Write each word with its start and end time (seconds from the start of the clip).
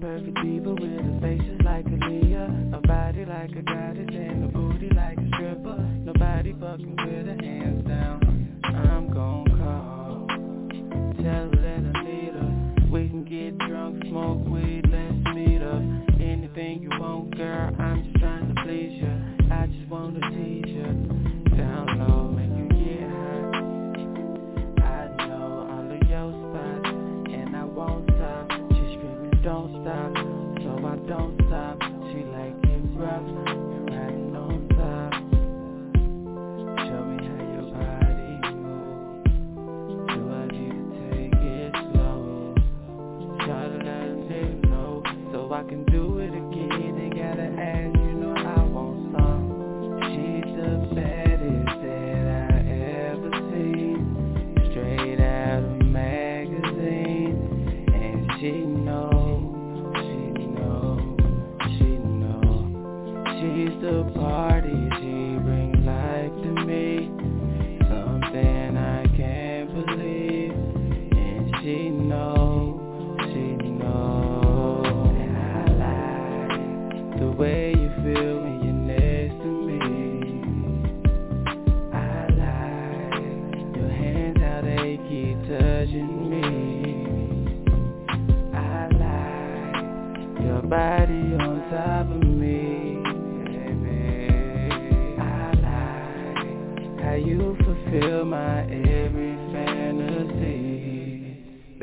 Perfect 0.00 0.36
diva 0.42 0.70
with 0.74 0.82
a 0.82 1.18
face 1.20 1.40
just 1.44 1.64
like 1.64 1.84
Aaliyah, 1.86 2.74
a 2.74 2.80
body 2.86 3.24
like 3.24 3.50
a 3.50 3.62
goddess 3.62 4.08
and 4.12 4.44
a 4.44 4.48
booty 4.48 4.90
like 4.94 5.18
a 5.18 5.28
stripper. 5.34 5.76
Nobody 6.04 6.52
fucking 6.60 6.96
with 6.96 7.26
her 7.26 7.36
hands 7.44 7.86
down. 7.86 8.60
I'm 8.64 9.12
gon' 9.12 9.46
call, 9.58 10.26
tell 11.22 11.50
her 11.50 11.50
that 11.50 11.98
I 11.98 12.04
need 12.04 12.32
her. 12.34 12.88
We 12.90 13.08
can 13.08 13.24
get 13.24 13.58
drunk, 13.66 14.04
smoke 14.08 14.46
weed, 14.46 14.84
let's 14.90 15.34
meet 15.34 15.62
up. 15.62 15.82
Anything 16.20 16.82
you 16.82 16.90
want, 16.98 17.36
girl, 17.36 17.74
I'm 17.78 18.04
just 18.04 18.16
trying 18.20 18.54
to 18.54 18.62
please 18.62 19.02
you. 19.02 19.52
I 19.52 19.66
just 19.66 19.88
wanna 19.90 20.20
tease 20.30 20.64
you. 20.66 21.56
Down 21.56 21.98
low, 21.98 22.28
make 22.30 22.50
you 22.56 22.68
get 22.68 23.10
hurt. 23.10 23.54
I 24.80 25.26
know 25.26 25.66
all 25.70 25.90
of 25.90 26.08
your 26.08 26.30
spots 26.32 26.88
and 27.34 27.56
I 27.56 27.64
won't 27.64 28.04
stop. 28.10 28.50
She 28.50 28.96
screaming, 28.96 29.40
don't 29.42 29.77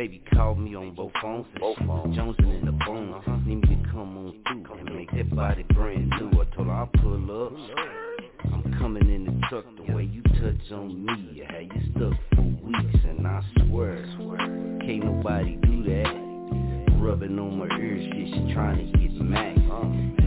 Baby 0.06 0.22
called 0.36 0.60
me 0.60 0.76
on 0.76 0.94
both 0.94 1.12
phones. 1.20 1.48
Both 1.60 1.80
phones. 1.80 2.16
Jonesing 2.16 2.60
in 2.60 2.66
the 2.68 2.78
phone. 2.86 3.12
Uh-huh. 3.12 3.38
Need 3.44 3.68
me 3.68 3.76
to 3.76 3.90
come 3.90 4.16
on 4.20 4.36
through 4.46 4.78
and 4.78 4.96
make 4.96 5.10
that 5.14 5.36
body 5.36 5.64
brand 5.74 6.12
new. 6.12 6.30
I 6.30 6.46
told 6.56 6.68
her 6.68 6.74
I'll 6.74 6.92
pull 7.02 7.46
up. 7.48 7.54
I'm 8.54 8.72
coming 8.78 9.10
in 9.10 9.26
the 9.26 9.48
truck 9.50 9.66
the 9.76 9.94
way 9.96 10.04
you 10.04 10.22
touch 10.22 10.72
on 10.74 11.04
me. 11.04 11.42
I 11.42 11.54
had 11.54 11.72
you 11.74 11.82
stuck 11.96 12.14
for 12.36 12.44
weeks 12.44 13.04
and 13.04 13.26
I 13.26 13.42
swear, 13.66 14.06
can't 14.86 15.06
nobody 15.06 15.56
do 15.64 15.84
that. 15.86 17.02
Rubbing 17.02 17.40
on 17.40 17.58
my 17.58 17.76
ear, 17.76 17.98
shit, 17.98 18.28
she 18.28 18.54
trying 18.54 18.92
to 18.92 19.00
get 19.00 19.12
max. 19.20 19.58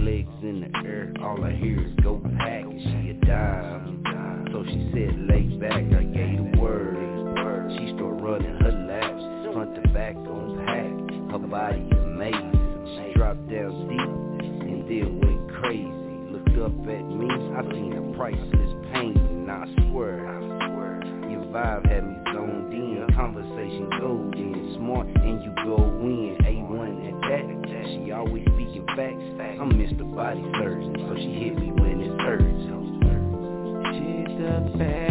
Legs 0.03 0.43
in 0.43 0.72
the 0.72 0.89
air, 0.89 1.15
all 1.22 1.45
I 1.45 1.53
hear 1.53 1.87
is 1.87 1.95
go 2.03 2.21
pack. 2.37 2.65
And 2.65 2.81
she 2.81 3.10
a 3.10 3.15
dime, 3.25 4.49
so 4.50 4.65
she 4.65 4.91
said 4.93 5.21
lay 5.28 5.47
back. 5.60 5.75
I 5.75 6.07
body 11.58 11.82
amazing. 11.91 12.54
Dropped 13.16 13.50
down 13.50 13.74
deep 13.91 14.10
and 14.62 14.86
then 14.86 15.19
went 15.19 15.42
crazy. 15.58 15.91
Looked 16.30 16.56
up 16.62 16.70
at 16.86 17.04
me, 17.10 17.26
I 17.26 17.62
seen 17.72 17.92
a 17.98 18.16
priceless 18.16 18.72
pain, 18.92 19.16
and 19.16 19.50
I 19.50 19.66
swear, 19.91 20.28
I 20.28 20.38
swear, 20.70 21.02
your 21.28 21.42
vibe 21.50 21.84
had 21.91 22.06
me 22.06 22.16
zoned 22.32 22.72
in. 22.72 23.06
Conversation 23.16 23.91
gold 23.98 24.34
in, 24.36 24.76
smart 24.76 25.08
and 25.08 25.42
you 25.42 25.52
go 25.64 25.76
in. 25.98 26.36
A1 26.47 27.08
at 27.08 27.20
that, 27.26 27.86
she 27.88 28.12
always 28.12 28.44
speaking 28.54 28.86
facts. 28.94 29.18
I'm 29.60 29.72
Mr. 29.72 30.04
Body 30.14 30.44
Surgeon, 30.60 30.94
so 31.08 31.16
she 31.16 31.32
hit 31.42 31.58
me 31.58 31.72
when 31.72 32.00
it 32.00 32.20
hurts. 32.20 32.44
She's 33.98 34.30
the 34.38 34.78
baddest 34.78 35.07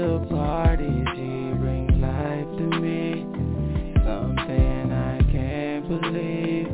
the 0.00 0.26
party, 0.30 1.04
she 1.14 1.52
brings 1.60 1.92
life 2.00 2.48
to 2.56 2.80
me. 2.80 3.26
Something 4.02 4.92
I 4.92 5.20
can't 5.30 5.86
believe. 5.86 6.68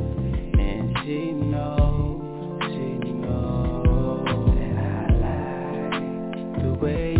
And 0.57 0.97
she 1.03 1.33
know, 1.33 2.21
she 2.61 3.11
know. 3.11 4.23
And 4.57 4.79
I 4.79 5.07
like 5.25 6.63
the 6.63 6.73
way 6.79 7.16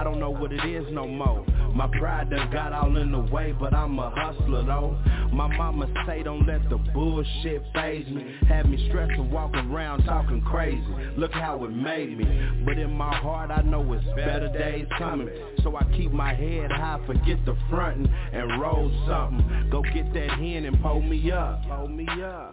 I 0.00 0.02
don't 0.02 0.18
know 0.18 0.30
what 0.30 0.50
it 0.50 0.64
is 0.64 0.86
no 0.92 1.06
more. 1.06 1.44
My 1.74 1.86
pride 1.98 2.30
done 2.30 2.50
got 2.50 2.72
all 2.72 2.96
in 2.96 3.12
the 3.12 3.18
way 3.20 3.52
But 3.52 3.74
I'm 3.74 3.98
a 3.98 4.08
hustler 4.08 4.64
though 4.64 4.96
My 5.40 5.56
mama 5.56 5.86
say 6.06 6.22
don't 6.22 6.46
let 6.46 6.68
the 6.68 6.76
bullshit 6.76 7.64
phase 7.72 8.06
me. 8.08 8.26
Had 8.46 8.68
me 8.68 8.90
stressed 8.90 9.14
to 9.16 9.22
walk 9.22 9.54
around 9.54 10.04
talking 10.04 10.42
crazy. 10.42 10.84
Look 11.16 11.32
how 11.32 11.64
it 11.64 11.70
made 11.70 12.18
me. 12.18 12.62
But 12.62 12.76
in 12.76 12.92
my 12.92 13.16
heart 13.16 13.50
I 13.50 13.62
know 13.62 13.90
it's 13.94 14.04
better 14.08 14.52
days 14.52 14.86
coming. 14.98 15.30
So 15.62 15.74
I 15.76 15.84
keep 15.96 16.12
my 16.12 16.34
head 16.34 16.70
high, 16.70 17.00
forget 17.06 17.38
the 17.46 17.56
frontin' 17.70 18.06
And 18.34 18.60
roll 18.60 18.90
something 19.08 19.70
Go 19.70 19.82
get 19.82 20.12
that 20.12 20.30
hen 20.32 20.66
and 20.66 20.78
pull 20.82 21.00
me 21.00 21.32
up. 21.32 21.62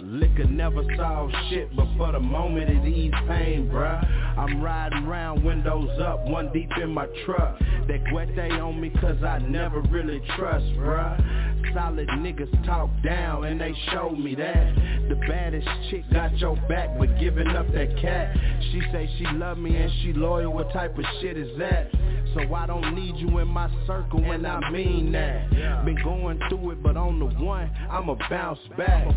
Liquor 0.01 0.45
never 0.45 0.83
solve 0.95 1.31
shit 1.49 1.75
But 1.75 1.87
for 1.97 2.13
the 2.13 2.21
moment 2.21 2.69
it 2.69 2.87
ease 2.87 3.11
pain 3.27 3.67
bruh. 3.67 4.37
I'm 4.37 4.63
riding 4.63 5.05
round, 5.05 5.43
windows 5.43 5.99
up, 5.99 6.25
one 6.25 6.53
deep 6.53 6.69
in 6.81 6.93
my 6.93 7.07
truck. 7.25 7.59
That 7.59 8.01
guete 8.05 8.63
on 8.63 8.79
me 8.79 8.91
cause 9.01 9.21
I 9.23 9.39
never 9.39 9.81
really 9.81 10.21
trust, 10.37 10.65
bruh 10.77 11.46
Solid 11.73 12.07
niggas 12.09 12.65
talk 12.65 12.89
down 13.03 13.45
and 13.45 13.59
they 13.59 13.73
show 13.91 14.11
me 14.11 14.35
that. 14.35 14.75
The 15.09 15.15
baddest 15.27 15.67
chick 15.89 16.03
got 16.11 16.37
your 16.37 16.55
back 16.67 16.97
but 16.97 17.17
giving 17.19 17.47
up 17.49 17.71
that 17.73 17.97
cat. 18.01 18.35
She 18.71 18.81
say 18.91 19.09
she 19.17 19.25
love 19.35 19.57
me 19.57 19.75
and 19.75 19.91
she 20.01 20.13
loyal, 20.13 20.53
what 20.53 20.71
type 20.73 20.97
of 20.97 21.05
shit 21.21 21.37
is 21.37 21.57
that? 21.59 21.89
So 22.33 22.53
I 22.53 22.67
don't 22.67 22.93
need 22.93 23.15
you 23.17 23.39
in 23.39 23.47
my 23.47 23.69
circle 23.87 24.23
and 24.31 24.45
I 24.45 24.69
mean 24.69 25.11
that. 25.13 25.49
Been 25.85 25.97
going 26.03 26.39
through 26.49 26.71
it 26.71 26.83
but 26.83 26.97
on 26.97 27.19
the 27.19 27.25
one, 27.25 27.71
I'ma 27.89 28.15
bounce 28.29 28.59
back. 28.77 29.07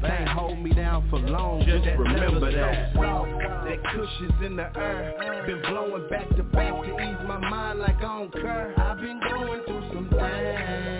Can't 0.00 0.28
hold 0.28 0.58
me 0.58 0.72
down 0.72 1.08
for 1.10 1.18
long, 1.18 1.64
just 1.66 1.86
remember 1.98 2.52
that. 2.52 2.94
That 2.94 3.82
cushion's 3.92 4.44
in 4.44 4.56
the 4.56 4.70
air. 4.78 5.44
Been 5.46 5.62
blowing 5.62 6.08
back 6.08 6.28
to 6.36 6.42
back 6.42 6.82
to 6.84 6.90
ease 6.90 7.26
my 7.26 7.38
mind 7.38 7.80
like 7.80 8.02
on 8.02 8.30
cur 8.30 8.74
I've 8.78 8.98
been 8.98 9.20
going 9.28 9.62
through 9.66 9.88
some 9.92 10.08
things 10.10 10.93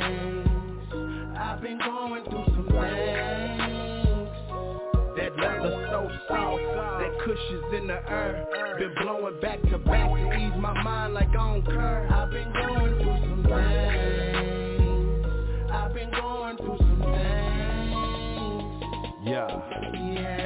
been 1.64 1.78
going 1.78 2.22
through 2.24 2.44
some 2.44 2.66
things 2.66 4.28
That 5.16 5.34
leather 5.38 5.88
so 5.90 6.10
soft 6.28 6.62
That 7.00 7.12
cushion's 7.24 7.74
in 7.74 7.86
the 7.86 8.10
air 8.10 8.46
Been 8.78 8.92
blowing 9.00 9.40
back 9.40 9.62
to 9.70 9.78
back 9.78 10.10
to 10.10 10.32
ease 10.34 10.52
my 10.58 10.82
mind 10.82 11.14
like 11.14 11.34
on 11.34 11.62
cur 11.62 12.06
I've 12.10 12.30
been 12.30 12.52
going 12.52 12.98
through 13.02 13.18
some 13.30 13.44
things. 13.48 15.24
I've 15.72 15.94
been 15.94 16.10
going 16.10 16.56
through 16.58 16.78
some 16.78 17.00
things. 17.00 17.24
Yeah 19.26 19.93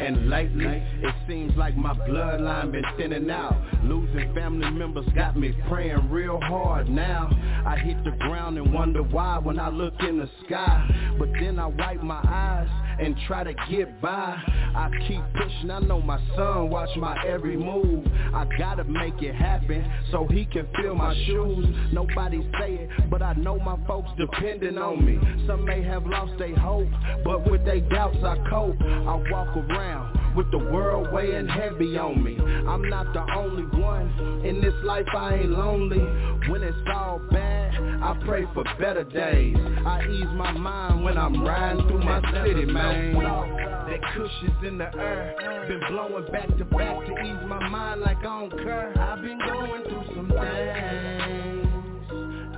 and 0.08 0.30
lately, 0.30 0.82
it 1.02 1.14
seems 1.28 1.54
like 1.58 1.76
my 1.76 1.92
bloodline 1.92 2.72
been 2.72 2.84
thinning 2.96 3.28
out. 3.30 3.54
Losing 3.84 4.34
family 4.34 4.70
members 4.70 5.04
got 5.14 5.36
me 5.36 5.54
praying 5.68 6.08
real 6.08 6.40
hard 6.40 6.88
now. 6.88 7.28
I 7.66 7.76
hit 7.76 8.02
the 8.04 8.12
ground 8.12 8.56
and 8.56 8.72
wonder 8.72 9.02
why 9.02 9.38
when 9.38 9.60
I 9.60 9.68
look 9.68 9.92
in 10.00 10.16
the 10.16 10.30
sky. 10.46 11.14
But 11.18 11.28
then 11.38 11.58
I 11.58 11.66
wipe 11.66 12.02
my 12.02 12.22
eyes 12.24 12.68
and 13.00 13.16
try 13.26 13.44
to 13.44 13.52
get 13.70 14.00
by. 14.00 14.42
I 14.74 14.88
keep 15.06 15.20
pushing, 15.34 15.70
I 15.70 15.80
know 15.80 16.00
my 16.00 16.18
son 16.36 16.70
watch 16.70 16.90
my 16.96 17.22
every 17.26 17.58
move. 17.58 18.06
I 18.34 18.46
gotta 18.56 18.84
make 18.84 19.20
it 19.20 19.34
happen 19.34 19.84
so 20.10 20.26
he 20.30 20.46
can 20.46 20.66
feel 20.80 20.94
my 20.94 21.14
shoes. 21.26 21.66
Nobody 21.92 22.48
say 22.58 22.74
it, 22.74 23.10
but 23.10 23.20
I 23.22 23.34
know 23.34 23.58
my 23.58 23.76
folks 23.86 24.08
depending 24.16 24.78
on 24.78 25.04
me. 25.04 25.18
Some 25.46 25.66
may 25.66 25.82
have 25.82 26.06
lost 26.06 26.32
their 26.38 26.56
hope, 26.56 26.88
but 27.24 27.50
with 27.50 27.64
their 27.66 27.80
doubts 27.80 28.18
I 28.24 28.36
cope. 28.48 28.80
I 28.80 29.22
walk 29.30 29.56
around 29.56 29.97
with 30.36 30.50
the 30.50 30.58
world 30.58 31.12
weighing 31.12 31.48
heavy 31.48 31.98
on 31.98 32.22
me. 32.22 32.38
I'm 32.38 32.88
not 32.88 33.12
the 33.12 33.24
only 33.34 33.64
one, 33.78 34.44
in 34.44 34.60
this 34.60 34.74
life 34.84 35.06
I 35.16 35.34
ain't 35.34 35.50
lonely. 35.50 36.00
When 36.48 36.62
it's 36.62 36.76
all 36.94 37.20
bad, 37.30 37.74
I 38.02 38.16
pray 38.24 38.44
for 38.54 38.64
better 38.78 39.04
days. 39.04 39.56
I 39.56 40.06
ease 40.08 40.32
my 40.34 40.52
mind 40.52 41.04
when 41.04 41.18
I'm 41.18 41.42
riding 41.44 41.86
through 41.88 42.04
my 42.04 42.20
city, 42.44 42.64
man. 42.66 43.14
That 43.14 44.00
cushion's 44.14 44.64
in 44.66 44.78
the 44.78 44.94
air, 44.96 45.64
been 45.66 45.80
blowing 45.90 46.30
back 46.30 46.48
to 46.58 46.64
back 46.64 47.06
to 47.06 47.12
ease 47.12 47.46
my 47.46 47.68
mind 47.68 48.00
like 48.02 48.24
on 48.24 48.50
cur. 48.50 48.94
I've 48.96 49.22
been 49.22 49.38
going 49.38 49.82
through 49.84 50.04
some 50.14 50.28
things. 50.28 51.68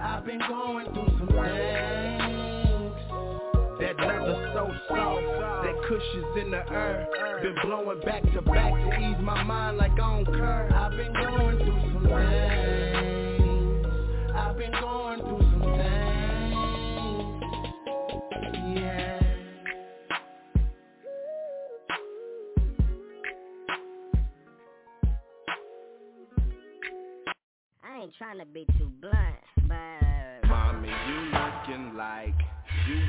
I've 0.00 0.24
been 0.24 0.40
going 0.48 0.86
through 0.92 1.18
some 1.18 1.28
things 1.28 1.99
That 3.90 4.06
leather 4.06 4.50
so 4.54 4.70
soft, 4.88 5.22
that 5.64 5.74
cushion's 5.88 6.36
in 6.38 6.50
the 6.52 6.62
air 6.70 7.08
been 7.42 7.56
blowing 7.64 8.00
back 8.02 8.22
to 8.22 8.40
back 8.42 8.72
to 8.72 9.00
ease 9.00 9.16
my 9.20 9.42
mind 9.42 9.78
like 9.78 9.98
on 9.98 10.24
cur 10.26 10.70
I've 10.72 10.92
been 10.92 11.12
going 11.12 11.58
through 11.58 11.80
some 11.92 12.04
things. 12.04 13.86
I've 14.32 14.56
been 14.56 14.70
going 14.70 15.18
through 15.18 15.40
some 15.40 15.62
things. 15.62 16.20
Yeah. 18.78 19.20
I 27.82 28.02
ain't 28.02 28.14
trying 28.16 28.38
to 28.38 28.46
be 28.46 28.66
too 28.78 28.92
blunt, 29.00 29.16
but 29.66 30.48
Mommy, 30.48 30.90
you 31.08 31.32
looking 31.32 31.96
like 31.96 32.36
you 32.90 33.06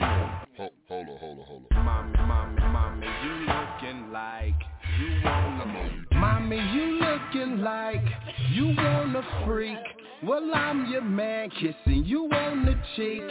Hold, 0.57 0.71
hold 0.87 1.07
on, 1.07 1.17
hold 1.17 1.39
on, 1.39 1.45
hold 1.45 1.63
on. 1.71 1.85
Mommy, 1.85 2.17
mommy, 2.19 2.61
mommy, 2.61 3.07
you 3.23 3.33
looking 3.47 4.11
like 4.11 4.53
you 4.99 5.21
wanna 5.23 6.05
Mommy, 6.13 6.57
you 6.57 6.99
looking 6.99 7.61
like 7.61 8.03
you 8.51 8.75
wanna 8.77 9.23
freak. 9.45 9.77
Well, 10.23 10.51
I'm 10.53 10.91
your 10.91 11.01
man 11.01 11.49
kissing 11.49 12.03
you 12.05 12.25
on 12.25 12.65
the 12.65 12.75
cheek. 12.95 13.23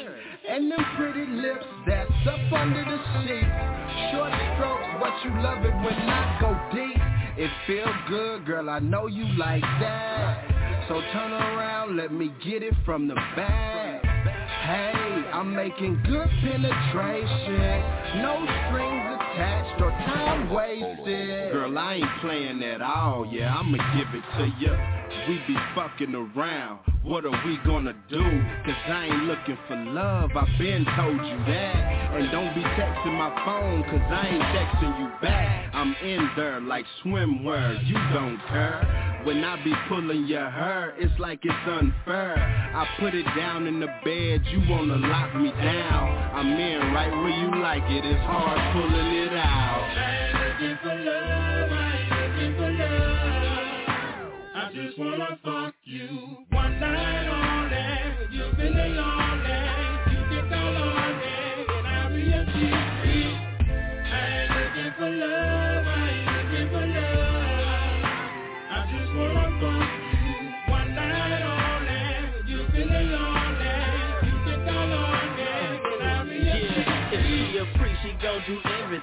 And 0.48 0.72
them 0.72 0.84
pretty 0.96 1.30
lips 1.30 1.66
that's 1.86 2.10
up 2.26 2.52
under 2.52 2.84
the 2.84 2.98
sheet. 3.22 3.46
Short 4.10 4.32
strokes, 4.54 4.88
but 4.98 5.12
you 5.22 5.42
love 5.42 5.64
it 5.64 5.74
when 5.84 5.94
I 5.94 6.38
go 6.40 6.50
deep. 6.74 7.00
It 7.38 7.50
feels 7.66 7.94
good, 8.08 8.44
girl, 8.44 8.68
I 8.70 8.80
know 8.80 9.06
you 9.06 9.24
like 9.38 9.62
that. 9.62 10.86
So 10.88 11.00
turn 11.12 11.32
around, 11.32 11.96
let 11.96 12.12
me 12.12 12.32
get 12.44 12.64
it 12.64 12.74
from 12.84 13.06
the 13.06 13.14
back 13.36 14.09
Hey, 14.24 15.24
I'm 15.32 15.54
making 15.54 16.02
good 16.04 16.28
penetration. 16.42 18.22
No 18.22 18.44
strings 18.68 19.19
attached 19.32 19.80
or 19.80 19.90
time 19.90 20.50
wasted. 20.52 21.52
Girl, 21.52 21.76
I 21.78 21.94
ain't 21.94 22.20
playing 22.20 22.62
at 22.62 22.82
all, 22.82 23.28
yeah, 23.30 23.54
I'ma 23.54 23.78
give 23.96 24.08
it 24.14 24.24
to 24.38 24.52
you 24.60 25.00
we 25.28 25.38
be 25.46 25.56
fucking 25.74 26.14
around, 26.14 26.80
what 27.02 27.24
are 27.24 27.46
we 27.46 27.58
gonna 27.64 27.94
do? 28.08 28.22
Cause 28.64 28.82
I 28.86 29.06
ain't 29.06 29.24
looking 29.24 29.58
for 29.66 29.76
love, 29.76 30.30
I've 30.36 30.58
been 30.58 30.84
told 30.96 31.16
you 31.16 31.36
that. 31.46 32.00
And 32.14 32.30
don't 32.30 32.54
be 32.54 32.62
texting 32.62 33.16
my 33.18 33.30
phone, 33.44 33.82
cause 33.84 34.06
I 34.10 34.26
ain't 34.26 34.42
texting 34.42 35.00
you 35.00 35.10
back. 35.20 35.70
I'm 35.74 35.94
in 36.02 36.30
there 36.36 36.60
like 36.60 36.84
swimwear, 37.02 37.86
you 37.86 37.94
don't 38.14 38.38
care. 38.48 39.20
When 39.24 39.44
I 39.44 39.62
be 39.62 39.72
pulling 39.88 40.26
your 40.26 40.50
hair, 40.50 40.94
it's 40.98 41.18
like 41.18 41.40
it's 41.42 41.54
unfair. 41.68 42.38
I 42.74 42.86
put 42.98 43.14
it 43.14 43.26
down 43.36 43.66
in 43.66 43.80
the 43.80 43.88
bed, 44.04 44.42
you 44.50 44.62
wanna 44.70 44.96
lock 44.96 45.34
me 45.34 45.50
down. 45.50 46.30
I'm 46.34 46.52
in 46.52 46.92
right 46.92 47.10
where 47.10 47.28
you 47.28 47.62
like 47.62 47.84
it, 47.90 48.04
it's 48.04 48.24
hard 48.24 48.72
pulling 48.72 49.14
it 49.14 49.19
out 49.28 49.90
I 49.96 50.00
ain't 50.16 50.38
looking 50.40 50.78
for 50.82 50.94
love, 50.94 51.72
I 51.72 51.96
ain't 51.96 52.10
looking 52.10 52.54
for 52.56 52.70
love 52.70 53.10
I 54.54 54.72
just 54.74 54.98
wanna 54.98 55.38
fuck 55.44 55.74
you 55.84 56.08
one 56.50 56.80
night 56.80 57.28
only. 57.28 58.36
You've 58.36 58.56
been 58.56 58.96
lonely. 58.96 59.39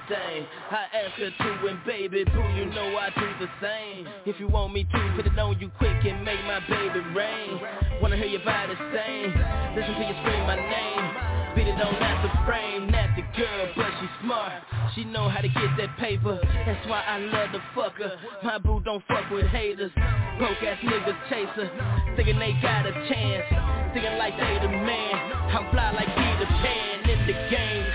I 0.08 0.86
ask 0.94 1.14
her 1.18 1.30
to, 1.30 1.66
and 1.66 1.84
baby 1.84 2.24
boo, 2.24 2.42
you 2.56 2.66
know 2.66 2.96
I 2.96 3.10
do 3.10 3.28
the 3.40 3.48
same. 3.60 4.08
If 4.26 4.38
you 4.40 4.48
want 4.48 4.72
me 4.72 4.84
to, 4.84 5.12
put 5.16 5.26
it 5.26 5.38
on 5.38 5.58
you 5.58 5.70
quick 5.78 6.04
and 6.04 6.24
make 6.24 6.42
my 6.44 6.60
baby 6.68 7.00
rain. 7.14 7.60
Wanna 8.00 8.16
hear 8.16 8.26
your 8.26 8.44
body 8.44 8.74
sing, 8.78 9.34
listen 9.74 9.94
to 9.94 10.04
you 10.06 10.14
scream 10.22 10.46
my 10.46 10.56
name. 10.56 11.38
Beat 11.56 11.66
it 11.66 11.80
on 11.80 11.98
not 11.98 12.22
the 12.22 12.30
frame, 12.46 12.90
not 12.90 13.10
the 13.16 13.22
girl, 13.36 13.68
but 13.76 13.90
she 14.00 14.06
smart. 14.22 14.62
She 14.94 15.04
know 15.04 15.28
how 15.28 15.40
to 15.40 15.48
get 15.48 15.76
that 15.78 15.96
paper. 15.98 16.38
That's 16.42 16.86
why 16.88 17.02
I 17.02 17.18
love 17.18 17.50
the 17.52 17.60
fucker. 17.74 18.16
My 18.44 18.58
boo 18.58 18.80
don't 18.84 19.02
fuck 19.08 19.28
with 19.30 19.46
haters. 19.46 19.90
Broke 20.38 20.62
ass 20.62 20.78
niggas 20.84 21.18
chaser. 21.28 21.70
Thinking 22.16 22.38
they 22.38 22.52
got 22.62 22.86
a 22.86 22.92
chance. 23.08 23.44
Thinking 23.92 24.18
like 24.18 24.36
they 24.38 24.58
the 24.62 24.68
man. 24.68 25.32
I'm 25.50 25.70
fly 25.72 25.90
like 25.92 26.06
Peter 26.06 26.46
Pan 26.62 27.10
in 27.10 27.26
the 27.26 27.32
game. 27.50 27.87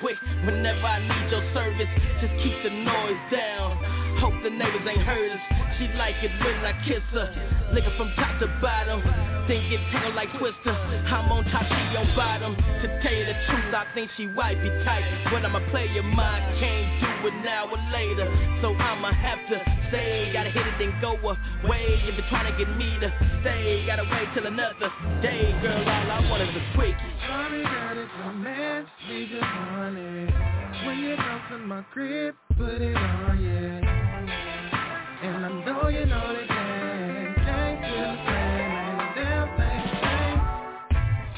Quick 0.00 0.16
whenever 0.44 0.86
I 0.86 1.00
need 1.00 1.30
your 1.30 1.52
service. 1.52 1.88
Just 2.22 2.32
keep 2.42 2.62
the 2.62 2.70
noise 2.70 3.30
down. 3.30 3.95
Hope 4.26 4.42
the 4.42 4.50
neighbors 4.50 4.82
ain't 4.82 5.06
heard 5.06 5.30
us. 5.30 5.38
She 5.78 5.86
like 5.94 6.18
it 6.18 6.34
when 6.42 6.58
I 6.66 6.74
kiss 6.82 6.98
her. 7.14 7.30
Licking 7.70 7.94
from 7.96 8.10
top 8.18 8.40
to 8.42 8.50
bottom. 8.58 8.98
Then 9.46 9.62
get 9.70 9.78
tangled 9.94 10.16
like 10.16 10.34
Twister. 10.34 10.74
I'm 10.74 11.30
on 11.30 11.44
top, 11.54 11.62
she 11.62 11.94
on 11.94 12.10
bottom. 12.18 12.56
To 12.58 12.86
tell 13.06 13.14
you 13.14 13.22
the 13.22 13.38
truth, 13.46 13.70
I 13.70 13.86
think 13.94 14.10
she 14.16 14.26
wifey 14.26 14.66
tight. 14.82 15.06
But 15.30 15.46
I'm 15.46 15.54
a 15.54 15.62
player, 15.70 16.02
my 16.02 16.42
can't 16.58 17.22
do 17.22 17.28
it 17.30 17.38
now 17.46 17.70
or 17.70 17.78
later. 17.94 18.26
So 18.62 18.74
I'ma 18.74 19.14
have 19.14 19.46
to 19.46 19.62
stay. 19.94 20.34
Gotta 20.34 20.50
hit 20.50 20.66
it 20.66 20.74
and 20.74 21.00
go 21.00 21.14
away. 21.22 21.86
If 22.10 22.18
you're 22.18 22.26
trying 22.26 22.50
to 22.50 22.58
get 22.58 22.66
me 22.74 22.98
to 22.98 23.06
stay, 23.46 23.86
gotta 23.86 24.10
wait 24.10 24.26
till 24.34 24.50
another 24.50 24.90
day. 25.22 25.54
Girl, 25.62 25.86
all 25.86 25.86
I 25.86 26.18
want 26.28 26.42
is 26.42 26.50
a 26.50 26.74
quickie. 26.74 26.98
Sorry 27.30 27.62
that 27.62 27.96
it's 27.96 28.10
a 28.26 28.32
mess. 28.42 28.90
When 30.86 30.98
you 31.00 31.16
come 31.16 31.40
to 31.50 31.58
my 31.66 31.82
crib, 31.92 32.36
put 32.56 32.80
it 32.80 32.96
on, 32.96 33.42
yeah. 33.42 33.80
And 35.22 35.44
I 35.44 35.48
know 35.64 35.88
you 35.88 36.06
know 36.06 36.32
the 36.32 36.46
feel 36.46 36.56
the 36.56 37.34
same, 37.44 37.46
ain't 37.48 37.84
a 37.84 39.16
damn. 39.16 40.38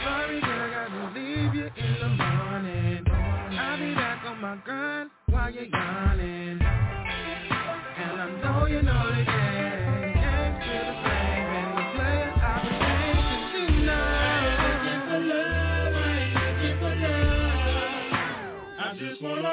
Sorry, 0.04 0.40
girl, 0.42 0.70
gotta 0.70 1.18
leave 1.18 1.54
you 1.54 1.64
in 1.64 1.94
the 1.98 2.08
morning. 2.08 3.04
I'll 3.08 3.78
be 3.78 3.94
back 3.94 4.24
on 4.26 4.38
my 4.42 4.56
grind 4.66 5.10
while 5.30 5.50
you're 5.50 5.64
yawning. 5.64 6.60
And 6.60 8.20
I 8.20 8.26
know 8.42 8.66
you 8.66 8.82
know 8.82 9.16
the 9.16 9.24
game. 9.24 9.57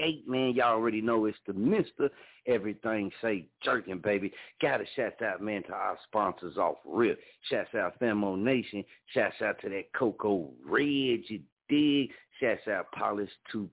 Eight 0.00 0.26
man, 0.26 0.54
y'all 0.54 0.74
already 0.74 1.00
know 1.00 1.26
it's 1.26 1.38
the 1.46 1.52
Mister 1.52 2.10
Everything 2.46 3.10
Say 3.20 3.46
Jerking, 3.62 3.98
baby. 3.98 4.32
Got 4.62 4.78
to 4.78 4.84
shout 4.96 5.20
out, 5.22 5.42
man, 5.42 5.62
to 5.64 5.72
our 5.72 5.98
sponsors 6.08 6.56
off 6.56 6.76
rip. 6.86 7.20
Shouts 7.50 7.74
out 7.74 8.00
Famo 8.00 8.38
Nation. 8.38 8.84
Shouts 9.12 9.42
out 9.44 9.60
to 9.60 9.68
that 9.68 9.92
Coco 9.94 10.50
Red, 10.64 11.20
you 11.28 11.40
dig? 11.68 12.10
Shouts 12.40 12.66
out 12.68 12.90
Polish 12.92 13.30
to 13.52 13.68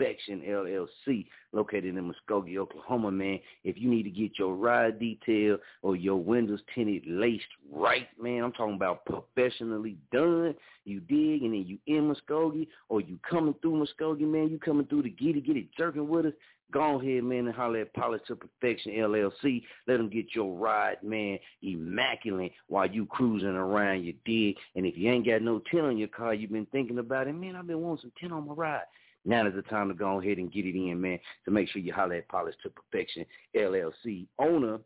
Perfection 0.00 0.40
LLC, 0.48 1.26
located 1.52 1.94
in 1.94 2.10
Muskogee, 2.10 2.56
Oklahoma, 2.56 3.10
man. 3.10 3.38
If 3.64 3.76
you 3.76 3.90
need 3.90 4.04
to 4.04 4.10
get 4.10 4.38
your 4.38 4.54
ride 4.54 4.98
detail 4.98 5.58
or 5.82 5.94
your 5.94 6.16
windows 6.16 6.60
tinted 6.74 7.02
laced 7.06 7.44
right, 7.70 8.08
man, 8.18 8.42
I'm 8.42 8.52
talking 8.52 8.76
about 8.76 9.04
professionally 9.04 9.98
done. 10.10 10.54
You 10.86 11.00
dig, 11.00 11.42
and 11.42 11.52
then 11.52 11.66
you 11.66 11.78
in 11.86 12.10
Muskogee 12.10 12.66
or 12.88 13.02
you 13.02 13.18
coming 13.28 13.54
through 13.60 13.84
Muskogee, 13.84 14.20
man. 14.20 14.48
You 14.48 14.58
coming 14.58 14.86
through 14.86 15.02
to 15.02 15.10
get 15.10 15.36
it, 15.36 15.46
get 15.46 15.58
it 15.58 15.66
jerking 15.76 16.08
with 16.08 16.26
us. 16.26 16.32
Go 16.72 16.98
ahead, 16.98 17.24
man, 17.24 17.46
and 17.46 17.54
holler 17.54 17.80
at 17.80 17.92
Polish 17.92 18.22
to 18.28 18.36
Perfection 18.36 18.92
LLC. 18.92 19.62
Let 19.86 19.98
them 19.98 20.08
get 20.08 20.34
your 20.34 20.56
ride, 20.56 21.02
man, 21.02 21.38
immaculate 21.62 22.52
while 22.68 22.88
you 22.88 23.04
cruising 23.06 23.48
around 23.48 24.04
your 24.04 24.14
dig. 24.24 24.56
And 24.76 24.86
if 24.86 24.96
you 24.96 25.10
ain't 25.10 25.26
got 25.26 25.42
no 25.42 25.60
tint 25.70 25.84
on 25.84 25.98
your 25.98 26.08
car, 26.08 26.32
you've 26.32 26.52
been 26.52 26.66
thinking 26.66 27.00
about 27.00 27.28
it, 27.28 27.34
man, 27.34 27.56
I've 27.56 27.66
been 27.66 27.80
wanting 27.80 28.02
some 28.02 28.12
tint 28.18 28.32
on 28.32 28.46
my 28.46 28.54
ride. 28.54 28.84
Now 29.24 29.46
is 29.46 29.54
the 29.54 29.62
time 29.62 29.88
to 29.88 29.94
go 29.94 30.20
ahead 30.20 30.38
and 30.38 30.52
get 30.52 30.66
it 30.66 30.74
in, 30.74 31.00
man. 31.00 31.18
to 31.44 31.50
make 31.50 31.68
sure 31.68 31.82
you 31.82 31.92
holler 31.92 32.14
at 32.14 32.28
Polish 32.28 32.54
to 32.62 32.70
Perfection 32.70 33.24
LLC 33.54 34.26
owner. 34.38 34.78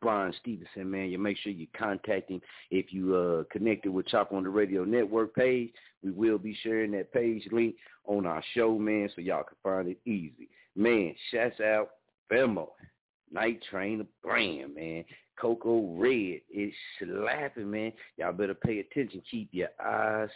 Brian 0.00 0.34
Stevenson, 0.40 0.90
man, 0.90 1.08
you 1.08 1.18
make 1.18 1.38
sure 1.38 1.50
you 1.50 1.66
contact 1.76 2.30
him. 2.30 2.40
If 2.70 2.92
you 2.92 3.16
uh 3.16 3.44
connected 3.50 3.90
with 3.90 4.06
Chop 4.08 4.32
On 4.32 4.44
It 4.44 4.50
Radio 4.50 4.84
Network 4.84 5.34
page, 5.34 5.72
we 6.02 6.10
will 6.10 6.36
be 6.36 6.56
sharing 6.62 6.90
that 6.92 7.12
page 7.12 7.48
link 7.50 7.74
on 8.04 8.26
our 8.26 8.44
show, 8.54 8.78
man, 8.78 9.08
so 9.14 9.22
y'all 9.22 9.44
can 9.44 9.56
find 9.62 9.88
it 9.88 9.98
easy. 10.04 10.50
Man, 10.76 11.14
shouts 11.30 11.58
out 11.60 11.88
Femo, 12.30 12.68
Night 13.32 13.60
Train 13.70 13.98
the 13.98 14.06
brand, 14.22 14.74
man. 14.74 15.04
Coco 15.40 15.94
Red 15.96 16.40
is 16.52 16.72
slapping, 16.98 17.70
man. 17.70 17.92
Y'all 18.16 18.32
better 18.32 18.54
pay 18.54 18.80
attention. 18.80 19.22
Keep 19.30 19.48
your 19.52 19.68
eyes 19.82 20.28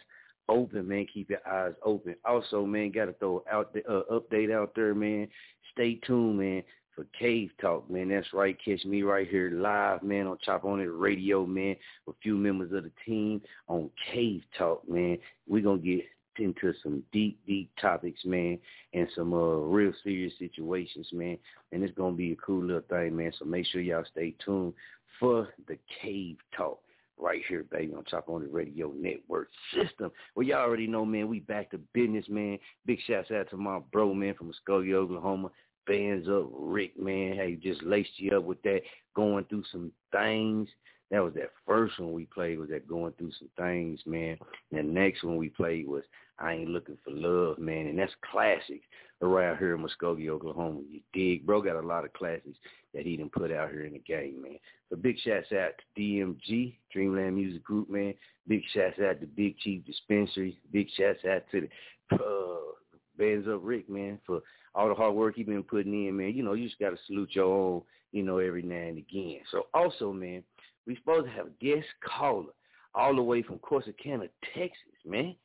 open, 0.49 0.89
man. 0.89 1.07
Keep 1.13 1.31
your 1.31 1.47
eyes 1.47 1.75
open. 1.85 2.15
Also, 2.25 2.65
man, 2.65 2.91
got 2.91 3.07
to 3.07 3.13
throw 3.15 3.45
out 3.51 3.73
the 3.73 3.87
uh, 3.87 4.03
update 4.11 4.53
out 4.53 4.73
there, 4.75 4.95
man. 4.95 5.29
Stay 5.73 6.01
tuned, 6.07 6.39
man, 6.39 6.63
for 6.95 7.05
Cave 7.19 7.51
Talk, 7.61 7.89
man. 7.91 8.09
That's 8.09 8.33
right. 8.33 8.57
Catch 8.65 8.85
me 8.85 9.03
right 9.03 9.29
here 9.29 9.51
live, 9.51 10.03
man, 10.03 10.27
on 10.27 10.39
Chop 10.45 10.65
On 10.65 10.81
It 10.81 10.85
Radio, 10.85 11.47
man, 11.47 11.77
with 12.07 12.17
a 12.17 12.19
few 12.23 12.37
members 12.37 12.73
of 12.73 12.85
the 12.85 12.93
team 13.07 13.41
on 13.69 13.91
Cave 14.13 14.43
Talk, 14.57 14.89
man. 14.89 15.19
We're 15.47 15.63
going 15.63 15.81
to 15.81 15.97
get 15.97 16.05
into 16.39 16.73
some 16.83 17.03
deep, 17.13 17.39
deep 17.47 17.71
topics, 17.81 18.25
man, 18.25 18.59
and 18.95 19.09
some 19.15 19.33
uh, 19.33 19.37
real 19.37 19.93
serious 20.03 20.33
situations, 20.39 21.09
man. 21.13 21.39
And 21.73 21.83
it's 21.83 21.95
to 21.97 22.13
be 22.13 22.33
a 22.33 22.37
cool 22.37 22.65
little 22.65 22.83
thing, 22.89 23.17
man. 23.17 23.33
So 23.39 23.45
make 23.45 23.67
sure 23.67 23.81
y'all 23.81 24.05
stay 24.11 24.35
tuned 24.45 24.75
for 25.19 25.49
the 25.67 25.79
Cave 26.01 26.37
Talk 26.57 26.81
right 27.19 27.43
here, 27.49 27.65
baby, 27.71 27.93
on 27.95 28.05
Chop 28.05 28.29
On 28.29 28.43
It 28.43 28.53
Radio 28.53 28.93
Network 28.97 29.49
system. 29.75 30.11
Well, 30.35 30.47
y'all 30.47 30.61
already 30.61 30.87
know, 30.87 31.05
man, 31.05 31.29
we 31.29 31.41
back 31.41 31.71
to 31.71 31.79
business, 31.93 32.27
man. 32.29 32.59
Big 32.87 32.99
shouts 33.07 33.31
out 33.31 33.51
to 33.51 33.57
my 33.57 33.81
bro, 33.93 34.15
man, 34.15 34.35
from 34.35 34.51
Muskogee, 34.51 34.95
Oklahoma. 34.95 35.51
Bands 35.87 36.29
up, 36.29 36.49
Rick, 36.53 36.99
man. 36.99 37.35
Hey, 37.35 37.59
just 37.61 37.83
laced 37.83 38.11
you 38.17 38.37
up 38.37 38.45
with 38.45 38.63
that, 38.63 38.81
going 39.15 39.45
through 39.47 39.65
some 39.73 39.91
things. 40.13 40.69
That 41.11 41.21
was 41.21 41.33
that 41.35 41.51
first 41.67 41.99
one 41.99 42.13
we 42.13 42.27
played 42.27 42.59
was 42.59 42.69
that 42.69 42.87
going 42.87 43.13
through 43.13 43.33
some 43.39 43.49
things, 43.57 44.01
man. 44.05 44.37
And 44.73 44.89
the 44.89 44.93
next 44.93 45.25
one 45.25 45.37
we 45.37 45.49
played 45.49 45.89
was 45.89 46.03
I 46.39 46.53
Ain't 46.53 46.71
Looking 46.71 46.99
for 47.05 47.11
Love, 47.11 47.59
man. 47.59 47.87
And 47.87 47.99
that's 47.99 48.13
classics 48.31 48.85
around 49.23 49.59
here 49.59 49.75
in 49.75 49.83
Muskogee, 49.83 50.29
Oklahoma. 50.29 50.81
You 50.89 51.01
dig? 51.13 51.47
Bro 51.47 51.63
got 51.63 51.83
a 51.83 51.87
lot 51.87 52.05
of 52.05 52.13
classics 52.13 52.59
that 52.95 53.05
he 53.05 53.17
done 53.17 53.31
put 53.31 53.51
out 53.51 53.71
here 53.71 53.85
in 53.85 53.95
the 53.95 53.99
game, 54.01 54.43
man. 54.43 54.59
So 54.91 54.97
big 54.97 55.17
shouts 55.25 55.53
out 55.53 55.73
to 55.79 56.01
DMG, 56.01 56.75
Dreamland 56.93 57.37
Music 57.37 57.63
Group, 57.65 57.91
man. 57.91 58.15
Big 58.47 58.63
shouts 58.73 58.99
out 59.01 59.21
to 59.21 59.27
Big 59.27 59.59
Chief 59.59 59.85
Dispensary. 59.85 60.59
Big 60.73 60.89
shouts 60.97 61.25
out 61.31 61.43
to 61.53 61.69
the 62.11 62.15
uh, 62.15 62.73
Bands 63.19 63.47
Up 63.49 63.61
Rick, 63.63 63.91
man, 63.91 64.19
for 64.27 64.41
all 64.75 64.89
the 64.89 64.95
hard 64.95 65.15
work 65.15 65.37
he 65.37 65.43
been 65.43 65.63
putting 65.63 66.07
in, 66.07 66.17
man. 66.17 66.35
You 66.35 66.43
know, 66.43 66.53
you 66.53 66.67
just 66.67 66.79
got 66.79 66.91
to 66.91 66.99
salute 67.07 67.31
your 67.33 67.47
own, 67.47 67.83
you 68.13 68.23
know, 68.23 68.39
every 68.39 68.63
now 68.63 68.77
and 68.77 68.99
again. 68.99 69.41
So 69.51 69.67
also, 69.75 70.13
man, 70.13 70.43
we 70.89 70.97
supposed 70.97 71.27
to 71.27 71.33
have 71.33 71.47
a 71.47 71.65
guest 71.65 71.87
caller 72.03 72.53
all 72.95 73.15
the 73.15 73.23
way 73.23 73.43
from 73.43 73.59
Corsicana, 73.59 74.29
Texas, 74.55 74.99
man. 75.07 75.37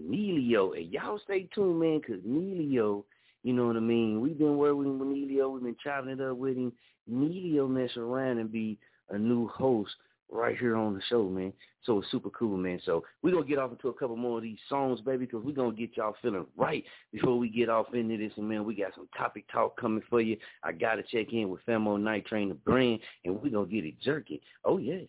Neilo. 0.00 0.74
And 0.74 0.90
y'all 0.90 1.20
stay 1.24 1.48
tuned, 1.54 1.80
man, 1.80 2.00
because 2.00 2.22
Neilo, 2.24 3.04
you 3.42 3.52
know 3.52 3.66
what 3.66 3.76
I 3.76 3.80
mean? 3.80 4.20
We've 4.20 4.38
been 4.38 4.56
working 4.56 4.98
with 4.98 5.08
Neilo. 5.08 5.52
We've 5.52 5.62
been 5.62 5.76
chopping 5.82 6.12
it 6.12 6.20
up 6.20 6.36
with 6.38 6.56
him. 6.56 6.72
Neilo 7.12 7.68
mess 7.68 7.94
around 7.96 8.38
and 8.38 8.50
be 8.50 8.78
a 9.10 9.18
new 9.18 9.48
host 9.48 9.90
right 10.32 10.58
here 10.58 10.76
on 10.76 10.94
the 10.94 11.00
show, 11.08 11.28
man. 11.28 11.52
So 11.84 11.98
it's 11.98 12.10
super 12.10 12.30
cool, 12.30 12.56
man. 12.56 12.80
So 12.84 13.04
we're 13.22 13.32
going 13.32 13.44
to 13.44 13.48
get 13.48 13.58
off 13.58 13.72
into 13.72 13.88
a 13.88 13.94
couple 13.94 14.16
more 14.16 14.38
of 14.38 14.42
these 14.42 14.58
songs, 14.68 15.00
baby, 15.00 15.26
because 15.26 15.44
we're 15.44 15.52
going 15.52 15.74
to 15.74 15.80
get 15.80 15.96
y'all 15.96 16.14
feeling 16.22 16.46
right 16.56 16.84
before 17.12 17.38
we 17.38 17.48
get 17.48 17.68
off 17.68 17.92
into 17.92 18.16
this. 18.16 18.32
And, 18.36 18.48
man, 18.48 18.64
we 18.64 18.74
got 18.74 18.94
some 18.94 19.08
topic 19.16 19.44
talk 19.52 19.78
coming 19.78 20.02
for 20.08 20.20
you. 20.20 20.36
I 20.62 20.72
got 20.72 20.94
to 20.94 21.02
check 21.02 21.32
in 21.32 21.50
with 21.50 21.60
Femo 21.66 22.00
Night 22.00 22.26
Train 22.26 22.48
the 22.48 22.54
brand, 22.54 23.00
and 23.24 23.34
we're 23.34 23.50
going 23.50 23.68
to 23.68 23.74
get 23.74 23.84
it 23.84 24.00
jerky. 24.00 24.40
Oh, 24.64 24.78
yeah. 24.78 25.00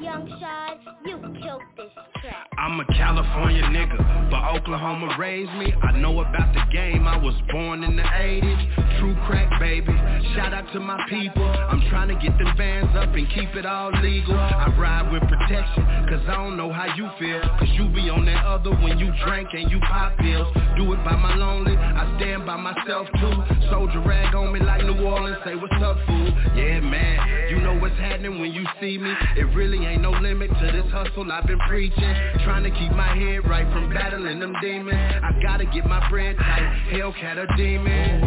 Young 0.00 0.28
Shad, 0.40 0.78
you 1.04 1.18
killed 1.42 1.62
this 1.76 1.92
track. 2.22 2.47
I'm 2.58 2.80
a 2.80 2.84
California 2.86 3.62
nigga, 3.62 4.30
but 4.30 4.42
Oklahoma 4.56 5.14
raised 5.16 5.52
me. 5.52 5.72
I 5.80 5.92
know 5.92 6.18
about 6.18 6.52
the 6.52 6.60
game, 6.72 7.06
I 7.06 7.16
was 7.16 7.34
born 7.52 7.84
in 7.84 7.94
the 7.94 8.02
80s. 8.02 8.98
True 8.98 9.14
crack, 9.26 9.60
baby. 9.60 9.94
Shout 10.34 10.52
out 10.52 10.66
to 10.72 10.80
my 10.80 10.98
people. 11.08 11.44
I'm 11.44 11.80
trying 11.88 12.08
to 12.08 12.16
get 12.16 12.36
them 12.36 12.56
bands 12.56 12.90
up 12.96 13.14
and 13.14 13.28
keep 13.30 13.54
it 13.54 13.64
all 13.64 13.92
legal. 14.02 14.34
I 14.34 14.74
ride 14.76 15.12
with 15.12 15.22
protection, 15.22 15.86
cause 16.10 16.20
I 16.26 16.34
don't 16.34 16.56
know 16.56 16.72
how 16.72 16.92
you 16.96 17.08
feel. 17.20 17.40
Cause 17.60 17.70
you 17.78 17.88
be 17.94 18.10
on 18.10 18.26
that 18.26 18.44
other 18.44 18.74
when 18.82 18.98
you 18.98 19.12
drink 19.24 19.50
and 19.52 19.70
you 19.70 19.78
pop 19.80 20.18
pills. 20.18 20.52
Do 20.76 20.92
it 20.92 21.04
by 21.04 21.14
my 21.14 21.36
lonely, 21.36 21.76
I 21.76 22.18
stand 22.18 22.44
by 22.44 22.56
myself 22.56 23.06
too. 23.20 23.70
Soldier 23.70 24.00
rag 24.00 24.34
on 24.34 24.52
me 24.52 24.58
like 24.58 24.82
New 24.82 24.98
Orleans, 25.06 25.38
say 25.44 25.54
what's 25.54 25.78
up, 25.78 25.96
fool. 26.06 26.28
Yeah, 26.58 26.80
man, 26.80 27.50
you 27.50 27.60
know 27.60 27.78
what's 27.78 27.96
happening 27.98 28.40
when 28.40 28.52
you 28.52 28.66
see 28.80 28.98
me. 28.98 29.14
It 29.36 29.46
really 29.54 29.86
ain't 29.86 30.02
no 30.02 30.10
limit 30.10 30.50
to 30.50 30.66
this 30.72 30.90
hustle 30.90 31.30
I've 31.30 31.46
been 31.46 31.58
preaching. 31.68 32.14
Trying 32.48 32.64
to 32.64 32.70
keep 32.70 32.92
my 32.92 33.14
head 33.14 33.46
right 33.46 33.70
from 33.74 33.92
battling 33.92 34.40
them 34.40 34.54
demons. 34.62 34.96
I 35.22 35.38
gotta 35.42 35.66
get 35.66 35.84
my 35.84 36.08
bread 36.08 36.34
tight. 36.38 36.88
Hellcat 36.90 37.36
a 37.36 37.46
demon. 37.58 38.22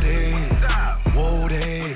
Whoa 1.15 1.49
there, 1.49 1.95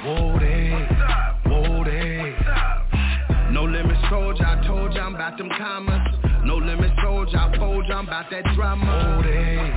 whoa 0.00 0.38
there, 0.38 0.38
whoa 0.38 0.38
there, 0.38 1.42
whoa 1.44 1.84
there. 1.84 3.50
No 3.50 3.64
limit 3.64 3.96
soldier, 4.08 4.46
I 4.46 4.64
told 4.64 4.94
you 4.94 5.00
I'm 5.00 5.16
about 5.16 5.36
them 5.38 5.48
commas. 5.58 6.06
No 6.44 6.54
limit 6.54 6.92
soldier, 7.02 7.36
I 7.36 7.56
told 7.56 7.84
you 7.88 7.94
I'm 7.94 8.06
about 8.06 8.30
that 8.30 8.44
drama. 8.54 8.86
Whoa 8.86 9.22
there, 9.24 9.72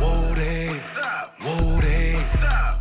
whoa 0.00 0.34
there, 0.34 0.82
whoa 1.42 1.80
there, 1.80 2.20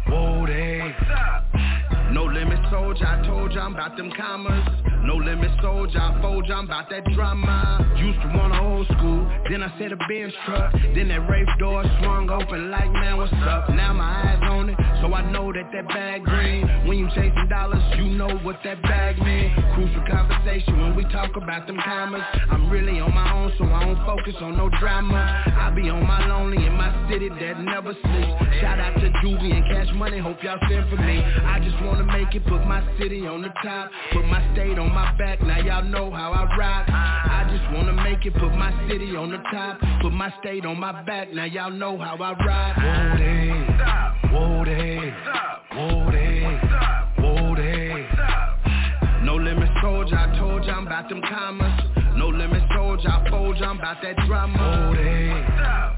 whoa 0.08 0.46
there. 0.48 2.12
No 2.12 2.24
limit 2.26 2.60
soldier, 2.72 3.06
I 3.06 3.24
told 3.28 3.38
you 3.38 3.39
I'm 3.70 3.76
about 3.76 3.96
them 3.98 4.12
commas. 4.18 4.68
No 5.04 5.16
limit 5.16 5.52
soldier, 5.62 6.00
I 6.00 6.20
fold 6.22 6.50
I'm 6.50 6.66
about 6.66 6.90
that 6.90 7.06
drama. 7.14 7.78
Used 7.98 8.20
to 8.22 8.28
want 8.36 8.54
a 8.54 8.60
old 8.60 8.88
school, 8.98 9.30
then 9.50 9.62
I 9.62 9.70
said 9.78 9.92
a 9.92 9.98
Benz 10.10 10.34
truck. 10.46 10.74
Then 10.94 11.08
that 11.10 11.30
race 11.30 11.48
door 11.60 11.84
swung 12.02 12.30
open 12.30 12.72
like, 12.72 12.92
man, 12.92 13.18
what's 13.18 13.32
up? 13.34 13.70
Now 13.70 13.94
my 13.94 14.04
eyes 14.06 14.40
on 14.42 14.70
it, 14.70 14.78
so 15.02 15.14
I 15.14 15.22
know 15.32 15.54
that 15.54 15.70
that 15.72 15.88
bag 15.88 16.24
green. 16.24 16.68
When 16.88 16.98
you 16.98 17.08
chasing 17.10 17.48
dollars, 17.50 17.82
you 17.98 18.10
know 18.10 18.38
what 18.42 18.58
that 18.64 18.82
bag 18.82 19.20
mean. 19.20 19.54
Crucial 19.76 20.04
conversation 20.10 20.82
when 20.82 20.96
we 20.96 21.04
talk 21.14 21.36
about 21.38 21.68
them 21.68 21.80
commas. 21.86 22.22
I'm 22.50 22.70
really 22.70 23.00
on 23.00 23.14
my 23.14 23.34
own, 23.34 23.54
so 23.58 23.66
I 23.66 23.86
don't 23.86 24.04
focus 24.06 24.36
on 24.42 24.58
no 24.58 24.70
drama. 24.80 25.44
I 25.58 25.70
be 25.70 25.90
on 25.90 26.06
my 26.06 26.28
lonely 26.28 26.66
in 26.66 26.74
my 26.74 26.90
city 27.10 27.30
that 27.30 27.60
never 27.62 27.94
sleeps. 27.94 28.34
Shout 28.62 28.80
out 28.80 28.96
to 29.00 29.10
Juvie 29.22 29.54
and 29.54 29.64
Cash 29.66 29.94
Money, 29.96 30.20
hope 30.20 30.44
y'all 30.44 30.60
send 30.70 30.90
for 30.90 30.98
me. 30.98 31.22
I 31.22 31.60
just 31.64 31.80
wanna 31.84 32.06
make 32.06 32.34
it, 32.36 32.46
put 32.46 32.66
my 32.66 32.82
city 32.98 33.26
on 33.26 33.42
the 33.42 33.50
top, 33.64 33.92
put 34.14 34.26
my 34.26 34.42
state 34.54 34.78
on 34.80 34.94
my 34.94 35.16
back. 35.18 35.42
Now 35.42 35.60
y'all 35.60 35.84
know 35.84 36.12
how 36.12 36.32
I 36.32 36.44
rock. 36.58 36.90
I 36.90 37.48
just 37.52 37.72
wanna 37.76 37.94
make 38.04 38.26
it, 38.26 38.34
put 38.34 38.54
my 38.54 38.72
city 38.88 39.16
on 39.16 39.32
the 39.32 39.38
top, 39.52 39.80
put 40.02 40.12
my 40.12 40.34
state 40.40 40.66
on 40.66 40.80
my 40.80 41.04
back. 41.04 41.34
Now 41.34 41.46
y'all 41.46 41.72
know 41.72 41.98
how 41.98 42.16
I 42.16 42.32
rock. 42.46 42.78
Whoa 42.78 43.18
there, 43.18 43.70
whoa 44.32 44.66
there, 44.66 45.12
whoa 45.74 46.12
there, 46.12 46.60
whoa 47.20 47.56
there. 47.56 49.24
No 49.24 49.36
limit 49.36 49.70
soldier, 49.82 50.18
I 50.18 50.38
told 50.38 50.66
you 50.66 50.72
I'm 50.72 50.88
about 50.88 51.10
them 51.10 51.22
commas. 51.22 51.82
No 52.16 52.28
limit 52.28 52.64
soldier, 52.74 53.10
I 53.10 53.30
fold 53.30 53.58
you, 53.58 53.66
I'm 53.66 53.80
about 53.80 54.02
that 54.02 54.16
drama. 54.28 54.58
Whoa 54.58 54.96
there, 54.96 55.89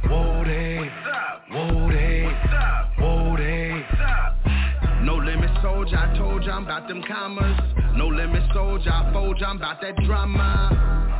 them 6.91 7.03
commas. 7.07 7.57
No 7.95 8.07
limit 8.07 8.43
soldier, 8.53 8.91
I 8.91 9.13
fold 9.13 9.41
I'm 9.41 9.57
about 9.57 9.79
that 9.81 9.95
drama. 10.05 11.10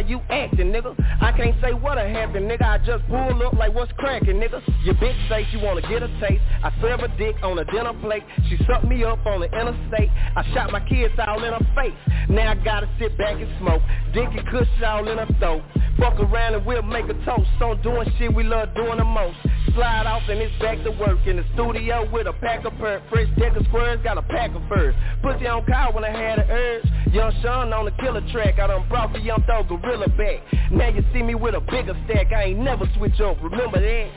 how 0.00 0.08
you 0.08 0.20
acting, 0.30 0.72
nigga. 0.72 0.94
I 1.20 1.32
can't 1.32 1.54
say 1.60 1.72
what 1.72 1.98
a 1.98 2.08
happened, 2.08 2.50
nigga. 2.50 2.62
I 2.62 2.78
just 2.78 3.06
pull 3.08 3.46
up 3.46 3.52
like 3.54 3.74
what's 3.74 3.92
cracking, 3.98 4.36
nigga. 4.36 4.62
Your 4.84 4.94
bitch 4.94 5.28
say 5.28 5.46
she 5.50 5.58
wanna 5.58 5.82
get 5.82 6.02
a 6.02 6.08
taste. 6.20 6.42
I 6.62 6.72
serve 6.80 7.00
a 7.00 7.08
dick 7.18 7.36
on 7.42 7.58
a 7.58 7.64
dinner 7.66 7.92
plate. 8.00 8.22
She 8.48 8.56
sucked 8.66 8.84
me 8.84 9.04
up 9.04 9.24
on 9.26 9.40
the 9.40 9.46
interstate. 9.46 10.10
I 10.36 10.42
shot 10.54 10.72
my 10.72 10.80
kids 10.80 11.14
all 11.18 11.42
in 11.44 11.52
her 11.52 11.66
face. 11.74 11.94
Now 12.28 12.52
I 12.52 12.54
gotta 12.54 12.88
sit 12.98 13.16
back 13.18 13.34
and 13.34 13.50
smoke. 13.58 13.82
Dick 14.14 14.28
and 14.30 14.46
cush 14.48 14.68
all 14.86 15.06
in 15.08 15.18
her 15.18 15.28
throat. 15.38 15.62
Fuck 15.98 16.18
around 16.18 16.54
and 16.54 16.64
we'll 16.64 16.82
make 16.82 17.04
a 17.04 17.14
toast. 17.24 17.48
So 17.58 17.72
I'm 17.72 17.82
doing 17.82 18.10
shit 18.18 18.32
we 18.34 18.44
love 18.44 18.74
doing 18.74 18.98
the 18.98 19.04
most. 19.04 19.36
Slide 19.74 20.06
off 20.06 20.22
and 20.28 20.40
it's 20.40 20.56
back 20.60 20.82
to 20.84 20.90
work 20.92 21.18
in 21.26 21.36
the 21.36 21.44
studio 21.54 22.08
with 22.10 22.26
a 22.26 22.32
pack 22.32 22.64
of 22.64 22.72
perp. 22.74 23.02
Fresh 23.10 23.28
deck 23.38 23.54
of 23.56 23.66
squares, 23.66 24.00
got 24.02 24.16
a 24.16 24.22
pack 24.22 24.54
of 24.54 24.62
furs. 24.68 24.94
Pussy 25.22 25.46
on 25.46 25.64
call 25.66 25.92
when 25.92 26.04
I 26.04 26.10
had 26.10 26.38
a 26.38 26.46
urge. 26.50 26.89
Young 27.12 27.32
Sean 27.42 27.72
on 27.72 27.86
the 27.86 27.90
killer 27.90 28.20
track, 28.30 28.60
I 28.60 28.68
done 28.68 28.88
brought 28.88 29.12
the 29.12 29.18
young 29.18 29.42
dog 29.44 29.66
gorilla 29.68 30.08
back. 30.10 30.42
Now 30.70 30.88
you 30.90 31.04
see 31.12 31.22
me 31.24 31.34
with 31.34 31.56
a 31.56 31.60
bigger 31.60 31.96
stack, 32.06 32.32
I 32.32 32.44
ain't 32.44 32.60
never 32.60 32.88
switch 32.96 33.20
up, 33.20 33.36
remember 33.42 33.80
that? 33.80 34.10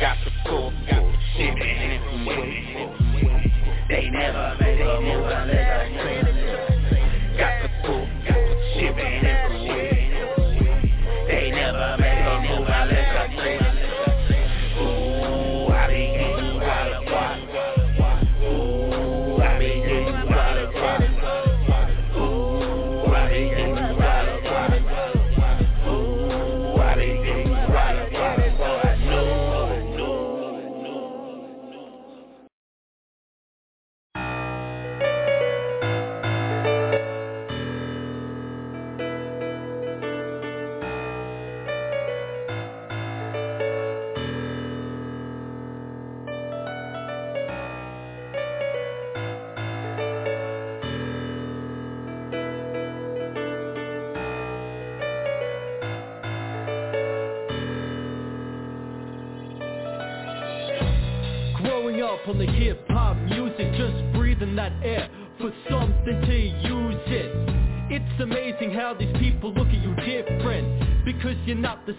Got 0.00 0.16
the 0.24 0.30
cool, 0.48 0.72
got 0.90 1.00
the 1.00 1.12
shit, 1.36 1.54
they 1.54 1.74
never, 1.78 2.16
they 3.88 4.10
never, 4.10 4.56
never, 4.58 5.00
never, 5.00 5.46
never, 5.46 6.26
got 7.38 7.62
the 7.62 7.68
cool, 7.86 8.06
got 8.26 8.34
the 8.34 8.54
shit, 8.74 8.96
they 8.96 9.20
never, 9.22 9.48
make 11.98 12.18
a 12.18 12.42
move. 12.42 12.66
I 12.66 12.84
never, 12.90 13.28
never, 13.36 13.78
ooh, 14.82 15.70
I 15.70 15.86
be 15.86 15.94
getting 16.18 16.58
wild, 16.58 17.06
wild, 17.06 17.48
wild. 17.54 17.67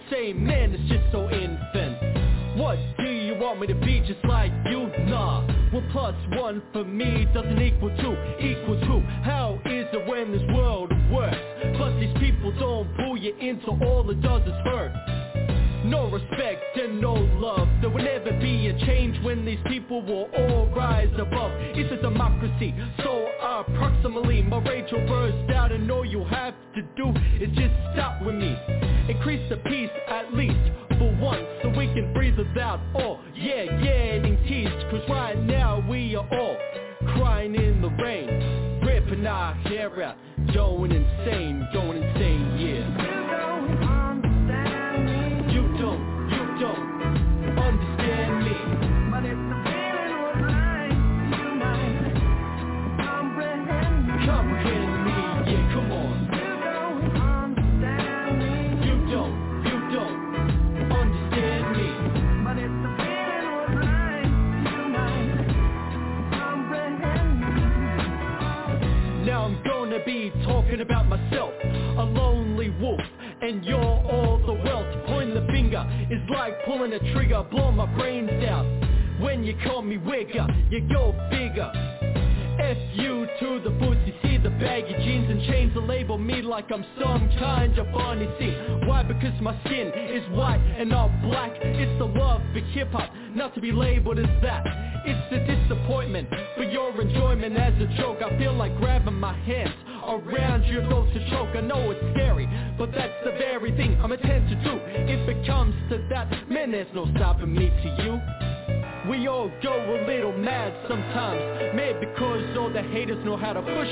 same 0.10 0.46
name. 0.46 0.59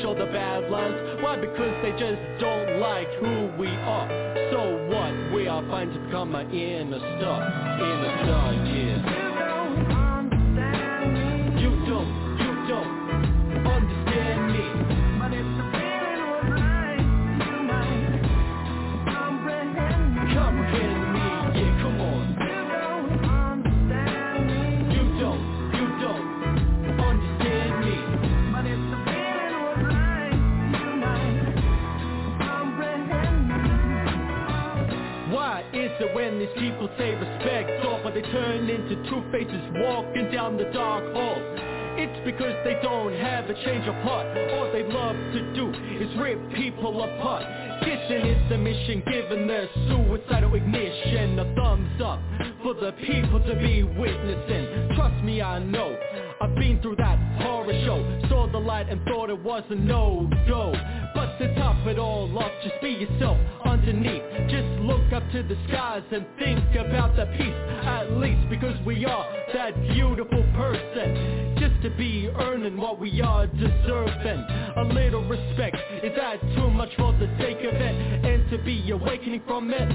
show 0.02 0.14
the 0.14 0.26
bad 0.26 0.70
lines. 0.70 1.24
Why? 1.24 1.38
Because 1.38 1.74
they 1.82 1.92
just 1.92 2.22
don't 2.40 2.80
like 2.80 3.08
who 3.20 3.50
we 3.58 3.68
are. 3.68 4.08
So 4.52 4.88
what? 4.88 5.34
We 5.34 5.48
are 5.48 5.66
fine 5.70 5.90
to 5.90 6.00
become 6.00 6.36
an 6.36 6.52
inner 6.52 7.00
star. 7.00 7.42
Inner 7.80 8.24
star, 8.24 8.54
yeah. 8.54 9.16
From 79.48 79.72
it? 79.72 79.90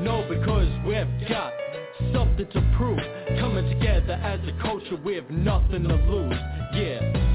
No, 0.00 0.24
because 0.28 0.68
we've 0.86 1.28
got 1.28 1.52
something 2.12 2.46
to 2.52 2.74
prove. 2.76 2.98
Coming 3.40 3.68
together 3.68 4.12
as 4.12 4.40
a 4.48 4.62
culture, 4.62 4.96
we 5.04 5.16
have 5.16 5.28
nothing 5.30 5.82
to 5.82 5.94
lose. 5.94 6.38
Yeah 6.74 7.27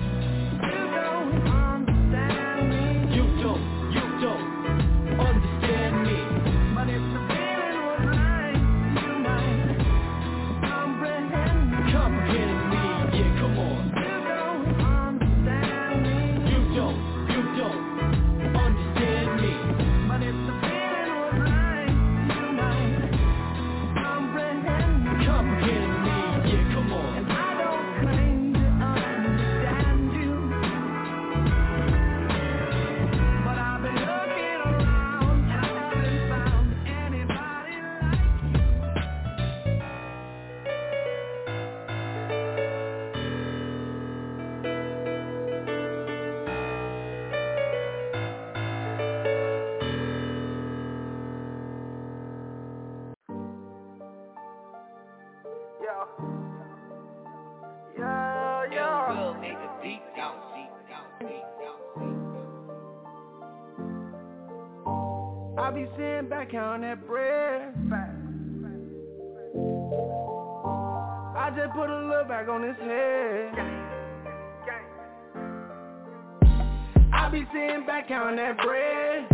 counting 78.33 78.55
that 78.55 78.57
bread. 78.63 79.27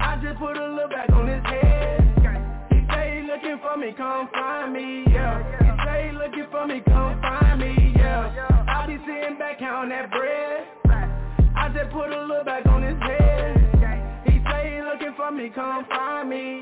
I 0.00 0.18
just 0.22 0.38
put 0.38 0.56
a 0.56 0.66
little 0.66 0.88
back 0.88 1.10
on 1.10 1.26
his 1.26 1.42
head. 1.44 2.66
He 2.70 2.86
say 2.92 3.20
he 3.20 3.26
looking 3.26 3.58
for 3.60 3.76
me, 3.76 3.92
come 3.96 4.28
find 4.32 4.72
me, 4.72 5.04
yeah. 5.10 5.42
He 5.60 5.84
say 5.84 6.10
he 6.10 6.16
looking 6.16 6.46
for 6.50 6.66
me, 6.66 6.82
come 6.86 7.20
find 7.20 7.60
me, 7.60 7.94
yeah. 7.96 8.64
I 8.68 8.86
be 8.86 8.98
sitting 9.06 9.38
back 9.38 9.58
counting 9.58 9.90
that 9.90 10.10
bread. 10.10 10.66
I 11.56 11.68
just 11.74 11.90
put 11.90 12.10
a 12.10 12.20
little 12.22 12.44
back 12.44 12.66
on 12.66 12.82
his 12.82 12.98
head. 13.00 14.22
He 14.26 14.40
say 14.50 14.76
he 14.76 14.82
looking 14.82 15.14
for 15.16 15.30
me, 15.30 15.50
come 15.54 15.84
find 15.88 16.28
me, 16.28 16.59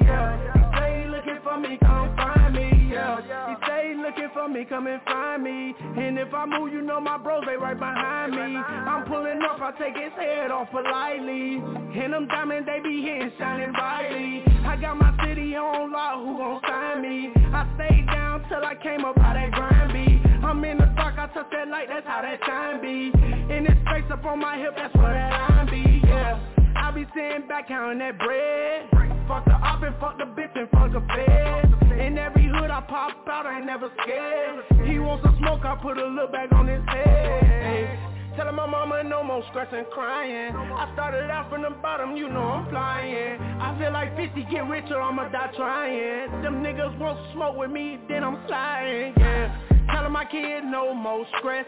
for 4.38 4.48
me, 4.48 4.64
come 4.64 4.86
and 4.86 5.02
find 5.02 5.42
me. 5.42 5.74
And 5.96 6.16
if 6.16 6.32
I 6.32 6.46
move, 6.46 6.72
you 6.72 6.80
know 6.80 7.00
my 7.00 7.18
bros, 7.18 7.42
they 7.44 7.56
right 7.56 7.78
behind 7.78 8.32
me. 8.32 8.56
I'm 8.56 9.04
pulling 9.04 9.42
up, 9.42 9.60
I 9.60 9.72
take 9.72 9.96
his 9.96 10.12
head 10.14 10.52
off 10.52 10.70
politely. 10.70 11.58
And 11.58 12.12
them 12.12 12.28
diamonds, 12.28 12.68
they 12.70 12.78
be 12.78 13.02
hitting, 13.02 13.32
shining 13.36 13.72
brightly. 13.72 14.44
I 14.64 14.76
got 14.80 14.96
my 14.96 15.10
city 15.26 15.56
on 15.56 15.90
lock, 15.90 16.22
who 16.22 16.38
gon' 16.38 16.60
sign 16.68 17.02
me? 17.02 17.32
I 17.52 17.66
stayed 17.74 18.06
down 18.06 18.46
till 18.48 18.64
I 18.64 18.76
came 18.80 19.04
up 19.04 19.18
how 19.18 19.34
that 19.34 19.50
grind 19.50 19.92
be. 19.92 20.22
I'm 20.46 20.64
in 20.64 20.78
the 20.78 20.86
dark, 20.94 21.18
I 21.18 21.26
touch 21.34 21.50
that 21.50 21.66
light, 21.66 21.88
that's 21.88 22.06
how 22.06 22.22
that 22.22 22.38
shine 22.46 22.80
be. 22.80 23.10
In 23.52 23.64
this 23.64 23.76
space 23.90 24.06
up 24.12 24.24
on 24.24 24.38
my 24.38 24.56
hip, 24.56 24.74
that's 24.76 24.94
where 24.94 25.14
that 25.14 25.32
line 25.34 25.66
be, 25.66 26.06
yeah. 26.06 26.38
I 26.76 26.92
be 26.92 27.06
sitting 27.12 27.48
back 27.48 27.66
counting 27.66 27.98
that 27.98 28.16
bread. 28.18 28.86
Fuck 29.26 29.46
the 29.46 29.52
op 29.52 29.82
and 29.82 29.96
fuck 29.98 30.16
the 30.16 30.24
bitch 30.24 30.54
and 30.54 30.70
fuck 30.70 30.92
the 30.92 31.00
fed. 31.12 31.87
In 31.98 32.16
every 32.16 32.46
hood 32.46 32.70
I 32.70 32.80
pop 32.82 33.26
out, 33.28 33.44
I 33.44 33.58
ain't 33.58 33.66
never 33.66 33.90
scared. 34.02 34.64
He 34.88 34.98
wants 34.98 35.24
some 35.24 35.36
smoke, 35.38 35.64
I 35.64 35.74
put 35.82 35.98
a 35.98 36.06
little 36.06 36.28
bag 36.28 36.52
on 36.52 36.68
his 36.68 36.82
head. 36.86 37.98
Telling 38.36 38.54
my 38.54 38.66
mama 38.66 39.02
no 39.02 39.24
more 39.24 39.42
stressing, 39.50 39.84
crying. 39.92 40.54
I 40.54 40.92
started 40.94 41.28
out 41.28 41.50
from 41.50 41.62
the 41.62 41.70
bottom, 41.70 42.16
you 42.16 42.28
know 42.28 42.62
I'm 42.62 42.70
flying. 42.70 43.40
I 43.60 43.76
feel 43.80 43.92
like 43.92 44.14
50 44.16 44.46
get 44.48 44.68
richer, 44.68 45.00
I'ma 45.00 45.28
die 45.30 45.50
trying. 45.56 46.40
Them 46.40 46.62
niggas 46.62 46.96
won't 46.98 47.18
smoke 47.34 47.56
with 47.56 47.72
me, 47.72 47.98
then 48.08 48.22
I'm 48.22 48.38
sliding, 48.46 49.14
yeah. 49.18 49.77
Telling 49.90 50.12
my 50.12 50.24
kid 50.24 50.64
no 50.64 50.94
more 50.94 51.26
stress. 51.38 51.66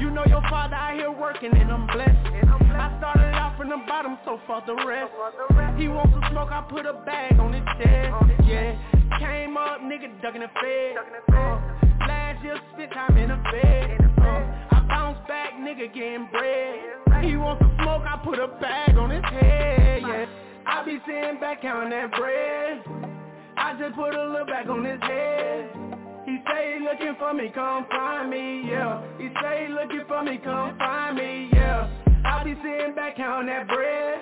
You 0.00 0.10
know 0.10 0.24
your 0.26 0.42
father 0.50 0.74
out 0.74 0.94
here 0.94 1.10
working 1.10 1.56
and 1.56 1.70
I'm 1.70 1.86
blessed. 1.86 2.16
I 2.74 2.94
started 2.98 3.34
out 3.34 3.56
from 3.56 3.68
the 3.68 3.76
bottom, 3.86 4.18
so 4.24 4.40
fuck 4.46 4.66
the 4.66 4.74
rest. 4.74 5.12
He 5.78 5.88
wants 5.88 6.12
some 6.12 6.24
smoke, 6.30 6.50
I 6.50 6.62
put 6.68 6.86
a 6.86 6.94
bag 7.04 7.38
on 7.38 7.52
his 7.52 7.64
chest. 7.78 8.14
Yeah, 8.44 8.74
came 9.18 9.56
up, 9.56 9.80
nigga 9.80 10.20
ducking 10.22 10.40
the 10.40 10.48
fed. 10.60 10.96
Uh, 11.32 11.60
last 12.08 12.42
year 12.42 12.58
spent 12.72 12.92
time 12.92 13.16
in 13.16 13.28
the 13.28 13.36
bed. 13.36 14.00
Uh, 14.18 14.76
I 14.76 14.84
bounced 14.88 15.26
back, 15.28 15.52
nigga 15.54 15.92
getting 15.94 16.28
bread. 16.32 17.24
He 17.24 17.36
wants 17.36 17.62
some 17.62 17.76
smoke, 17.82 18.02
I 18.02 18.20
put 18.24 18.38
a 18.38 18.48
bag 18.48 18.96
on 18.96 19.10
his 19.10 19.24
head. 19.24 20.02
Yeah, 20.02 20.26
I 20.66 20.84
be 20.84 20.98
sitting 21.06 21.38
back 21.40 21.62
counting 21.62 21.90
that 21.90 22.10
bread. 22.12 22.82
I 23.56 23.78
just 23.78 23.94
put 23.94 24.14
a 24.14 24.26
little 24.30 24.46
back 24.46 24.66
on 24.68 24.84
his 24.84 25.00
head. 25.02 25.70
He 26.26 26.38
say 26.48 26.78
he 26.78 26.84
looking 26.84 27.14
for 27.18 27.34
me, 27.34 27.50
come 27.54 27.86
find 27.90 28.30
me, 28.30 28.62
yeah. 28.70 29.02
He 29.18 29.28
say 29.42 29.66
he 29.66 29.72
looking 29.72 30.04
for 30.08 30.22
me, 30.22 30.38
come 30.42 30.76
find 30.78 31.16
me, 31.16 31.50
yeah. 31.52 31.88
I 32.24 32.42
be 32.44 32.54
sitting 32.62 32.94
back 32.94 33.16
counting 33.16 33.48
that 33.48 33.68
bread. 33.68 34.20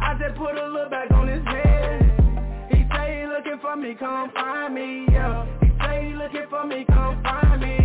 I 0.00 0.14
just 0.18 0.36
put 0.36 0.56
a 0.56 0.66
little 0.66 0.88
back 0.90 1.10
on 1.10 1.28
his 1.28 1.44
head. 1.44 2.68
He 2.70 2.84
say 2.96 3.20
he 3.20 3.26
looking 3.26 3.58
for 3.60 3.76
me, 3.76 3.94
come 3.98 4.30
find 4.32 4.74
me, 4.74 5.06
yeah. 5.12 5.46
He 5.60 5.68
say 5.84 6.08
he 6.08 6.14
looking 6.14 6.46
for 6.48 6.66
me, 6.66 6.84
come 6.88 7.22
find 7.22 7.60
me, 7.60 7.81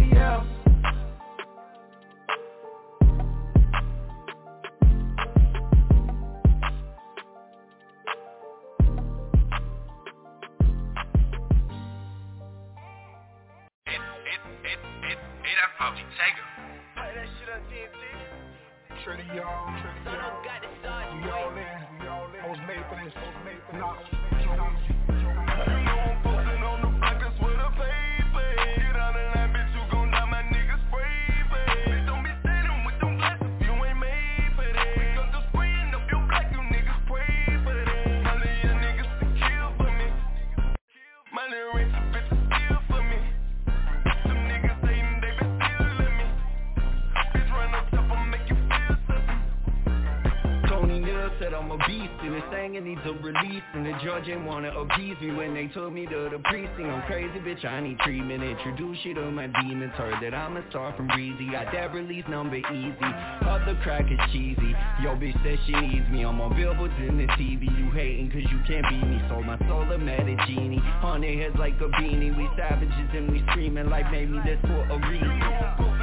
Hey, 15.47 15.55
that 15.55 15.71
Pop 15.79 15.95
Taker. 15.95 16.43
Trinity, 18.99 19.31
y'all. 19.31 19.71
Trinity, 19.79 20.11
y'all. 20.11 20.43
We 21.23 21.31
all 21.31 21.55
in. 21.55 21.79
We 22.01 22.07
all 22.11 22.27
in. 22.35 22.43
I 22.43 22.51
was 22.51 22.59
made 22.67 22.83
for 22.91 22.99
this. 22.99 23.15
I 23.15 23.23
was 23.23 23.39
made 23.47 23.63
for 23.63 23.79
this. 23.79 23.87
You 24.43 25.16
said 51.39 51.53
I'm 51.53 51.71
a 51.71 51.77
beast 51.87 52.13
and 52.21 52.33
this 52.33 52.43
thing 52.51 52.75
it 52.75 52.83
needs 52.83 53.01
a 53.05 53.13
release. 53.13 53.63
And 53.73 53.85
the 53.85 53.93
judge 54.03 54.27
ain't 54.27 54.45
wanna 54.45 54.69
appease 54.69 55.17
me 55.21 55.31
when 55.31 55.53
they 55.53 55.67
took 55.67 55.91
me 55.91 56.05
to 56.05 56.29
the 56.31 56.39
precinct 56.45 56.79
I'm 56.79 57.01
crazy 57.03 57.39
bitch, 57.39 57.65
I 57.65 57.81
need 57.81 57.99
treatment. 57.99 58.43
Introduce 58.43 58.97
you 59.03 59.13
to 59.15 59.31
my 59.31 59.47
demons. 59.61 59.93
Heard 59.93 60.21
that 60.21 60.33
I'm 60.33 60.57
a 60.57 60.69
star 60.69 60.93
from 60.95 61.07
Breezy. 61.07 61.51
Got 61.51 61.71
that 61.73 61.93
release 61.93 62.25
number 62.29 62.57
easy. 62.57 63.11
Other 63.45 63.79
crack 63.83 64.05
is 64.11 64.19
cheesy. 64.31 64.75
Yo 65.01 65.15
bitch 65.15 65.37
says 65.43 65.59
she 65.65 65.73
needs 65.73 66.09
me 66.09 66.25
I'm 66.25 66.41
on 66.41 66.55
billboards 66.55 66.93
in 66.99 67.17
the 67.17 67.27
TV 67.33 67.63
You 67.77 67.91
hating 67.91 68.31
cause 68.31 68.45
you 68.51 68.59
can't 68.67 68.85
beat 68.89 69.07
me. 69.07 69.21
Sold 69.29 69.45
my 69.45 69.57
soul 69.67 69.85
to 69.87 69.97
met 69.97 70.21
a 70.21 70.35
genie. 70.47 70.81
On 71.03 71.21
heads 71.21 71.55
like 71.57 71.75
a 71.81 71.89
beanie. 72.01 72.35
We 72.35 72.49
savages 72.57 73.09
and 73.13 73.31
we 73.31 73.43
screaming. 73.51 73.89
Like 73.89 74.11
made 74.11 74.29
me 74.29 74.39
this 74.45 74.59
for 74.61 74.83
a 74.83 75.09
reason 75.09 75.96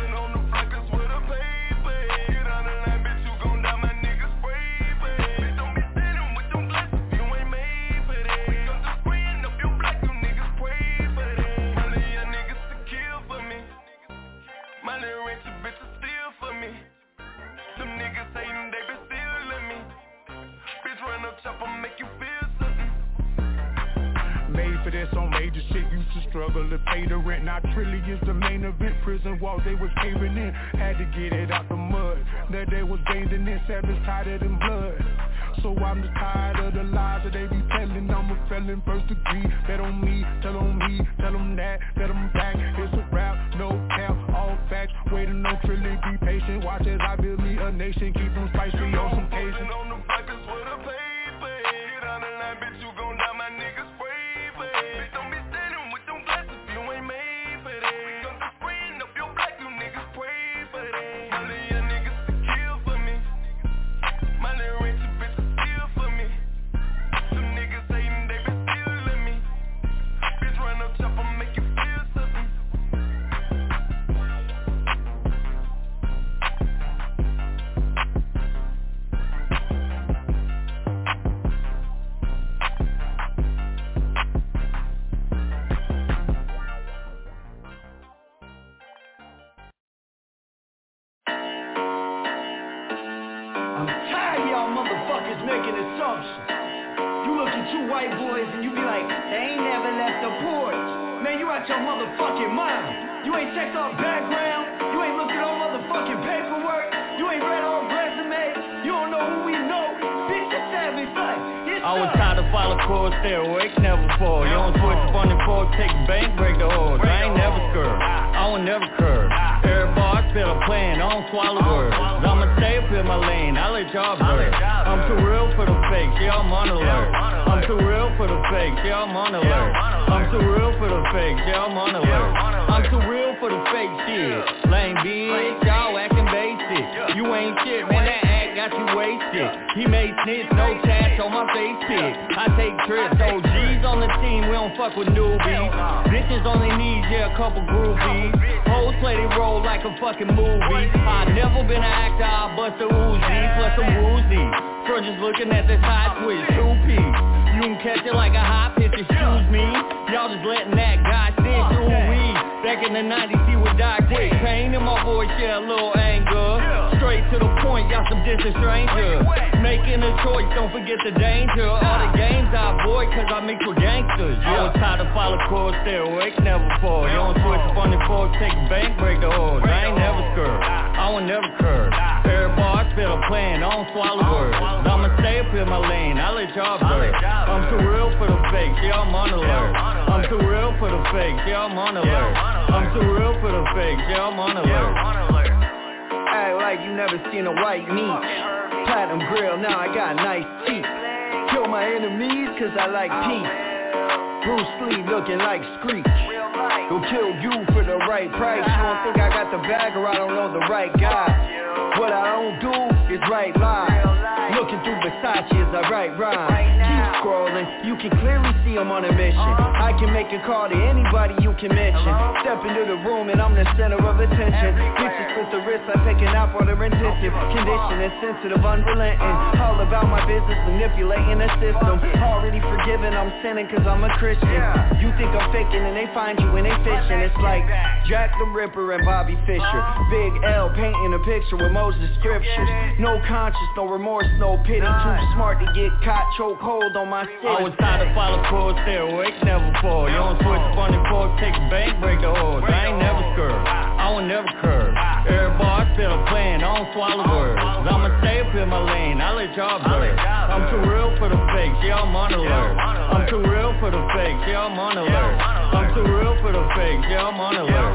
Step 222.45 222.61
into 222.61 222.85
the 222.85 223.01
room 223.09 223.33
and 223.33 223.41
I'm 223.41 223.57
the 223.57 223.65
center 223.73 223.97
of 223.97 224.21
attention. 224.21 224.77
Bitches 224.77 225.33
with 225.33 225.49
the 225.49 225.65
wrist, 225.65 225.89
I'm 225.89 226.05
picking 226.05 226.29
out 226.29 226.53
for 226.53 226.69
their 226.69 226.77
intensive. 226.77 227.33
Condition 227.33 227.97
is 228.05 228.13
sensitive, 228.21 228.61
unrelenting. 228.61 229.57
All 229.65 229.81
about 229.81 230.13
my 230.13 230.21
business, 230.29 230.61
manipulating 230.69 231.41
the 231.41 231.49
system. 231.57 232.05
Already 232.21 232.61
forgiven, 232.61 233.17
I'm 233.17 233.33
sinning 233.41 233.65
cause 233.73 233.89
I'm 233.89 234.05
a 234.05 234.13
Christian. 234.21 234.61
You 235.01 235.09
think 235.17 235.33
I'm 235.33 235.49
faking 235.57 235.89
and 235.89 235.97
they 235.97 236.05
find 236.13 236.37
you 236.37 236.53
and 236.61 236.69
they 236.69 236.77
fishing. 236.85 237.25
It's 237.25 237.33
like 237.41 237.65
Jack 238.13 238.37
the 238.37 238.45
Ripper 238.53 238.93
and 238.93 239.09
Bobby 239.09 239.41
Fischer. 239.49 239.81
Big 240.13 240.37
L 240.45 240.69
painting 240.77 241.17
a 241.17 241.21
picture 241.25 241.57
with 241.57 241.73
Moses 241.73 242.13
scriptures. 242.21 242.69
No 243.01 243.25
conscience, 243.25 243.73
no 243.73 243.89
remorse, 243.89 244.29
no 244.37 244.61
pity. 244.69 244.85
Too 244.85 245.17
smart 245.33 245.65
to 245.65 245.69
get 245.73 245.89
caught, 246.05 246.29
choke 246.37 246.61
hold 246.61 246.93
on 246.93 247.09
my 247.09 247.25
city. 247.25 247.49
I 247.49 247.65
was 247.65 247.73
tired 247.81 248.05
of 248.05 248.13
follow 248.13 248.45
course, 248.53 248.77
stay 248.85 249.01
awake, 249.01 249.33
never 249.49 249.73
fall. 249.81 250.13
You 250.13 250.21
don't 250.21 250.37
switch 250.45 250.67
funny 250.77 251.01
fork, 251.09 251.41
take 251.41 251.57
bank 251.73 251.97
break 252.05 252.21
the 252.21 252.34
I 252.35 252.91
ain't 252.91 252.99
never 252.99 253.23
scared. 253.35 253.53
I 253.53 254.11
won't 254.11 254.27
never 254.27 254.49
curve. 254.61 254.95
Everybody 255.27 255.95
still 255.95 256.13
a 256.13 256.27
plan. 256.27 256.63
I 256.63 256.79
don't 256.79 256.93
swallow 256.93 257.25
words. 257.25 257.61
I'ma 257.63 258.19
stay 258.21 258.41
up 258.41 258.55
in 258.55 258.69
my 258.69 258.83
lane. 258.83 259.21
I 259.21 259.33
let 259.33 259.57
y'all 259.57 259.79
blur. 259.79 260.17
I'm 260.17 260.71
too 260.71 260.83
real 260.91 261.17
for 261.19 261.29
the 261.29 261.39
fakes. 261.55 261.79
Yeah, 261.87 262.03
I'm 262.03 262.15
on 262.15 262.33
alert. 262.33 262.77
I'm 262.79 263.29
too 263.31 263.39
real 263.39 263.75
for 263.81 263.91
the 263.91 264.03
fakes. 264.15 264.45
Yeah, 264.47 264.67
I'm 264.67 264.79
on 264.79 264.99
alert. 264.99 265.37
I'm 265.41 265.95
too 265.95 266.03
real 266.03 266.37
for 266.43 266.53
the 266.53 266.65
fakes. 266.75 267.07
On 267.15 267.57
alert. 267.57 267.95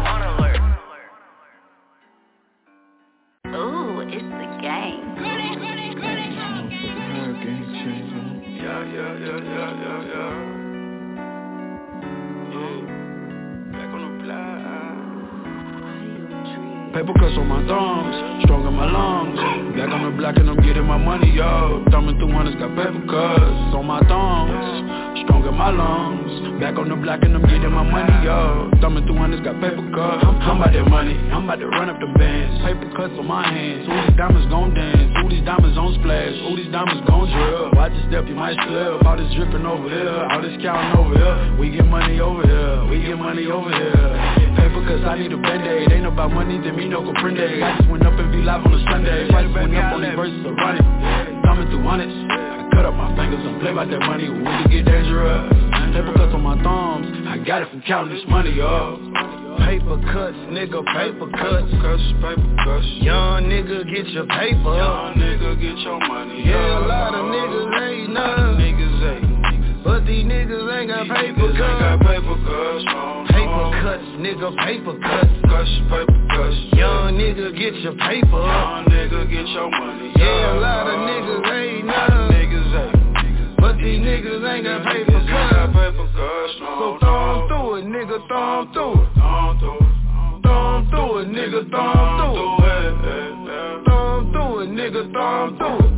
Ooh, 3.56 4.02
it's 4.08 4.24
the 4.24 4.48
game. 4.62 5.16
Yeah, 8.60 8.84
yeah, 8.86 9.14
yeah, 9.18 9.38
yeah, 9.40 9.70
yeah, 9.82 10.04
yeah. 10.14 10.49
love 14.30 14.89
Paper 16.94 17.14
cuts 17.22 17.38
on 17.38 17.46
my 17.46 17.62
thumbs, 17.70 18.44
strong 18.50 18.66
in 18.66 18.74
my 18.74 18.90
lungs. 18.90 19.38
Back 19.78 19.94
on 19.94 20.10
the 20.10 20.18
block 20.18 20.38
and 20.42 20.50
I'm 20.50 20.58
getting 20.58 20.90
my 20.90 20.98
money, 20.98 21.30
yo. 21.38 21.86
Thumbing 21.94 22.18
through 22.18 22.34
hundreds, 22.34 22.58
got 22.58 22.74
paper 22.74 23.06
cuts 23.06 23.78
on 23.78 23.86
my 23.86 24.02
thumbs 24.10 25.22
Strong 25.22 25.46
in 25.46 25.54
my 25.54 25.70
lungs. 25.70 26.34
Back 26.58 26.82
on 26.82 26.90
the 26.90 26.98
block 26.98 27.22
and 27.22 27.38
I'm 27.38 27.46
getting 27.46 27.70
my 27.70 27.86
money, 27.86 28.10
yo. 28.26 28.74
Thumbing 28.82 29.06
through 29.06 29.22
hundreds, 29.22 29.46
got 29.46 29.62
paper 29.62 29.86
cuts. 29.94 30.26
I'm, 30.26 30.58
about 30.58 30.74
that 30.74 30.90
money, 30.90 31.14
I'm 31.30 31.46
about 31.46 31.62
to 31.62 31.70
run 31.70 31.94
up 31.94 32.02
the 32.02 32.10
bands. 32.18 32.58
Paper 32.66 32.90
cuts 32.98 33.14
on 33.22 33.28
my 33.30 33.46
hands, 33.46 33.86
all 33.86 34.02
these 34.10 34.18
diamonds 34.18 34.50
gon' 34.50 34.74
dance? 34.74 35.14
All 35.22 35.30
these 35.30 35.46
diamonds 35.46 35.78
on 35.78 35.94
splash? 36.02 36.36
all 36.42 36.58
these 36.58 36.74
diamonds 36.74 37.06
gon' 37.06 37.30
drill? 37.30 37.70
Watch 37.78 37.94
your 37.94 38.06
step, 38.10 38.26
you 38.26 38.34
might 38.34 38.58
slip 38.66 39.06
All 39.06 39.14
this 39.14 39.30
dripping 39.38 39.66
over 39.66 39.86
here, 39.86 40.26
all 40.34 40.42
this 40.42 40.58
counting 40.66 40.98
over 40.98 41.14
here. 41.14 41.38
We 41.62 41.70
get 41.70 41.86
money 41.86 42.18
over 42.18 42.42
here, 42.42 42.90
we 42.90 43.06
get 43.06 43.18
money 43.18 43.46
over 43.46 43.70
here 43.70 44.49
cause 44.90 45.06
I 45.06 45.22
need 45.22 45.32
a 45.32 45.38
band-aid. 45.38 45.92
Ain't 45.94 46.10
about 46.10 46.34
money, 46.34 46.58
they 46.58 46.72
me 46.74 46.90
no 46.90 47.06
comprende. 47.06 47.62
I 47.62 47.78
just 47.78 47.90
went 47.90 48.06
up 48.06 48.18
and 48.18 48.32
be 48.34 48.42
live 48.42 48.66
on 48.66 48.74
a 48.74 48.82
Sunday. 48.90 49.30
Price 49.30 49.46
went 49.54 49.78
up 49.78 49.94
on 49.94 50.02
these 50.02 50.18
verses, 50.18 50.42
I 50.42 50.50
run 50.58 50.76
it 50.82 50.86
Coming 51.46 51.68
through 51.70 51.86
honest 51.86 52.10
I 52.10 52.66
cut 52.74 52.86
up 52.90 52.96
my 52.98 53.14
fingers 53.14 53.46
and 53.46 53.62
play 53.62 53.72
about 53.72 53.90
that 53.94 54.02
money. 54.02 54.30
When 54.30 54.42
we 54.42 54.50
can 54.50 54.70
get 54.74 54.86
dangerous 54.90 55.70
Paper 55.94 56.14
cuts 56.14 56.34
on 56.34 56.42
my 56.42 56.58
thumbs. 56.64 57.06
I 57.28 57.38
got 57.46 57.62
it 57.62 57.70
from 57.70 57.82
counting 57.86 58.14
this 58.14 58.26
money 58.30 58.62
up. 58.62 58.98
Paper 59.66 59.98
cuts, 60.10 60.38
nigga, 60.50 60.82
paper 60.86 61.30
cuts. 61.38 61.70
Cuts, 61.82 62.06
paper 62.22 62.50
cuts. 62.66 62.88
Young 63.02 63.46
nigga, 63.46 63.86
get 63.86 64.08
your 64.10 64.26
paper. 64.26 64.74
Young 64.74 65.18
nigga, 65.18 65.60
get 65.60 65.78
your 65.86 66.00
money 66.08 66.46
Yeah, 66.46 66.80
a 66.80 66.88
lot 66.88 67.14
of 67.14 67.26
niggas 67.26 67.70
ain't 67.82 68.14
none. 68.14 68.58
Niggas 68.58 69.24
ain't 69.24 69.29
these 70.10 70.26
niggas 70.26 70.66
ain't 70.74 70.90
got 70.90 71.06
paper 71.06 71.46
ain't 71.46 71.54
got 71.54 72.02
cuts. 72.02 72.10
paper 72.10 72.34
cuts. 72.42 72.82
Paper 73.30 73.66
cuts, 73.78 74.10
nigga, 74.18 74.50
paper 74.66 74.98
cuts. 75.06 75.30
Cuts, 75.46 75.70
paper 75.86 76.18
cuts. 76.34 76.58
Young 76.74 77.14
nigga, 77.14 77.54
get 77.54 77.76
your 77.86 77.94
paper. 77.94 78.42
Young 78.42 78.86
nigga, 78.90 79.30
get 79.30 79.46
your 79.54 79.70
money. 79.70 80.10
Yeah, 80.18 80.58
a 80.58 80.66
lot 80.66 80.90
of 80.90 80.98
niggas 81.06 81.46
ain't 81.54 81.86
none. 81.86 82.32
Niggas 82.34 82.74
ain't. 82.74 83.58
But 83.62 83.78
these 83.78 84.02
niggas 84.02 84.42
ain't 84.50 84.66
got 84.66 84.82
paper 84.82 85.12
Niggas 85.14 85.30
ain't 85.30 85.30
got 85.30 85.70
cuts. 85.70 85.78
paper 85.78 86.08
cuts. 86.18 86.54
So 86.58 86.98
no. 87.06 87.46
through 87.46 87.76
it, 87.78 87.86
nigga, 87.86 88.18
'em 88.18 88.74
through 88.74 88.94
it. 88.98 89.14
Thumb 89.14 89.60
through 89.62 89.78
it. 89.78 89.94
'em 90.50 90.90
through 90.90 91.18
it, 91.22 91.30
nigga, 91.30 91.62
'em 91.62 91.70
through 91.70 92.34
it. 92.34 92.58
Through 92.98 93.30
it. 93.46 93.86
Throw 93.86 94.18
'em 94.18 94.32
through 94.34 94.60
it, 94.62 94.70
nigga, 94.74 95.06
'em 95.06 95.58
through 95.58 95.86
it. 95.86 95.89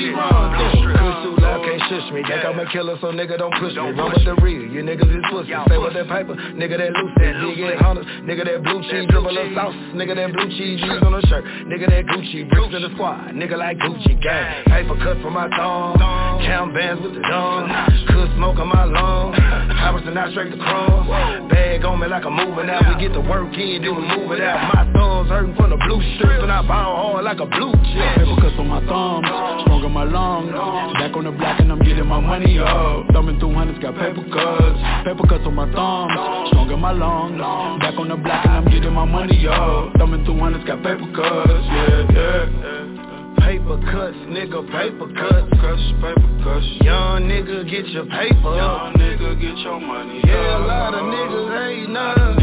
We 0.00 0.08
run 0.10 0.72
through. 0.80 0.96
Blue 0.96 1.36
too 1.36 1.36
can't 1.36 1.79
shush 1.90 2.06
me. 2.14 2.22
Think 2.22 2.46
I'm 2.46 2.58
a 2.58 2.70
killer, 2.70 2.96
so 3.02 3.10
nigga 3.10 3.36
don't 3.36 3.52
push 3.58 3.74
me. 3.74 3.90
Run 3.90 4.14
with 4.14 4.24
the 4.24 4.38
real, 4.38 4.62
you 4.62 4.86
niggas 4.86 5.10
is 5.10 5.24
pussy. 5.28 5.50
Stay 5.66 5.78
with 5.78 5.94
that 5.98 6.06
paper, 6.06 6.38
nigga 6.54 6.78
that 6.78 6.94
loose, 6.94 7.12
big 7.18 7.34
eight 7.34 7.82
hunters. 7.82 8.06
Nigga 8.22 8.46
that 8.46 8.62
blue 8.62 8.80
cheese, 8.86 9.10
dribble 9.10 9.34
a 9.34 9.44
sauce. 9.54 9.74
Nigga 9.98 10.14
that 10.14 10.30
blue 10.32 10.48
cheese, 10.54 10.78
G's 10.78 11.02
on 11.02 11.14
a 11.18 11.22
shirt. 11.26 11.44
Nigga 11.66 11.90
that 11.90 12.06
Gucci, 12.06 12.48
bricks 12.48 12.74
in 12.74 12.82
the 12.82 12.90
squad. 12.94 13.34
Nigga 13.34 13.58
like 13.58 13.78
Gucci 13.78 14.14
gang. 14.22 14.64
Paper 14.70 14.96
cut 15.02 15.18
from 15.20 15.34
my 15.34 15.50
thumb. 15.50 15.98
Count 16.46 16.72
bands 16.74 17.02
with 17.02 17.14
the 17.14 17.20
dawn. 17.20 17.66
Could 18.06 18.30
smoke 18.36 18.58
on 18.58 18.68
my 18.68 18.84
lungs. 18.84 19.36
Hours 19.82 20.02
and 20.06 20.14
not 20.14 20.30
straight 20.30 20.52
to 20.52 20.58
crumbs. 20.58 21.50
Bag 21.50 21.84
on 21.84 21.98
me 21.98 22.06
like 22.06 22.24
I'm 22.24 22.36
moving 22.36 22.70
out. 22.70 22.86
We 22.86 23.02
get 23.02 23.12
the 23.12 23.20
work 23.20 23.52
in, 23.58 23.82
then 23.82 23.96
we 23.96 24.02
move 24.02 24.30
it 24.32 24.40
out. 24.40 24.62
My 24.74 24.84
thumbs 24.92 25.28
hurting 25.28 25.56
from 25.56 25.70
the 25.70 25.80
blue 25.88 26.00
strips, 26.16 26.42
and 26.42 26.52
I 26.52 26.62
ball 26.62 27.18
hard 27.18 27.24
like 27.24 27.40
a 27.40 27.46
blue 27.46 27.72
chip. 27.90 28.08
Paper 28.20 28.36
cuts 28.40 28.56
on 28.58 28.68
my 28.68 28.80
thumbs, 28.86 29.26
strong 29.64 29.82
in 29.84 29.92
my 29.92 30.04
lungs. 30.04 30.52
Back 31.00 31.16
on 31.16 31.24
the 31.24 31.32
block 31.32 31.60
and 31.60 31.72
I'm 31.72 31.79
getting 31.80 32.06
my 32.06 32.20
money 32.20 32.58
up. 32.58 33.06
Thumbing 33.12 33.38
through 33.38 33.54
hundreds, 33.54 33.78
got 33.78 33.94
paper 33.94 34.22
cuts. 34.32 34.78
Paper 35.04 35.26
cuts 35.28 35.44
on 35.46 35.54
my 35.54 35.66
thumbs, 35.72 36.48
strong 36.50 36.70
in 36.70 36.80
my 36.80 36.92
lungs. 36.92 37.40
Back 37.80 37.98
on 37.98 38.08
the 38.08 38.16
block 38.16 38.46
and 38.46 38.54
I'm 38.54 38.64
getting 38.70 38.92
my 38.92 39.04
money 39.04 39.46
up. 39.46 39.96
Thumbing 39.98 40.24
through 40.24 40.38
hundreds, 40.38 40.64
got 40.64 40.82
paper 40.82 41.08
cuts. 41.14 41.64
Yeah, 41.70 42.06
yeah. 42.12 43.40
Paper 43.40 43.78
cuts, 43.90 44.16
nigga, 44.30 44.62
paper 44.70 45.08
cuts. 45.10 45.48
Cuts, 45.58 45.86
paper 45.98 46.30
cuts. 46.44 46.66
Young 46.80 47.26
nigga, 47.26 47.68
get 47.68 47.86
your 47.88 48.06
paper. 48.06 48.54
Young 48.54 48.94
nigga, 48.94 49.40
get 49.40 49.56
your 49.64 49.80
money. 49.80 50.20
Yeah, 50.24 50.58
a 50.58 50.66
lot 50.66 50.94
of 50.94 51.02
niggas 51.02 51.68
ain't 51.68 51.90
none. 51.90 52.40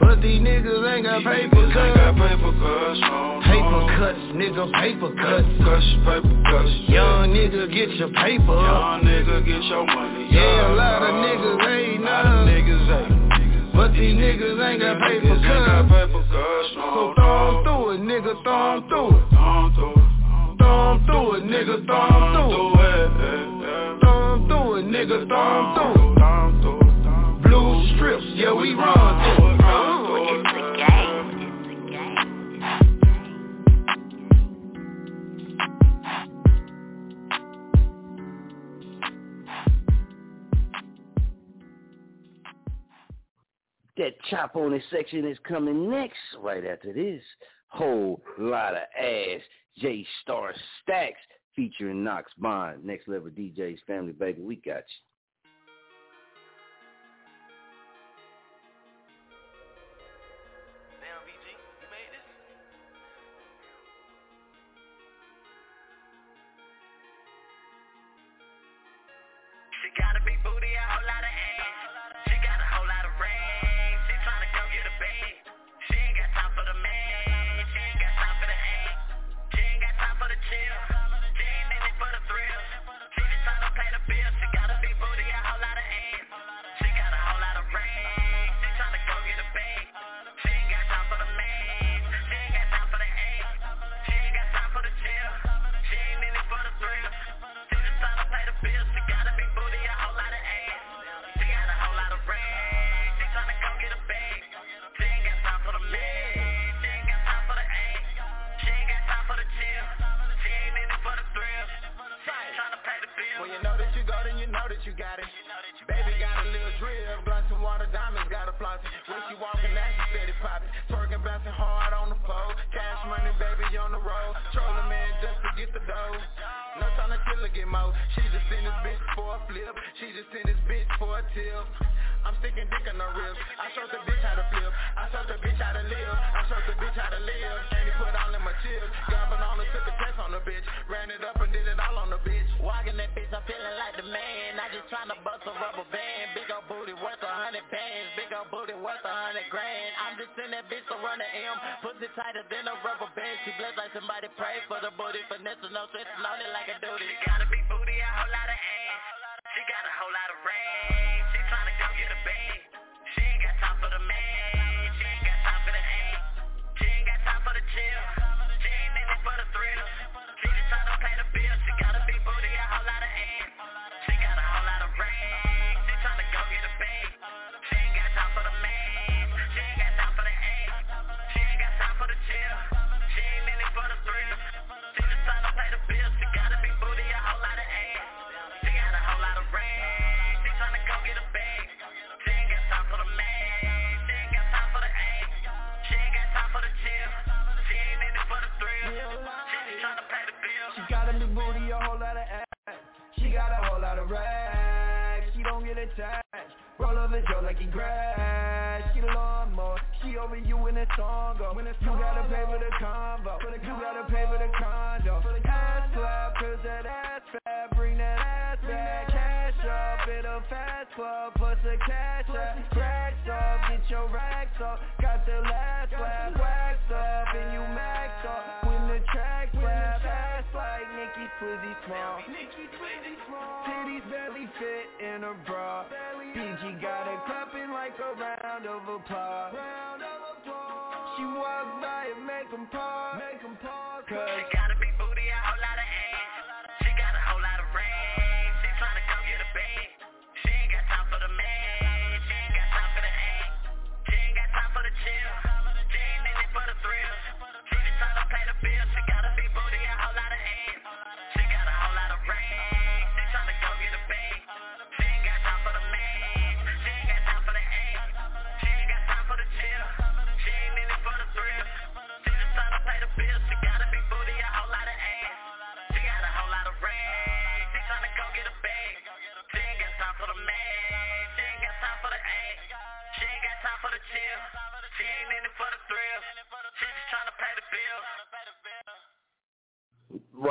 But 0.00 0.20
these 0.22 0.40
niggas 0.40 0.82
ain't 0.92 1.04
got 1.04 1.22
paper 1.24 1.56
Niggas 1.56 1.76
ain't 1.76 1.96
got 1.96 2.16
cuts. 2.16 2.28
paper 2.28 2.52
cuts. 2.52 3.00
no, 3.00 3.40
Paper 3.46 3.80
cuts, 3.96 4.22
nigga, 4.36 4.64
paper 4.80 5.10
cuts. 5.16 5.48
Cuts, 5.64 5.88
paper 6.06 6.34
cuts. 6.50 6.72
Young 6.88 7.30
nigga, 7.32 7.62
get 7.72 7.90
your 7.96 8.08
paper. 8.10 8.56
Young 8.56 9.02
nigga, 9.04 9.44
get 9.46 9.62
your 9.64 9.84
money. 9.86 10.28
Yeah, 10.30 10.72
a 10.72 10.74
lot 10.74 11.02
of 11.02 11.14
niggas 11.24 11.60
ain't 11.68 12.02
Lot 12.04 12.26
of 12.26 12.32
none. 12.32 12.46
niggas 12.48 12.86
ain't. 13.00 13.72
But 13.74 13.92
these 13.92 14.16
niggas 14.16 14.56
ain't 14.56 14.80
got 14.80 15.00
paper 15.00 15.26
Niggas 15.26 15.44
ain't 15.44 15.66
got 15.66 15.88
cuts. 15.88 15.92
paper 15.92 16.22
cuts. 16.32 16.68
So 16.74 16.80
no, 16.80 17.14
throw 17.16 17.36
'em 17.36 17.54
no. 17.54 17.62
through 17.64 17.90
it, 17.92 18.00
nigga, 18.08 18.32
'em 18.76 18.88
through 18.88 19.08
it. 19.16 19.22
Thumb 19.32 19.72
through 19.76 19.96
it. 19.96 20.08
'em 20.92 21.06
through 21.06 21.34
it, 21.36 21.44
nigga, 21.44 21.76
Thumb 21.86 22.32
through 22.32 22.46
it. 22.46 22.56
through 22.56 22.72
it. 22.76 24.00
Throw 24.00 24.32
'em 24.32 24.48
through 24.48 24.74
it, 24.76 24.86
nigga, 24.86 25.18
throw 25.28 25.48
'em 25.56 25.66
through 25.76 25.92
it. 25.92 26.18
Thumb 26.20 26.50
through 26.62 26.80
it. 26.80 27.42
Blue 27.42 27.86
strips, 27.96 28.24
yeah, 28.34 28.52
we 28.52 28.74
run 28.74 29.36
through 29.36 29.50
it. 29.50 29.55
That 43.96 44.12
chop 44.30 44.56
on 44.56 44.72
this 44.72 44.82
section 44.90 45.26
is 45.26 45.38
coming 45.48 45.90
next, 45.90 46.18
right 46.38 46.64
after 46.64 46.92
this. 46.92 47.22
Whole 47.68 48.22
lot 48.38 48.74
of 48.74 48.82
ass. 48.98 49.40
J 49.78 50.06
Star 50.22 50.54
Stacks 50.82 51.20
featuring 51.54 52.02
Knox 52.02 52.32
Bond. 52.38 52.84
Next 52.84 53.08
level 53.08 53.30
DJs, 53.30 53.78
family 53.86 54.12
baby, 54.12 54.42
we 54.42 54.56
got 54.56 54.76
you. 54.76 54.82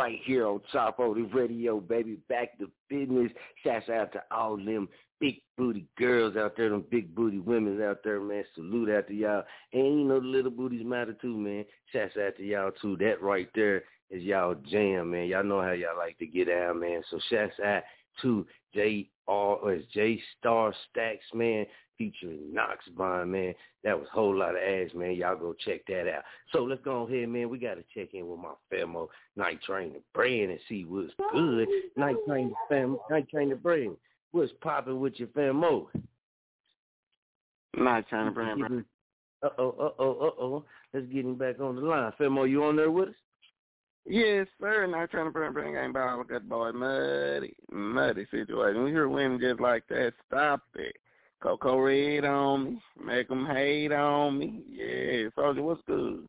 Right 0.06 0.22
here 0.24 0.46
on 0.46 0.62
Chop 0.72 1.00
On 1.00 1.18
It 1.18 1.34
Radio, 1.34 1.80
baby. 1.80 2.20
Back 2.30 2.60
to 2.60 2.70
business. 2.92 3.32
Shouts 3.64 3.90
out 3.90 4.12
to 4.14 4.22
all 4.30 4.56
them 4.56 4.88
big 5.20 5.42
booty 5.58 5.88
girls 5.98 6.36
out 6.36 6.56
there, 6.56 6.70
them 6.70 6.86
big 6.92 7.16
booty 7.16 7.40
women 7.40 7.82
out 7.82 8.02
there, 8.04 8.22
man. 8.22 8.44
Salute 8.54 8.92
out 8.92 9.08
to 9.08 9.16
y'all. 9.16 9.44
And 9.74 10.00
you 10.00 10.06
know 10.06 10.20
the 10.20 10.28
little 10.28 10.52
booties 10.52 10.86
matter 10.86 11.14
too, 11.14 11.36
man. 11.36 11.66
Shouts 11.92 12.18
out 12.24 12.38
to 12.38 12.46
y'all 12.46 12.70
too. 12.80 12.96
That 12.98 13.20
right 13.20 13.50
there 13.56 13.78
is 14.12 14.22
y'all 14.22 14.54
jam, 14.70 15.10
man. 15.10 15.26
Y'all 15.26 15.44
know 15.44 15.60
how 15.60 15.72
y'all 15.72 15.98
like 15.98 16.20
to 16.20 16.28
get 16.28 16.50
out, 16.50 16.80
man. 16.80 17.02
So 17.10 17.18
shouts 17.32 17.60
out 17.66 17.82
to 18.22 18.46
J 18.76 19.10
R 19.28 19.56
or 19.56 19.80
J 19.92 20.22
Star 20.38 20.72
Stacks, 20.92 21.26
man, 21.34 21.66
featuring 21.98 22.54
Knox 22.54 22.86
Bond, 22.96 23.32
man. 23.32 23.54
That 23.84 23.98
was 23.98 24.08
a 24.12 24.16
whole 24.16 24.36
lot 24.36 24.56
of 24.56 24.62
ass, 24.62 24.90
man. 24.94 25.16
Y'all 25.16 25.36
go 25.36 25.54
check 25.54 25.86
that 25.88 26.08
out. 26.12 26.24
So 26.52 26.64
let's 26.64 26.82
go 26.84 27.08
ahead, 27.08 27.30
man. 27.30 27.50
We 27.50 27.58
got 27.58 27.76
to 27.76 27.84
check 27.94 28.14
in 28.14 28.28
with 28.28 28.40
my 28.40 28.54
Famo 28.72 29.08
Night 29.36 29.62
Train 29.64 29.94
the 29.94 30.02
brand 30.14 30.52
and 30.52 30.60
see 30.68 30.84
what's 30.84 31.14
good. 31.32 31.68
Night 31.96 32.16
Train 32.28 32.50
the 32.50 32.56
fam, 32.70 32.98
Night 33.10 33.30
Train 33.30 33.50
the 33.50 33.56
brand. 33.56 33.98
What's 34.32 34.52
popping 34.62 35.00
with 35.00 35.14
your 35.18 35.30
Famo? 35.30 35.88
Night 37.78 38.08
Train 38.10 38.26
the 38.26 38.32
brand, 38.32 38.60
bro. 38.60 38.84
Uh 39.44 39.50
oh, 39.60 39.70
uh 39.80 39.90
oh, 40.00 40.12
uh 40.12 40.42
oh. 40.42 40.66
Let's 40.94 41.08
get 41.08 41.26
him 41.26 41.36
back 41.36 41.60
on 41.60 41.76
the 41.76 41.82
line. 41.82 42.12
Famo, 42.20 42.50
you 42.50 42.64
on 42.64 42.78
there 42.78 42.92
with 42.92 43.10
us? 43.10 43.16
Yes, 44.08 44.48
sir. 44.62 44.88
Night 44.88 45.12
Train 45.12 45.26
the 45.26 45.32
brand, 45.32 45.54
brand 45.54 45.74
game 45.74 45.94
ball 45.94 46.20
with 46.20 46.30
that 46.30 46.48
boy. 46.48 46.72
Muddy, 46.72 47.56
muddy 47.72 48.26
situation. 48.32 48.84
We 48.84 48.92
hear 48.92 49.10
women 49.10 49.40
just 49.40 49.60
like 49.60 49.88
that. 49.90 50.14
Stop 50.28 50.62
it. 50.76 50.96
Coco 51.42 51.80
Red 51.80 52.26
on 52.26 52.64
me. 52.64 52.82
Make 53.04 53.30
'em 53.30 53.46
hate 53.46 53.92
on 53.92 54.38
me. 54.38 54.64
Yeah, 54.70 55.30
Soldier, 55.36 55.62
what's 55.62 55.82
good? 55.84 56.28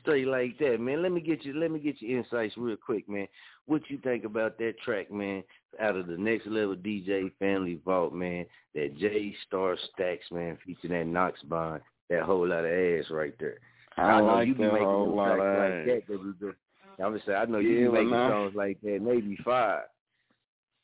Straight 0.00 0.26
like 0.26 0.56
that, 0.58 0.80
man. 0.80 1.02
Let 1.02 1.12
me 1.12 1.20
get 1.20 1.44
you. 1.44 1.52
Let 1.52 1.70
me 1.70 1.78
get 1.78 2.00
your 2.00 2.18
insights 2.18 2.56
real 2.56 2.76
quick, 2.76 3.08
man. 3.08 3.28
What 3.66 3.82
you 3.90 3.98
think 3.98 4.24
about 4.24 4.58
that 4.58 4.78
track, 4.80 5.10
man? 5.10 5.44
Out 5.78 5.96
of 5.96 6.06
the 6.06 6.16
next 6.16 6.46
level 6.46 6.74
DJ 6.74 7.30
Family 7.38 7.78
Vault, 7.84 8.12
man. 8.14 8.46
That 8.74 8.96
J 8.96 9.34
Star 9.46 9.76
Stacks, 9.92 10.30
man, 10.30 10.56
featuring 10.64 10.92
that 10.92 11.06
Knox 11.06 11.42
Bond. 11.42 11.82
That 12.08 12.22
whole 12.22 12.46
lot 12.48 12.64
of 12.64 12.72
ass 12.72 13.10
right 13.10 13.34
there. 13.38 13.58
I 13.96 14.20
know 14.20 14.26
like 14.26 14.48
you 14.48 14.54
be 14.54 14.62
making 14.62 14.78
them 14.78 15.10
of 15.10 15.14
like 15.14 15.40
ass. 15.40 15.86
that. 15.86 16.02
Cause 16.06 16.54
I'm 17.02 17.14
just 17.14 17.26
saying, 17.26 17.38
I 17.38 17.44
know 17.44 17.58
you 17.58 17.70
Yeah, 17.70 17.86
be 17.88 17.92
making 17.92 18.10
songs 18.10 18.54
like 18.54 18.80
that, 18.82 19.00
maybe 19.02 19.36
five. 19.44 19.84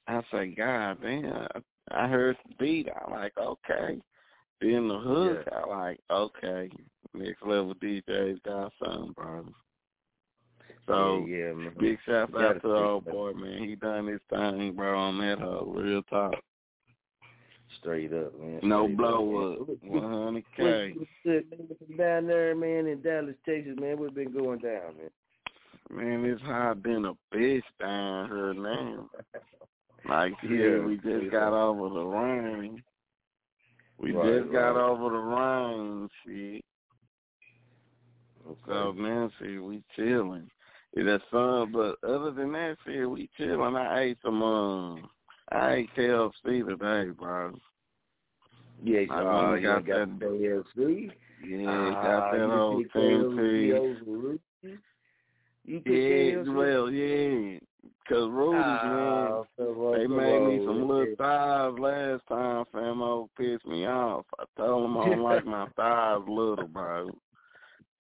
I 0.07 0.23
say, 0.31 0.49
God 0.49 0.99
damn. 1.03 1.47
I 1.91 2.09
heard 2.09 2.36
beat. 2.59 2.89
I'm 2.89 3.12
like, 3.12 3.32
okay. 3.39 3.99
Then 4.61 4.89
the 4.89 4.99
hook, 4.99 5.47
I 5.53 5.68
like, 5.68 6.01
okay. 6.11 6.70
Next 7.14 7.43
level 7.43 7.74
DJs 7.76 8.43
got 8.43 8.72
something, 8.82 9.12
bro. 9.12 9.47
So 10.86 11.24
yeah, 11.28 11.36
yeah, 11.36 11.53
man. 11.53 11.72
big 11.78 11.99
shout 12.07 12.34
out 12.34 12.62
to 12.62 12.68
the 12.68 12.74
old 12.74 13.05
boy, 13.05 13.32
man. 13.32 13.62
He 13.62 13.74
done 13.76 14.07
his 14.07 14.20
thing, 14.30 14.72
bro, 14.74 14.99
on 14.99 15.18
that 15.18 15.39
hoe. 15.39 15.72
Real 15.76 16.03
talk. 16.05 16.34
Straight 17.78 18.12
up, 18.12 18.39
man. 18.41 18.61
No 18.62 18.89
blow 18.89 19.53
up. 19.53 19.68
One 19.82 20.03
hundred 20.03 20.45
K. 20.57 20.95
what's 20.97 21.11
good, 21.24 21.51
man? 21.51 21.68
From 21.78 21.97
down 21.97 22.26
there, 22.26 22.55
man, 22.55 22.86
in 22.86 23.03
Dallas, 23.03 23.34
Texas, 23.47 23.76
man. 23.78 23.99
What's 23.99 24.14
been 24.14 24.32
going 24.32 24.61
down, 24.61 24.95
man? 24.97 25.11
Man, 25.91 26.24
it's 26.24 26.43
hot 26.43 26.82
been 26.82 27.05
a 27.05 27.14
bitch 27.34 27.62
down 27.78 28.28
here 28.28 28.55
now. 28.55 29.11
Like 30.05 30.32
Yeah. 30.42 30.51
yeah, 30.51 30.84
we 30.86 30.96
just 30.96 31.30
got 31.30 31.53
over 31.53 31.88
the 31.94 32.05
rain. 32.05 32.82
We 33.99 34.12
Right, 34.12 34.40
just 34.40 34.53
got 34.53 34.72
right. 34.72 34.90
over 34.90 35.11
the 35.11 35.18
rain, 35.18 36.09
shit. 36.24 36.64
So 38.66 38.92
man, 38.92 39.30
see, 39.40 39.59
we 39.59 39.82
chilling. 39.96 40.49
It's 40.94 41.05
that 41.07 41.20
sun, 41.30 41.72
but 41.72 41.96
other 42.09 42.30
than 42.30 42.53
that, 42.53 42.76
see, 42.86 43.01
we 43.05 43.28
chilling. 43.36 43.76
I 43.76 44.01
ate 44.01 44.18
some 44.24 44.42
um, 44.42 45.11
I 45.53 45.72
ate 45.74 45.90
KFC 45.96 46.66
today, 46.66 47.11
bro. 47.11 47.53
Yeah, 48.82 49.01
I 49.11 49.51
uh, 49.51 49.55
you 49.55 49.62
got 49.62 49.86
got 49.86 50.09
that. 50.20 50.20
KFC. 50.20 51.11
Yeah, 51.44 51.59
Ah, 51.68 52.03
got 52.03 52.32
that 52.32 52.51
old 52.51 52.82
pick 52.84 52.92
KFC 52.94 53.70
TNT. 53.70 53.78
over 53.78 54.18
Ruth's? 54.18 54.42
You 55.64 55.82
Yeah, 55.84 55.92
KFC? 55.92 56.55
well, 56.57 56.90
yeah. 56.90 57.59
Cause 58.09 58.31
Rudy's, 58.31 58.62
Ah, 58.64 59.45
man, 59.59 59.93
they 59.93 60.07
made 60.07 60.41
me 60.41 60.64
some 60.64 60.89
little 60.89 61.14
thighs 61.18 61.79
last 61.79 62.22
time, 62.26 62.64
famo 62.74 63.29
pissed 63.37 63.66
me 63.66 63.87
off. 63.87 64.24
I 64.39 64.45
told 64.57 64.85
them 64.85 64.97
I 64.97 65.11
don't 65.11 65.22
like 65.22 65.45
my 65.45 65.68
thighs 65.76 66.22
little, 66.26 66.68
bro. 66.68 67.11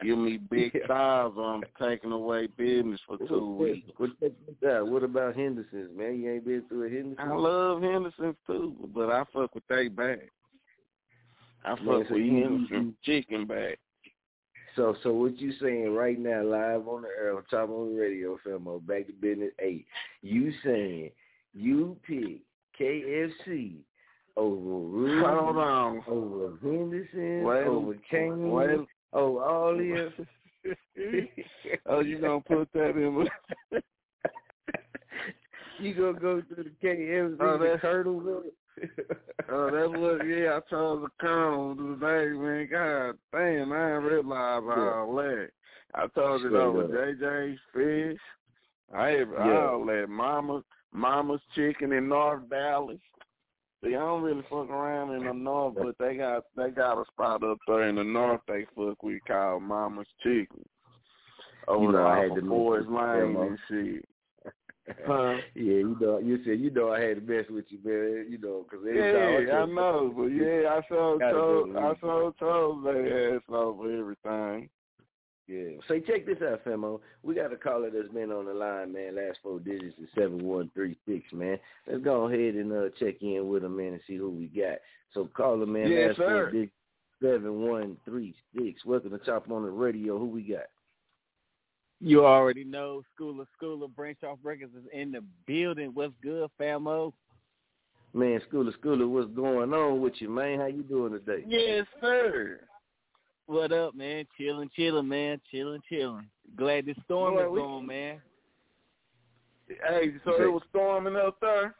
Give 0.02 0.16
me 0.16 0.38
big 0.38 0.72
thighs 0.86 1.32
or 1.36 1.54
I'm 1.54 1.62
taking 1.78 2.12
away 2.12 2.46
business 2.46 3.00
for 3.06 3.18
two 3.18 3.56
weeks. 3.56 3.88
What, 3.98 4.88
what, 4.88 5.02
about 5.02 5.36
Henderson's, 5.36 5.90
man? 5.96 6.20
You 6.20 6.34
ain't 6.34 6.44
been 6.44 6.62
through 6.68 6.86
a 6.86 6.88
Henderson's? 6.88 7.30
I 7.30 7.34
love 7.34 7.82
Henderson's 7.82 8.36
too, 8.46 8.90
but 8.94 9.10
I 9.10 9.24
fuck 9.32 9.54
with 9.54 9.64
they 9.68 9.88
back. 9.88 10.30
I 11.64 11.70
fuck 11.70 11.84
Man, 11.84 11.98
with 11.98 12.08
Henderson's 12.08 12.94
chicken 13.04 13.46
back. 13.46 13.78
So, 14.78 14.94
so 15.02 15.12
what 15.12 15.36
you 15.40 15.52
saying 15.60 15.92
right 15.92 16.16
now, 16.18 16.40
live 16.44 16.86
on 16.86 17.02
the 17.02 17.08
air, 17.20 17.36
on 17.36 17.42
top 17.50 17.68
on 17.68 17.94
the 17.96 18.00
radio, 18.00 18.38
Filmo, 18.46 18.78
back 18.86 19.08
to 19.08 19.12
business 19.12 19.50
eight. 19.58 19.84
You 20.22 20.52
saying 20.64 21.10
you 21.52 21.96
pick 22.06 22.42
KFC 22.80 23.78
over 24.36 24.54
Rudy's, 24.54 25.24
Hold 25.26 25.56
on. 25.56 26.02
over 26.06 26.52
Henderson, 26.62 27.42
Wait, 27.42 27.66
over 27.66 27.94
Kane, 28.08 28.50
wait. 28.52 28.70
over 29.12 29.42
all 29.42 29.76
them. 29.76 30.12
oh, 31.86 31.98
you 32.00 32.20
gonna 32.20 32.40
put 32.40 32.72
that 32.72 32.90
in? 32.90 33.28
you 35.80 35.94
gonna 35.94 36.20
go 36.20 36.40
to 36.40 36.54
the 36.54 36.70
KFC, 36.82 37.36
Oh, 37.40 37.58
the 37.58 37.64
that's- 37.64 37.80
Colonel 37.80 38.14
with 38.20 38.46
it? 38.46 38.54
Oh, 39.50 39.70
that's 39.70 39.98
what. 39.98 40.26
Yeah, 40.28 40.58
I 40.58 40.60
chose 40.68 41.02
the 41.02 41.08
colonel 41.18 41.74
today, 41.74 42.36
man. 42.36 42.68
God 42.70 43.14
damn, 43.32 43.72
I 43.72 43.86
didn't 43.86 44.02
realize 44.04 44.62
all 44.62 45.14
that. 45.16 45.48
I 45.94 46.06
told 46.08 46.42
it 46.42 46.48
Straight 46.48 46.60
over. 46.60 46.84
JJ's 46.84 47.58
fish. 47.72 48.20
I 48.94 49.08
had 49.08 49.28
Yeah. 49.30 49.68
all 49.70 49.86
that. 49.86 50.06
Mama, 50.10 50.62
Mama's 50.92 51.40
chicken 51.54 51.92
in 51.92 52.08
North 52.08 52.48
Dallas. 52.50 52.98
See, 53.82 53.94
I 53.94 54.00
don't 54.00 54.22
really 54.22 54.42
fuck 54.50 54.68
around 54.68 55.14
in 55.14 55.24
the 55.24 55.32
north, 55.32 55.76
but 55.76 55.96
they 55.98 56.16
got 56.16 56.42
they 56.56 56.70
got 56.70 57.00
a 57.00 57.04
spot 57.06 57.42
up 57.42 57.58
there 57.66 57.84
in 57.88 57.94
the 57.94 58.04
north 58.04 58.40
they 58.48 58.66
fuck 58.76 59.02
with 59.02 59.24
called 59.26 59.62
Mama's 59.62 60.08
Chicken. 60.22 60.68
Over 61.68 61.84
You 61.84 61.92
know, 61.92 61.98
there 61.98 62.06
I 62.06 62.16
off 62.18 62.22
had 62.30 62.38
of 62.38 62.44
mention 62.44 62.94
Lane 62.94 63.34
them, 63.34 63.42
and 63.42 63.58
shit. 63.68 64.08
Huh? 65.06 65.36
yeah, 65.54 65.62
you 65.62 65.96
know, 66.00 66.18
you 66.18 66.38
said 66.44 66.60
you 66.60 66.70
know 66.70 66.92
I 66.92 67.00
had 67.00 67.16
to 67.16 67.32
mess 67.32 67.44
with 67.50 67.66
you, 67.68 67.78
man. 67.84 68.26
You 68.30 68.38
know, 68.38 68.64
because 68.68 68.84
Yeah, 68.86 69.62
I 69.62 69.66
know, 69.66 70.12
but 70.16 70.26
yeah, 70.26 70.68
I 70.70 70.80
so 70.88 71.18
told, 71.32 71.76
I 71.76 71.92
so 72.00 72.34
told 72.38 72.84
their 72.84 73.36
ass 73.36 73.42
over 73.48 73.98
everything. 73.98 74.68
Yeah. 75.46 75.80
Say, 75.88 76.00
check 76.00 76.26
this 76.26 76.36
out, 76.42 76.62
Femo. 76.62 77.00
We 77.22 77.34
got 77.34 77.54
a 77.54 77.56
caller 77.56 77.90
that's 77.90 78.12
been 78.12 78.30
on 78.30 78.44
the 78.44 78.52
line, 78.52 78.92
man. 78.92 79.16
Last 79.16 79.38
four 79.42 79.58
digits 79.58 79.96
is 79.98 80.08
seven 80.14 80.44
one 80.44 80.70
three 80.74 80.96
six, 81.06 81.24
man. 81.32 81.58
Let's 81.86 82.04
go 82.04 82.28
ahead 82.28 82.54
and 82.54 82.70
uh, 82.70 82.88
check 83.00 83.22
in 83.22 83.48
with 83.48 83.64
him, 83.64 83.76
man, 83.76 83.94
and 83.94 84.00
see 84.06 84.16
who 84.16 84.30
we 84.30 84.46
got. 84.46 84.78
So, 85.14 85.24
call 85.24 85.54
caller, 85.54 85.66
man. 85.66 85.90
Yes, 85.90 86.08
last 86.08 86.16
sir. 86.18 86.28
four 86.28 86.50
digits 86.50 86.72
seven 87.22 87.62
one 87.62 87.96
three 88.04 88.34
six. 88.54 88.84
Welcome 88.84 89.10
to 89.10 89.18
Chop 89.24 89.50
On 89.50 89.64
It 89.64 89.68
Radio. 89.68 90.18
Who 90.18 90.26
we 90.26 90.42
got? 90.42 90.66
You 92.00 92.24
already 92.24 92.64
know 92.64 93.02
Schooler 93.18 93.44
Schooler 93.60 93.92
Branch 93.94 94.18
Off 94.24 94.38
Records 94.42 94.72
is 94.74 94.84
in 94.92 95.10
the 95.12 95.22
building. 95.46 95.90
What's 95.94 96.12
good, 96.22 96.48
famo? 96.60 97.12
Man, 98.14 98.40
School 98.48 98.66
of 98.68 98.74
School 98.74 99.02
of, 99.02 99.10
what's 99.10 99.30
going 99.34 99.72
on 99.74 100.00
with 100.00 100.14
you, 100.18 100.30
man? 100.30 100.60
How 100.60 100.66
you 100.66 100.82
doing 100.82 101.12
today? 101.12 101.44
Yes, 101.46 101.86
sir. 102.00 102.60
What 103.46 103.72
up, 103.72 103.94
man? 103.94 104.24
Chilling, 104.38 104.70
chilling, 104.74 105.08
man. 105.08 105.40
Chilling, 105.50 105.80
chilling. 105.88 106.28
Glad 106.56 106.86
this 106.86 106.96
storm 107.04 107.34
Boy, 107.34 107.44
is 107.46 107.50
we- 107.52 107.58
gone, 107.60 107.86
man. 107.86 108.20
Hey, 109.68 110.12
so 110.24 110.40
it 110.42 110.50
was 110.50 110.62
storming 110.70 111.16
up 111.16 111.38
there. 111.40 111.74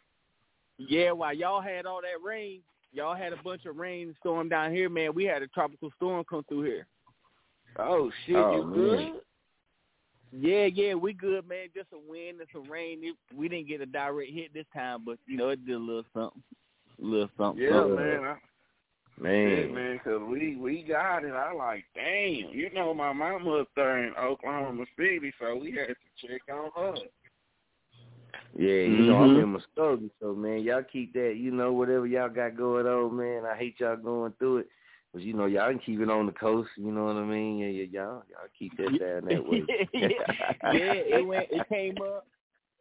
Yeah, 0.76 1.12
while 1.12 1.32
y'all 1.32 1.62
had 1.62 1.86
all 1.86 2.02
that 2.02 2.22
rain, 2.22 2.60
y'all 2.92 3.14
had 3.14 3.32
a 3.32 3.36
bunch 3.42 3.64
of 3.64 3.76
rain 3.76 4.08
and 4.08 4.16
storm 4.20 4.50
down 4.50 4.72
here, 4.74 4.90
man. 4.90 5.14
We 5.14 5.24
had 5.24 5.42
a 5.42 5.46
tropical 5.48 5.90
storm 5.96 6.22
come 6.28 6.44
through 6.48 6.64
here. 6.64 6.86
Oh 7.78 8.10
shit, 8.26 8.36
Oh, 8.36 8.56
you 8.56 8.64
man. 8.66 8.74
good? 8.74 9.20
Yeah, 10.32 10.66
yeah, 10.66 10.94
we 10.94 11.12
good, 11.14 11.48
man. 11.48 11.68
Just 11.74 11.90
some 11.90 12.06
wind 12.08 12.40
and 12.40 12.48
some 12.52 12.70
rain. 12.70 12.98
It, 13.02 13.16
we 13.34 13.48
didn't 13.48 13.68
get 13.68 13.80
a 13.80 13.86
direct 13.86 14.30
hit 14.30 14.52
this 14.52 14.66
time, 14.74 15.02
but 15.04 15.18
you 15.26 15.36
know 15.36 15.48
it 15.50 15.64
did 15.64 15.74
a 15.74 15.78
little 15.78 16.04
something, 16.12 16.42
a 17.02 17.04
little 17.04 17.30
something. 17.38 17.62
Yeah, 17.62 17.70
something. 17.80 17.96
man. 17.96 18.24
I, 18.24 18.36
Man. 19.20 19.50
Yeah, 19.50 19.66
man, 19.74 19.98
'cause 20.04 20.20
we 20.28 20.54
we 20.56 20.82
got 20.84 21.24
it. 21.24 21.32
I 21.32 21.52
like, 21.52 21.84
damn. 21.94 22.50
You 22.50 22.70
know, 22.72 22.94
my 22.94 23.12
mama 23.12 23.62
up 23.62 23.68
there 23.74 24.04
in 24.04 24.14
Oklahoma 24.14 24.84
City, 24.96 25.32
so 25.40 25.56
we 25.56 25.72
had 25.72 25.88
to 25.88 25.94
check 26.28 26.42
on 26.52 26.70
her. 26.76 26.94
Yeah, 28.54 28.82
you 28.82 29.02
know 29.02 29.16
I'm 29.18 29.34
Mhm. 29.34 29.42
in 29.42 29.52
Muskogee, 29.54 30.10
so 30.20 30.34
man, 30.34 30.60
y'all 30.62 30.84
keep 30.84 31.12
that. 31.14 31.34
You 31.36 31.50
know 31.50 31.72
whatever 31.72 32.06
y'all 32.06 32.28
got 32.28 32.56
going 32.56 32.86
on, 32.86 33.16
man. 33.16 33.44
I 33.44 33.56
hate 33.56 33.80
y'all 33.80 33.96
going 33.96 34.32
through 34.34 34.58
it, 34.58 34.68
but 35.18 35.26
you 35.26 35.34
know 35.34 35.46
y'all 35.46 35.68
can 35.70 35.80
keep 35.80 36.00
it 36.00 36.08
on 36.08 36.26
the 36.26 36.32
coast. 36.32 36.70
You 36.76 36.92
know 36.92 37.06
what 37.06 37.16
I 37.16 37.24
mean? 37.24 37.58
Yeah, 37.58 37.66
yeah, 37.66 37.84
y'all 37.90 38.22
y'all 38.30 38.48
keep 38.56 38.76
that 38.76 38.98
down 39.00 39.24
that 39.28 39.44
way. 39.44 39.64
yeah, 39.94 40.92
it 41.18 41.26
went. 41.26 41.48
It 41.50 41.68
came 41.68 41.96
up. 42.00 42.24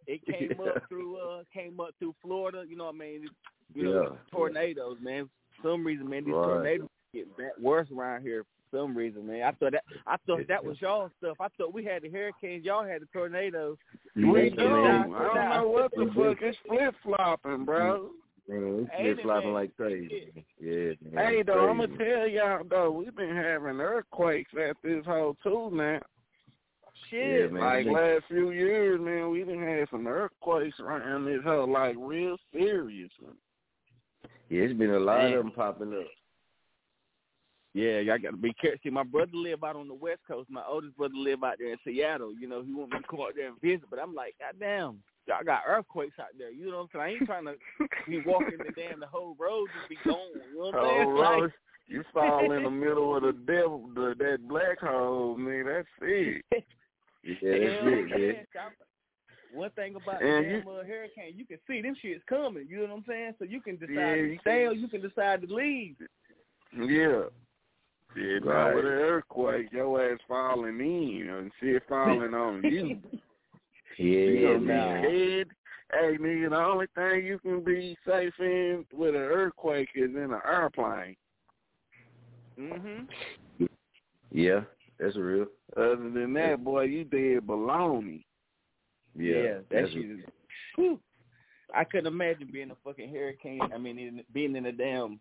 It 0.05 0.23
came 0.25 0.59
up 0.67 0.83
through. 0.88 1.17
Uh, 1.17 1.43
came 1.51 1.79
up 1.79 1.89
through 1.97 2.13
Florida. 2.21 2.63
You 2.67 2.77
know 2.77 2.85
what 2.85 2.95
I 2.95 2.99
mean? 2.99 3.27
You 3.73 3.83
know, 3.83 4.01
Yeah. 4.03 4.17
tornadoes, 4.31 4.97
man. 5.01 5.29
For 5.59 5.71
some 5.73 5.85
reason, 5.85 6.07
man, 6.07 6.25
these 6.25 6.33
Right. 6.35 6.45
tornadoes 6.45 6.89
get 7.11 7.38
back 7.38 7.57
worse 7.59 7.88
around 7.91 8.21
here. 8.21 8.43
For 8.69 8.77
some 8.77 8.95
reason, 8.95 9.25
man. 9.25 9.41
I 9.41 9.51
thought 9.53 9.71
that. 9.71 9.83
I 10.05 10.17
thought 10.27 10.47
that 10.47 10.63
was 10.63 10.79
y'all 10.79 11.09
stuff. 11.17 11.38
I 11.39 11.47
thought 11.57 11.73
we 11.73 11.83
had 11.83 12.03
the 12.03 12.09
hurricanes. 12.09 12.65
Y'all 12.65 12.85
had 12.85 13.01
the 13.01 13.07
tornadoes. 13.07 13.77
We 14.15 14.51
do. 14.51 14.61
I 14.61 15.07
don't 15.07 15.49
know 15.49 15.69
what 15.69 15.91
the 15.95 16.11
fuck 16.15 16.43
is 16.43 16.55
flip 16.67 16.93
flopping, 17.01 17.65
bro. 17.65 18.11
Man, 18.48 18.89
Ain't 18.98 19.22
flopping 19.22 19.54
like 19.54 19.76
crazy. 19.76 20.32
Yeah, 20.60 20.93
man. 21.12 21.26
Hey, 21.28 21.43
though, 21.43 21.70
I'm 21.70 21.78
going 21.78 21.98
to 21.98 21.98
tell 21.98 22.28
y'all 22.28 22.64
though, 22.70 22.91
we've 22.91 23.16
been 23.16 23.36
having 23.36 23.80
earthquakes 23.82 24.52
at 24.54 24.78
this 24.84 25.06
whole 25.06 25.36
too 25.43 25.70
now. 25.74 26.00
Shit, 27.10 27.41
Yeah, 27.41 27.48
man. 27.48 27.64
like 27.64 27.86
last 27.88 28.24
few 28.30 28.52
years, 28.52 29.00
man, 29.02 29.30
we 29.30 29.43
done 29.43 29.62
had 29.62 29.88
some 29.91 30.08
earthquakes 30.08 30.80
around 30.80 31.26
this 31.26 31.41
whole 31.43 31.72
like 31.72 31.95
real 32.00 32.38
serious. 32.54 33.12
Yeah, 34.50 34.62
it's 34.62 34.78
been 34.78 34.91
a 34.91 35.00
lot 35.00 35.24
Man. 35.24 35.34
of 35.34 35.43
them 35.43 35.52
popping 35.52 35.93
up. 35.93 36.08
Yeah, 37.74 38.00
y'all 38.00 38.18
got 38.18 38.32
to 38.32 38.38
be 38.38 38.54
careful. 38.54 38.80
See, 38.82 38.89
my 38.89 39.04
brother 39.04 39.32
live 39.34 39.64
out 39.64 39.76
on 39.76 39.88
the 39.88 39.93
West 39.93 40.22
Coast. 40.28 40.50
My 40.50 40.64
oldest 40.68 40.98
brother 40.98 41.14
live 41.16 41.43
out 41.43 41.58
there 41.60 41.72
in 41.72 41.78
Seattle. 41.86 42.34
You 42.34 42.48
know, 42.48 42.64
he 42.64 42.74
want 42.74 42.91
me 42.91 42.98
to 43.00 43.08
come 43.08 43.20
out 43.20 43.34
there 43.36 43.50
and 43.50 43.62
visit, 43.62 43.84
but 43.89 44.00
I'm 44.00 44.16
like, 44.16 44.36
God 44.39 44.56
damn, 44.60 45.00
y'all 45.28 45.43
got 45.45 45.61
earthquakes 45.67 46.15
out 46.19 46.28
there. 46.38 46.51
You 46.51 46.71
know 46.71 46.78
what 46.78 46.84
I'm 46.84 46.89
saying? 46.93 47.03
I 47.03 47.09
ain't 47.19 47.25
trying 47.25 47.45
to 47.45 47.55
be 48.07 48.21
walking 48.25 48.57
the 48.57 48.71
damn 48.75 48.99
the 48.99 49.07
whole 49.07 49.36
road 49.39 49.67
just 49.78 49.89
be 49.89 49.97
gone. 50.09 50.17
You 50.51 50.57
know 50.59 50.65
what 50.71 50.75
I'm 50.75 50.89
saying? 50.89 51.07
Oh, 51.07 51.41
Like- 51.43 51.53
you 51.89 52.03
fall 52.13 52.51
in 52.51 52.63
the 52.63 52.69
middle 52.69 53.15
of 53.15 53.23
the 53.23 53.32
devil, 53.32 53.89
the, 53.95 54.13
that 54.19 54.45
black 54.49 54.80
hole, 54.82 55.38
man. 55.38 55.65
That's 55.65 55.88
it. 56.01 56.43
Yeah, 57.23 57.34
that's 57.41 57.82
Hell 57.82 57.88
it, 57.88 58.09
yeah. 58.09 58.17
man. 58.17 58.45
One 59.53 59.69
thing 59.71 59.95
about 59.95 60.21
And 60.21 60.45
the 60.45 60.49
you- 60.49 60.59
damn 60.59 60.67
uh, 60.67 60.84
hurricane, 60.84 61.34
you 61.36 61.45
can 61.45 61.57
see 61.67 61.82
them 61.82 61.95
shits 62.03 62.25
coming. 62.28 62.67
You 62.69 62.80
know 62.80 62.84
what 62.93 62.97
I'm 62.99 63.03
saying? 63.07 63.34
So 63.39 63.45
you 63.45 63.59
can 63.61 63.75
decide 63.78 63.93
Yeah, 63.93 64.15
to 64.15 64.38
stay 64.41 64.65
or 64.65 64.73
you 64.73 64.88
can 64.89 65.01
decide 65.01 65.41
to 65.47 65.53
leave. 65.53 65.95
Yeah. 66.73 67.23
Yeah, 68.15 68.39
now 68.43 68.51
Right. 68.51 68.75
with 68.75 68.86
an 68.86 68.91
earthquake, 68.91 69.71
your 69.71 70.11
ass 70.13 70.19
falling 70.28 70.80
in 70.80 71.30
and 71.30 71.51
shit 71.59 71.84
falling 71.89 72.34
on 72.34 72.63
you. 72.63 72.97
Yeah, 73.98 74.06
you 74.06 74.32
yeah, 74.32 74.48
gonna 74.54 74.60
man. 74.60 75.02
be 75.02 75.08
dead. 75.08 75.48
Hey, 75.91 76.18
nigga, 76.18 76.50
the 76.50 76.58
only 76.58 76.86
thing 76.95 77.26
you 77.26 77.39
can 77.39 77.64
be 77.64 77.98
safe 78.06 78.34
in 78.39 78.86
with 78.93 79.16
an 79.16 79.22
earthquake 79.22 79.89
is 79.95 80.10
in 80.10 80.34
an 80.34 80.41
airplane. 80.45 81.16
Mhm. 82.58 83.08
Yeah, 84.32 84.62
that's 85.00 85.16
real. 85.16 85.48
Other 85.76 86.10
than 86.10 86.34
that, 86.34 86.64
boy, 86.64 86.84
you 86.84 87.04
dead 87.06 87.48
baloney. 87.48 88.24
Yeah, 89.16 89.41
that 89.41 89.66
that's 89.70 89.91
shit 89.91 90.12
is. 90.12 90.20
Whew. 90.76 91.00
I 91.74 91.84
couldn't 91.84 92.08
imagine 92.08 92.50
being 92.52 92.72
a 92.72 92.76
fucking 92.84 93.10
hurricane. 93.14 93.62
I 93.74 93.78
mean, 93.78 93.98
in, 93.98 94.24
being 94.34 94.56
in 94.56 94.66
a 94.68 94.72
damn 94.72 95.20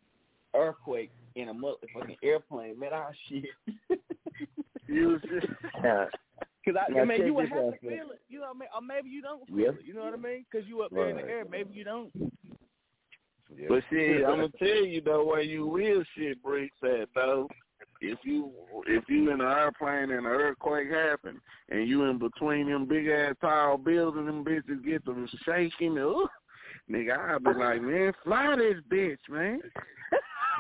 earthquake 0.54 1.10
in 1.34 1.48
a 1.48 1.54
motherfucking 1.54 2.18
airplane. 2.22 2.78
Man, 2.78 2.90
ah 2.92 3.10
shit. 3.28 3.44
You 4.86 5.08
was 5.12 5.20
just 5.22 5.46
Yeah. 6.66 6.72
Cause 6.72 6.82
I, 6.96 7.00
I 7.00 7.04
mean, 7.04 7.26
you 7.26 7.34
would 7.34 7.46
this 7.46 7.52
have 7.52 7.72
to 7.72 7.78
feel 7.80 8.10
it. 8.10 8.20
You 8.28 8.40
know 8.40 8.46
what 8.48 8.56
I 8.56 8.58
mean? 8.58 8.68
Or 8.74 8.80
maybe 8.82 9.08
you 9.08 9.22
don't 9.22 9.46
feel 9.46 9.58
Yeah. 9.58 9.68
it. 9.70 9.84
You 9.84 9.94
know 9.94 10.04
what 10.04 10.14
I 10.14 10.16
mean? 10.16 10.44
Cause 10.50 10.62
you 10.66 10.82
up 10.82 10.90
there 10.92 11.10
in 11.10 11.16
the 11.16 11.22
air. 11.22 11.44
Maybe 11.48 11.74
you 11.74 11.84
don't. 11.84 12.10
But 13.68 13.82
see, 13.90 14.22
I'm 14.26 14.36
gonna 14.36 14.48
tell 14.58 14.84
you 14.84 15.00
though 15.00 15.24
where 15.24 15.40
you 15.42 15.66
will 15.66 16.02
shit 16.16 16.42
breaks 16.42 16.76
at 16.82 17.08
though. 17.14 17.48
If 18.00 18.18
you 18.24 18.50
if 18.86 19.04
you 19.08 19.30
in 19.30 19.40
an 19.40 19.46
airplane 19.46 20.10
and 20.10 20.12
an 20.12 20.26
earthquake 20.26 20.90
happen 20.90 21.40
and 21.70 21.88
you 21.88 22.04
in 22.04 22.18
between 22.18 22.68
them 22.68 22.86
big 22.86 23.06
ass 23.06 23.34
tall 23.40 23.78
buildings, 23.78 24.26
them 24.26 24.44
bitches 24.44 24.84
get 24.84 25.04
them 25.04 25.28
shaking. 25.44 25.96
Ooh, 25.96 26.26
nigga, 26.90 27.16
I'll 27.16 27.38
be 27.38 27.58
like, 27.58 27.80
man, 27.80 28.12
fly 28.24 28.56
this 28.56 28.82
bitch, 28.90 29.18
man. 29.30 29.60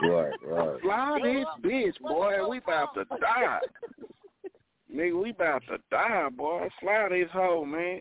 Right, 0.02 0.32
right. 0.44 0.80
Fly 0.80 1.18
this 1.22 1.46
bitch, 1.70 2.00
boy. 2.00 2.48
We 2.48 2.58
about 2.58 2.94
to 2.94 3.04
die. 3.20 3.58
nigga, 4.96 5.22
we 5.22 5.30
about 5.30 5.62
to 5.68 5.78
die, 5.90 6.28
boy. 6.30 6.68
Fly 6.80 7.08
this 7.10 7.28
hoe, 7.32 7.64
man. 7.64 8.00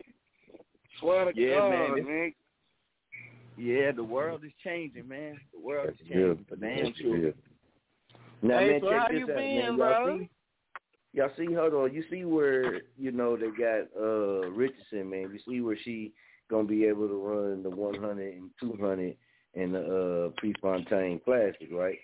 Swear 1.00 1.30
to 1.32 1.38
Yeah, 1.38 1.58
God, 1.60 1.70
man, 1.70 1.94
this- 1.96 2.04
man. 2.06 2.34
Yeah, 3.58 3.92
the 3.92 4.04
world 4.04 4.44
is 4.44 4.52
changing, 4.62 5.08
man. 5.08 5.40
The 5.52 5.60
world 5.60 5.88
is 5.90 5.96
That's 5.98 6.10
real. 6.10 6.28
changing 6.28 6.44
for 6.46 6.56
damn 6.56 6.92
sure. 6.94 7.14
real. 7.16 7.32
Now, 8.42 8.58
Hey, 8.58 8.68
man, 8.72 8.80
so 8.82 8.90
check 8.90 9.00
how 9.00 9.08
this 9.08 9.18
you 9.18 9.22
out, 9.24 9.36
been, 9.36 9.54
man. 9.56 9.64
Y'all 9.64 9.76
bro? 9.76 10.18
see, 10.18 10.28
y'all 11.14 11.30
see, 11.38 11.54
hold 11.54 11.74
on. 11.74 11.94
You 11.94 12.04
see 12.10 12.24
where 12.24 12.82
you 12.98 13.12
know 13.12 13.36
they 13.36 13.48
got 13.50 13.88
uh 13.98 14.50
Richardson, 14.50 15.08
man. 15.08 15.30
You 15.32 15.38
see 15.48 15.60
where 15.62 15.76
she 15.84 16.12
gonna 16.50 16.68
be 16.68 16.84
able 16.84 17.08
to 17.08 17.14
run 17.14 17.62
the 17.62 17.70
100 17.70 18.34
and 18.34 18.50
200 18.60 19.16
in 19.54 19.72
the 19.72 20.26
uh 20.26 20.30
Prefontaine 20.36 21.18
Classic, 21.24 21.68
right? 21.72 21.98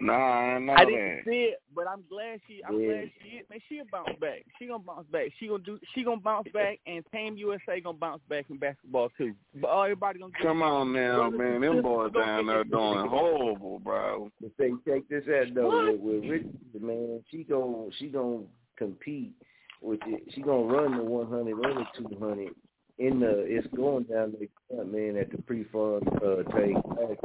Nah, 0.00 0.14
I 0.14 0.58
know 0.58 0.72
I 0.72 0.84
didn't 0.86 1.16
that. 1.16 1.24
see 1.26 1.42
it, 1.52 1.62
but 1.74 1.86
I'm 1.86 2.02
glad 2.08 2.40
she. 2.48 2.62
I'm 2.64 2.80
Yeah. 2.80 2.86
glad 2.86 3.12
she. 3.22 3.28
is. 3.36 3.48
Man, 3.50 3.60
she'll 3.68 3.84
bounce 3.92 4.18
back. 4.18 4.46
She 4.58 4.66
gonna 4.66 4.78
bounce 4.82 5.06
back. 5.08 5.30
She 5.38 5.46
gonna 5.46 5.62
do. 5.62 5.78
She 5.94 6.02
gonna 6.02 6.20
bounce 6.20 6.48
back, 6.54 6.80
and 6.86 7.04
Team 7.12 7.36
USA 7.36 7.80
gonna 7.80 7.98
bounce 7.98 8.22
back 8.26 8.46
in 8.48 8.56
basketball 8.56 9.10
too. 9.18 9.34
But 9.54 9.68
oh, 9.70 9.82
everybody 9.82 10.20
gonna. 10.20 10.32
Come 10.40 10.62
on 10.62 10.94
now, 10.94 11.28
Brothers 11.28 11.38
man. 11.38 11.60
Them 11.60 11.82
boys 11.82 12.12
down 12.12 12.46
there 12.46 12.64
doing 12.64 13.06
horrible, 13.08 13.78
bro. 13.80 14.30
But 14.40 14.52
say, 14.58 14.72
check 14.86 15.06
this 15.10 15.24
out 15.28 15.54
though. 15.54 15.68
What? 15.68 16.00
With, 16.00 16.22
with 16.22 16.30
Richardson, 16.30 16.80
man, 16.80 17.24
she 17.30 17.44
gon' 17.44 17.92
she 17.98 18.08
gon' 18.08 18.46
compete 18.78 19.34
with 19.82 20.00
it. 20.06 20.22
She 20.34 20.40
gonna 20.40 20.64
run 20.64 20.96
the 20.96 21.04
100 21.04 21.58
and 21.58 21.86
the 22.04 22.08
200 22.16 22.54
in 22.98 23.20
the. 23.20 23.44
It's 23.46 23.66
going 23.76 24.04
down 24.04 24.32
the 24.32 24.48
front, 24.68 24.92
man, 24.92 25.18
at 25.18 25.30
the 25.30 25.42
Prefontaine 25.42 26.08
uh, 26.24 26.56
take. 26.56 27.18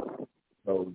So 0.66 0.92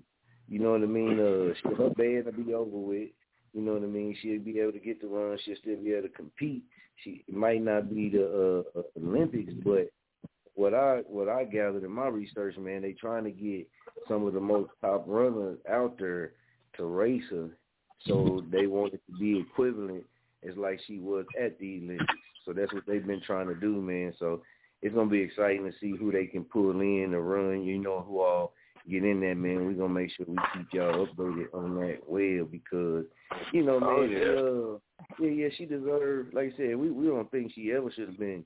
you 0.48 0.60
know 0.60 0.72
what 0.72 0.84
I 0.84 0.86
mean? 0.86 1.20
Uh, 1.20 1.76
her 1.76 1.89
band 1.92 2.26
will 2.26 2.44
be 2.44 2.54
over 2.54 2.78
with. 2.78 3.10
You 3.54 3.62
know 3.62 3.74
what 3.74 3.84
I 3.84 3.88
mean? 3.88 4.16
She'll 4.22 4.39
be 4.39 4.60
able 4.60 4.72
to 4.74 4.80
get 4.80 5.02
the 5.02 5.08
run. 5.08 5.38
She'll 5.44 5.56
still 5.62 5.78
be 5.78 5.94
able 5.94 6.08
to 6.08 6.14
compete. 6.14 6.64
She 7.04 7.24
might 7.32 7.62
not 7.64 7.94
be 7.94 8.10
the 8.10 8.64
uh, 8.76 8.80
uh, 8.80 8.84
Olympics, 8.98 9.54
but 9.64 9.89
what 10.56 10.74
I 10.74 11.02
what 11.08 11.28
I 11.28 11.44
gathered 11.46 11.84
in 11.84 11.92
my 11.92 12.08
research, 12.08 12.58
man, 12.58 12.82
they 12.82 12.94
trying 12.94 13.24
to 13.24 13.32
get 13.32 13.68
some 14.08 14.26
of 14.26 14.34
the 14.34 14.39
most 14.39 14.72
top 14.82 15.04
runners 15.08 15.58
out 15.70 15.98
there 15.98 16.34
to 16.78 16.86
race 16.86 17.24
her, 17.32 17.50
so 18.06 18.44
they 18.52 18.68
want 18.68 18.94
it 18.94 19.02
to 19.08 19.18
be 19.18 19.39
equivalent 19.39 20.04
as 20.48 20.56
like 20.58 20.80
she 20.88 21.00
was 21.00 21.26
at 21.42 21.58
the 21.60 21.78
Olympics. 21.84 22.14
So 22.46 22.54
that's 22.54 22.74
what 22.74 22.84
they've 22.88 23.06
been 23.06 23.22
trying 23.22 23.48
to 23.48 23.56
do, 23.56 23.82
man. 23.82 24.14
So 24.20 24.42
it's 24.82 24.96
gonna 24.96 25.10
be 25.10 25.22
exciting 25.22 25.66
to 25.66 25.78
see 25.80 25.96
who 25.96 26.12
they 26.12 26.26
can 26.26 26.44
pull 26.44 26.80
in 26.82 27.10
to 27.12 27.22
run. 27.22 27.64
You 27.64 27.80
know 27.80 28.06
who 28.08 28.22
all 28.22 28.54
get 28.90 29.04
in 29.04 29.22
there, 29.22 29.36
man. 29.36 29.66
We're 29.66 29.74
gonna 29.74 29.94
make 29.94 30.12
sure 30.12 30.26
we 30.28 30.38
keep 30.54 30.68
y'all 30.74 31.08
updated 31.08 31.54
on 31.54 31.76
that 31.76 32.00
well 32.08 32.46
because 32.46 33.06
you 33.52 33.64
know, 33.64 33.80
man, 33.80 33.90
Oh, 33.90 34.04
yeah. 34.04 34.20
uh, 34.32 35.26
yeah, 35.26 35.32
yeah, 35.32 35.48
she 35.58 35.66
deserved. 35.66 36.34
Like 36.34 36.54
I 36.54 36.58
said, 36.58 36.76
we 36.78 36.92
we 36.92 37.08
don't 37.08 37.30
think 37.32 37.52
she 37.54 37.72
ever 37.72 37.92
should 37.92 38.10
have 38.10 38.20
been 38.20 38.44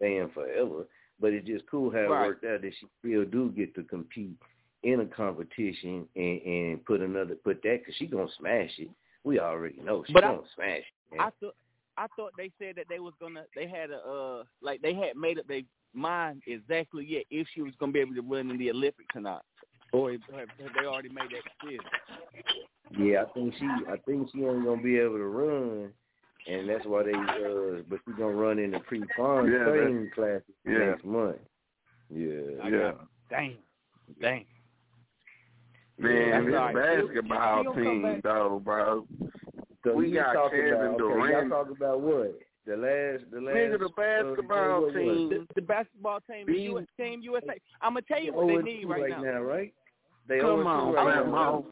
banned 0.00 0.32
forever, 0.32 0.86
but 1.20 1.32
it's 1.32 1.46
just 1.46 1.64
cool 1.70 1.90
how 1.90 1.98
it 1.98 2.08
worked 2.10 2.44
out 2.44 2.62
that 2.62 2.72
she 2.78 2.86
still 3.00 3.24
do 3.24 3.50
get 3.50 3.74
to 3.74 3.82
compete 3.84 4.36
in 4.82 5.00
a 5.00 5.06
competition 5.06 6.06
and 6.16 6.42
and 6.42 6.84
put 6.84 7.00
another 7.00 7.34
put 7.34 7.62
that 7.62 7.80
because 7.80 7.94
she 7.96 8.06
gonna 8.06 8.28
smash 8.38 8.70
it. 8.78 8.88
We 9.24 9.40
already 9.40 9.80
know 9.82 10.04
she 10.06 10.12
But 10.12 10.22
gonna 10.22 10.42
smash 10.54 10.84
it. 11.12 11.20
I 11.20 11.30
thought 11.40 11.54
I 11.96 12.06
thought 12.16 12.32
they 12.36 12.50
said 12.58 12.76
that 12.76 12.86
they 12.88 13.00
was 13.00 13.14
gonna 13.20 13.44
they 13.56 13.66
had 13.66 13.90
a 13.90 13.98
uh 13.98 14.44
like 14.62 14.80
they 14.82 14.94
had 14.94 15.16
made 15.16 15.38
up 15.38 15.48
their 15.48 15.62
mind 15.94 16.42
exactly 16.46 17.04
yet 17.06 17.24
if 17.30 17.46
she 17.54 17.62
was 17.62 17.74
gonna 17.80 17.92
be 17.92 18.00
able 18.00 18.14
to 18.14 18.22
run 18.22 18.50
in 18.50 18.58
the 18.58 18.70
Olympics 18.70 19.14
or 19.16 19.20
not. 19.20 19.44
Or 19.92 20.10
have, 20.12 20.20
have 20.30 20.48
they 20.78 20.86
already 20.86 21.08
made 21.08 21.30
that 21.30 21.44
decision? 21.60 21.84
Yeah, 22.98 23.22
I 23.22 23.32
think 23.32 23.54
she 23.58 23.64
I 23.90 23.96
think 24.06 24.28
she 24.32 24.44
ain't 24.44 24.64
gonna 24.64 24.82
be 24.82 24.98
able 24.98 25.16
to 25.18 25.24
run, 25.26 25.90
and 26.46 26.68
that's 26.68 26.84
why 26.86 27.02
they 27.04 27.12
uh. 27.12 27.82
But 27.88 28.00
she 28.06 28.12
gonna 28.12 28.32
run 28.32 28.58
in 28.58 28.70
the 28.72 28.80
pre-fun 28.80 29.50
Yeah, 29.50 29.64
training 29.64 30.10
classes 30.14 30.42
yeah. 30.66 30.78
next 30.90 31.04
month. 31.04 31.36
Yeah, 32.10 32.62
I 32.62 32.68
Yeah. 32.68 32.78
got 32.92 33.06
Dang. 33.30 33.56
Dang. 34.20 34.46
Man, 35.98 36.44
this 36.44 36.52
That's 36.52 36.60
all 36.60 36.72
right. 36.72 36.74
basketball 36.74 37.62
He'll- 37.62 37.72
he'll 37.74 37.84
team, 37.84 38.20
though, 38.22 38.60
bro. 38.64 39.06
So 39.84 39.94
we 39.94 40.12
got 40.12 40.32
talking 40.32 40.60
Kevin 40.60 40.74
about, 40.74 41.00
okay, 41.00 41.14
Durant. 41.14 41.50
Y'all 41.50 41.58
talking 41.64 41.76
about 41.76 42.00
what? 42.00 42.38
The 42.66 42.76
last, 42.76 43.30
the 43.30 43.40
last. 43.40 43.56
Nigga, 43.56 43.78
the 43.78 43.84
uh, 43.86 43.88
basketball 43.96 44.80
what 44.82 44.82
was 44.82 44.94
it? 44.94 44.98
team. 44.98 45.28
The, 45.30 45.46
the 45.54 45.62
basketball 45.62 46.20
team, 46.20 46.46
the 46.46 46.52
Be- 46.52 46.62
US, 46.72 46.86
team 46.98 47.20
USA. 47.22 47.58
I'm 47.80 47.94
gonna 47.94 48.02
tell 48.02 48.20
you 48.20 48.32
what 48.32 48.46
they 48.46 48.54
0-2 48.54 48.64
need 48.64 48.84
right, 48.86 49.08
now. 49.10 49.40
right? 49.40 49.72
They 50.28 50.40
Come 50.40 50.60
0-2 50.60 50.66
on, 50.66 50.92
right 50.94 51.14
Fat 51.16 51.26
now. 51.30 51.64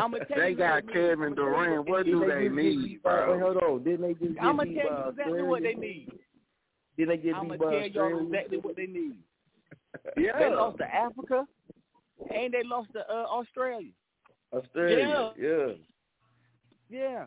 I'ma 0.00 0.18
tell 0.18 0.38
They 0.38 0.50
you 0.50 0.56
got 0.56 0.74
what 0.84 0.86
they. 0.86 0.92
Kevin 0.92 1.12
I'ma 1.12 1.22
tell 1.22 1.28
you 1.28 1.34
Durant. 1.34 1.88
What 1.88 2.04
Didn't 2.06 2.20
do 2.20 2.26
they 2.26 2.26
just 2.26 2.42
get 2.42 2.52
need, 2.54 2.84
beat 2.84 3.02
by- 3.02 3.28
Wait, 3.28 3.40
hold 3.40 3.56
on. 3.58 3.84
Didn't 3.84 4.00
they 4.02 4.12
just 4.14 4.34
get 4.34 4.44
I'm 4.44 4.56
gonna 4.56 4.74
tell 4.74 4.84
you 4.84 4.90
by 4.90 5.08
exactly 5.08 5.42
what 5.42 5.62
they 5.62 5.74
need. 5.74 6.08
Didn't 6.96 7.08
they 7.08 7.16
get 7.22 7.34
I'm 7.34 7.48
gonna 7.48 7.58
tell 7.58 7.86
y'all 7.88 8.26
exactly 8.26 8.58
what 8.58 8.76
they 8.76 8.86
need. 8.86 9.16
Yeah. 10.16 10.38
They 10.38 10.48
lost 10.50 10.78
to 10.78 10.94
Africa, 10.94 11.46
and 12.34 12.52
they 12.54 12.62
lost 12.64 12.88
to 12.94 13.00
uh, 13.10 13.24
Australia. 13.26 13.92
Australia. 14.52 15.32
Yeah. 15.38 15.66
Yeah. 16.90 17.24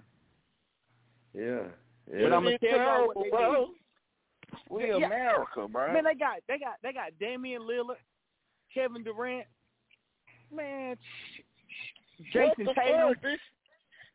Yeah. 1.34 1.64
But 2.10 2.18
Yeah. 2.20 2.26
I'm 2.36 2.44
gonna 2.44 2.58
tell 2.60 2.78
y'all 2.78 3.08
what 3.08 3.18
they 3.24 3.30
bro. 3.30 3.54
need. 3.54 3.68
We 4.70 4.88
Yeah. 4.88 5.06
America, 5.06 5.68
bro. 5.68 5.94
Man, 5.94 6.04
they 6.06 6.16
got 6.16 6.40
they 6.48 6.58
got 6.60 6.76
they 6.84 6.92
got 6.94 7.12
Damian 7.20 7.62
Lillard, 7.62 7.98
Kevin 8.74 9.04
Durant, 9.04 9.46
man, 10.54 10.98
Jason 12.32 12.66
What 12.66 12.76
the 12.76 12.82
Tatum. 12.82 13.14
fuck? 13.14 13.22
This- 13.22 13.40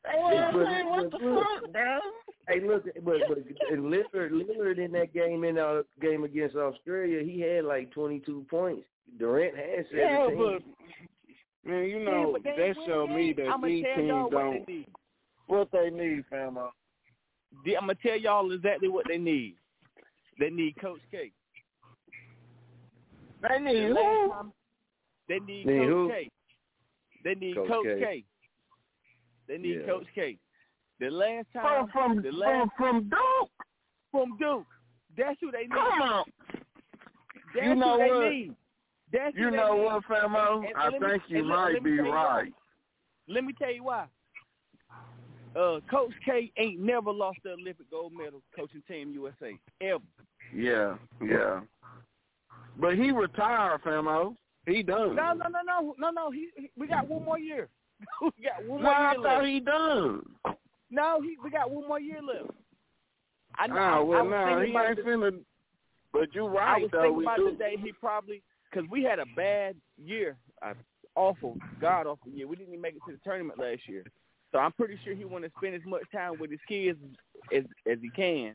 what 0.05 0.53
But- 0.53 1.11
the 1.11 1.18
but- 1.18 1.45
fuck, 1.45 1.72
bro? 1.72 2.01
Hey, 2.49 2.61
look, 2.61 2.84
but 3.03 3.20
but 3.28 3.39
and 3.72 3.84
Lillard, 3.93 4.30
Lillard 4.30 4.78
in 4.78 4.93
that 4.93 5.12
game 5.12 5.43
in 5.43 5.59
our 5.59 5.84
game 6.01 6.22
against 6.22 6.55
Australia, 6.55 7.22
he 7.24 7.41
had 7.41 7.64
like 7.64 7.91
twenty 7.91 8.20
two 8.20 8.47
points. 8.49 8.87
Durant 9.18 9.57
had 9.57 9.87
Yeah, 9.91 10.26
seventeen. 10.28 10.39
but 10.39 10.62
man, 11.68 11.84
you 11.89 11.99
know 12.01 12.30
but 12.32 12.45
they 12.45 12.51
that 12.57 12.61
ain't 12.61 12.76
show 12.87 13.07
me 13.09 13.32
that 13.32 13.49
I'ma 13.49 13.66
these 13.66 13.84
teams 13.97 14.12
what 14.12 14.30
don't 14.30 14.66
they 14.66 14.87
what 15.49 15.70
they 15.72 15.91
need, 15.91 16.24
famo. 16.30 16.68
Uh. 16.68 16.70
I'm 17.74 17.80
gonna 17.80 17.95
tell 17.97 18.16
y'all 18.16 18.53
exactly 18.53 18.89
what 18.89 19.07
they 19.09 19.18
need. 19.18 19.57
They 20.39 20.51
need 20.51 20.76
Coach 20.80 21.01
K. 21.11 21.32
They 23.43 23.59
need 23.59 23.89
The 23.91 23.95
last 23.95 24.32
who? 24.45 24.53
Time- 25.29 25.47
They 25.47 25.53
need 25.53 25.66
Need 25.66 25.79
Coach 25.79 25.89
who? 25.89 26.09
K. 26.11 26.31
They 27.24 27.35
need 27.35 27.57
Coach 27.57 27.68
Coach 27.68 27.85
K. 27.87 28.01
K. 28.01 28.24
They 29.49 29.59
need 29.59 29.81
Yeah. 29.81 29.87
Coach 29.87 30.07
K. 30.14 30.39
The 30.99 31.11
last 31.11 31.47
time 31.53 31.89
from 31.89 32.16
the 32.22 32.31
from, 32.31 32.39
last 32.39 32.70
from 32.77 33.09
Duke. 33.09 33.51
from 34.11 34.37
Duke. 34.39 34.66
That's 35.16 35.39
who 35.41 35.51
they 35.51 35.62
need. 35.62 35.70
Come 35.72 36.03
on. 36.03 36.24
That's 37.55 37.66
You 37.66 37.74
know 37.74 37.93
who 38.01 38.09
they 38.09 38.11
what? 38.14 38.31
need. 38.33 38.57
That's 39.12 39.37
You 39.37 39.51
know 39.51 39.74
need. 39.77 39.85
what, 39.85 40.05
famo? 40.05 40.57
And- 40.59 40.66
and 40.66 40.77
I 40.77 40.91
me- 40.91 40.99
think 40.99 41.22
you 41.31 41.39
and 41.39 41.49
let- 41.49 41.57
might 41.57 41.72
let 41.74 41.83
be 41.83 41.97
tell 41.97 42.05
you 42.07 42.11
why. 42.12 42.24
right. 42.43 42.55
Let 43.29 43.45
me 43.45 43.53
tell 43.53 43.70
you 43.72 43.83
why. 43.85 44.09
Uh, 45.55 45.81
Coach 45.91 46.12
K 46.24 46.53
ain't 46.59 46.81
never 46.81 47.11
lost 47.12 47.39
the 47.43 47.53
Olympic 47.53 47.91
gold 47.91 48.12
medal 48.12 48.43
coaching 48.55 48.83
Team 48.83 49.11
USA 49.12 49.59
ever. 49.81 50.05
Yeah, 50.53 50.99
yeah. 51.22 51.62
But 52.77 52.97
he 52.97 53.11
retired, 53.11 53.81
famo. 53.83 54.37
He 54.67 54.83
done. 54.83 55.14
No, 55.14 55.33
no, 55.33 55.47
no, 55.49 55.61
no, 55.64 55.95
no, 55.99 56.11
no. 56.11 56.31
He, 56.31 56.49
he 56.57 56.71
we 56.77 56.87
got 56.89 57.09
one 57.09 57.25
more 57.25 57.39
year. 57.39 57.69
we 58.23 58.31
got 58.45 58.64
one 58.67 58.83
more 58.83 58.93
I 58.93 59.12
year 59.12 59.23
thought 59.23 59.39
left. 59.39 59.47
he 59.47 59.61
done. 59.61 60.23
No, 60.91 61.21
he 61.21 61.37
we 61.43 61.51
got 61.51 61.71
one 61.71 61.87
more 61.89 62.01
year 62.01 62.21
left. 62.23 62.51
I 63.57 63.67
know. 63.69 63.75
I, 63.77 63.79
Ah, 63.79 63.97
I 63.97 64.01
well, 64.01 64.25
was 64.25 64.31
no, 64.31 64.45
thinking 64.47 64.64
he 64.67 64.71
about 64.73 64.87
ain't 64.89 64.97
this- 64.97 65.07
finna. 65.07 65.39
But 66.12 66.35
you 66.35 66.47
I 66.47 66.51
right 66.51 66.77
I 66.77 66.79
was 66.83 66.91
though. 66.93 67.01
thinking 67.03 67.17
We 67.19 67.25
about 67.25 67.37
do. 67.39 67.51
today. 67.51 67.77
He 67.83 67.93
probably 67.93 68.43
because 68.71 68.89
we 68.91 69.03
had 69.03 69.19
a 69.19 69.27
bad 69.37 69.77
year, 70.03 70.37
a 70.62 70.75
awful, 71.14 71.57
god 71.81 72.07
awful 72.07 72.31
year. 72.33 72.47
We 72.49 72.57
didn't 72.57 72.71
even 72.73 72.81
make 72.83 72.95
it 72.95 73.03
to 73.07 73.12
the 73.12 73.21
tournament 73.23 73.59
last 73.59 73.83
year, 73.89 74.03
so 74.53 74.59
I'm 74.59 74.73
pretty 74.73 74.99
sure 75.05 75.14
he 75.14 75.25
want 75.25 75.45
to 75.45 75.51
spend 75.59 75.75
as 75.75 75.83
much 75.87 76.03
time 76.12 76.39
with 76.41 76.51
his 76.51 76.61
kids 76.69 76.99
as 77.55 77.64
as 77.91 77.99
he 78.01 78.09
can. 78.11 78.55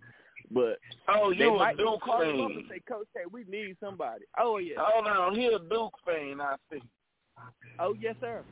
But 0.53 0.77
Oh, 1.07 1.31
you 1.31 1.59
a 1.61 1.73
Duke 1.77 2.01
call 2.01 2.21
him 2.21 2.41
up 2.41 2.51
fan? 2.51 2.65
say, 2.69 2.79
Coach, 2.87 3.07
hey, 3.15 3.21
we 3.31 3.43
need 3.45 3.77
somebody. 3.81 4.25
Oh 4.37 4.57
yeah. 4.57 4.75
Hold 4.77 5.07
on, 5.07 5.35
he 5.35 5.47
a 5.47 5.59
Duke 5.59 5.93
fan. 6.05 6.41
I 6.41 6.55
see. 6.71 6.81
Oh 7.79 7.95
yes, 7.99 8.15
sir. 8.19 8.43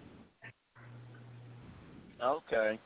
Okay. 2.23 2.79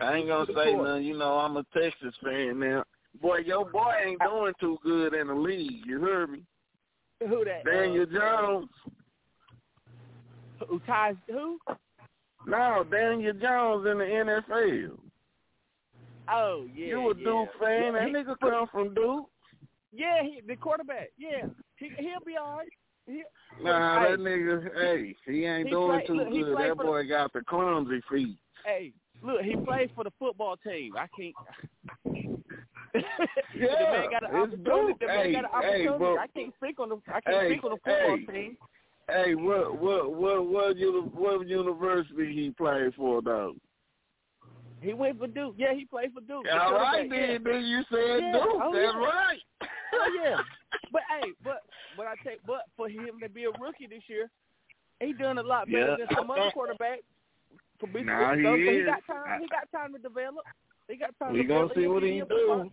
I 0.00 0.14
ain't 0.14 0.28
gonna 0.28 0.46
say 0.54 0.74
nothing. 0.74 1.04
You 1.04 1.18
know, 1.18 1.38
I'm 1.38 1.56
a 1.56 1.64
Texas 1.74 2.14
fan 2.22 2.60
now. 2.60 2.84
Boy, 3.20 3.38
your 3.38 3.64
boy 3.64 3.92
ain't 4.06 4.20
doing 4.20 4.52
too 4.60 4.78
good 4.82 5.14
in 5.14 5.28
the 5.28 5.34
league. 5.34 5.84
You 5.86 6.00
heard 6.00 6.30
me? 6.30 6.42
Who 7.20 7.44
that? 7.44 7.64
Daniel 7.64 8.04
uh, 8.04 8.18
Jones. 8.18 8.68
Who 10.68 10.78
ties 10.80 11.16
who? 11.28 11.58
No, 12.46 12.84
Daniel 12.90 13.32
Jones 13.32 13.86
in 13.86 13.98
the 13.98 14.04
NFL. 14.04 14.98
Oh 16.30 16.66
yeah. 16.74 16.86
you 16.86 17.10
a 17.10 17.16
yeah. 17.16 17.24
Duke 17.24 17.48
fan? 17.60 17.92
That 17.94 18.08
nigga 18.08 18.36
come 18.40 18.66
from 18.70 18.94
Duke. 18.94 19.26
Yeah, 19.92 20.22
he, 20.22 20.40
the 20.46 20.56
quarterback. 20.56 21.08
Yeah, 21.16 21.46
he 21.76 21.90
he'll 21.98 22.24
be 22.24 22.36
all 22.36 22.58
right. 22.58 22.68
He, 23.06 23.22
Nah, 23.62 24.00
hey, 24.00 24.10
that 24.12 24.20
nigga, 24.20 24.74
hey, 24.78 25.16
he 25.26 25.44
ain't 25.46 25.68
He 25.68 25.70
doing 25.74 25.98
play- 25.98 26.06
too 26.06 26.14
look, 26.14 26.28
good. 26.30 26.58
That 26.58 26.68
for 26.76 26.82
the- 26.82 26.82
boy 26.84 27.08
got 27.08 27.32
the 27.32 27.42
clumsy 27.44 28.02
feet. 28.10 28.36
Hey, 28.64 28.92
look, 29.22 29.40
he 29.40 29.56
plays 29.56 29.88
for 29.94 30.04
the 30.04 30.10
football 30.18 30.56
team. 30.58 30.94
I 30.96 31.06
can't. 31.16 31.34
the 32.94 33.02
Yeah, 33.54 33.90
man 33.90 34.10
got 34.10 34.22
an 34.30 34.36
opportunity. 34.36 34.62
Duke. 34.64 34.98
The 35.00 35.06
man 35.06 35.16
Hey, 35.24 35.32
got 35.32 35.44
an 35.44 35.62
hey, 35.62 35.86
bro. 35.86 36.16
I 36.18 36.26
can't 36.28 36.54
speak 36.56 36.78
on 36.80 36.88
the. 36.90 36.96
I 37.08 37.20
can't 37.20 37.36
Hey, 37.36 37.50
speak 37.52 37.64
on 37.64 37.70
the 37.70 37.76
football 37.76 38.16
hey. 38.18 38.26
team. 38.26 38.56
Hey, 39.08 39.34
what 39.34 39.78
what 39.80 40.12
what 40.14 40.46
what 40.46 41.14
what 41.14 41.46
university 41.48 42.34
he 42.34 42.50
played 42.50 42.94
for 42.94 43.22
though? 43.22 43.54
He 44.80 44.92
went 44.94 45.18
for 45.18 45.26
Duke. 45.26 45.54
Yeah, 45.58 45.74
he 45.74 45.84
played 45.84 46.12
for 46.14 46.20
Duke. 46.20 46.44
The 46.44 46.52
All 46.52 46.72
right, 46.72 47.08
quarterback, 47.08 47.18
yeah. 47.20 47.26
then, 47.38 47.44
then 47.44 47.64
you 47.64 47.82
said 47.90 48.20
Yeah, 48.22 48.32
Duke. 48.32 48.62
oh, 48.62 48.72
That's 48.72 48.94
yeah. 48.94 49.04
right. 49.04 49.38
Oh 49.94 50.20
yeah, 50.22 50.36
but 50.92 51.02
hey, 51.10 51.32
but 51.42 51.62
but 51.96 52.06
I 52.06 52.14
take 52.24 52.38
but 52.46 52.62
for 52.76 52.88
him 52.88 53.18
to 53.22 53.28
be 53.28 53.44
a 53.44 53.50
rookie 53.58 53.86
this 53.88 54.02
year, 54.06 54.30
he 55.00 55.12
done 55.14 55.38
a 55.38 55.42
lot 55.42 55.66
better 55.66 55.96
Yeah. 55.98 56.06
than 56.06 56.16
some 56.16 56.30
other 56.30 56.50
quarterbacks. 56.54 57.02
For 57.80 57.86
being 57.86 58.06
Nah, 58.06 58.34
he 58.36 58.42
so 58.42 58.54
he 58.56 58.82
got 58.84 59.06
time. 59.06 59.40
He 59.40 59.48
got 59.48 59.70
time 59.72 59.92
to 59.94 59.98
develop. 59.98 60.44
He 60.88 60.96
got 60.96 61.16
time 61.18 61.32
to 61.32 61.34
We 61.34 61.42
to 61.42 61.48
gonna 61.48 61.68
develop. 61.68 61.76
see 61.76 61.86
what 61.86 62.02
he 62.02 62.14
He'll 62.16 62.26
be 62.26 62.34
do. 62.34 62.70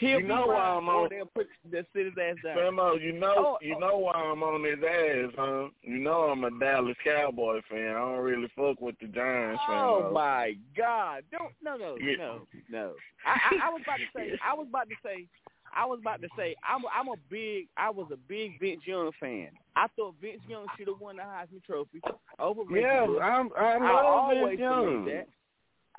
Fine. 0.00 0.08
He'll 0.08 0.20
You 0.20 0.26
be 0.26 0.28
know 0.28 0.46
why 0.46 0.54
I'm 0.76 0.88
on- 0.88 1.08
They'll 1.10 1.26
put 1.26 1.46
they'll 1.70 1.82
sit 1.94 2.06
his 2.06 2.14
ass 2.20 2.36
down. 2.42 2.56
Famo, 2.56 2.90
oh, 2.92 2.96
you 2.96 3.12
know 3.12 3.34
Oh, 3.36 3.58
you 3.60 3.74
oh. 3.76 3.78
know 3.78 3.98
why 3.98 4.12
I'm 4.14 4.42
on 4.42 4.64
his 4.64 4.78
ass, 4.82 5.32
huh? 5.36 5.68
You 5.82 5.98
know 5.98 6.22
I'm 6.24 6.44
a 6.44 6.50
Dallas 6.58 6.96
Cowboy 7.04 7.60
fan. 7.70 7.90
I 7.90 7.98
don't 7.98 8.18
really 8.20 8.48
fuck 8.56 8.80
with 8.80 8.96
the 9.00 9.06
Giants 9.08 9.62
fan. 9.66 9.76
Oh 9.78 10.10
my 10.12 10.54
God! 10.76 11.24
Don't 11.30 11.52
no 11.62 11.76
no 11.76 11.96
Yeah. 12.00 12.16
no 12.16 12.40
no. 12.70 12.92
I, 13.26 13.38
I 13.62 13.68
I 13.68 13.70
was 13.70 13.82
about 13.84 13.96
to 13.98 14.06
say 14.16 14.38
I 14.44 14.54
was 14.54 14.66
about 14.68 14.88
to 14.88 14.96
say 15.04 15.26
I 15.72 15.86
was 15.86 15.98
about 16.00 16.20
to 16.22 16.28
say 16.36 16.54
I'm 16.68 16.82
I'm 16.92 17.08
a 17.08 17.16
big 17.30 17.68
I 17.76 17.90
was 17.90 18.08
a 18.12 18.16
big 18.16 18.58
Vince 18.58 18.80
Young 18.86 19.10
fan. 19.20 19.48
I 19.76 19.86
thought 19.96 20.14
Vince 20.20 20.40
Young 20.48 20.66
should 20.76 20.88
have 20.88 21.00
won 21.00 21.16
the 21.16 21.22
Heisman 21.22 21.62
Trophy 21.64 22.00
over 22.38 22.62
Reggie 22.62 22.80
Yeah, 22.82 23.06
Bush. 23.06 23.20
I'm 23.22 23.50
I 23.56 23.74
I 23.74 23.78
love 23.78 24.04
always 24.06 24.48
Vince 24.48 24.60
Young. 24.60 24.84
believe 25.04 25.14
that. 25.16 25.28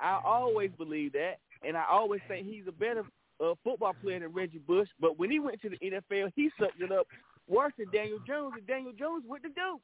I 0.00 0.20
always 0.24 0.70
believe 0.78 1.12
that, 1.12 1.38
and 1.66 1.76
I 1.76 1.84
always 1.88 2.20
say 2.28 2.42
he's 2.42 2.64
a 2.66 2.72
better 2.72 3.04
uh, 3.42 3.54
football 3.64 3.94
player 4.02 4.20
than 4.20 4.32
Reggie 4.32 4.58
Bush. 4.58 4.88
But 5.00 5.18
when 5.18 5.30
he 5.30 5.38
went 5.40 5.60
to 5.62 5.70
the 5.70 5.76
NFL, 5.78 6.32
he 6.36 6.50
sucked 6.58 6.80
it 6.80 6.92
up 6.92 7.06
worse 7.48 7.72
than 7.78 7.88
Daniel 7.92 8.18
Jones, 8.26 8.54
and 8.56 8.66
Daniel 8.66 8.92
Jones 8.98 9.24
went 9.26 9.42
to 9.42 9.48
Duke. 9.50 9.80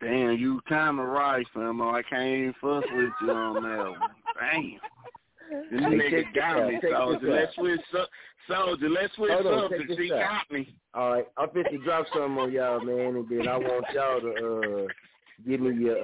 Damn, 0.00 0.36
you 0.38 0.60
kinda 0.68 1.02
right, 1.02 1.46
Famo. 1.54 1.94
I 1.94 2.02
can't 2.02 2.26
even 2.26 2.54
fuss 2.60 2.84
with 2.92 3.12
you 3.22 3.30
on 3.30 3.62
that 3.62 3.90
one. 3.90 4.10
Damn. 4.40 4.80
This 5.70 5.80
Hey, 5.80 6.24
nigga 6.24 6.34
got 6.34 6.68
me, 6.68 6.80
soldier. 6.92 7.30
Let's 7.32 7.54
switch, 7.54 7.80
so- 7.92 8.06
soldier. 8.48 8.88
Let's 8.88 9.14
switch 9.14 9.30
Hold 9.32 9.70
something. 9.70 9.96
She 9.96 10.12
out. 10.12 10.18
got 10.48 10.50
me. 10.50 10.74
All 10.94 11.12
right, 11.12 11.26
I'm 11.36 11.50
fit 11.50 11.66
to 11.70 11.78
drop 11.78 12.06
something 12.12 12.38
on 12.38 12.52
y'all, 12.52 12.80
man, 12.80 13.16
and 13.16 13.28
then 13.28 13.46
I 13.48 13.56
want 13.56 13.84
y'all 13.94 14.20
to 14.20 14.84
uh 14.84 14.86
give 15.46 15.60
me 15.60 15.74
your 15.84 15.96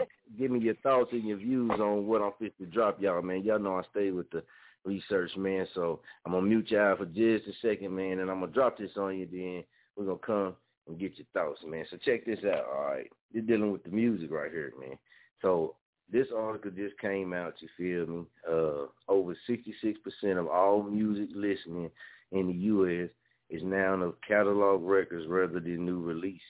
uh 0.00 0.04
give 0.38 0.50
me 0.50 0.58
your 0.58 0.74
thoughts 0.76 1.12
and 1.12 1.24
your 1.26 1.38
views 1.38 1.70
on 1.70 2.06
what 2.06 2.22
I'm 2.22 2.32
fit 2.38 2.56
to 2.58 2.66
drop 2.66 3.00
y'all, 3.00 3.22
man. 3.22 3.42
Y'all 3.44 3.58
know 3.58 3.76
I 3.76 3.82
stay 3.90 4.10
with 4.10 4.28
the 4.30 4.42
research, 4.86 5.30
man. 5.36 5.66
So 5.74 6.00
I'm 6.24 6.32
gonna 6.32 6.46
mute 6.46 6.70
y'all 6.70 6.96
for 6.96 7.06
just 7.06 7.46
a 7.46 7.52
second, 7.60 7.94
man, 7.94 8.20
and 8.20 8.30
I'm 8.30 8.40
gonna 8.40 8.52
drop 8.52 8.78
this 8.78 8.96
on 8.96 9.18
you. 9.18 9.26
Then 9.30 9.64
we're 9.96 10.06
gonna 10.06 10.18
come 10.18 10.56
and 10.86 10.98
get 10.98 11.18
your 11.18 11.26
thoughts, 11.34 11.60
man. 11.66 11.84
So 11.90 11.96
check 11.98 12.24
this 12.24 12.38
out. 12.44 12.64
All 12.66 12.84
right, 12.84 13.10
you're 13.32 13.42
dealing 13.42 13.72
with 13.72 13.84
the 13.84 13.90
music 13.90 14.30
right 14.30 14.50
here, 14.50 14.72
man. 14.80 14.96
So 15.42 15.74
this 16.10 16.28
article 16.36 16.70
just 16.70 16.98
came 17.00 17.32
out. 17.32 17.54
You 17.60 17.68
feel 17.76 18.06
me? 18.06 18.24
Uh, 18.48 18.86
over 19.08 19.36
66% 19.48 19.96
of 20.38 20.46
all 20.46 20.82
music 20.84 21.28
listening 21.34 21.90
in 22.32 22.46
the 22.46 22.54
U.S. 22.54 23.10
is 23.50 23.62
now 23.64 23.94
of 23.94 24.14
catalog 24.26 24.82
records 24.82 25.26
rather 25.28 25.60
than 25.60 25.84
new 25.84 26.00
releases. 26.00 26.40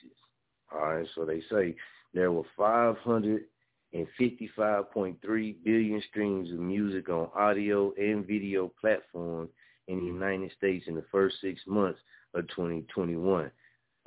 All 0.71 0.95
right, 0.95 1.07
so 1.15 1.25
they 1.25 1.41
say 1.49 1.75
there 2.13 2.31
were 2.31 2.43
555.3 3.93 5.55
billion 5.63 6.03
streams 6.09 6.51
of 6.51 6.59
music 6.59 7.09
on 7.09 7.29
audio 7.35 7.93
and 7.97 8.25
video 8.25 8.71
platforms 8.79 9.49
in 9.87 9.99
the 9.99 10.05
United 10.05 10.51
States 10.57 10.85
in 10.87 10.95
the 10.95 11.05
first 11.11 11.37
six 11.41 11.61
months 11.65 11.99
of 12.33 12.47
2021, 12.49 13.49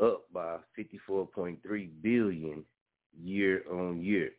up 0.02 0.24
by 0.32 0.56
54.3 0.78 1.88
billion 2.02 2.64
year 3.18 3.62
on 3.70 4.02
year. 4.02 4.30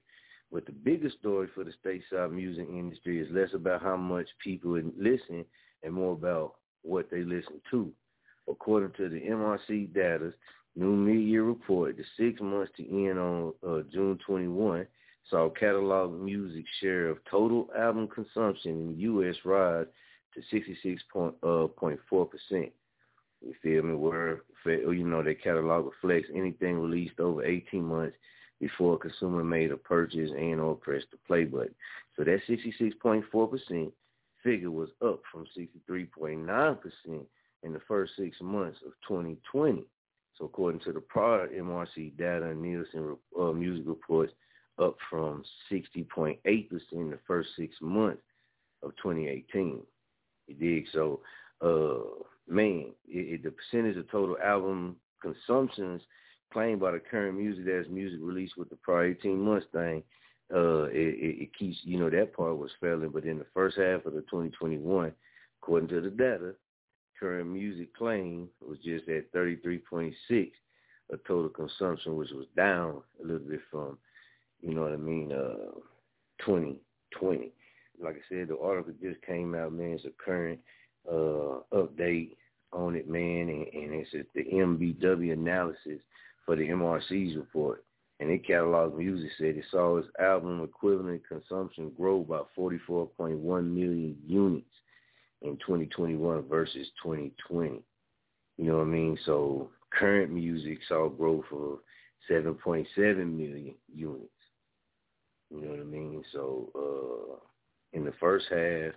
But 0.52 0.66
the 0.66 0.72
biggest 0.72 1.18
story 1.20 1.48
for 1.56 1.64
the 1.64 1.74
stateside 1.84 2.32
music 2.32 2.68
industry 2.70 3.20
is 3.20 3.28
less 3.32 3.54
about 3.54 3.82
how 3.82 3.98
much 3.98 4.28
people 4.44 4.80
listen 4.98 5.46
and 5.84 5.94
more 5.94 6.14
about 6.14 6.56
what 6.84 7.10
they 7.10 7.24
listen 7.24 7.62
to. 7.72 7.92
According 8.50 8.92
to 8.98 9.10
the 9.10 9.22
MRC 9.22 9.94
data's 9.94 10.34
new 10.76 10.96
mid-year 10.96 11.44
report, 11.44 11.98
the 11.98 12.04
six 12.18 12.42
months 12.42 12.72
to 12.78 13.08
end 13.08 13.18
on 13.18 13.54
uh, 13.68 13.82
June 13.92 14.20
21 14.26 14.86
saw 15.30 15.50
catalog 15.50 16.20
music 16.20 16.66
share 16.80 17.10
of 17.10 17.18
total 17.30 17.70
album 17.78 18.08
consumption 18.08 18.72
in 18.72 18.88
the 18.88 19.02
U.S. 19.02 19.36
rise 19.46 19.86
to 20.34 20.42
66.4 20.56 22.30
percent. 22.30 22.72
You 23.42 23.54
feel 23.62 23.84
me? 23.84 23.96
Where 23.96 24.44
you 24.66 25.04
know 25.04 25.24
their 25.24 25.34
catalog 25.34 25.86
reflects 25.86 26.30
anything 26.34 26.80
released 26.80 27.20
over 27.20 27.44
18 27.44 27.84
months 27.84 28.16
before 28.60 28.96
a 28.96 28.98
consumer 28.98 29.44
made 29.44 29.72
a 29.72 29.78
purchase 29.78 30.30
and 30.38 30.60
or 30.60 30.76
pressed 30.76 31.08
the 31.12 31.18
play 31.26 31.46
button. 31.46 31.74
So 32.16 32.24
that 32.24 32.42
66.4 32.48 33.50
percent 33.50 33.94
figure 34.44 34.72
was 34.72 34.90
up 35.04 35.22
from 35.32 35.46
63.9 35.58 36.78
percent 36.80 37.28
in 37.64 37.74
the 37.74 37.82
first 37.88 38.14
six 38.18 38.38
months 38.42 38.80
of 38.86 38.94
2020. 39.08 39.84
So 40.38 40.46
according 40.46 40.82
to 40.82 40.94
the 40.94 41.02
prior 41.02 41.48
MRC 41.48 42.18
data 42.18 42.50
and 42.50 42.62
Nielsen 42.62 43.18
uh, 43.40 43.52
music 43.52 43.86
reports, 43.88 44.34
up 44.82 44.98
from 45.10 45.44
60.8% 45.72 46.38
in 46.92 47.10
the 47.10 47.20
first 47.28 47.50
six 47.58 47.76
months 47.82 48.22
of 48.84 48.92
2018. 49.02 49.82
You 50.48 50.56
dig? 50.56 50.86
So, 50.92 51.22
uh, 51.62 52.24
man, 52.48 52.88
it, 53.08 53.34
it, 53.34 53.44
the 53.44 53.52
percentage 53.52 53.98
of 53.98 54.10
total 54.10 54.38
album 54.44 54.96
consumptions 55.22 56.02
claimed 56.52 56.82
by 56.82 56.92
the 56.92 57.00
current 57.00 57.38
music 57.38 57.66
as 57.68 57.86
music 57.90 58.20
released 58.22 58.58
with 58.58 58.70
the 58.70 58.76
prior 58.78 59.06
18 59.06 59.40
months 59.40 59.68
thing, 59.72 60.04
uh, 60.54 60.84
it, 60.86 61.16
it, 61.16 61.44
it 61.44 61.58
keeps, 61.58 61.78
you 61.84 61.98
know, 61.98 62.10
that 62.10 62.34
part 62.36 62.58
was 62.58 62.72
failing. 62.82 63.10
But 63.10 63.24
in 63.24 63.40
the 63.40 63.46
first 63.54 63.78
half 63.78 64.06
of 64.06 64.14
the 64.14 64.22
2021, 64.22 65.14
according 65.62 65.90
to 65.90 66.02
the 66.02 66.10
data, 66.10 66.56
current 67.20 67.50
music 67.50 67.96
claim 67.96 68.50
was 68.68 68.80
just 68.84 69.08
at 69.08 69.32
33.6 69.32 70.52
of 71.12 71.24
total 71.26 71.50
consumption, 71.50 72.16
which 72.16 72.32
was 72.32 72.48
down 72.56 73.02
a 73.22 73.28
little 73.28 73.48
bit 73.48 73.62
from, 73.70 73.98
you 74.62 74.74
know 74.74 74.82
what 74.82 74.94
I 74.94 74.98
mean, 74.98 75.32
uh, 75.32 75.80
2020. 76.46 77.52
Like 78.02 78.16
I 78.16 78.20
said, 78.30 78.48
the 78.48 78.58
article 78.58 78.94
just 79.02 79.22
came 79.24 79.54
out, 79.56 79.74
man. 79.74 79.92
It's 79.92 80.06
a 80.06 80.24
current 80.24 80.60
uh, 81.10 81.62
update 81.74 82.32
on 82.74 82.96
it, 82.96 83.10
man, 83.10 83.50
and, 83.50 83.68
and 83.68 83.94
it's 83.94 84.12
the 84.34 84.44
MBW 84.44 85.34
analysis 85.34 86.02
for 86.46 86.56
the 86.56 86.68
MRC's 86.68 87.36
report. 87.36 87.84
And 88.20 88.30
it 88.30 88.46
catalog 88.46 88.98
music 88.98 89.32
said 89.38 89.58
it 89.58 89.66
saw 89.72 89.98
its 89.98 90.08
album 90.20 90.64
equivalent 90.64 91.24
consumption 91.28 91.92
grow 91.98 92.20
by 92.20 92.42
44.1 92.58 93.42
million 93.42 94.16
units 94.28 94.66
in 95.42 95.58
2021 95.58 96.48
versus 96.48 96.88
2020. 97.02 97.82
You 98.58 98.66
know 98.66 98.78
what 98.78 98.84
I 98.84 98.86
mean? 98.86 99.18
So 99.26 99.72
current 99.92 100.32
music 100.32 100.80
saw 100.88 101.10
growth 101.10 101.46
of 101.52 101.80
7.7 102.30 102.86
million 102.98 103.74
units. 103.92 104.30
You 105.54 105.62
know 105.62 105.72
what 105.72 105.80
I 105.80 105.84
mean? 105.84 106.24
So 106.32 106.72
uh 106.76 107.36
in 107.94 108.06
the 108.06 108.14
first 108.20 108.46
half, 108.50 108.94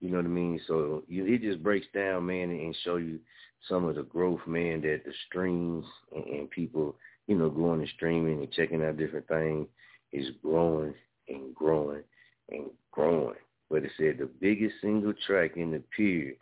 you 0.00 0.10
know 0.10 0.16
what 0.16 0.26
I 0.26 0.28
mean? 0.28 0.60
So 0.66 1.04
you, 1.06 1.26
it 1.26 1.42
just 1.42 1.62
breaks 1.62 1.86
down, 1.94 2.26
man, 2.26 2.50
and 2.50 2.76
show 2.84 2.96
you 2.96 3.20
some 3.68 3.84
of 3.84 3.96
the 3.96 4.04
growth, 4.04 4.40
man, 4.46 4.80
that 4.82 5.02
the 5.04 5.12
streams 5.26 5.84
and, 6.14 6.24
and 6.24 6.50
people, 6.50 6.96
you 7.26 7.36
know, 7.36 7.50
going 7.50 7.80
and 7.80 7.88
streaming 7.96 8.38
and 8.38 8.50
checking 8.52 8.82
out 8.82 8.96
different 8.96 9.28
things 9.28 9.66
is 10.12 10.30
growing 10.42 10.94
and 11.28 11.54
growing 11.54 12.02
and 12.50 12.70
growing. 12.90 13.36
But 13.68 13.84
it 13.84 13.90
said 13.98 14.16
the 14.18 14.30
biggest 14.40 14.76
single 14.80 15.12
track 15.26 15.56
in 15.56 15.72
the 15.72 15.82
period 15.94 16.36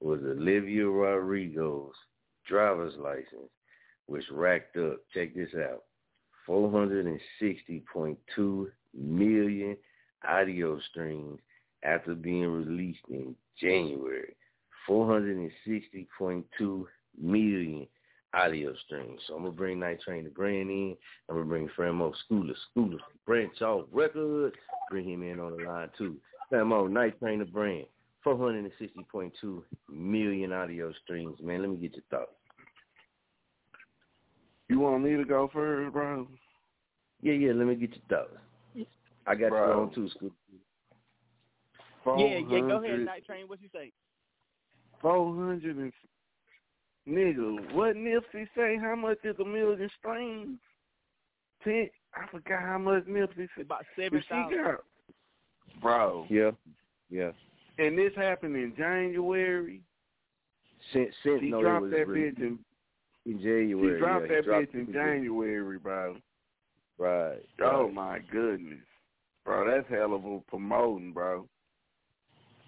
was 0.00 0.18
Olivia 0.24 0.88
Rodrigo's 0.88 1.94
driver's 2.48 2.94
license, 2.98 3.50
which 4.06 4.24
racked 4.32 4.76
up, 4.76 4.98
check 5.14 5.32
this 5.34 5.54
out, 5.54 5.84
460.2 6.48 8.66
million 8.96 9.76
audio 10.26 10.80
streams 10.90 11.40
after 11.82 12.14
being 12.14 12.46
released 12.46 13.04
in 13.08 13.34
January. 13.60 14.34
460.2 14.88 16.84
million 17.20 17.86
audio 18.34 18.74
streams. 18.86 19.20
So 19.26 19.34
I'm 19.34 19.42
gonna 19.42 19.54
bring 19.54 19.78
Night 19.78 20.00
Train 20.00 20.24
to 20.24 20.30
Brand 20.30 20.70
in. 20.70 20.96
I'm 21.28 21.36
gonna 21.36 21.48
bring 21.48 21.68
Framo 21.76 22.12
Schooler, 22.30 22.54
Schooler 22.76 22.98
Branch 23.26 23.62
Off 23.62 23.86
Records. 23.92 24.56
Bring 24.90 25.08
him 25.08 25.22
in 25.22 25.38
on 25.40 25.56
the 25.56 25.64
line 25.64 25.90
too. 25.96 26.16
Framo 26.50 26.90
Night 26.90 27.18
Train 27.18 27.38
to 27.40 27.44
Brand. 27.44 27.86
460.2 28.24 29.62
million 29.90 30.52
audio 30.52 30.92
streams. 31.04 31.38
Man, 31.42 31.60
let 31.60 31.70
me 31.70 31.76
get 31.76 31.94
your 31.94 32.04
thoughts. 32.10 32.32
You 34.68 34.78
want 34.78 35.02
me 35.02 35.16
to 35.16 35.24
go 35.24 35.50
first, 35.52 35.92
bro? 35.92 36.28
Yeah, 37.20 37.34
yeah. 37.34 37.52
Let 37.52 37.66
me 37.66 37.74
get 37.74 37.90
your 37.90 38.04
thoughts. 38.08 38.38
I 39.26 39.34
got 39.34 39.50
Bro. 39.50 39.66
you 39.66 39.80
on 39.82 39.94
too, 39.94 40.08
Scoop. 40.16 40.32
Yeah, 42.06 42.16
yeah, 42.16 42.40
go 42.40 42.56
ahead, 42.56 42.80
400 42.80 43.04
Night 43.04 43.24
Train. 43.24 43.46
What 43.46 43.62
you 43.62 43.68
say? 43.72 43.92
Four 45.00 45.34
hundred 45.34 45.76
and 45.76 45.92
nigga, 47.08 47.74
what 47.74 47.96
Nipsey 47.96 48.46
say? 48.56 48.76
How 48.80 48.94
much 48.94 49.18
is 49.24 49.36
a 49.40 49.44
million 49.44 49.90
streams? 49.98 50.58
Ten. 51.64 51.88
I 52.14 52.26
forgot 52.30 52.62
how 52.62 52.78
much 52.78 53.04
Nipsey 53.04 53.48
said. 53.56 53.66
About 53.66 53.84
But 53.96 54.02
seven 54.02 54.22
she 54.22 54.28
thousand. 54.28 54.58
got, 54.64 54.84
bro. 55.80 56.26
Yeah, 56.28 56.50
yeah. 57.10 57.30
And 57.78 57.98
this 57.98 58.12
happened 58.16 58.56
in 58.56 58.74
January. 58.76 59.80
Since 60.92 61.14
since 61.24 61.40
She 61.40 61.50
no, 61.50 61.60
dropped 61.62 61.90
that 61.90 62.06
released 62.06 62.38
bitch 62.38 62.42
in. 62.42 62.58
in 63.26 63.38
January. 63.38 63.96
She 63.96 63.98
dropped 63.98 64.22
yeah, 64.22 64.28
he 64.28 64.34
that 64.34 64.44
dropped 64.44 64.66
bitch 64.66 64.74
in 64.74 64.92
January, 64.92 65.78
bro. 65.78 66.16
Right. 66.98 67.38
Oh 67.60 67.84
right. 67.84 67.94
my 67.94 68.18
goodness, 68.30 68.78
bro. 69.44 69.68
That's 69.70 69.88
hell 69.88 70.14
of 70.14 70.24
a 70.24 70.40
promoting, 70.48 71.12
bro. 71.12 71.48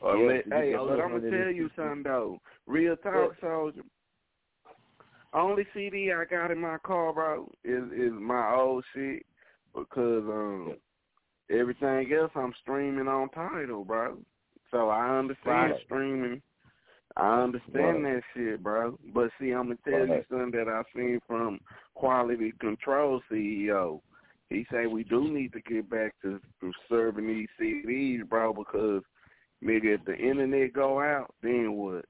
Uh, 0.03 0.15
Yeah, 0.17 0.27
let- 0.27 0.45
hey, 0.53 0.73
but 0.77 1.01
I'm 1.01 1.13
gonna 1.13 1.31
tell 1.31 1.51
you 1.51 1.71
something 1.77 2.03
though. 2.03 2.41
Real 2.67 2.97
talk, 2.97 3.39
soldier. 3.41 3.83
Only 5.33 5.67
CD 5.73 6.13
I 6.13 6.25
got 6.25 6.51
in 6.51 6.61
my 6.61 6.79
car, 6.79 7.13
bro, 7.13 7.51
is 7.65 7.91
is 7.93 8.13
my 8.13 8.55
old 8.55 8.85
shit 8.93 9.25
because 9.75 10.25
um 10.25 10.77
everything 11.51 12.13
else 12.13 12.33
I'm 12.35 12.55
streaming 12.61 13.09
on 13.09 13.29
Tidal, 13.31 13.85
bro. 13.85 14.19
So 14.71 14.89
I 14.91 15.19
understand 15.19 15.73
Right. 15.73 15.83
streaming. 15.85 16.43
I 17.17 17.43
understand 17.43 18.05
Right. 18.05 18.15
that 18.17 18.23
shit, 18.35 18.63
bro. 18.63 18.99
But 19.13 19.31
see, 19.39 19.51
I'm 19.53 19.65
gonna 19.69 19.79
tell 19.85 20.07
you 20.07 20.25
something 20.29 20.51
that 20.53 20.69
I 20.69 20.83
seen 20.95 21.21
from 21.27 21.61
Quality 21.95 22.53
Control 22.61 23.21
CEO. 23.31 24.03
He 24.51 24.67
say 24.71 24.87
we 24.87 25.05
do 25.05 25.31
need 25.33 25.53
to 25.55 25.61
get 25.63 25.89
back 25.91 26.15
to, 26.23 26.41
to 26.61 26.73
serving 26.89 27.27
these 27.27 27.49
CDs, 27.61 28.29
bro, 28.29 28.53
because 28.53 29.03
nigga, 29.63 29.95
if 29.95 30.05
the 30.05 30.15
internet 30.17 30.73
go 30.73 31.01
out, 31.01 31.35
then 31.43 31.73
what? 31.73 32.05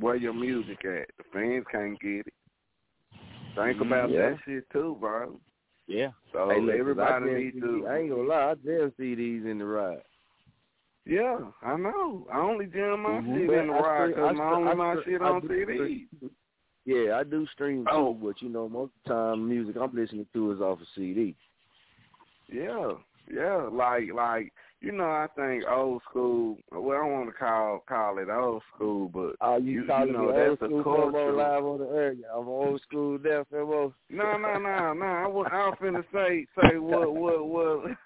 Where 0.00 0.16
your 0.16 0.32
music 0.34 0.84
at? 0.84 1.08
The 1.18 1.24
fans 1.32 1.64
can't 1.70 1.98
get 2.00 2.26
it. 2.26 2.34
Think 3.54 3.80
about 3.80 4.10
Yeah. 4.10 4.30
that 4.30 4.38
shit 4.44 4.64
too, 4.72 4.96
bro. 5.00 5.38
Yeah. 5.86 6.10
So 6.32 6.48
Hey, 6.50 6.60
look, 6.60 6.74
everybody 6.74 7.26
needs 7.26 7.60
to. 7.60 7.86
I 7.86 7.98
ain't 7.98 8.10
gonna 8.10 8.22
lie, 8.22 8.50
I 8.50 8.54
jam 8.54 8.92
CDs 8.98 9.44
in 9.46 9.58
the 9.58 9.64
ride. 9.66 10.02
Yeah, 11.06 11.38
I 11.62 11.76
know. 11.76 12.26
I 12.32 12.38
only 12.38 12.66
jam 12.66 13.02
my 13.02 13.20
Mhm. 13.20 13.36
shit 13.36 13.46
But 13.46 13.58
in 13.58 13.66
the 13.68 13.72
I 13.74 14.04
I 14.04 14.06
because 14.08 14.36
my 14.36 14.52
only 14.54 14.74
my 14.74 15.02
shit 15.04 15.20
I 15.22 15.28
on 15.28 15.40
do 15.42 15.48
CD. 15.48 16.08
Yeah, 16.86 17.18
I 17.18 17.24
do 17.24 17.46
stream 17.46 17.86
Oh. 17.90 18.14
too, 18.14 18.24
but 18.26 18.42
you 18.42 18.48
know, 18.48 18.68
most 18.68 18.92
of 18.96 19.02
the 19.04 19.10
time, 19.10 19.48
music 19.48 19.76
I'm 19.76 19.94
listening 19.94 20.26
to 20.32 20.52
is 20.52 20.60
off 20.60 20.80
of 20.80 20.88
CD. 20.94 21.36
Yeah, 22.52 22.92
yeah. 23.32 23.68
Like 23.70 24.12
like 24.14 24.52
you 24.80 24.92
know, 24.92 25.04
I 25.04 25.26
think 25.34 25.64
old 25.68 26.02
school. 26.08 26.58
Well, 26.70 26.98
I 26.98 27.02
don't 27.02 27.12
want 27.12 27.28
to 27.28 27.32
call 27.32 27.82
call 27.88 28.18
it 28.18 28.28
old 28.28 28.62
school, 28.74 29.08
but 29.08 29.36
Oh, 29.40 29.56
you, 29.56 29.72
you, 29.72 29.80
you 29.82 30.12
know 30.12 30.32
that's 30.32 30.60
old 30.70 30.80
a 30.80 30.84
culture. 30.84 31.32
live 31.32 31.64
on 31.64 31.78
the 31.78 31.86
air? 31.86 32.14
I'm 32.34 32.48
old 32.48 32.80
school 32.82 33.18
Femo. 33.18 33.92
No, 34.10 34.36
no, 34.36 34.58
no, 34.58 34.92
no. 34.92 35.06
I 35.06 35.26
was, 35.26 35.46
I 35.50 35.68
was 35.68 35.78
finna 35.80 36.04
say 36.12 36.46
say 36.60 36.76
what 36.76 37.14
what 37.14 37.46
what 37.46 37.96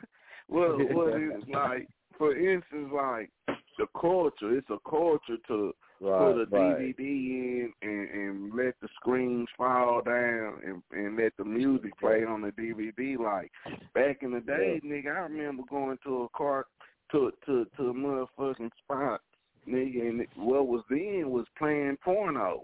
what 0.47 0.95
what 0.95 1.21
is 1.21 1.43
like. 1.53 1.89
For 2.17 2.37
instance, 2.37 2.91
like 2.93 3.31
the 3.79 3.87
culture. 4.01 4.57
It's 4.57 4.71
a 4.71 4.79
culture 4.89 5.37
to 5.49 5.73
Right, 6.01 6.33
put 6.33 6.43
a 6.43 6.47
right. 6.51 6.79
DVD 6.79 7.01
in 7.01 7.73
and, 7.83 8.11
and 8.11 8.55
let 8.55 8.75
the 8.81 8.89
screens 9.01 9.49
fall 9.57 10.01
down 10.03 10.61
and, 10.65 10.83
and 10.93 11.17
let 11.17 11.37
the 11.37 11.45
music 11.45 11.99
play 11.99 12.25
on 12.25 12.41
the 12.43 12.53
DVD. 12.53 13.19
Like 13.19 13.51
back 13.95 14.19
in 14.23 14.31
the 14.31 14.41
day, 14.41 14.81
nigga, 14.85 15.09
I 15.09 15.21
remember 15.21 15.65
going 15.69 15.99
to 16.05 16.23
a 16.23 16.29
car 16.37 16.67
to 17.13 17.33
to 17.47 17.67
to 17.77 17.89
a 17.89 17.95
motherfucking 17.95 18.71
spot, 18.85 19.21
nigga, 19.69 20.09
and 20.09 20.27
what 20.37 20.69
was 20.69 20.85
then 20.89 21.31
was 21.31 21.47
playing 21.59 21.97
porno. 22.05 22.63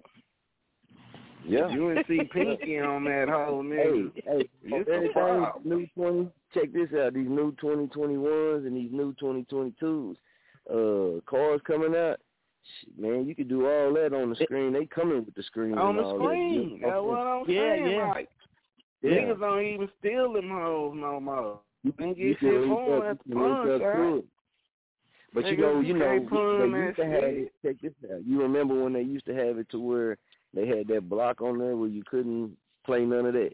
Yeah. 1.46 1.68
You 1.68 1.94
didn't 1.94 2.06
see 2.06 2.20
Pinky 2.32 2.78
on 2.80 3.04
that 3.04 3.28
whole 3.28 3.62
nigga. 3.62 4.12
Hey, 4.14 4.22
hey, 4.24 4.48
It's 4.62 4.88
a 4.88 4.92
everything 4.92 5.46
new 5.64 5.86
twenty. 5.94 6.28
Check 6.54 6.72
this 6.72 6.88
out. 6.98 7.14
These 7.14 7.28
new 7.28 7.52
twenty 7.60 7.88
twenty 7.88 8.16
ones 8.16 8.64
and 8.64 8.76
these 8.76 8.92
new 8.92 9.12
twenty 9.14 9.44
twenty 9.44 9.74
twos. 9.80 10.16
Uh, 10.70 11.20
cars 11.28 11.60
coming 11.66 11.94
out. 11.94 12.20
Shit, 12.80 12.98
Man, 12.98 13.26
you 13.26 13.34
can 13.34 13.48
do 13.48 13.66
all 13.66 13.92
that 13.94 14.12
on 14.14 14.30
the 14.30 14.36
screen. 14.36 14.72
They 14.72 14.86
coming 14.86 15.24
with 15.24 15.34
the 15.34 15.42
screen 15.42 15.76
on 15.78 15.96
the 15.96 16.02
all 16.02 16.18
screen. 16.18 16.78
That. 16.80 16.88
That's 16.88 17.02
what 17.02 17.18
I'm 17.18 17.44
Yeah, 17.48 17.74
saying. 17.74 17.86
yeah. 17.90 18.08
Like, 18.10 18.30
Yeah. 19.02 19.10
niggas 19.10 19.40
don't 19.40 19.62
even 19.64 19.88
steal 19.98 20.32
them 20.32 20.50
hoes 20.50 20.94
no 20.96 21.20
more. 21.20 21.60
You 21.82 21.92
can 21.92 22.14
get 22.14 22.38
can 22.38 22.48
shit 22.48 22.60
link 22.62 22.72
for 22.72 22.96
up, 22.96 23.04
at 23.04 23.08
you 23.10 23.18
the 23.26 23.34
can 23.34 23.42
link 23.42 23.56
pawn 23.56 23.70
up 23.70 23.80
shop. 23.82 23.92
to. 23.92 24.24
But 25.34 25.46
you 25.46 25.56
Nigga, 25.56 25.60
know, 25.60 25.80
you 25.80 25.86
you 25.88 25.94
know, 25.94 26.04
can't 26.06 26.28
put 26.30 26.58
they 26.58 26.78
used 26.78 26.96
to 26.96 27.04
have 27.06 27.24
it. 27.24 27.52
Check 27.62 27.76
this 27.82 27.92
out. 28.10 28.24
You 28.24 28.40
remember 28.40 28.82
when 28.82 28.92
they 28.92 29.02
used 29.02 29.26
to 29.26 29.34
have 29.34 29.58
it 29.58 29.68
to 29.70 29.80
where 29.80 30.16
they 30.54 30.66
had 30.66 30.86
that 30.88 31.08
block 31.08 31.40
on 31.42 31.58
there 31.58 31.76
where 31.76 31.88
you 31.88 32.04
couldn't 32.04 32.56
play 32.86 33.04
none 33.04 33.26
of 33.26 33.34
that. 33.34 33.52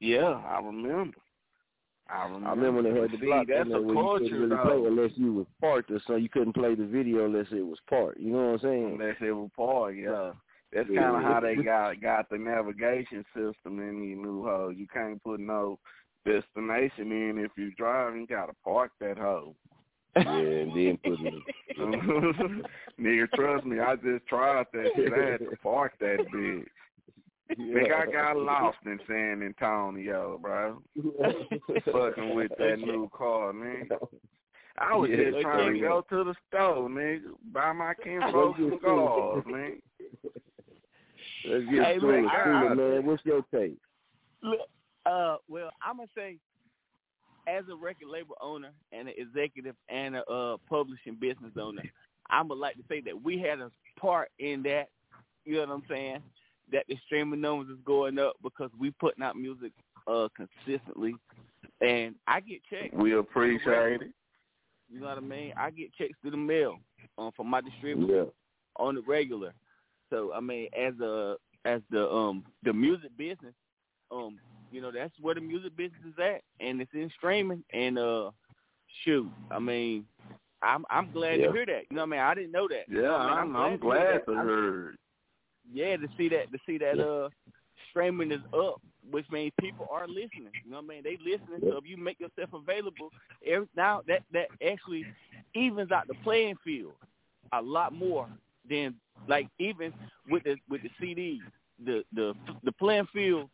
Yeah, 0.00 0.42
I 0.46 0.60
remember. 0.60 1.16
I 2.08 2.24
remember. 2.24 2.46
I 2.46 2.50
remember 2.50 2.82
when 2.82 2.94
they 2.94 3.00
had 3.00 3.10
the 3.12 3.18
See, 3.18 3.26
block 3.26 3.46
that's 3.48 3.68
a 3.68 3.80
where 3.80 3.94
you 3.94 4.18
couldn't 4.18 4.32
really 4.38 4.48
though. 4.56 4.62
play 4.62 4.86
unless 4.88 5.10
you 5.16 5.32
was 5.32 5.46
parked 5.60 5.90
or 5.90 6.00
something. 6.06 6.22
You 6.22 6.28
couldn't 6.28 6.52
play 6.52 6.74
the 6.74 6.86
video 6.86 7.24
unless 7.26 7.46
it 7.50 7.66
was 7.66 7.78
parked. 7.88 8.20
You 8.20 8.30
know 8.32 8.52
what 8.52 8.52
I'm 8.54 8.58
saying? 8.60 8.98
Unless 9.00 9.16
it 9.20 9.32
was 9.32 9.50
part, 9.56 9.96
yeah. 9.96 10.32
That's 10.72 10.88
Yeah. 10.90 11.02
kind 11.02 11.16
of 11.16 11.22
how 11.22 11.40
they 11.40 11.56
got 11.56 12.00
got 12.00 12.28
the 12.28 12.38
navigation 12.38 13.24
system 13.34 13.80
in 13.80 14.00
these 14.00 14.16
new 14.18 14.44
hoes. 14.44 14.74
You 14.76 14.86
can't 14.86 15.22
put 15.22 15.40
no 15.40 15.78
destination 16.24 17.10
in 17.12 17.38
if 17.38 17.50
you 17.56 17.70
drive. 17.72 18.16
You 18.16 18.26
gotta 18.26 18.52
park 18.64 18.92
that 19.00 19.16
hoe. 19.18 19.54
Yeah, 20.16 20.22
and 20.38 20.72
then 20.74 20.98
put 21.04 21.18
it. 21.20 21.42
Nigga, 23.00 23.30
trust 23.34 23.66
me, 23.66 23.80
I 23.80 23.96
just 23.96 24.26
tried 24.26 24.66
that 24.72 24.90
shit. 24.96 25.12
I 25.12 25.30
had 25.32 25.40
to 25.40 25.56
park 25.62 25.92
that 26.00 26.18
bitch. 26.32 26.66
Nigga, 27.58 28.08
I 28.08 28.10
got 28.10 28.36
lost 28.36 28.78
in 28.86 28.98
San 29.06 29.42
Antonio, 29.42 30.38
bro. 30.42 30.82
Fucking 31.92 32.34
with 32.34 32.50
that 32.58 32.78
new 32.78 33.08
car, 33.14 33.52
man. 33.52 33.88
I 34.78 34.94
was 34.96 35.08
Yeah, 35.10 35.16
just 35.16 35.28
okay, 35.36 35.42
trying 35.42 35.74
to 35.74 35.80
man. 35.80 35.88
go 35.88 36.04
to 36.10 36.24
the 36.24 36.34
store, 36.48 36.88
nigga, 36.88 37.20
buy 37.52 37.72
my 37.72 37.94
kinfolk 38.02 38.32
Go 38.32 38.70
get 38.70 38.80
cigars, 38.80 39.44
food. 39.44 39.52
man. 39.52 39.82
Let's 41.48 41.64
get 41.70 41.84
Hey, 41.84 41.98
straight 41.98 42.24
look, 42.24 42.32
I- 42.32 42.44
to 42.44 42.50
I- 42.50 42.72
it, 42.72 42.74
man. 42.76 43.06
What's 43.06 43.24
your 43.24 43.42
take? 43.54 43.78
Look, 44.42 44.60
uh, 45.06 45.36
well, 45.48 45.70
I'm 45.82 45.96
gonna 45.98 46.08
say, 46.16 46.38
as 47.46 47.64
a 47.70 47.76
record 47.76 48.08
label 48.08 48.36
owner 48.40 48.72
and 48.92 49.08
an 49.08 49.14
executive 49.16 49.76
and 49.88 50.16
a 50.16 50.24
uh, 50.28 50.56
publishing 50.68 51.14
business 51.14 51.52
owner, 51.56 51.82
I 52.28 52.42
would 52.42 52.58
like 52.58 52.74
to 52.74 52.82
say 52.88 53.00
that 53.02 53.22
we 53.22 53.38
had 53.38 53.60
a 53.60 53.70
part 54.00 54.30
in 54.40 54.62
that. 54.64 54.88
You 55.44 55.54
know 55.54 55.60
what 55.66 55.70
I'm 55.70 55.82
saying? 55.88 56.22
That 56.72 56.84
the 56.88 56.96
streaming 57.06 57.40
numbers 57.40 57.68
is 57.68 57.82
going 57.84 58.18
up 58.18 58.34
because 58.42 58.70
we 58.78 58.90
putting 58.92 59.22
out 59.22 59.36
music 59.36 59.72
uh 60.06 60.28
consistently, 60.36 61.14
and 61.80 62.14
I 62.26 62.40
get 62.40 62.60
checks. 62.68 62.94
We 62.94 63.14
appreciate 63.16 64.02
it. 64.02 64.10
You 64.88 65.00
know 65.00 65.06
what 65.06 65.18
I 65.18 65.20
mean? 65.20 65.52
I 65.56 65.70
get 65.70 65.94
checks 65.94 66.12
through 66.22 66.30
the 66.32 66.36
mail 66.36 66.78
um, 67.18 67.30
from 67.36 67.48
my 67.48 67.60
distributor 67.60 68.14
Yeah. 68.14 68.24
on 68.78 68.94
the 68.96 69.02
regular. 69.02 69.52
So 70.10 70.32
I 70.34 70.40
mean, 70.40 70.68
as 70.78 70.94
a 71.00 71.36
as 71.64 71.82
the 71.90 72.08
um 72.10 72.44
the 72.62 72.72
music 72.72 73.10
business, 73.16 73.54
um, 74.10 74.38
you 74.70 74.80
know 74.80 74.90
that's 74.92 75.14
where 75.20 75.34
the 75.34 75.40
music 75.40 75.76
business 75.76 76.00
is 76.06 76.14
at, 76.22 76.42
and 76.60 76.80
it's 76.80 76.92
in 76.94 77.10
streaming. 77.16 77.64
And 77.72 77.98
uh, 77.98 78.30
shoot, 79.04 79.28
I 79.50 79.58
mean, 79.58 80.04
I'm 80.62 80.84
I'm 80.90 81.10
glad 81.12 81.40
Yeah. 81.40 81.46
to 81.46 81.52
hear 81.52 81.66
that. 81.66 81.82
You 81.90 81.96
know 81.96 82.02
what 82.02 82.08
I 82.08 82.10
mean? 82.10 82.20
I 82.20 82.34
didn't 82.34 82.52
know 82.52 82.68
that. 82.68 82.84
Yeah, 82.88 82.96
You 82.96 83.02
know 83.02 83.12
what 83.12 83.20
I 83.20 83.40
I'm, 83.40 83.46
mean? 83.52 83.56
I'm 83.56 83.68
hear 83.70 83.78
glad 83.78 84.26
to 84.26 84.32
hear. 84.32 84.94
It. 85.74 85.74
yeah, 85.74 85.96
to 85.96 86.08
see 86.16 86.28
that 86.30 86.52
to 86.52 86.58
see 86.66 86.78
that 86.78 86.98
uh 86.98 87.28
streaming 87.90 88.32
is 88.32 88.40
up, 88.54 88.80
which 89.10 89.26
means 89.30 89.52
people 89.60 89.86
are 89.90 90.06
listening. 90.06 90.52
You 90.64 90.70
know 90.70 90.76
what 90.78 90.84
I 90.84 90.88
mean? 90.88 91.02
They 91.04 91.18
listening. 91.18 91.60
So 91.70 91.78
if 91.78 91.86
you 91.86 91.96
make 91.96 92.20
yourself 92.20 92.50
available, 92.52 93.10
every, 93.46 93.68
now 93.76 94.02
that 94.06 94.22
that 94.32 94.48
actually 94.66 95.06
evens 95.54 95.92
out 95.92 96.08
the 96.08 96.14
playing 96.22 96.56
field 96.64 96.92
a 97.52 97.62
lot 97.62 97.92
more 97.92 98.28
than 98.68 98.94
like 99.28 99.48
even 99.58 99.92
with 100.28 100.44
the 100.44 100.56
with 100.68 100.82
the 100.82 100.90
CDs, 101.00 101.40
the 101.84 102.04
the 102.14 102.34
the 102.64 102.72
playing 102.72 103.08
field 103.12 103.48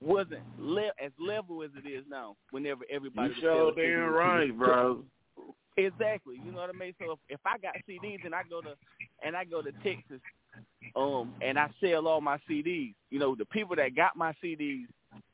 wasn't 0.00 0.42
le- 0.58 0.92
as 1.02 1.10
level 1.18 1.62
as 1.62 1.70
it 1.76 1.88
is 1.88 2.04
now. 2.08 2.36
Whenever 2.50 2.84
everybody 2.90 3.28
You 3.28 3.34
was 3.34 3.40
sure 3.40 3.72
selling 3.74 3.90
damn 3.90 4.12
right, 4.12 4.56
bro. 4.56 5.02
Exactly. 5.78 6.40
You 6.44 6.52
know 6.52 6.58
what 6.58 6.70
I 6.70 6.78
mean? 6.78 6.94
So 6.98 7.12
if, 7.12 7.18
if 7.28 7.40
I 7.44 7.58
got 7.58 7.74
CDs 7.88 8.24
and 8.24 8.34
I 8.34 8.42
go 8.48 8.62
to 8.62 8.74
and 9.24 9.36
I 9.36 9.44
go 9.44 9.60
to 9.62 9.72
Texas, 9.82 10.20
um, 10.94 11.34
and 11.40 11.58
I 11.58 11.68
sell 11.80 12.06
all 12.06 12.20
my 12.20 12.38
CDs, 12.48 12.94
you 13.10 13.18
know, 13.18 13.34
the 13.34 13.44
people 13.46 13.76
that 13.76 13.94
got 13.94 14.16
my 14.16 14.32
CDs, 14.42 14.86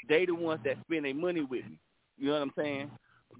they 0.08 0.26
the 0.26 0.34
ones 0.34 0.60
that 0.64 0.76
spend 0.84 1.04
their 1.04 1.14
money 1.14 1.42
with 1.42 1.64
me. 1.64 1.78
You 2.18 2.28
know 2.28 2.32
what 2.34 2.42
I'm 2.42 2.52
saying? 2.56 2.90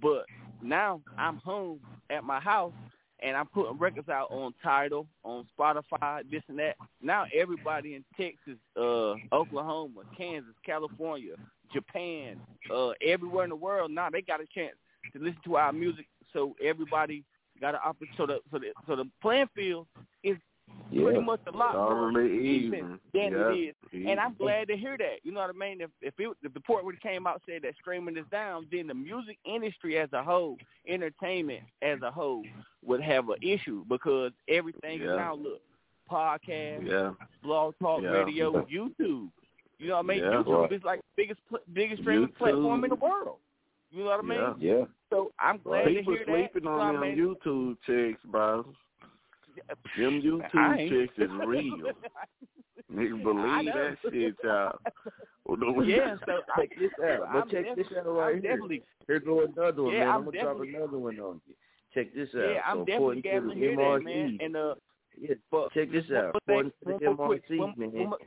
But 0.00 0.24
now 0.62 1.00
I'm 1.18 1.36
home 1.38 1.80
at 2.10 2.24
my 2.24 2.40
house 2.40 2.72
and 3.22 3.36
I'm 3.36 3.46
putting 3.46 3.78
records 3.78 4.08
out 4.08 4.30
on 4.30 4.52
Tidal, 4.62 5.06
on 5.24 5.46
Spotify, 5.58 6.22
this 6.30 6.42
and 6.48 6.58
that. 6.58 6.76
Now 7.00 7.26
everybody 7.34 7.94
in 7.94 8.04
Texas, 8.16 8.58
uh, 8.76 9.14
Oklahoma, 9.32 10.02
Kansas, 10.16 10.54
California, 10.66 11.34
Japan, 11.72 12.40
uh, 12.74 12.90
everywhere 13.06 13.44
in 13.44 13.50
the 13.50 13.56
world, 13.56 13.90
now 13.90 14.10
they 14.10 14.22
got 14.22 14.40
a 14.40 14.46
chance 14.52 14.74
to 15.12 15.18
listen 15.18 15.38
to 15.44 15.56
our 15.56 15.72
music. 15.72 16.06
So 16.32 16.56
everybody 16.62 17.24
got 17.60 17.74
an 17.74 17.80
opportunity. 17.84 18.16
So 18.16 18.26
the 18.26 18.40
so 18.50 18.58
the 18.58 18.72
so 18.86 18.96
the 18.96 19.10
playing 19.20 19.48
field 19.54 19.86
is 20.24 20.36
pretty 20.90 21.20
much 21.20 21.40
a 21.46 21.56
lot 21.56 21.74
more 21.74 22.10
Totally 22.12 22.38
even 22.38 22.64
even. 22.74 23.00
than 23.14 23.32
Yep, 23.32 23.32
it 23.32 23.58
is. 23.58 23.74
even. 23.92 24.08
And 24.08 24.20
I'm 24.20 24.34
glad 24.34 24.68
to 24.68 24.76
hear 24.76 24.96
that. 24.98 25.16
You 25.22 25.32
know 25.32 25.40
what 25.40 25.50
I 25.50 25.58
mean? 25.58 25.80
If 25.80 25.90
if, 26.02 26.14
it, 26.18 26.28
if 26.28 26.36
the 26.42 26.48
report 26.50 26.84
would 26.84 26.94
have 26.96 27.02
came 27.02 27.26
out 27.26 27.40
and 27.46 27.54
said 27.54 27.62
that 27.62 27.74
streaming 27.80 28.16
is 28.16 28.26
down, 28.30 28.66
then 28.70 28.86
the 28.88 28.94
music 28.94 29.38
industry 29.44 29.98
as 29.98 30.08
a 30.12 30.22
whole, 30.22 30.58
entertainment 30.86 31.62
as 31.82 32.00
a 32.02 32.10
whole, 32.10 32.44
would 32.84 33.00
have 33.00 33.28
an 33.30 33.36
issue 33.42 33.84
because 33.88 34.32
everything 34.48 35.00
Yeah. 35.00 35.12
is 35.12 35.16
now 35.16 35.34
look 35.34 35.60
podcast, 36.10 36.86
Yeah. 36.86 37.12
blog 37.42 37.74
talk 37.80 38.02
Yeah. 38.02 38.10
radio, 38.10 38.64
YouTube. 38.66 39.30
You 39.78 39.88
know 39.88 39.94
what 39.96 40.04
I 40.04 40.08
mean? 40.08 40.18
Yeah. 40.18 40.30
YouTube 40.42 40.60
Right. 40.62 40.72
is 40.72 40.84
like 40.84 41.00
the 41.00 41.06
biggest 41.16 41.40
biggest 41.72 42.02
streaming 42.02 42.28
platform 42.28 42.84
in 42.84 42.90
the 42.90 42.96
world. 42.96 43.38
You 43.90 44.04
know 44.04 44.10
what 44.10 44.20
I 44.20 44.22
mean? 44.22 44.38
Yeah. 44.58 44.78
Yeah. 44.78 44.84
So 45.10 45.32
I'm 45.38 45.58
glad 45.58 45.86
People 45.86 46.12
to 46.14 46.18
hear 46.18 46.26
that. 46.26 46.32
sleeping 46.52 46.62
You 46.64 46.70
know 46.70 46.80
on 46.80 46.94
what 46.94 47.04
I 47.04 47.08
them 47.08 47.18
mean? 47.18 47.36
YouTube 47.36 47.76
chicks, 47.86 48.22
bro. 48.24 48.64
Them 49.98 50.20
YouTube 50.22 50.88
chicks 50.88 51.14
is 51.18 51.30
real. 51.46 51.92
Nigga 52.92 53.22
believe 53.22 53.72
that 53.74 53.96
shit, 54.10 54.34
y'all. 54.44 54.78
Well, 55.46 55.84
Yeah, 55.84 56.16
so 56.26 56.40
I, 56.56 56.60
Check 56.60 56.70
this 56.78 56.90
out. 57.04 57.26
I'm 57.28 57.40
But 57.42 57.50
check 57.50 57.64
this 57.76 57.86
out 57.98 58.06
right 58.06 58.34
I'm 58.36 58.42
here. 58.42 58.50
definitely 58.52 58.82
Here 59.06 59.20
go 59.20 59.44
another 59.44 59.82
one, 59.82 59.92
Yeah, 59.94 60.00
man. 60.00 60.08
I'm 60.08 60.14
I'm, 60.14 60.24
gonna 60.26 60.40
drop 60.42 60.60
another 60.60 60.98
one 60.98 61.18
on 61.20 61.40
you. 61.46 61.54
Check 61.94 62.14
this 62.14 62.28
out. 62.34 62.40
Yeah, 62.54 62.60
I'm 62.66 62.78
so 62.78 62.84
definitely 62.84 63.18
according 63.18 63.22
glad 63.22 63.32
to 63.32 63.40
to 63.40 63.48
the 63.48 63.54
hear 63.54 63.76
that, 63.76 63.82
MRC, 63.82 64.04
man. 64.04 64.38
And 64.40 64.56
uh, 64.56 64.74
yeah, 65.20 65.34
but 65.50 65.72
check 65.72 65.90
this 65.92 66.04
out. 66.16 66.36
According 66.36 66.70
to 66.70 66.76
the 66.84 66.92
one 67.12 67.16
quick- 67.16 67.48
MRC, 67.48 67.76
man. 67.78 67.92
one 67.92 68.08
more- 68.08 68.18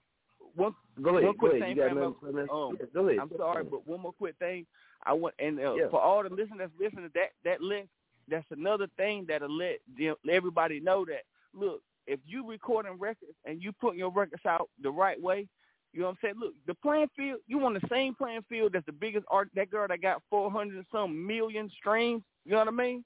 one- 0.55 0.76
go 1.01 1.09
ahead. 1.17 1.23
one 1.23 1.34
go 1.34 1.34
quick 1.39 1.51
ahead. 1.53 1.61
thing, 1.63 1.69
You 1.78 1.84
got 1.84 1.89
fam, 1.89 1.99
nothing 1.99 2.15
for 2.21 2.32
that? 2.32 2.51
um, 2.51 2.78
yeah, 2.80 2.86
go 2.93 3.07
ahead. 3.07 3.19
I'm 3.21 3.32
sorry, 3.38 3.63
but 3.63 3.88
one 3.88 4.01
more 4.01 4.13
quick 4.13 4.36
thing. 4.39 4.65
I 5.05 5.13
want 5.13 5.36
and 5.39 5.59
uh, 5.59 5.76
Yeah. 5.76 5.89
for 5.89 6.01
all 6.01 6.23
the 6.23 6.30
listeners 6.30 6.69
listening, 6.80 7.09
that 7.13 7.32
that 7.43 7.61
link, 7.61 7.88
that's 8.30 8.45
another 8.51 8.88
thing 8.97 9.26
that'll 9.28 9.55
let 9.55 9.80
them, 9.97 10.15
everybody 10.30 10.80
know 10.80 11.05
that. 11.05 11.23
Look, 11.53 11.82
if 12.07 12.19
you 12.26 12.47
recording 12.47 12.97
records 12.99 13.34
and 13.45 13.61
you 13.61 13.71
putting 13.73 13.99
your 13.99 14.11
records 14.11 14.45
out 14.45 14.69
the 14.82 14.91
right 14.91 15.21
way, 15.21 15.47
You 15.93 16.01
know 16.01 16.07
what 16.07 16.11
I'm 16.11 16.17
saying? 16.21 16.36
Look, 16.39 16.53
the 16.67 16.73
playing 16.76 17.09
field, 17.15 17.39
you 17.47 17.63
on 17.65 17.73
the 17.73 17.88
same 17.89 18.13
playing 18.15 18.43
field 18.49 18.73
that's 18.73 18.86
the 18.86 18.91
biggest 18.91 19.26
art 19.32 19.49
that 19.55 19.71
girl 19.71 19.88
that 19.88 20.01
got 20.01 20.21
four 20.30 20.51
hundred 20.51 20.76
and 20.78 20.86
some 20.91 21.26
million 21.26 21.69
streams, 21.80 22.21
you 22.45 22.51
know 22.51 22.57
what 22.59 22.67
I 22.67 22.71
mean? 22.71 23.03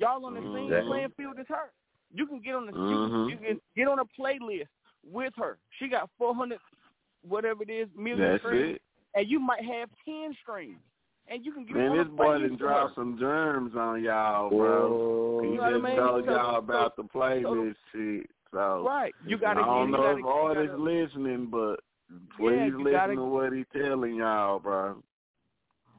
Y'all 0.00 0.24
on 0.24 0.34
the 0.34 0.40
same 0.40 0.64
Exactly. 0.72 0.88
playing 0.88 1.12
field 1.16 1.38
as 1.38 1.46
her. 1.48 1.70
You 2.12 2.26
can 2.26 2.40
get 2.40 2.54
on 2.54 2.66
the 2.66 2.72
Mhm. 2.72 2.90
you, 2.90 2.96
can, 2.96 3.28
you 3.28 3.36
can 3.36 3.60
get 3.76 3.88
on 3.88 3.98
a 3.98 4.04
playlist 4.18 4.68
with 5.04 5.34
her. 5.36 5.58
She 5.78 5.88
got 5.88 6.08
four 6.18 6.34
hundred 6.34 6.60
whatever 7.22 7.62
it 7.62 7.70
is, 7.70 7.88
million 7.94 8.30
That's 8.30 8.42
streams. 8.42 8.76
it. 8.76 8.82
And 9.14 9.28
you 9.28 9.38
might 9.38 9.62
have 9.64 9.90
ten 10.04 10.34
streams. 10.42 10.80
And 11.30 11.44
you 11.44 11.52
can 11.52 11.64
get 11.64 11.76
Man, 11.76 11.96
this 11.96 12.08
boy 12.08 12.24
playlist 12.24 12.40
done 12.42 12.50
with 12.50 12.58
dropped 12.58 12.94
some 12.96 13.16
germs 13.18 13.72
on 13.76 14.02
y'all, 14.02 14.50
bro. 14.50 15.40
He 15.42 15.50
You 15.50 15.54
know 15.56 15.62
what 15.62 15.68
I 15.68 15.72
just 15.72 15.84
mean? 15.84 15.96
told 15.96 16.24
y'all 16.26 16.56
about 16.56 16.92
so- 16.96 17.02
the 17.02 17.08
playlist 17.08 17.76
shit. 17.92 18.30
So 18.52 18.82
Right. 18.84 19.14
You 19.24 19.38
gotta 19.38 19.60
I 19.60 19.64
don't 19.64 19.86
you 19.86 19.92
know 19.92 20.02
gotta, 20.02 20.18
if 20.18 20.24
all 20.24 20.48
you 20.48 20.54
this 20.60 20.70
gotta, 20.70 20.82
listening, 20.82 21.46
but 21.46 21.76
Yeah, 22.10 22.16
please 22.36 22.66
you 22.72 22.78
listen 22.82 22.92
gotta- 22.92 23.14
to 23.14 23.24
what 23.24 23.52
he 23.52 23.64
telling 23.72 24.16
y'all, 24.16 24.58
bro. 24.58 25.00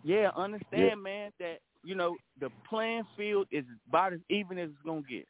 Yeah, 0.04 0.32
understand, 0.36 0.82
Yeah. 0.90 0.96
man, 0.96 1.32
that 1.40 1.60
you 1.84 1.96
know 1.96 2.18
the 2.40 2.50
playing 2.68 3.06
field 3.16 3.48
is 3.52 3.64
about 3.88 4.12
as 4.14 4.20
even 4.30 4.58
as 4.60 4.70
it's 4.70 4.82
gonna 4.82 5.02
get. 5.04 5.26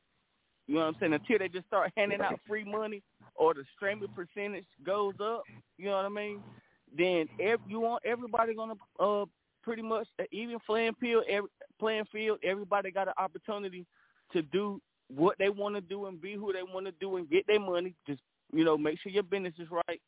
You 0.67 0.75
know 0.75 0.81
what 0.81 0.95
I'm 0.95 0.99
saying? 0.99 1.13
Until 1.13 1.37
they 1.37 1.47
just 1.49 1.67
start 1.67 1.91
handing 1.95 2.21
out 2.21 2.39
free 2.47 2.63
money 2.63 3.03
or 3.35 3.53
the 3.53 3.63
streaming 3.75 4.09
percentage 4.09 4.65
goes 4.83 5.13
up, 5.21 5.43
you 5.77 5.85
know 5.85 5.97
what 5.97 6.05
I 6.05 6.09
mean? 6.09 6.41
Then 6.97 7.29
every, 7.39 7.69
you 7.69 7.79
want 7.81 8.03
everybody 8.03 8.55
gonna 8.55 8.75
uh 8.99 9.25
pretty 9.63 9.81
much 9.81 10.07
uh, 10.19 10.23
even 10.31 10.57
playing 10.65 10.95
field, 10.99 11.23
every, 11.29 11.49
playing 11.79 12.05
field, 12.11 12.39
everybody 12.43 12.91
got 12.91 13.07
an 13.07 13.13
opportunity 13.17 13.85
to 14.33 14.41
do 14.41 14.81
what 15.13 15.37
they 15.37 15.49
want 15.49 15.75
to 15.75 15.81
do 15.81 16.05
and 16.05 16.21
be 16.21 16.33
who 16.33 16.53
they 16.53 16.63
want 16.63 16.85
to 16.85 16.93
do 16.99 17.17
and 17.17 17.29
get 17.29 17.45
their 17.47 17.59
money. 17.59 17.93
Just 18.07 18.21
you 18.53 18.63
know, 18.63 18.77
make 18.77 18.99
sure 18.99 19.11
your 19.11 19.23
business 19.23 19.53
is 19.59 19.67
right. 19.71 20.01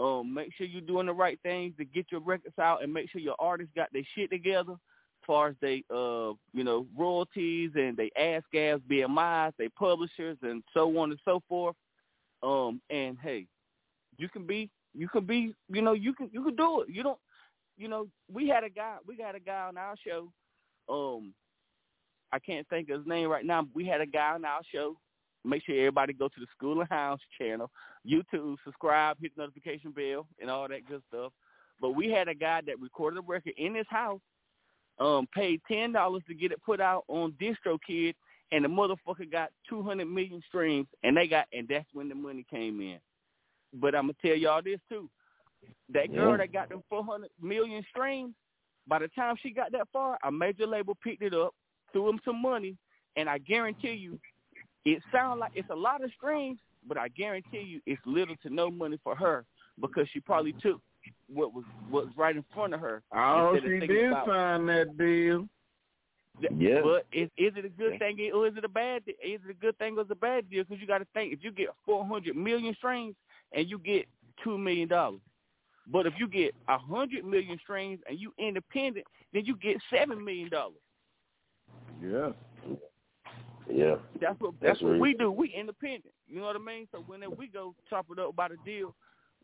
Um, 0.00 0.32
make 0.32 0.54
sure 0.54 0.66
you're 0.66 0.80
doing 0.80 1.06
the 1.06 1.12
right 1.12 1.38
things 1.42 1.74
to 1.76 1.84
get 1.84 2.06
your 2.10 2.20
records 2.20 2.58
out 2.60 2.82
and 2.82 2.92
make 2.92 3.10
sure 3.10 3.20
your 3.20 3.36
artists 3.38 3.72
got 3.74 3.88
their 3.92 4.02
shit 4.14 4.30
together 4.30 4.72
as 4.72 5.26
far 5.26 5.48
as 5.48 5.56
they 5.60 5.82
uh 5.92 6.32
you 6.54 6.64
know 6.64 6.86
royalties 6.96 7.72
and 7.74 7.96
they 7.96 8.10
ASCAPs 8.20 8.82
BMIs, 8.88 9.52
they 9.58 9.68
publishers 9.70 10.38
and 10.42 10.62
so 10.72 10.96
on 10.98 11.10
and 11.10 11.20
so 11.24 11.42
forth. 11.48 11.74
Um 12.42 12.80
and 12.90 13.18
hey, 13.22 13.46
you 14.18 14.28
can 14.28 14.46
be 14.46 14.70
you 14.94 15.08
can 15.08 15.24
be 15.24 15.54
you 15.68 15.82
know 15.82 15.92
you 15.92 16.14
can 16.14 16.30
you 16.32 16.44
can 16.44 16.54
do 16.54 16.82
it. 16.82 16.88
You 16.88 17.02
don't 17.02 17.18
you 17.78 17.88
know 17.88 18.08
we 18.32 18.48
had 18.48 18.64
a 18.64 18.70
guy 18.70 18.96
we 19.06 19.16
got 19.16 19.34
a 19.34 19.40
guy 19.40 19.68
on 19.68 19.76
our 19.78 19.94
show. 20.06 20.32
Um 20.88 21.34
I 22.32 22.38
can't 22.38 22.68
think 22.68 22.90
of 22.90 22.98
his 22.98 23.06
name 23.06 23.28
right 23.30 23.44
now. 23.44 23.66
We 23.74 23.86
had 23.86 24.02
a 24.02 24.06
guy 24.06 24.34
on 24.34 24.44
our 24.44 24.60
show. 24.70 24.96
Make 25.44 25.64
sure 25.64 25.74
everybody 25.76 26.12
go 26.12 26.28
to 26.28 26.40
the 26.40 26.46
School 26.54 26.82
of 26.82 26.88
House 26.90 27.20
channel, 27.40 27.70
YouTube, 28.06 28.56
subscribe, 28.64 29.16
hit 29.20 29.32
the 29.34 29.42
notification 29.42 29.92
bell, 29.92 30.26
and 30.40 30.50
all 30.50 30.68
that 30.68 30.86
good 30.86 31.02
stuff. 31.08 31.32
But 31.80 31.90
we 31.90 32.10
had 32.10 32.28
a 32.28 32.34
guy 32.34 32.60
that 32.66 32.80
recorded 32.80 33.20
a 33.20 33.22
record 33.22 33.54
in 33.56 33.74
his 33.74 33.86
house, 33.88 34.20
um, 34.98 35.26
paid 35.34 35.60
ten 35.70 35.92
dollars 35.92 36.22
to 36.28 36.34
get 36.34 36.52
it 36.52 36.62
put 36.62 36.80
out 36.80 37.04
on 37.08 37.32
DistroKid, 37.40 38.14
and 38.52 38.64
the 38.64 38.68
motherfucker 38.68 39.30
got 39.30 39.50
two 39.68 39.82
hundred 39.82 40.06
million 40.06 40.42
streams, 40.48 40.88
and 41.02 41.16
they 41.16 41.28
got, 41.28 41.46
and 41.52 41.68
that's 41.68 41.88
when 41.92 42.08
the 42.08 42.14
money 42.14 42.44
came 42.50 42.80
in. 42.80 42.98
But 43.72 43.94
I'm 43.94 44.04
gonna 44.04 44.14
tell 44.20 44.36
y'all 44.36 44.60
this 44.62 44.80
too: 44.88 45.08
that 45.90 46.12
girl 46.14 46.32
Yeah. 46.32 46.36
that 46.38 46.52
got 46.52 46.68
them 46.68 46.82
four 46.88 47.04
hundred 47.04 47.30
million 47.40 47.84
streams, 47.90 48.34
by 48.86 48.98
the 48.98 49.08
time 49.08 49.36
she 49.42 49.50
got 49.50 49.72
that 49.72 49.88
far, 49.92 50.18
a 50.24 50.30
major 50.32 50.66
label 50.66 50.94
picked 51.02 51.22
it 51.22 51.34
up, 51.34 51.54
threw 51.92 52.08
him 52.08 52.20
some 52.24 52.40
money, 52.40 52.76
and 53.16 53.28
I 53.28 53.38
guarantee 53.38 53.92
you, 53.92 54.18
it 54.84 55.02
sounds 55.12 55.40
like 55.40 55.52
it's 55.54 55.70
a 55.70 55.74
lot 55.76 56.02
of 56.02 56.10
streams, 56.12 56.58
but 56.86 56.96
I 56.96 57.08
guarantee 57.08 57.60
you, 57.60 57.80
it's 57.86 58.00
little 58.06 58.36
to 58.42 58.50
no 58.50 58.70
money 58.70 58.98
for 59.02 59.14
her 59.16 59.44
because 59.80 60.08
she 60.12 60.20
probably 60.20 60.52
took 60.54 60.80
what 61.32 61.52
was 61.54 61.64
what 61.90 62.06
was 62.06 62.14
right 62.16 62.36
in 62.36 62.44
front 62.54 62.74
of 62.74 62.80
her. 62.80 63.02
Oh, 63.12 63.54
instead 63.54 63.72
of 63.72 63.80
she 63.82 63.86
did 63.86 64.12
about- 64.12 64.26
sign 64.26 64.66
that 64.66 64.96
deal. 64.98 65.48
Yeah. 66.56 66.82
But 66.82 67.04
is 67.12 67.28
is 67.36 67.52
it 67.56 67.64
a 67.64 67.68
good 67.68 67.98
thing 67.98 68.30
or 68.32 68.46
is 68.46 68.56
it 68.56 68.64
a 68.64 68.68
bad? 68.68 69.02
Is 69.08 69.40
it 69.44 69.50
a 69.50 69.54
good 69.54 69.76
thing 69.78 69.98
or 69.98 70.02
is 70.02 70.06
it 70.08 70.12
a 70.12 70.14
bad 70.14 70.48
deal? 70.48 70.62
Because 70.62 70.80
you 70.80 70.86
got 70.86 70.98
to 70.98 71.06
think 71.12 71.32
if 71.32 71.42
you 71.42 71.50
get 71.50 71.68
four 71.84 72.04
hundred 72.06 72.36
million 72.36 72.74
streams 72.74 73.16
and 73.52 73.68
you 73.68 73.78
get 73.78 74.06
two 74.44 74.56
million 74.56 74.86
dollars, 74.88 75.20
but 75.90 76.06
if 76.06 76.14
you 76.18 76.28
get 76.28 76.54
a 76.68 76.78
hundred 76.78 77.24
million 77.24 77.58
streams 77.62 78.00
and 78.08 78.18
you 78.18 78.32
independent, 78.38 79.06
then 79.32 79.44
you 79.44 79.56
get 79.56 79.76
seven 79.92 80.24
million 80.24 80.48
dollars. 80.48 80.76
Yeah. 82.02 82.30
Yeah. 83.70 83.96
That's 84.20 84.40
what 84.40 84.54
That's 84.60 84.78
that's, 84.78 84.82
what 84.82 84.98
we 84.98 85.14
do. 85.14 85.30
We 85.30 85.52
independent. 85.54 86.14
You 86.26 86.40
know 86.40 86.46
what 86.46 86.56
I 86.56 86.58
mean? 86.58 86.86
So 86.92 87.02
when 87.06 87.20
we 87.36 87.48
go 87.48 87.74
chop 87.88 88.06
it 88.10 88.18
up 88.18 88.30
about 88.30 88.52
a 88.52 88.56
deal, 88.64 88.94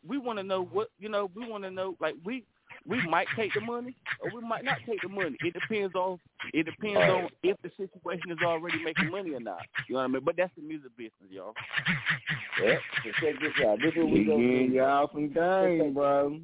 we 0.07 0.17
want 0.17 0.37
to 0.39 0.43
know 0.43 0.63
what 0.65 0.89
you 0.99 1.09
know. 1.09 1.29
We 1.35 1.47
want 1.47 1.63
to 1.63 1.71
know 1.71 1.95
like 1.99 2.15
we 2.23 2.43
we 2.87 3.01
might 3.07 3.27
take 3.35 3.53
the 3.53 3.61
money 3.61 3.95
or 4.21 4.29
we 4.33 4.47
might 4.47 4.63
not 4.63 4.77
take 4.85 5.01
the 5.01 5.09
money. 5.09 5.35
It 5.41 5.53
depends 5.53 5.95
on 5.95 6.19
it 6.53 6.65
depends 6.65 6.97
on 6.97 7.29
if 7.43 7.57
the 7.63 7.69
situation 7.77 8.31
is 8.31 8.37
already 8.45 8.83
making 8.83 9.09
money 9.09 9.33
or 9.33 9.39
not. 9.39 9.61
You 9.87 9.95
know 9.95 9.99
what 9.99 10.05
I 10.05 10.07
mean? 10.07 10.21
But 10.23 10.37
that's 10.37 10.53
the 10.55 10.61
music 10.61 10.91
business, 10.97 11.29
y'all. 11.29 11.53
Yeah. 12.63 12.77
So 13.03 13.09
check 13.21 13.39
this 13.41 13.65
out. 13.65 13.79
This 13.81 13.91
is 13.93 13.97
what 13.97 14.11
we 14.11 14.19
We 14.19 14.25
gonna 14.25 14.41
getting 14.41 14.69
do. 14.69 14.75
y'all 14.75 15.09
some 15.11 15.29
game, 15.33 15.93
bro. 15.93 16.39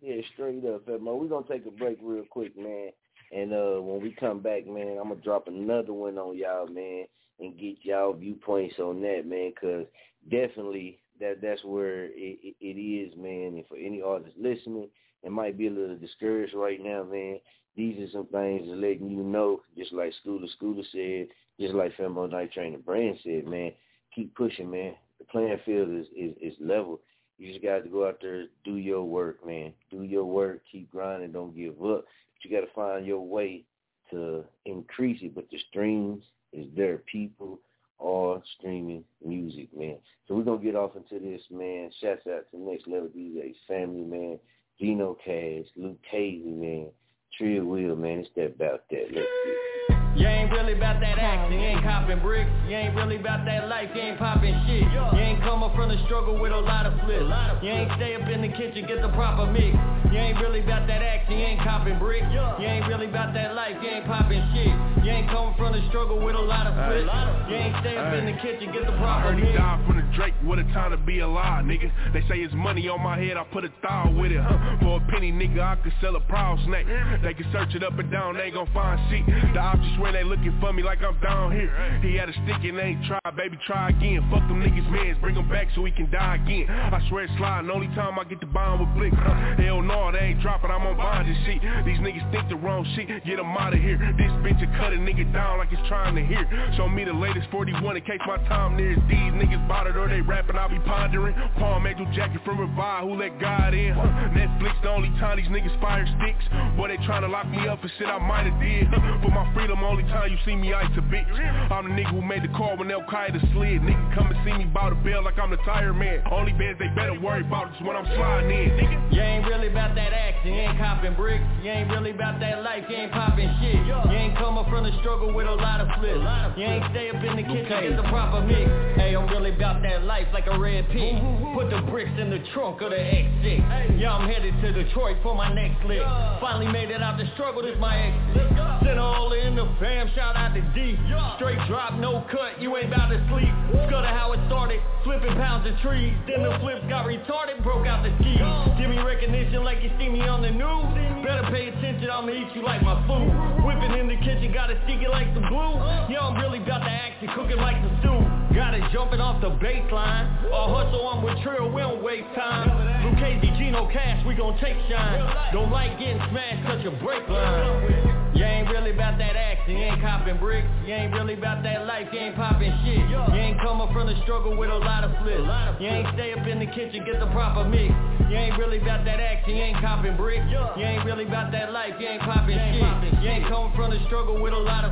Yeah, 0.00 0.22
straight 0.32 0.64
up, 0.64 0.86
Fat 0.86 1.00
We're 1.02 1.28
gonna 1.28 1.46
take 1.48 1.66
a 1.66 1.70
break 1.70 1.98
real 2.02 2.24
quick, 2.30 2.56
man. 2.56 2.90
And 3.32 3.52
uh 3.52 3.80
when 3.82 4.00
we 4.02 4.12
come 4.18 4.40
back, 4.40 4.66
man, 4.66 4.98
I'm 5.00 5.08
gonna 5.08 5.20
drop 5.20 5.46
another 5.46 5.92
one 5.92 6.18
on 6.18 6.36
y'all, 6.36 6.66
man, 6.66 7.04
and 7.38 7.58
get 7.58 7.76
y'all 7.82 8.14
viewpoints 8.14 8.76
on 8.78 9.02
that, 9.02 9.26
man, 9.26 9.52
because 9.54 9.86
definitely 10.30 10.98
that 11.20 11.40
that's 11.42 11.62
where 11.64 12.06
it, 12.06 12.38
it, 12.42 12.56
it 12.60 12.80
is, 12.80 13.12
man. 13.16 13.54
And 13.56 13.66
for 13.68 13.76
any 13.76 14.00
artist 14.00 14.36
listening, 14.40 14.88
it 15.22 15.30
might 15.30 15.58
be 15.58 15.66
a 15.66 15.70
little 15.70 15.96
discouraged 15.96 16.54
right 16.54 16.82
now, 16.82 17.04
man. 17.04 17.38
These 17.76 17.98
are 18.00 18.12
some 18.12 18.26
things 18.26 18.68
that 18.68 18.76
letting 18.76 19.10
you 19.10 19.22
know, 19.22 19.62
just 19.76 19.92
like 19.92 20.12
Scooter 20.20 20.46
Scooter 20.56 20.82
said, 20.92 21.28
just 21.58 21.74
like 21.74 21.96
Fembo 21.96 22.30
Night 22.30 22.52
Train 22.52 22.74
and 22.74 22.84
Brand 22.84 23.18
said, 23.22 23.46
man, 23.46 23.72
keep 24.14 24.34
pushing, 24.34 24.70
man. 24.70 24.94
The 25.18 25.24
playing 25.26 25.58
field 25.64 25.90
is, 25.90 26.06
is, 26.16 26.34
is 26.40 26.54
level. 26.60 27.00
You 27.38 27.52
just 27.52 27.62
got 27.62 27.84
to 27.84 27.88
go 27.88 28.06
out 28.06 28.18
there, 28.20 28.46
do 28.64 28.76
your 28.76 29.02
work, 29.04 29.46
man. 29.46 29.72
Do 29.90 30.02
your 30.02 30.24
work, 30.24 30.60
keep 30.70 30.90
grinding, 30.90 31.32
don't 31.32 31.56
give 31.56 31.82
up. 31.82 32.04
But 32.04 32.44
you 32.44 32.50
got 32.50 32.66
to 32.66 32.72
find 32.74 33.06
your 33.06 33.26
way 33.26 33.64
to 34.10 34.44
increase 34.66 35.20
it. 35.22 35.34
But 35.34 35.48
the 35.50 35.58
streams 35.70 36.22
is 36.52 36.66
there. 36.76 36.98
People 37.10 37.60
are 38.00 38.42
streaming 38.58 39.04
music, 39.24 39.68
man. 39.76 39.96
So 40.26 40.34
we're 40.34 40.42
gonna 40.42 40.62
get 40.62 40.74
off 40.76 40.96
into 40.96 41.22
this, 41.24 41.42
man. 41.50 41.90
Shouts 42.00 42.26
out 42.26 42.50
to 42.50 42.58
Next 42.58 42.86
Level 42.86 43.08
DJs, 43.08 43.54
family, 43.68 44.04
man. 44.04 44.38
Gino 44.80 45.14
Cash, 45.22 45.68
Luke 45.76 46.00
Casey, 46.10 46.56
man. 46.56 46.88
Trill 47.36 47.64
Will, 47.66 47.96
man. 47.96 48.24
It's 48.24 48.30
that 48.34 48.56
about 48.56 48.88
that. 48.90 49.12
Let's 49.12 49.28
get. 49.28 50.00
You 50.16 50.26
ain't 50.26 50.50
really 50.50 50.72
about 50.72 50.98
that 51.00 51.20
action, 51.20 51.54
you 51.54 51.64
ain't 51.64 51.84
copping 51.84 52.18
bricks 52.18 52.50
You 52.66 52.74
ain't 52.74 52.96
really 52.96 53.14
about 53.14 53.44
that 53.46 53.68
life, 53.68 53.90
you 53.94 54.02
ain't 54.02 54.18
popping 54.18 54.52
shit 54.66 54.82
You 54.82 55.22
ain't 55.22 55.40
coming 55.40 55.70
from 55.76 55.88
the 55.88 56.02
struggle 56.04 56.34
with 56.34 56.50
a 56.50 56.58
lot 56.58 56.84
of 56.84 56.98
flips 57.06 57.30
You 57.62 57.70
ain't 57.70 57.92
stay 57.94 58.16
up 58.18 58.26
in 58.26 58.42
the 58.42 58.50
kitchen, 58.50 58.90
get 58.90 59.00
the 59.02 59.08
proper 59.14 59.46
mix 59.46 59.70
You 60.10 60.18
ain't 60.18 60.40
really 60.42 60.66
about 60.66 60.88
that 60.88 61.00
action, 61.00 61.38
you 61.38 61.46
ain't 61.46 61.62
copping 61.62 61.98
bricks 62.00 62.26
You 62.26 62.66
ain't 62.66 62.88
really 62.88 63.06
about 63.06 63.32
that 63.34 63.54
life, 63.54 63.76
you 63.80 63.88
ain't 63.88 64.04
popping 64.04 64.42
shit 64.52 64.89
You 65.04 65.10
ain't 65.12 65.30
coming 65.30 65.54
from 65.56 65.72
the 65.72 65.80
struggle 65.88 66.20
with 66.20 66.36
a 66.36 66.38
lot 66.38 66.66
of 66.66 66.74
flips 66.76 67.08
You 67.48 67.56
ain't 67.56 67.76
stay 67.80 67.96
up 67.96 68.12
in 68.12 68.26
the 68.26 68.36
kitchen, 68.42 68.72
get 68.72 68.84
the 68.84 68.92
I 68.92 69.00
proper 69.00 69.32
heard 69.32 69.40
he 69.40 69.52
died 69.56 69.80
from 69.86 69.96
the 69.96 70.04
Drake, 70.14 70.34
what 70.42 70.58
a 70.58 70.64
time 70.74 70.90
to 70.90 70.98
be 70.98 71.20
alive, 71.20 71.64
nigga. 71.64 71.90
They 72.12 72.20
say 72.28 72.40
it's 72.44 72.52
money 72.52 72.88
on 72.88 73.00
my 73.00 73.16
head, 73.16 73.36
I 73.36 73.44
put 73.44 73.64
a 73.64 73.72
thigh 73.80 74.12
with 74.12 74.32
it, 74.32 74.40
huh? 74.40 74.76
For 74.82 75.00
a 75.00 75.10
penny, 75.10 75.32
nigga, 75.32 75.60
I 75.60 75.76
could 75.76 75.94
sell 76.00 76.16
a 76.16 76.20
proud 76.20 76.58
snake. 76.66 76.86
They 77.22 77.32
can 77.32 77.46
search 77.52 77.74
it 77.74 77.82
up 77.82 77.98
and 77.98 78.10
down, 78.10 78.36
they 78.36 78.52
ain't 78.52 78.54
gon' 78.54 78.68
find 78.74 79.00
shit. 79.08 79.24
The 79.54 79.60
options 79.60 79.96
swear 79.96 80.12
they 80.12 80.24
looking 80.24 80.52
for 80.60 80.72
me 80.72 80.82
like 80.82 80.98
I'm 81.02 81.18
down 81.20 81.52
here. 81.52 81.72
He 82.02 82.16
had 82.16 82.28
a 82.28 82.32
stick 82.44 82.60
and 82.60 82.76
they 82.76 82.92
ain't 82.92 83.04
try, 83.06 83.20
baby, 83.36 83.56
try 83.66 83.88
again. 83.90 84.20
Fuck 84.30 84.44
them 84.48 84.60
niggas, 84.60 84.90
mans, 84.90 85.16
bring 85.20 85.34
them 85.34 85.48
back 85.48 85.68
so 85.74 85.84
he 85.84 85.92
can 85.92 86.10
die 86.10 86.36
again. 86.44 86.68
I 86.68 87.00
swear 87.08 87.24
it's 87.24 87.32
sliding, 87.38 87.70
only 87.70 87.88
time 87.96 88.18
I 88.18 88.24
get 88.24 88.40
to 88.40 88.46
bond 88.46 88.80
with 88.80 88.92
Blick. 88.98 89.14
Huh? 89.14 89.56
Hell 89.56 89.80
no, 89.80 90.12
they 90.12 90.36
ain't 90.36 90.42
dropping, 90.42 90.70
I'm 90.70 90.84
on 90.84 90.96
bond 90.96 91.28
and 91.28 91.38
shit. 91.46 91.62
These 91.86 91.98
niggas 92.04 92.30
think 92.32 92.48
the 92.48 92.56
wrong 92.56 92.84
shit, 92.94 93.08
get 93.24 93.36
them 93.36 93.56
out 93.56 93.72
of 93.72 93.80
here. 93.80 93.96
This 94.18 94.32
bitch 94.44 94.60
will 94.60 94.76
cut 94.76 94.89
a 94.92 94.98
nigga 94.98 95.32
down 95.32 95.58
like 95.58 95.72
it's 95.72 95.86
trying 95.88 96.14
to 96.14 96.24
hear. 96.24 96.44
Show 96.76 96.88
me 96.88 97.04
the 97.04 97.12
latest 97.12 97.48
41 97.50 97.96
in 97.96 98.02
case 98.02 98.20
my 98.26 98.36
time 98.48 98.76
nears. 98.76 98.98
These 99.08 99.32
niggas 99.38 99.60
it 99.86 99.96
or 99.96 100.08
they 100.08 100.20
rapping, 100.20 100.56
I'll 100.56 100.68
be 100.68 100.78
pondering. 100.80 101.34
Palm 101.58 101.86
Angel 101.86 102.06
jacket 102.14 102.40
from 102.44 102.60
Revive, 102.60 103.04
who 103.04 103.14
let 103.14 103.38
God 103.40 103.74
in? 103.74 103.94
Huh? 103.94 104.06
Netflix 104.34 104.80
the 104.82 104.90
only 104.90 105.08
time 105.18 105.38
these 105.38 105.48
niggas 105.48 105.74
fire 105.80 106.06
sticks. 106.18 106.44
Boy, 106.76 106.88
they 106.88 106.96
trying 107.06 107.22
to 107.22 107.28
lock 107.28 107.48
me 107.48 107.66
up 107.68 107.80
for 107.80 107.90
shit 107.98 108.08
I 108.08 108.18
might 108.18 108.46
have 108.46 108.60
did. 108.60 108.88
For 109.22 109.30
my 109.30 109.48
freedom, 109.54 109.82
only 109.82 110.04
time 110.04 110.30
you 110.30 110.38
see 110.44 110.56
me 110.56 110.72
ice 110.72 110.90
a 110.96 111.02
bitch. 111.02 111.28
I'm 111.70 111.88
the 111.88 111.94
nigga 111.94 112.10
who 112.10 112.22
made 112.22 112.42
the 112.42 112.48
call 112.48 112.76
when 112.76 112.90
Al 112.90 113.02
Qaeda 113.02 113.40
slid. 113.52 113.82
Nigga 113.82 114.14
come 114.14 114.28
and 114.28 114.38
see 114.44 114.56
me 114.56 114.64
bout 114.64 114.92
a 114.92 114.96
bell 114.96 115.22
like 115.24 115.38
I'm 115.38 115.50
the 115.50 115.60
tire 115.64 115.92
man. 115.92 116.22
Only 116.30 116.52
bands 116.52 116.78
they 116.78 116.88
better 116.94 117.18
worry 117.18 117.42
about 117.42 117.74
is 117.74 117.80
when 117.82 117.96
I'm 117.96 118.06
sliding 118.06 118.50
in. 118.50 118.70
Nigga. 118.76 119.14
You 119.14 119.20
ain't 119.20 119.46
really 119.46 119.68
about 119.68 119.94
that 119.94 120.12
action, 120.12 120.54
you 120.54 120.60
ain't 120.60 120.78
copping 120.78 121.14
bricks. 121.14 121.44
You 121.62 121.70
ain't 121.70 121.90
really 121.90 122.10
about 122.10 122.40
that 122.40 122.62
life, 122.62 122.84
you 122.88 122.96
ain't 122.96 123.12
popping 123.12 123.50
shit. 123.60 123.74
You 123.86 124.16
ain't 124.16 124.36
coming 124.36 124.64
from 124.70 124.79
the 124.84 124.92
struggle 125.00 125.32
with 125.32 125.46
a 125.46 125.54
lot 125.54 125.80
of 125.80 125.88
flips. 125.98 126.20
You 126.56 126.64
ain't 126.64 126.84
stay 126.90 127.10
up 127.10 127.22
in 127.22 127.36
the 127.36 127.42
kitchen, 127.42 127.68
get 127.68 127.96
the 127.96 128.08
proper 128.08 128.40
mix. 128.44 128.68
Hey, 128.96 129.14
I'm 129.14 129.28
really 129.28 129.54
about 129.54 129.82
that 129.82 130.04
life 130.04 130.26
like 130.32 130.46
a 130.46 130.58
red 130.58 130.88
pig. 130.88 131.16
Put 131.54 131.70
the 131.70 131.82
bricks 131.90 132.12
in 132.18 132.30
the 132.30 132.40
trunk 132.52 132.80
of 132.82 132.90
the 132.90 133.00
X6. 133.00 134.00
Yeah, 134.00 134.12
I'm 134.14 134.28
headed 134.28 134.54
to 134.62 134.72
Detroit 134.72 135.18
for 135.22 135.34
my 135.34 135.52
next 135.52 135.84
lick. 135.84 136.02
Finally 136.40 136.72
made 136.72 136.90
it 136.90 137.02
out 137.02 137.18
the 137.18 137.26
struggle, 137.34 137.62
this 137.62 137.76
my 137.78 137.96
exit. 137.96 138.48
Send 138.84 138.98
all 138.98 139.32
in 139.32 139.56
the 139.56 139.66
fam, 139.78 140.10
shout 140.14 140.36
out 140.36 140.54
to 140.54 140.62
D. 140.74 140.96
Straight 141.36 141.58
drop, 141.68 141.94
no 141.94 142.24
cut, 142.30 142.60
you 142.60 142.76
ain't 142.76 142.92
about 142.92 143.08
to 143.10 143.18
sleep. 143.30 143.52
To 143.90 144.06
how 144.06 144.32
it 144.32 144.40
started, 144.46 144.80
flipping 145.04 145.34
pounds 145.36 145.68
of 145.68 145.76
trees. 145.84 146.14
Then 146.24 146.42
the 146.42 146.56
flips 146.64 146.80
got 146.88 147.04
retarded, 147.04 147.62
broke 147.62 147.86
out 147.86 148.00
the 148.00 148.08
skis. 148.16 148.40
Give 148.80 148.88
me 148.88 148.96
recognition 149.02 149.62
like 149.62 149.82
you 149.82 149.90
see 149.98 150.08
me 150.08 150.24
on 150.24 150.40
the 150.40 150.50
news. 150.50 150.88
Better 151.20 151.44
pay 151.52 151.68
attention, 151.68 152.08
I'ma 152.08 152.32
eat 152.32 152.48
you 152.56 152.62
like 152.64 152.80
my 152.80 152.96
food. 153.04 153.28
Whipping 153.60 153.98
in 154.00 154.08
the 154.08 154.16
kitchen, 154.24 154.54
gotta 154.70 154.84
stick 154.86 155.02
it 155.02 155.10
like 155.10 155.26
some 155.34 155.46
glue. 155.50 155.74
Yo, 156.14 156.20
I'm 156.22 156.38
really 156.38 156.62
about 156.62 156.78
to 156.78 156.90
act 156.90 157.22
and 157.22 157.30
cook 157.34 157.50
it 157.50 157.58
like 157.58 157.74
some 157.82 157.96
stew. 157.98 158.54
Got 158.54 158.74
it 158.74 158.82
jumping 158.92 159.20
off 159.20 159.40
the 159.42 159.50
baseline. 159.58 160.30
All 160.52 160.70
hustle, 160.70 161.08
I'm 161.08 161.22
with 161.24 161.42
Trill, 161.42 161.72
we 161.72 161.82
don't 161.82 162.02
waste 162.02 162.30
time. 162.34 162.70
KZ, 163.18 163.58
Gino 163.58 163.90
Cash, 163.90 164.24
we 164.26 164.34
gon' 164.34 164.58
take 164.60 164.78
shine. 164.88 165.18
Don't 165.52 165.70
like 165.70 165.98
getting 165.98 166.22
smashed, 166.30 166.62
touch 166.66 166.82
your 166.82 166.94
brake 167.02 167.26
line. 167.28 168.30
You 168.34 168.44
ain't 168.46 168.70
really 168.70 168.92
about 168.92 169.18
that 169.18 169.34
action, 169.36 169.76
you 169.76 169.84
ain't 169.84 170.00
copping 170.00 170.38
bricks. 170.38 170.68
You 170.86 170.94
ain't 170.94 171.12
really 171.12 171.34
about 171.34 171.62
that 171.64 171.86
life, 171.86 172.06
you 172.12 172.20
ain't 172.20 172.36
popping 172.36 172.72
shit. 172.86 173.02
You 173.10 173.40
ain't 173.42 173.58
coming 173.60 173.92
from 173.92 174.06
the 174.06 174.14
struggle 174.22 174.56
with 174.56 174.70
a 174.70 174.78
lot 174.78 175.02
of 175.02 175.10
flips. 175.18 175.42
You 175.82 175.88
ain't 175.88 176.08
stay 176.14 176.32
up 176.32 176.46
in 176.46 176.58
the 176.60 176.70
kitchen, 176.70 177.04
get 177.04 177.18
the 177.18 177.26
proper 177.34 177.66
mix. 177.66 177.92
You 178.30 178.38
ain't 178.38 178.56
really 178.56 178.78
about 178.78 179.04
that 179.04 179.18
action, 179.18 179.56
you 179.56 179.62
ain't 179.62 179.82
copping 179.82 180.16
bricks. 180.16 180.46
You 180.48 180.86
ain't 180.86 181.04
really 181.04 181.26
about 181.26 181.50
that 181.50 181.72
life, 181.72 181.94
you 181.98 182.06
ain't 182.06 182.22
popping 182.22 182.56
shit. 182.56 183.18
You 183.20 183.28
ain't 183.28 183.46
coming 183.50 183.74
from 183.74 183.90
the 183.90 183.98
struggle 184.06 184.40
with 184.40 184.54
a 184.54 184.59
lot 184.62 184.84
of. 184.84 184.90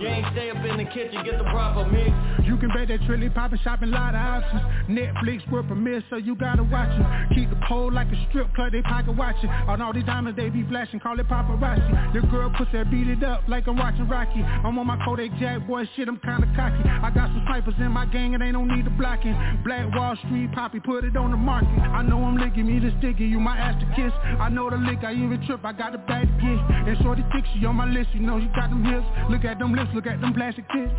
You 0.00 0.08
ain't 0.08 0.26
stay 0.32 0.50
up 0.50 0.64
in 0.64 0.76
the 0.78 0.84
kitchen, 0.84 1.22
get 1.24 1.38
the 1.38 1.44
proper 1.44 1.88
mix. 1.88 2.10
You 2.44 2.56
can 2.58 2.68
bet 2.68 2.88
that 2.88 3.00
Trilly 3.02 3.32
poppin' 3.32 3.58
shopping, 3.62 3.90
lot 3.90 4.14
of 4.14 4.20
options. 4.20 4.62
Netflix 4.88 5.48
worth 5.50 5.70
a 5.70 5.74
miss, 5.74 6.02
so 6.10 6.16
you 6.16 6.34
gotta 6.34 6.62
watch 6.62 6.90
it. 6.92 7.34
Keep 7.34 7.50
the 7.50 7.60
pole 7.66 7.92
like 7.92 8.08
a 8.08 8.26
strip 8.28 8.52
club, 8.54 8.72
they 8.72 8.82
pocket 8.82 9.16
watching. 9.16 9.48
On 9.48 9.80
all 9.80 9.92
these 9.92 10.04
diamonds, 10.04 10.36
they 10.36 10.50
be 10.50 10.64
flashing, 10.68 11.00
call 11.00 11.18
it 11.18 11.28
paparazzi. 11.28 12.14
Your 12.14 12.24
girl 12.24 12.52
pussy 12.56 12.84
beat 12.90 13.08
it 13.08 13.22
up 13.22 13.42
like 13.48 13.66
I'm 13.66 13.76
watching 13.76 14.08
Rocky. 14.08 14.42
I'm 14.42 14.78
on 14.78 14.86
my 14.86 14.98
Kodak 15.04 15.30
Jack, 15.38 15.66
boy, 15.66 15.88
shit, 15.96 16.08
I'm 16.08 16.18
kinda 16.18 16.46
cocky. 16.54 16.88
I 16.88 17.10
got 17.10 17.28
some 17.28 17.44
snipers 17.46 17.74
in 17.78 17.92
my 17.92 18.06
gang 18.06 18.34
and 18.34 18.42
they 18.42 18.52
don't 18.52 18.68
need 18.68 18.84
the 18.84 18.90
blocking. 18.90 19.34
Black 19.64 19.92
Wall 19.94 20.16
Street, 20.26 20.52
Poppy, 20.52 20.80
put 20.80 21.04
it 21.04 21.16
on 21.16 21.30
the 21.30 21.36
market. 21.36 21.80
I 21.80 22.02
know 22.02 22.22
I'm 22.22 22.36
licking 22.36 22.66
me 22.66 22.78
the 22.78 22.94
sticky, 22.98 23.24
you 23.24 23.40
my 23.40 23.56
ass 23.56 23.80
to 23.80 23.86
kiss. 23.96 24.12
I 24.38 24.48
know 24.48 24.68
the 24.68 24.76
lick, 24.76 25.02
I 25.02 25.12
even 25.12 25.40
trip, 25.46 25.64
I 25.64 25.72
got 25.72 25.92
the 25.92 25.98
bad 25.98 26.28
gift. 26.40 26.62
And 26.70 26.98
shorty 27.02 27.24
thick, 27.32 27.44
she 27.54 27.64
on 27.64 27.76
my 27.76 27.86
list, 27.86 28.10
you 28.12 28.20
know 28.20 28.36
you 28.36 28.48
got 28.54 28.70
them 28.70 28.83
hips. 28.84 29.06
Look 29.30 29.44
at 29.44 29.58
them 29.58 29.74
lips, 29.74 29.90
look 29.94 30.06
at 30.06 30.20
them 30.20 30.34
plastic 30.34 30.64
tits. 30.68 30.92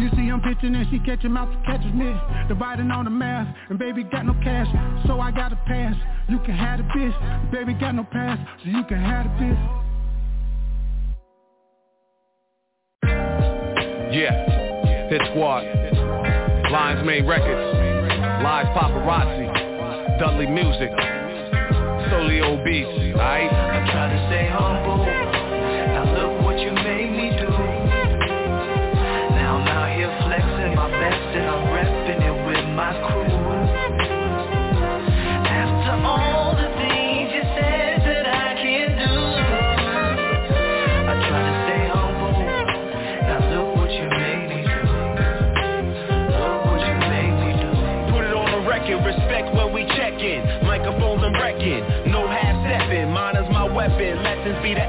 You 0.00 0.10
see 0.16 0.28
I'm 0.28 0.40
pitching 0.40 0.74
and 0.74 0.86
she 0.90 0.98
catching 1.00 1.32
mouth 1.32 1.50
to 1.52 1.58
catch 1.64 1.84
me. 1.94 2.12
Dividing 2.48 2.90
on 2.90 3.04
the 3.04 3.10
math, 3.10 3.54
and 3.70 3.78
baby 3.78 4.02
got 4.02 4.26
no 4.26 4.34
cash, 4.42 4.66
so 5.06 5.20
I 5.20 5.30
got 5.30 5.50
to 5.50 5.56
pass. 5.66 5.94
You 6.28 6.38
can 6.40 6.54
have 6.56 6.78
the 6.78 6.84
bitch, 6.84 7.52
baby 7.52 7.74
got 7.74 7.94
no 7.94 8.04
pass, 8.04 8.38
so 8.62 8.70
you 8.70 8.84
can 8.84 8.98
have 8.98 9.26
the 9.26 9.44
bitch. 9.44 9.80
Yeah, 14.12 15.08
Hit 15.08 15.22
Squad, 15.30 15.64
Lions 16.70 17.04
Main 17.06 17.26
Records, 17.26 17.78
Live 18.42 18.66
Paparazzi, 18.76 20.18
Dudley 20.18 20.46
Music, 20.46 20.90
Solio 22.10 22.64
Beats, 22.64 22.88
alright? 23.16 23.52
I 23.52 23.90
try 23.90 24.12
to 24.12 24.26
stay 24.28 24.48
humble. 24.52 25.33
What 26.54 26.62
you 26.62 26.70
made 26.70 27.10
me 27.10 27.34
do. 27.34 27.50
Now 29.34 29.58
I'm 29.58 29.66
out 29.66 29.90
here 29.90 30.06
flexing 30.22 30.76
my 30.76 30.86
best 30.86 31.34
and 31.34 31.50
I'm 31.50 31.66
repping 31.66 32.22
it 32.22 32.36
with 32.46 32.64
my 32.78 32.94
crew. 33.10 33.26
After 35.50 35.98
all 36.06 36.54
the 36.54 36.70
things 36.78 37.34
you 37.34 37.42
said 37.58 38.06
that 38.06 38.26
I 38.30 38.54
can 38.62 38.86
do, 39.02 39.18
I 41.10 41.14
try 41.26 41.42
to 41.42 41.54
stay 41.66 41.90
humble. 41.90 42.38
Now 43.26 43.50
look 43.50 43.74
what 43.74 43.90
you 43.90 44.06
made 44.14 44.46
me 44.46 44.62
do. 44.62 44.78
Look 46.38 46.70
what 46.70 46.86
you 46.86 46.94
made 47.10 47.34
me 47.34 47.50
do. 47.66 47.70
Put 48.14 48.30
it 48.30 48.34
on 48.38 48.46
the 48.54 48.62
record, 48.62 49.02
respect 49.02 49.50
when 49.58 49.74
we 49.74 49.90
check 49.98 50.22
in. 50.22 50.46
Microphones 50.62 51.18
and 51.18 51.34
record, 51.34 51.82
no 52.06 52.30
half 52.30 52.54
stepping. 52.62 53.10
Mine 53.10 53.42
is 53.42 53.50
my 53.50 53.66
weapon. 53.66 54.22
Lessons 54.22 54.62
be 54.62 54.74
the 54.74 54.86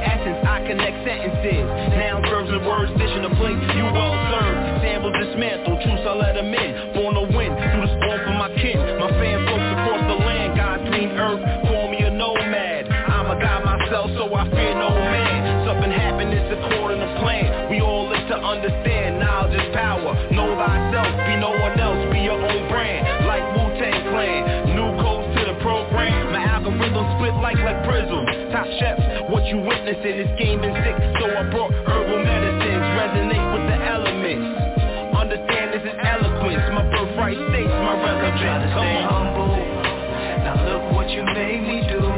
sentences. 1.25 1.65
Nouns, 1.97 2.25
verbs, 2.29 2.49
and 2.49 2.65
words, 2.65 2.91
dish 2.97 3.13
in 3.13 3.23
the 3.23 3.33
plate. 3.37 3.57
You 3.73 3.85
well 3.89 4.15
served. 4.29 4.59
Samples 4.81 5.15
dismantled. 5.17 5.81
Truths 5.81 6.05
I 6.05 6.13
let 6.13 6.33
them 6.35 6.53
in. 6.53 6.93
Born 6.93 7.13
to 7.15 7.25
win. 7.33 7.49
Through 7.49 7.83
the 7.85 7.91
storm 7.97 8.19
for 8.25 8.35
my 8.37 8.49
kin. 8.61 8.77
My 8.99 9.09
fan 9.17 9.37
folks 9.49 9.69
across 9.73 10.03
the 10.05 10.19
land. 10.21 10.57
God's 10.57 10.85
green 10.89 11.11
earth. 11.17 11.41
Call 11.65 11.89
me 11.89 11.99
a 12.05 12.11
nomad. 12.11 12.89
I'm 12.89 13.27
a 13.31 13.37
guy 13.41 13.59
myself, 13.63 14.11
so 14.17 14.29
I 14.33 14.45
fear 14.53 14.73
no 14.77 14.89
man. 14.93 15.65
Something 15.65 15.91
happened, 15.91 16.29
it's 16.33 16.51
according 16.53 17.01
to 17.01 17.09
plan. 17.21 17.69
We 17.73 17.81
all 17.81 18.09
live 18.09 18.27
to 18.29 18.37
understand. 18.37 19.19
Knowledge 19.19 19.57
is 19.57 19.69
power. 19.73 20.13
Know 20.29 20.53
thyself. 20.53 21.09
Be 21.25 21.33
no 21.41 21.51
one 21.57 21.75
else. 21.79 22.01
Be 22.13 22.21
your 22.21 22.37
own 22.37 22.69
brand. 22.69 23.25
Like 23.25 23.43
Wu-Tang 23.57 24.13
Clan. 24.13 24.77
New 24.77 24.89
codes 25.01 25.25
to 25.39 25.41
the 25.49 25.57
program. 25.65 26.31
My 26.31 26.43
algorithm 26.45 27.05
split 27.17 27.33
like 27.41 27.57
like 27.65 27.81
prisms. 27.89 28.24
What 29.45 29.53
you 29.53 29.61
witnessing? 29.61 30.17
This 30.17 30.39
game 30.41 30.59
been 30.59 30.73
sick, 30.73 30.97
so 31.21 31.29
I 31.29 31.45
brought 31.53 31.69
herbal 31.85 32.17
medicines. 32.17 32.81
Resonate 32.97 33.45
with 33.53 33.69
the 33.69 33.77
elements. 33.77 34.41
Understand 35.13 35.69
this 35.69 35.85
is 35.85 35.93
eloquence. 36.01 36.65
My 36.73 36.81
birthright 36.89 37.37
states 37.53 37.69
my 37.69 37.93
relevance. 37.93 38.41
Try 38.41 38.57
to 38.57 38.69
Come 38.73 38.81
stay 38.81 39.05
humble. 39.05 39.53
Now 40.41 40.65
look 40.65 40.97
what 40.97 41.11
you 41.11 41.21
made 41.29 41.61
me 41.61 41.85
do. 41.85 42.14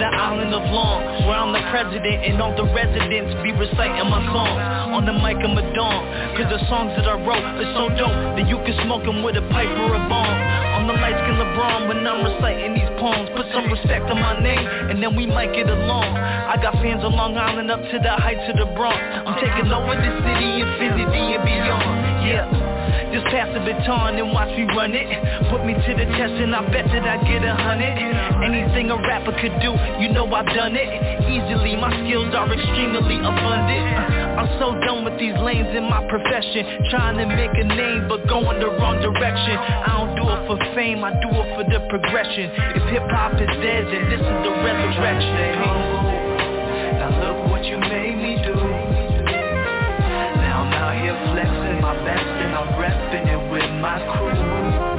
The 0.00 0.08
island 0.08 0.56
of 0.56 0.64
Long, 0.72 1.28
where 1.28 1.36
I'm 1.36 1.52
the 1.52 1.60
president 1.68 2.24
and 2.24 2.40
all 2.40 2.56
the 2.56 2.64
residents 2.72 3.36
be 3.44 3.52
reciting 3.52 4.08
my 4.08 4.24
songs 4.32 4.96
on 4.96 5.04
the 5.04 5.12
mic 5.12 5.36
of 5.44 5.52
Madonna. 5.52 6.40
Cause 6.40 6.48
the 6.48 6.60
songs 6.72 6.96
that 6.96 7.04
I 7.04 7.20
wrote 7.20 7.44
are 7.44 7.70
so 7.76 7.92
dope 8.00 8.40
that 8.40 8.48
you 8.48 8.56
can 8.64 8.72
smoke 8.88 9.04
them 9.04 9.20
with 9.20 9.36
a 9.36 9.44
pipe 9.52 9.68
or 9.68 9.92
a 9.92 10.02
bomb. 10.08 10.32
I'm 10.72 10.88
the 10.88 10.96
light 10.96 11.20
skin 11.20 11.36
LeBron 11.36 11.92
when 11.92 12.00
I'm 12.00 12.24
reciting 12.24 12.80
these 12.80 12.88
poems. 12.96 13.28
Put 13.36 13.44
some 13.52 13.68
respect 13.68 14.08
on 14.08 14.16
my 14.16 14.40
name 14.40 14.64
and 14.88 15.04
then 15.04 15.12
we 15.12 15.28
might 15.28 15.52
get 15.52 15.68
along. 15.68 16.16
I 16.16 16.56
got 16.64 16.80
fans 16.80 17.04
on 17.04 17.12
Long 17.12 17.36
Island 17.36 17.68
up 17.68 17.84
to 17.84 17.96
the 18.00 18.14
heights 18.16 18.48
of 18.48 18.56
the 18.56 18.72
Bronx. 18.72 18.96
I'm 18.96 19.36
taking 19.36 19.68
over 19.68 20.00
the 20.00 20.12
city, 20.24 20.64
infinity 20.64 21.36
and 21.36 21.44
beyond. 21.44 22.24
Yeah. 22.24 22.79
Just 23.12 23.26
pass 23.30 23.48
the 23.52 23.60
baton 23.60 24.18
and 24.18 24.32
watch 24.32 24.50
me 24.56 24.64
run 24.76 24.94
it. 24.94 25.08
Put 25.50 25.64
me 25.66 25.74
to 25.74 25.90
the 25.94 26.06
test 26.16 26.34
and 26.38 26.54
I 26.54 26.62
bet 26.70 26.86
that 26.90 27.04
I 27.06 27.18
get 27.26 27.42
a 27.44 27.54
hundred. 27.54 27.98
Anything 28.40 28.90
a 28.90 28.96
rapper 28.96 29.32
could 29.36 29.54
do, 29.60 29.74
you 30.00 30.08
know 30.12 30.26
I've 30.32 30.46
done 30.54 30.74
it. 30.74 30.88
Easily, 31.28 31.76
my 31.76 31.90
skills 32.04 32.34
are 32.34 32.48
extremely 32.50 33.18
abundant. 33.20 33.84
I'm 34.38 34.48
so 34.58 34.78
done 34.80 35.04
with 35.04 35.18
these 35.18 35.36
lanes 35.42 35.74
in 35.76 35.84
my 35.84 36.06
profession. 36.08 36.86
Trying 36.90 37.18
to 37.18 37.26
make 37.26 37.52
a 37.54 37.64
name 37.64 38.08
but 38.08 38.26
going 38.26 38.58
the 38.60 38.70
wrong 38.78 39.00
direction. 39.02 39.56
I 39.58 40.00
don't 40.00 40.16
do 40.16 40.24
it 40.24 40.46
for 40.46 40.58
fame, 40.74 41.04
I 41.04 41.12
do 41.20 41.28
it 41.30 41.48
for 41.54 41.64
the 41.66 41.80
progression. 41.88 42.50
If 42.78 42.82
hip-hop 42.94 43.34
is 43.34 43.52
dead, 43.60 43.84
then 43.90 44.08
this 44.08 44.22
is 44.22 44.38
the 44.46 44.52
resurrection. 44.64 45.90
Now 46.98 47.10
look 47.20 47.50
what 47.50 47.64
you 47.64 47.78
made 47.78 48.16
me 48.16 48.42
do. 48.44 48.69
Out 50.90 51.00
here 51.00 51.14
flexing 51.30 51.80
my 51.80 51.94
best 52.04 52.26
and 52.26 52.52
I'm 52.52 52.66
repping 52.74 53.28
it 53.28 53.52
with 53.52 53.70
my 53.80 54.00
crew. 54.10 54.89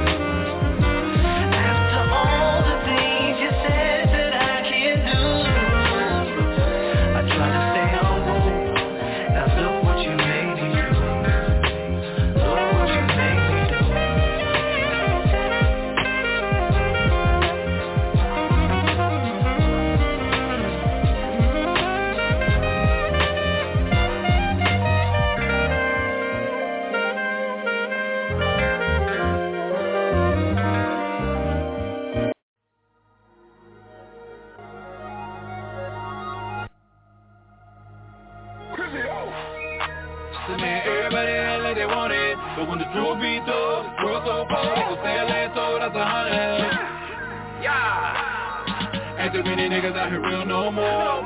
Too 49.32 49.42
many 49.44 49.66
niggas 49.66 49.96
out 49.96 50.10
here 50.10 50.20
real 50.20 50.44
no 50.44 50.70
more. 50.70 51.24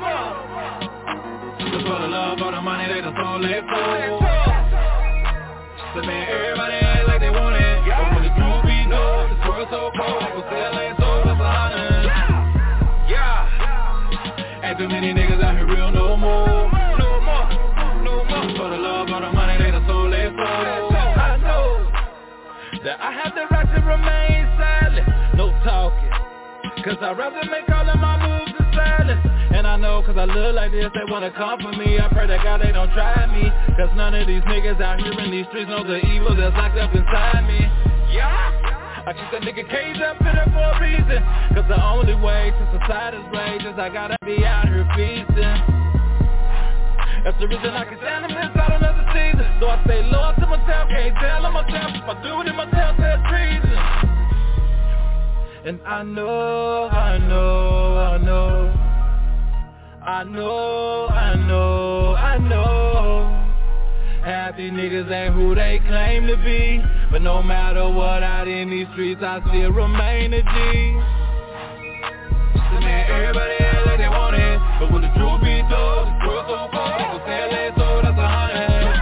Just 1.59 1.85
for 1.85 1.99
the 1.99 2.07
love, 2.07 2.39
for 2.39 2.51
the 2.51 2.61
money, 2.61 2.87
they 2.87 3.01
just 3.01 3.17
all 3.17 3.39
live 3.39 3.65
for. 3.67 4.19
So 5.93 6.01
man, 6.07 6.56
Cause 26.87 27.03
I'd 27.03 27.19
rather 27.19 27.43
make 27.51 27.67
all 27.67 27.83
of 27.83 27.99
my 27.99 28.15
moves 28.15 28.55
in 28.55 28.63
silence. 28.71 29.19
And 29.51 29.67
I 29.67 29.75
know 29.75 29.99
cause 30.07 30.15
I 30.15 30.23
look 30.23 30.55
like 30.55 30.71
this, 30.71 30.87
they 30.95 31.03
wanna 31.11 31.35
come 31.35 31.59
for 31.59 31.75
me. 31.75 31.99
I 31.99 32.07
pray 32.07 32.31
to 32.31 32.39
God 32.39 32.63
they 32.63 32.71
don't 32.71 32.87
try 32.95 33.27
me. 33.27 33.51
Cause 33.75 33.91
none 33.99 34.15
of 34.15 34.23
these 34.23 34.39
niggas 34.47 34.79
out 34.79 34.95
here 35.03 35.11
in 35.19 35.27
these 35.27 35.43
streets 35.51 35.67
know 35.67 35.83
the 35.83 35.99
evil 35.99 36.31
that's 36.31 36.55
locked 36.55 36.79
up 36.79 36.95
inside 36.95 37.43
me. 37.43 37.59
Yeah. 38.15 39.03
I 39.03 39.11
keep 39.11 39.27
that 39.35 39.43
nigga 39.43 39.67
caged 39.67 39.99
up 39.99 40.15
in 40.23 40.31
it 40.31 40.47
for 40.47 40.63
a 40.63 40.79
reason. 40.79 41.19
Cause 41.59 41.67
the 41.67 41.75
only 41.75 42.15
way 42.15 42.55
to 42.55 42.63
society's 42.79 43.27
rage 43.35 43.67
is 43.67 43.75
I 43.75 43.91
gotta 43.91 44.15
be 44.23 44.47
out 44.47 44.71
here 44.71 44.87
feasting 44.95 45.83
that's 47.27 47.35
the 47.43 47.47
reason 47.47 47.75
I 47.75 47.83
can 47.83 47.97
stand 47.97 48.23
them 48.23 48.31
inside 48.31 48.79
another 48.79 49.03
season. 49.11 49.43
So 49.59 49.67
I 49.67 49.83
stay 49.83 49.99
loyal 50.07 50.31
to 50.39 50.47
my 50.47 50.55
tail, 50.63 50.87
can't 50.87 51.11
tell 51.19 51.43
on 51.43 51.51
myself. 51.51 51.91
If 51.99 52.07
I 52.07 52.15
do 52.23 52.39
it 52.39 52.47
in 52.47 52.55
my 52.55 52.63
tail, 52.71 52.95
says 52.95 53.19
treason 53.27 54.16
And 55.67 55.81
I 55.85 56.01
know, 56.01 56.87
I 56.87 57.17
know, 57.17 57.97
I 57.97 58.17
know. 58.23 58.73
I 60.01 60.23
know, 60.23 61.07
I 61.09 61.35
know, 61.35 62.15
I 62.15 62.37
know. 62.37 63.43
These 64.55 64.71
niggas 64.71 65.11
ain't 65.11 65.35
who 65.35 65.53
they 65.55 65.81
claim 65.85 66.25
to 66.27 66.37
be. 66.37 66.81
But 67.11 67.21
no 67.21 67.43
matter 67.43 67.83
what 67.83 68.23
out 68.23 68.47
in 68.47 68.69
these 68.69 68.87
streets 68.93 69.21
I 69.21 69.41
still 69.49 69.73
remain 69.73 70.33
a 70.33 70.41
G. 70.41 70.47
So 72.55 72.77
everybody 72.87 73.53
act 73.59 73.85
like 73.87 73.99
they 73.99 74.07
want 74.07 74.37
it. 74.39 74.59
But 74.79 74.89
when 74.93 75.01
the 75.01 75.11
truth 75.19 75.43
be 75.43 75.61
told, 75.67 76.07
this 76.07 76.31
world 76.31 76.47
so 76.47 76.71
cold 76.71 76.95
People 76.95 77.19
say 77.27 77.75
sold, 77.75 78.05
that's 78.07 78.17
a 78.17 78.23
hundred. 78.23 78.95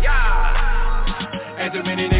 Yeah. 0.00 1.60
Ain't 1.60 1.74
too 1.74 1.84
many 1.84 2.13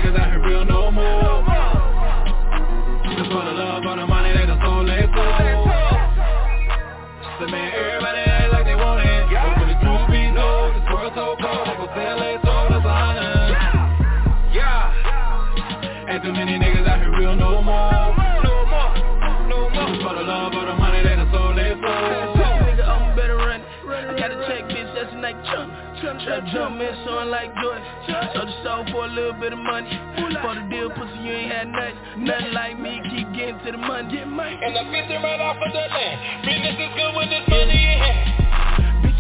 Trap 26.35 26.53
jump 26.53 26.81
in, 26.81 26.91
showing 27.07 27.31
like 27.31 27.55
joy. 27.63 27.79
Sold 28.09 28.49
the 28.49 28.63
soul 28.65 28.85
for 28.91 29.05
a 29.05 29.09
little 29.09 29.35
bit 29.35 29.53
of 29.53 29.59
money. 29.61 29.89
For 30.19 30.55
the 30.55 30.67
deal, 30.69 30.91
pussy, 30.91 31.15
you 31.23 31.31
ain't 31.31 31.53
had 31.53 31.69
nothing. 31.69 32.25
Nothing 32.25 32.53
like 32.53 32.81
me, 32.81 33.01
keep 33.15 33.31
getting 33.35 33.59
to 33.65 33.71
the 33.71 33.79
money. 33.79 34.19
And 34.19 34.77
I'm 34.77 34.91
missing 34.91 35.23
right 35.23 35.39
off 35.39 35.57
of 35.63 35.73
the 35.73 35.79
land. 35.79 36.43
Business 36.43 36.75
is 36.75 36.91
good 36.99 37.15
with 37.15 37.31
this 37.31 37.47
money 37.47 37.71
in 37.71 37.99
hand. 38.03 38.44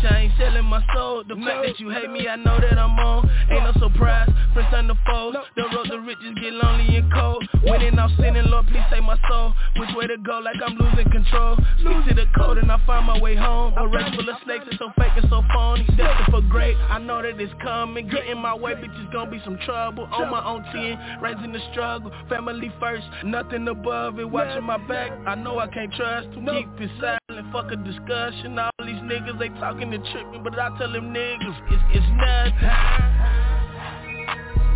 I 0.04 0.28
ain't 0.28 0.32
selling 0.38 0.64
my 0.64 0.82
soul. 0.94 1.24
The 1.26 1.36
fact 1.36 1.66
that 1.66 1.80
you 1.80 1.90
hate 1.90 2.10
me, 2.10 2.28
I 2.28 2.36
know 2.36 2.60
that 2.60 2.78
I'm 2.78 2.98
on. 2.98 3.28
Ain't 3.50 3.64
no 3.64 3.72
surprise, 3.80 4.28
friends 4.52 4.74
on 4.74 4.88
the 4.88 4.96
fold. 5.06 5.36
The 5.56 5.62
road 5.62 5.88
to 5.90 6.00
riches 6.00 6.34
get 6.40 6.52
lonely 6.52 6.96
and 6.96 7.12
cold. 7.12 7.46
Winning 7.64 7.98
off 7.98 8.10
sinning, 8.18 8.44
Lord, 8.46 8.66
please 8.66 8.84
save 8.90 9.02
my 9.02 9.18
soul. 9.28 9.54
Which 9.76 9.90
way 9.96 10.06
to 10.06 10.18
go, 10.18 10.38
like 10.38 10.56
I'm 10.64 10.76
losing 10.76 11.10
control. 11.10 11.56
Stick 11.80 11.96
to 12.08 12.14
the 12.14 12.26
code 12.36 12.58
and 12.58 12.70
I 12.70 12.78
find 12.86 13.06
my 13.06 13.18
way 13.18 13.34
home. 13.36 13.74
A 13.76 13.88
race 13.88 14.14
full 14.14 14.28
of 14.28 14.36
snakes, 14.44 14.64
it's 14.68 14.78
so 14.78 14.92
fake 14.98 15.16
and 15.16 15.26
so 15.30 15.42
phony. 15.52 15.84
Destined 15.96 16.30
for 16.30 16.42
great, 16.42 16.76
I 16.76 16.98
know 16.98 17.22
that 17.22 17.40
it's 17.40 17.52
coming. 17.62 18.08
Get 18.08 18.26
in 18.26 18.38
my 18.38 18.54
way, 18.54 18.74
bitch, 18.74 18.92
it's 19.02 19.12
gonna 19.12 19.30
be 19.30 19.40
some 19.44 19.58
trouble. 19.64 20.04
On 20.12 20.30
my 20.30 20.44
own 20.44 20.64
team, 20.72 20.98
raising 21.22 21.52
the 21.52 21.60
struggle. 21.72 22.12
Family 22.28 22.72
first, 22.78 23.04
nothing 23.24 23.66
above 23.68 24.18
it. 24.18 24.28
Watching 24.28 24.64
my 24.64 24.78
back, 24.86 25.12
I 25.26 25.34
know 25.34 25.58
I 25.58 25.66
can't 25.68 25.92
trust. 25.94 26.28
Keep 26.34 26.80
it 26.80 26.90
silent, 27.00 27.52
fuck 27.52 27.72
a 27.72 27.76
discussion. 27.76 28.58
All 28.58 28.70
these 28.84 29.00
niggas, 29.02 29.38
they 29.38 29.48
talking 29.60 29.93
and 29.94 30.04
tripping, 30.10 30.42
but 30.42 30.58
I 30.58 30.76
tell 30.76 30.90
them 30.90 31.14
niggas, 31.14 31.54
it's, 31.70 31.82
it's 31.94 32.06
nothing. 32.18 32.58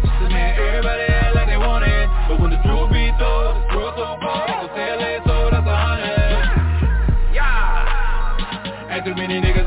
So 0.07 0.31
man, 0.31 0.55
everybody 0.55 1.03
act 1.11 1.35
like 1.35 1.49
they 1.49 1.59
want 1.59 1.83
it. 1.83 2.07
But 2.31 2.39
when 2.39 2.51
the 2.55 2.63
truth 2.63 2.87
be 2.95 3.11
told, 3.19 3.59
this 3.59 3.67
world 3.75 3.99
so 3.99 4.15
cold 4.23 4.47
People 4.47 4.71
say 4.79 4.95
they 4.95 5.19
sold, 5.27 5.51
that's 5.51 5.67
a 5.67 5.75
hundred. 5.75 7.35
Yeah. 7.35 8.95
Ain't 8.95 9.05
too 9.05 9.15
many 9.19 9.43
niggas 9.43 9.58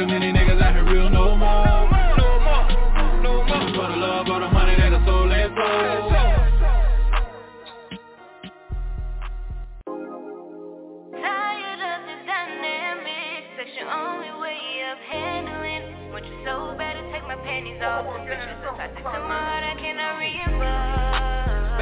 too 0.00 0.06
many 0.06 0.32
niggas 0.32 0.62
out 0.62 0.72
here 0.72 0.84
real 0.84 1.10
no 1.10 1.36
more 1.36 1.66
No 2.16 2.40
more, 2.40 2.64
no 3.20 3.44
more 3.44 3.60
For 3.76 3.86
the 3.92 3.96
love, 4.00 4.26
for 4.26 4.40
the 4.40 4.48
money, 4.48 4.74
sold 5.04 5.30
their 5.30 5.48
soul 5.52 6.08
Tired 11.20 11.80
of 11.84 12.00
that's 13.58 13.76
your 13.76 13.90
only 13.92 14.32
way 14.40 14.80
of 14.90 14.96
handling. 15.04 16.12
Want 16.12 16.24
you 16.24 16.32
so 16.46 16.74
bad 16.78 16.94
to 16.94 17.02
take 17.12 17.24
my 17.28 17.36
panties 17.44 17.82
off, 17.84 18.06
I 18.08 19.74
cannot 19.78 20.16
reimburse. 20.16 21.09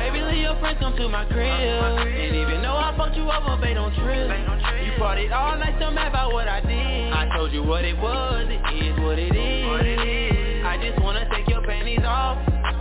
Baby, 0.08 0.24
leave 0.24 0.40
your 0.40 0.56
friends 0.56 0.78
come 0.80 0.96
to 0.96 1.06
my 1.08 1.26
crib. 1.26 1.52
And 1.52 2.34
even 2.34 2.62
though 2.62 2.80
I 2.80 2.96
fucked 2.96 3.14
you 3.14 3.28
over, 3.28 3.60
babe, 3.60 3.76
don't 3.76 3.92
trip. 3.92 4.24
You 4.80 4.92
partied 4.96 5.36
all 5.36 5.52
night, 5.58 5.76
still 5.76 5.90
mad 5.90 6.08
about 6.08 6.32
what 6.32 6.48
I 6.48 6.60
did. 6.64 7.12
I 7.12 7.28
told 7.36 7.52
you 7.52 7.62
what 7.62 7.84
it 7.84 7.92
was, 7.92 8.46
it 8.48 8.56
is 8.72 8.98
what 9.04 9.18
it 9.18 9.36
is. 9.36 10.64
I 10.64 10.78
just 10.80 10.98
wanna 11.04 11.28
take 11.28 11.46
your 11.48 11.60
panties 11.60 12.00
off 12.06 12.38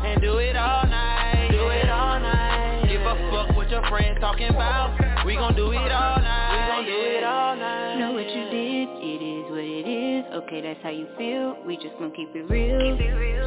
And 0.08 0.22
do 0.22 0.38
it 0.38 0.56
all 0.56 0.88
night. 0.88 1.50
Do 1.52 1.68
it 1.68 1.90
all 1.90 2.18
night. 2.18 2.88
Give 2.88 3.02
a 3.02 3.16
fuck 3.30 3.58
what 3.58 3.70
your 3.70 3.84
friends 3.90 4.20
talking 4.22 4.48
about. 4.48 4.96
We 5.26 5.36
gon' 5.36 5.54
do 5.54 5.72
it 5.72 5.92
all 5.92 6.24
night. 6.24 6.56
We 6.56 6.60
gon' 6.72 6.86
do 6.86 7.02
it 7.12 7.24
all 7.26 7.56
night. 7.58 8.00
Know 8.00 8.14
what 8.14 8.24
you 8.24 8.46
did, 8.48 8.88
it 9.04 9.20
is 9.20 9.52
what 9.52 9.68
it 9.68 9.84
is. 9.84 10.24
Okay, 10.32 10.62
that's 10.62 10.80
how 10.82 10.92
you 10.92 11.08
feel. 11.18 11.58
We 11.68 11.76
just 11.76 12.00
gon' 12.00 12.14
keep 12.16 12.34
it 12.34 12.50
real. 12.50 12.80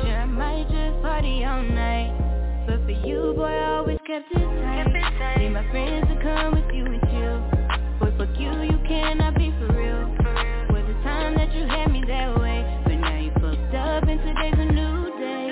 Sure, 0.04 0.20
I 0.20 0.26
might 0.26 0.68
just 0.68 1.00
party 1.00 1.44
all 1.46 1.62
night. 1.62 2.39
But 2.70 2.84
for 2.84 2.92
you, 2.92 3.34
boy, 3.34 3.50
I 3.50 3.78
always 3.78 3.98
kept 4.06 4.30
it 4.30 4.38
tight. 4.38 5.38
Need 5.38 5.50
my 5.50 5.68
friends 5.72 6.06
to 6.06 6.14
come 6.22 6.54
with 6.54 6.72
you 6.72 6.86
and 6.86 7.02
chill. 7.10 7.42
Boy, 7.98 8.14
fuck 8.16 8.30
you, 8.38 8.62
you 8.62 8.78
cannot 8.86 9.34
be 9.34 9.50
for 9.58 9.74
real. 9.74 10.06
Was 10.70 10.86
the 10.86 10.94
time 11.02 11.34
that 11.34 11.52
you 11.52 11.66
had 11.66 11.90
me 11.90 12.04
that 12.06 12.38
way. 12.38 12.62
But 12.84 12.94
now 12.94 13.18
you 13.18 13.32
fucked 13.42 13.74
up 13.74 14.06
and 14.06 14.20
today's 14.22 14.54
a 14.54 14.70
new 14.70 15.10
day. 15.18 15.50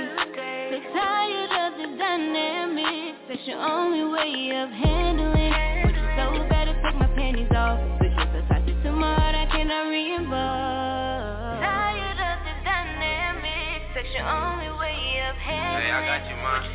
So 0.70 0.78
tired 0.94 1.50
of 1.58 1.78
the 1.82 1.98
dynamics. 1.98 3.18
That's 3.28 3.42
your 3.48 3.58
only 3.58 4.04
way 4.14 4.54
of 4.54 4.70
handling. 4.70 5.57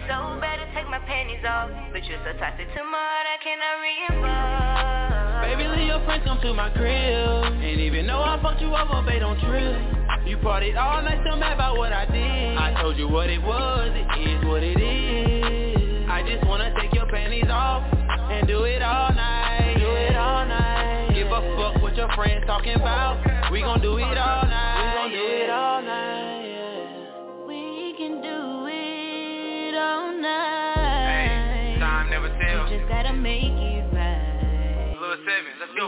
So 0.08 0.40
to 0.40 0.66
take 0.76 0.88
my 0.90 1.00
panties 1.06 1.44
off. 1.48 1.70
But 1.92 2.04
you're 2.06 2.20
so 2.24 2.38
toxic 2.40 2.68
to 2.76 2.82
my 2.84 2.98
heart, 2.98 3.28
I 3.28 3.38
cannot 3.44 3.76
reimburse. 3.84 5.44
Baby, 5.44 5.68
leave 5.70 5.88
your 5.88 6.04
friends 6.06 6.24
come 6.26 6.40
to 6.42 6.54
my 6.54 6.70
crib. 6.72 7.64
And 7.64 7.80
even 7.82 8.08
though 8.08 8.22
I 8.22 8.40
fucked 8.42 8.62
you 8.62 8.74
over, 8.76 9.02
babe, 9.06 9.22
don't 9.22 9.40
trip. 9.40 9.76
You 10.26 10.38
partied 10.38 10.80
all 10.80 11.02
night, 11.02 11.20
still 11.22 11.38
mad 11.38 11.54
about 11.54 11.78
what 11.78 11.92
I 11.92 12.06
did. 12.06 12.58
I 12.58 12.82
told 12.82 12.98
you 12.98 13.10
what 13.10 13.30
it 13.30 13.42
was, 13.42 13.92
it 13.94 14.08
is 14.22 14.46
what 14.46 14.64
it 14.64 14.80
is. 14.80 16.10
I 16.10 16.24
just 16.24 16.46
wanna 16.48 16.74
take 16.80 16.94
your 16.94 17.08
panties 17.08 17.50
off 17.50 17.84
And 18.32 18.48
do 18.48 18.64
it 18.64 18.82
all 18.82 19.12
night. 19.14 19.76
Do 19.80 19.90
it 19.90 20.16
all 20.16 20.46
night. 20.46 21.12
Give 21.14 21.28
a 21.28 21.42
fuck 21.58 21.82
what 21.82 21.96
your 21.98 22.10
friends 22.16 22.46
talking 22.46 22.76
about. 22.76 23.52
We 23.52 23.62
gon' 23.62 23.82
do 23.82 23.98
it 23.98 24.18
all 24.18 24.44
night 24.48 25.03
make 33.24 33.56
it 33.56 33.88
right. 33.96 35.00
Little 35.00 35.24
seven, 35.24 35.52
let's 35.56 35.72
go. 35.80 35.88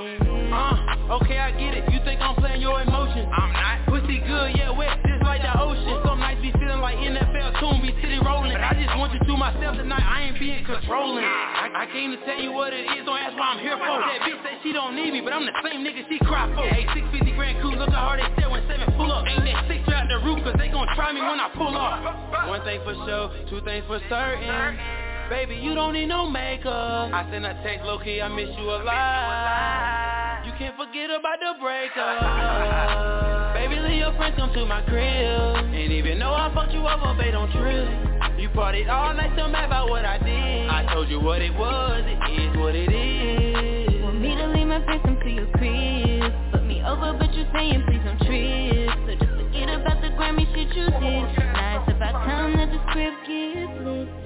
Uh, 0.55 1.19
okay, 1.19 1.35
I 1.35 1.51
get 1.51 1.75
it. 1.75 1.83
You 1.91 1.99
think 2.07 2.23
I'm 2.23 2.39
playing 2.39 2.63
your 2.63 2.79
emotions? 2.79 3.27
I'm 3.27 3.51
not. 3.51 3.83
Pussy 3.91 4.23
good, 4.23 4.55
yeah, 4.55 4.71
wet, 4.71 5.03
just 5.03 5.19
like 5.19 5.43
the 5.43 5.51
ocean. 5.59 5.99
Some 6.07 6.23
nights 6.23 6.39
be 6.39 6.55
feeling 6.55 6.79
like 6.79 6.95
NFL 6.95 7.59
tune, 7.59 7.83
be 7.83 7.91
city 7.99 8.23
rolling. 8.23 8.55
But 8.55 8.63
I 8.63 8.73
just 8.79 8.95
want 8.95 9.11
you 9.11 9.19
to 9.19 9.33
myself 9.35 9.75
tonight. 9.75 9.99
I 10.07 10.31
ain't 10.31 10.39
being 10.39 10.63
controlling. 10.63 11.27
I, 11.27 11.83
I 11.83 11.85
came 11.91 12.15
to 12.15 12.19
tell 12.23 12.39
you 12.39 12.55
what 12.55 12.71
it 12.71 12.87
is. 12.87 13.03
Don't 13.03 13.19
ask 13.19 13.35
what 13.35 13.51
I'm 13.51 13.59
here 13.59 13.75
for. 13.75 13.99
That 13.99 14.23
bitch 14.23 14.39
say 14.39 14.55
she 14.63 14.71
don't 14.71 14.95
need 14.95 15.11
me, 15.11 15.19
but 15.19 15.35
I'm 15.35 15.43
the 15.43 15.55
same 15.59 15.83
nigga 15.83 16.07
she 16.07 16.23
cry 16.23 16.47
for. 16.55 16.63
Hey, 16.63 16.87
650 16.87 17.35
grand 17.35 17.59
crew, 17.59 17.75
look 17.75 17.91
how 17.91 18.15
hard 18.15 18.23
they 18.23 18.31
sell 18.39 18.55
when 18.55 18.63
seven 18.71 18.87
pull 18.95 19.11
up. 19.11 19.27
Ain't 19.27 19.43
that 19.43 19.67
six 19.67 19.83
out 19.91 20.07
the 20.07 20.23
roof, 20.23 20.39
cause 20.47 20.55
they 20.55 20.71
gon' 20.71 20.87
try 20.95 21.11
me 21.11 21.19
when 21.19 21.43
I 21.43 21.51
pull 21.51 21.75
up. 21.75 21.99
One 22.47 22.63
thing 22.63 22.79
for 22.87 22.95
sure, 23.03 23.27
two 23.51 23.59
things 23.67 23.83
for 23.91 23.99
certain. 24.07 25.04
Baby, 25.29 25.55
you 25.55 25.73
don't 25.73 25.93
need 25.93 26.05
no 26.05 26.29
makeup. 26.29 27.11
I 27.11 27.27
send 27.31 27.45
a 27.45 27.53
text, 27.63 27.83
low 27.83 27.97
key, 27.97 28.21
I 28.21 28.27
miss 28.27 28.49
you 28.57 28.69
a 28.69 28.77
lot. 28.85 30.45
You 30.45 30.53
can't 30.59 30.77
forget 30.77 31.09
about 31.09 31.39
the 31.41 31.57
breakup. 31.59 33.53
Baby, 33.55 33.81
leave 33.81 33.99
your 34.05 34.13
friends 34.17 34.35
come 34.37 34.53
to 34.53 34.65
my 34.65 34.83
crib. 34.83 35.65
And 35.73 35.91
even 35.91 36.19
though 36.19 36.33
I 36.33 36.53
fucked 36.53 36.73
you 36.73 36.85
up, 36.85 37.17
babe, 37.17 37.33
don't 37.33 37.51
trip. 37.51 37.89
You 38.37 38.49
partied 38.49 38.87
all 38.87 39.15
night, 39.15 39.31
still 39.33 39.47
mad 39.47 39.65
about 39.65 39.89
what 39.89 40.05
I 40.05 40.19
did. 40.19 40.69
I 40.69 40.93
told 40.93 41.09
you 41.09 41.19
what 41.19 41.41
it 41.41 41.53
was, 41.55 42.03
it 42.05 42.19
is 42.29 42.57
what 42.57 42.75
it 42.75 42.93
is. 42.93 44.03
Want 44.03 44.21
me 44.21 44.35
to 44.35 44.47
leave 44.47 44.67
my 44.67 44.85
face 44.85 45.01
come 45.03 45.17
to 45.23 45.29
your 45.29 45.47
crib 45.57 46.33
Put 46.51 46.63
me 46.65 46.83
over 46.85 47.17
but 47.17 47.33
you 47.33 47.45
saying 47.53 47.83
please 47.87 48.01
don't 48.05 48.19
trip 48.19 48.89
So 49.07 49.15
just 49.17 49.33
forget 49.33 49.69
about 49.69 50.01
the 50.01 50.09
Grammy 50.13 50.45
shit 50.53 50.75
you 50.75 50.85
did 50.85 51.25
Now 51.55 51.81
it's 51.81 51.95
about 51.95 52.13
time 52.25 52.55
that 52.57 52.69
the 52.69 52.79
script 52.91 53.25
gets 53.25 53.81
lit 53.81 54.24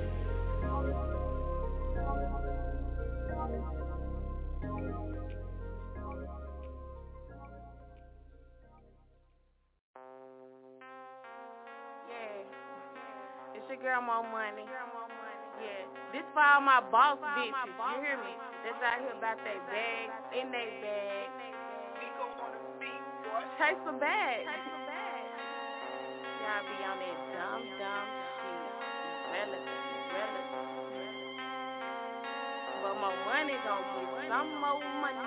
Yeah. 12.10 12.44
It's 13.56 13.68
your 13.70 13.82
girl 13.82 14.02
Mo 14.02 14.24
Money. 14.32 14.66
Yeah. 15.62 15.86
This 16.14 16.26
for 16.34 16.42
all 16.44 16.62
my 16.62 16.82
boss 16.92 17.20
bitches. 17.38 17.54
You 17.54 18.02
hear 18.04 18.18
me? 18.18 18.34
That's 18.66 18.82
out 18.84 19.00
here 19.02 19.16
about 19.18 19.38
they 19.46 19.58
bag, 19.72 20.08
in 20.38 20.52
they 20.52 20.70
bag. 20.84 21.30
Chase 23.60 23.84
a 23.88 23.94
bag. 24.00 24.46
Y'all 26.26 26.64
be 26.66 26.78
on 26.86 26.98
that 27.00 27.20
dumb, 27.34 27.64
dumb 27.80 28.08
shit. 28.38 28.74
Relative, 29.34 30.14
relative. 30.14 30.79
But 32.82 32.96
my 32.96 33.12
money 33.28 33.60
gon' 33.68 33.84
get 33.92 34.32
some 34.32 34.56
more 34.62 34.80
money. 35.04 35.20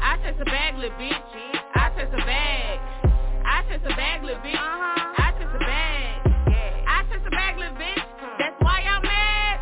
I 0.00 0.16
chase 0.22 0.38
a 0.38 0.44
bag, 0.44 0.78
little 0.78 0.96
bitch. 0.96 1.18
I 1.74 1.90
chase 1.96 2.06
a 2.12 2.22
bag. 2.22 2.78
I 3.44 3.62
chase 3.68 3.82
a 3.82 3.96
bag, 3.96 4.22
little 4.22 4.38
bitch. 4.42 4.54
I 4.54 5.34
chase 5.38 5.50
a 5.50 5.58
bag. 5.58 6.22
I 6.86 7.02
chase 7.10 7.26
a 7.26 7.30
bag, 7.30 7.58
little 7.58 7.74
bitch. 7.74 8.04
That's 8.38 8.54
why 8.62 8.82
y'all 8.86 9.02
mad. 9.02 9.58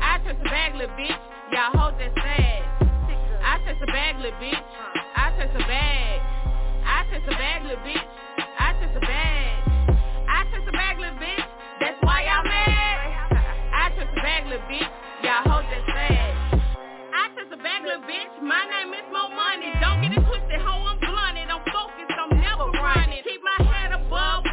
I 0.00 0.18
chase 0.24 0.40
a 0.40 0.48
bag, 0.48 0.74
little 0.74 0.96
bitch. 0.96 1.20
Y'all 1.52 1.76
hold 1.76 2.00
that 2.00 2.12
sad. 2.16 2.64
I 3.44 3.58
chase 3.68 3.76
a 3.76 3.86
bag, 3.92 4.16
little 4.24 4.40
bitch. 4.40 4.62
I 5.16 5.36
chase 5.36 5.52
a 5.52 5.68
bag. 5.68 6.20
I 6.86 7.04
chase 7.10 7.28
a 7.28 7.36
bag, 7.36 7.62
little 7.64 7.84
bitch. 7.84 8.08
I 8.58 8.72
chase 8.80 8.96
a 8.96 9.00
bag. 9.00 9.98
I 10.28 10.44
chase 10.48 10.64
a 10.66 10.72
bag, 10.72 10.98
little 10.98 11.20
bitch. 11.20 11.44
That's 11.80 12.00
why 12.00 12.24
y'all 12.24 12.44
mad. 12.44 12.61
Bag, 14.32 14.48
little 14.48 14.64
bitch. 14.64 14.88
Y'all 15.20 15.44
hold 15.44 15.68
that 15.68 15.84
sad. 15.92 16.56
I 17.12 17.28
chase 17.36 17.52
a 17.52 17.56
bag, 17.60 17.84
little 17.84 18.00
bitch. 18.08 18.32
My 18.40 18.64
name 18.64 18.96
is 18.96 19.04
Mo 19.12 19.28
Money. 19.28 19.68
Don't 19.76 20.00
get 20.00 20.16
it 20.16 20.24
twisted, 20.24 20.56
ho. 20.56 20.72
I'm 20.88 20.96
blunted. 21.04 21.52
I'm 21.52 21.60
focused. 21.68 22.16
I'm 22.16 22.40
never 22.40 22.72
running. 22.80 23.20
Keep 23.28 23.44
my 23.44 23.60
head 23.68 23.92
above 23.92 24.48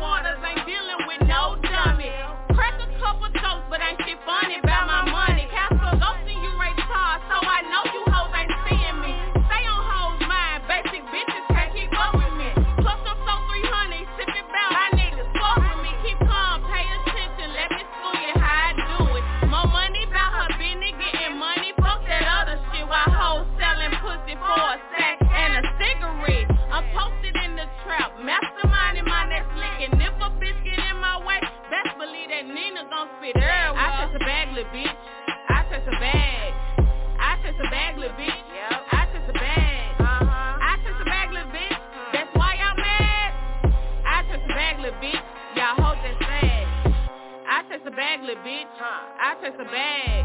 little 48.29 48.45
bitch. 48.45 48.69
I 48.77 49.33
chase 49.41 49.57
a 49.57 49.65
bag. 49.65 50.21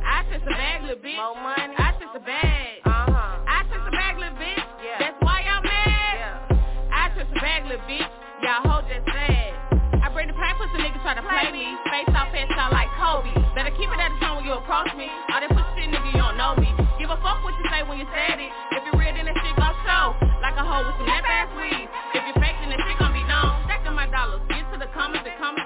I 0.00 0.24
chase 0.32 0.40
a 0.48 0.54
bag, 0.56 0.80
little 0.80 0.96
bitch. 0.96 1.20
More 1.20 1.36
money. 1.36 1.76
I 1.76 1.92
chase 2.00 2.16
a 2.16 2.22
bag. 2.24 2.80
Uh-huh. 2.88 3.36
I 3.44 3.68
chase 3.68 3.84
a 3.84 3.92
bag, 3.92 4.16
little 4.16 4.38
bitch. 4.40 4.64
That's 4.96 5.18
why 5.20 5.44
y'all 5.44 5.60
mad. 5.60 6.56
I 6.88 7.12
chase 7.12 7.28
a 7.28 7.36
bag, 7.44 7.68
little 7.68 7.84
bitch. 7.84 8.08
Y'all 8.40 8.64
hold 8.64 8.88
that 8.88 9.04
sad. 9.12 9.52
I 10.00 10.08
bring 10.16 10.32
the 10.32 10.36
pain, 10.40 10.56
pussy 10.56 10.88
nigga 10.88 10.96
try 11.04 11.20
to 11.20 11.24
play 11.24 11.52
me. 11.52 11.68
Face 11.92 12.08
off 12.16 12.32
and 12.32 12.48
sound 12.56 12.72
like 12.72 12.88
Kobe. 12.96 13.28
Better 13.52 13.76
keep 13.76 13.92
it 13.92 14.00
at 14.00 14.08
the 14.08 14.18
tone 14.24 14.40
when 14.40 14.48
you 14.48 14.56
approach 14.56 14.88
me. 14.96 15.12
All 15.28 15.44
that 15.44 15.52
pussy 15.52 15.84
shit, 15.84 15.92
nigga, 15.92 16.16
you 16.16 16.20
don't 16.24 16.40
know 16.40 16.56
me. 16.56 16.72
Give 16.96 17.12
a 17.12 17.20
fuck 17.20 17.44
what 17.44 17.52
you 17.60 17.64
say 17.68 17.84
when 17.84 18.00
you 18.00 18.08
said 18.08 18.40
it. 18.40 18.52
If 18.72 18.88
you 18.88 18.96
real, 18.96 19.12
then 19.12 19.28
that 19.28 19.36
shit 19.36 19.52
gon' 19.60 19.76
show. 19.84 20.16
Like 20.40 20.56
a 20.56 20.64
hoe 20.64 20.88
with 20.88 20.96
some 20.96 21.12
lip 21.12 21.28
ass 21.28 21.52
weed. 21.60 21.92
If 22.16 22.24
you 22.24 22.34
fake, 22.40 22.56
then 22.64 22.72
that 22.72 22.80
shit 22.88 22.96
gon' 22.96 23.12
be 23.12 23.20
known. 23.28 23.68
Stacking 23.68 23.92
my 23.92 24.08
dollars. 24.08 24.40
Get 24.48 24.64
to 24.72 24.80
the 24.80 24.88
comments, 24.96 25.28
the 25.28 25.36
comments, 25.36 25.63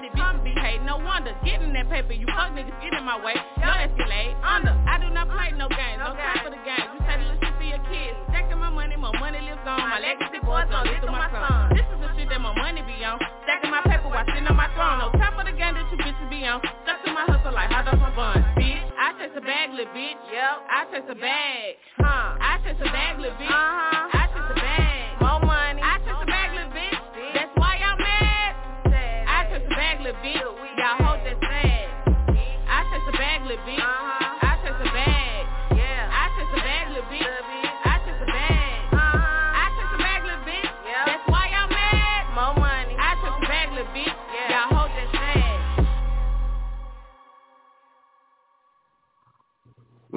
No 0.99 1.05
wonder. 1.05 1.31
Getting 1.47 1.71
that 1.73 1.87
paper, 1.89 2.11
you 2.11 2.27
fuck 2.35 2.51
niggas 2.51 2.75
get 2.83 2.91
in 2.91 3.03
my 3.07 3.15
way. 3.23 3.35
Your 3.57 3.71
escalate, 3.71 4.35
under. 4.43 4.75
I 4.83 4.99
do 4.99 5.07
not 5.09 5.31
play 5.31 5.51
no 5.55 5.71
games. 5.71 5.99
No 6.03 6.11
time 6.11 6.43
for 6.43 6.51
the 6.51 6.59
games. 6.67 6.91
You 6.91 6.99
say 7.07 7.15
little 7.23 7.39
shit 7.39 7.55
for 7.55 7.67
your 7.67 7.83
kids. 7.87 8.15
Stacking 8.29 8.59
my 8.59 8.69
money, 8.69 8.95
my 8.99 9.11
money 9.19 9.39
lives 9.39 9.63
on. 9.63 9.79
My 9.79 9.99
legacy 9.99 10.43
boys 10.43 10.67
gon' 10.67 10.83
live 10.87 10.99
through 10.99 11.15
my 11.15 11.31
son. 11.31 11.71
This 11.71 11.87
is 11.87 11.99
the 12.03 12.09
shit 12.19 12.27
that 12.29 12.41
my 12.43 12.51
money 12.51 12.83
be 12.83 12.99
on. 13.07 13.15
Stacking 13.47 13.71
my 13.71 13.79
paper 13.87 14.11
while 14.11 14.27
sitting 14.27 14.47
on 14.47 14.55
my 14.59 14.67
throne. 14.75 14.99
No 14.99 15.07
time 15.15 15.33
for 15.39 15.47
the 15.47 15.55
game 15.55 15.75
that 15.79 15.87
you 15.87 15.97
bitches 16.03 16.29
be 16.29 16.43
on. 16.43 16.59
Stuck 16.83 16.99
to 17.07 17.11
my 17.15 17.23
hustle 17.31 17.55
like 17.55 17.71
hot 17.71 17.87
dogs 17.87 18.03
my 18.03 18.11
bun. 18.11 18.43
Bitch, 18.59 18.83
I 18.99 19.15
chase 19.15 19.35
a 19.39 19.41
bag, 19.41 19.71
little 19.71 19.87
bitch. 19.95 20.19
Yep. 20.35 20.55
I 20.67 20.79
chase 20.91 21.07
a 21.07 21.15
bag. 21.15 21.79
Huh. 21.95 22.35
I 22.43 22.59
chase 22.67 22.79
a 22.83 22.89
bag, 22.91 23.19
little 23.23 23.39
bitch. 23.39 23.47
Uh-huh. 23.47 24.19
I 24.19 24.23
chase 24.35 24.51
a 24.51 24.55
bag. 24.59 24.88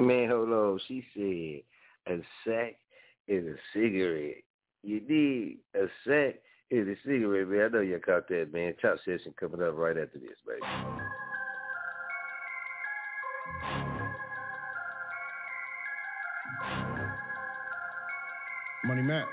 Man, 0.03 0.29
hold 0.29 0.49
on. 0.49 0.79
She 0.87 1.03
said 1.13 2.13
a 2.13 2.21
sack 2.45 2.75
is 3.27 3.45
a 3.45 3.55
cigarette. 3.73 4.43
You 4.83 5.01
need 5.07 5.59
a 5.75 5.85
sack 6.05 6.35
is 6.69 6.87
a 6.87 6.95
cigarette, 7.05 7.47
man. 7.47 7.65
I 7.65 7.67
know 7.69 7.81
you 7.81 7.99
caught 7.99 8.27
that, 8.27 8.51
man. 8.51 8.73
Top 8.81 8.97
session 9.05 9.33
coming 9.39 9.61
up 9.61 9.77
right 9.77 9.97
after 9.97 10.19
this, 10.19 10.37
baby. 10.45 10.59
Money 18.85 19.03
Mac. 19.03 19.25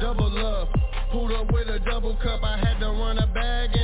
Double 0.00 0.46
up, 0.46 0.68
pulled 1.12 1.32
up 1.32 1.52
with 1.52 1.68
a 1.68 1.78
double 1.80 2.16
cup. 2.16 2.42
I 2.42 2.56
had 2.56 2.80
to 2.80 2.86
run 2.86 3.18
a 3.18 3.26
bag 3.26 3.70
and 3.74 3.83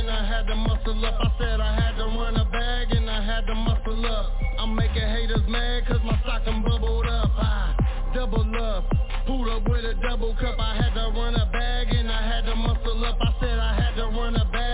to 0.51 0.57
muscle 0.57 1.05
up. 1.05 1.15
I 1.21 1.31
said 1.39 1.59
I 1.61 1.73
had 1.79 1.95
to 1.97 2.05
run 2.05 2.35
a 2.35 2.43
bag 2.45 2.91
and 2.91 3.09
I 3.09 3.23
had 3.23 3.47
to 3.47 3.55
muscle 3.55 4.05
up. 4.05 4.25
I'm 4.59 4.75
making 4.75 5.01
haters 5.01 5.47
mad 5.47 5.87
cause 5.87 6.01
my 6.03 6.19
stock 6.23 6.43
done 6.43 6.61
bubbled 6.61 7.07
up. 7.07 7.31
I 7.37 7.73
double 8.13 8.43
up, 8.61 8.83
pulled 9.25 9.47
up 9.47 9.63
with 9.69 9.85
a 9.85 9.93
double 10.01 10.35
cup. 10.35 10.59
I 10.59 10.75
had 10.75 10.93
to 10.95 11.07
run 11.15 11.35
a 11.35 11.45
bag 11.53 11.93
and 11.93 12.11
I 12.11 12.21
had 12.27 12.45
to 12.47 12.55
muscle 12.55 13.05
up. 13.05 13.17
I 13.21 13.33
said 13.39 13.59
I 13.59 13.73
had 13.75 13.95
to 13.95 14.07
run 14.07 14.35
a 14.35 14.45
bag 14.51 14.70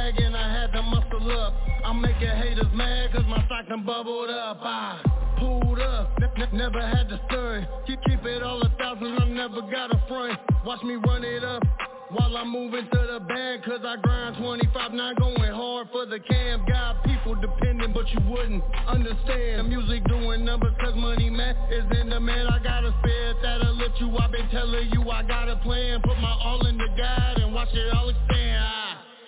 I'm 1.88 2.02
making 2.02 2.28
haters 2.28 2.68
mad 2.74 3.14
cause 3.14 3.24
my 3.30 3.46
stock 3.46 3.66
done 3.70 3.86
bubbled 3.86 4.30
up. 4.30 4.60
I 4.60 5.00
pulled 5.40 5.80
up, 5.80 6.20
never 6.52 6.82
had 6.82 7.08
to 7.08 7.18
stir. 7.30 7.66
Keep, 7.88 8.04
keep 8.04 8.26
it 8.26 8.44
all 8.44 8.62
a 8.62 8.70
thousand, 8.78 9.18
I 9.18 9.26
never 9.30 9.62
got 9.72 9.96
a 9.96 10.04
front. 10.10 10.38
Watch 10.66 10.84
me 10.84 10.96
run 10.96 11.24
it 11.24 11.46
up. 11.46 11.64
While 12.10 12.36
I'm 12.36 12.52
moving 12.52 12.90
to 12.92 13.08
the 13.14 13.22
bag, 13.26 13.64
cause 13.64 13.80
I 13.88 13.96
grind 14.02 14.36
25 14.36 14.92
not 14.92 15.16
going 15.16 15.40
hard 15.40 15.88
for 15.94 16.06
the 16.06 16.20
cam. 16.20 16.66
Got 16.68 17.06
people 17.06 17.36
depending, 17.36 17.94
but 17.94 18.04
you 18.12 18.20
wouldn't 18.30 18.64
understand. 18.86 19.60
The 19.60 19.64
music 19.64 20.04
doing 20.10 20.44
numbers, 20.44 20.74
cause 20.82 20.94
money 20.94 21.30
man 21.30 21.56
is 21.72 21.86
in 22.02 22.10
the 22.10 22.20
man. 22.20 22.48
I 22.48 22.60
got 22.60 22.84
a 22.84 22.94
spare 23.00 23.34
that'll 23.42 23.76
lift 23.76 23.96
you. 24.02 24.12
I've 24.18 24.34
been 24.34 24.50
telling 24.50 24.90
you 24.92 25.10
I 25.10 25.24
got 25.24 25.48
a 25.48 25.56
plan. 25.64 26.02
Put 26.02 26.20
my 26.20 26.36
all 26.44 26.68
in 26.68 26.78
the 26.78 26.88
guide 26.98 27.38
and 27.38 27.54
watch 27.54 27.70
it 27.72 27.94
all 27.94 28.10
expand. 28.10 28.62
I 28.62 28.87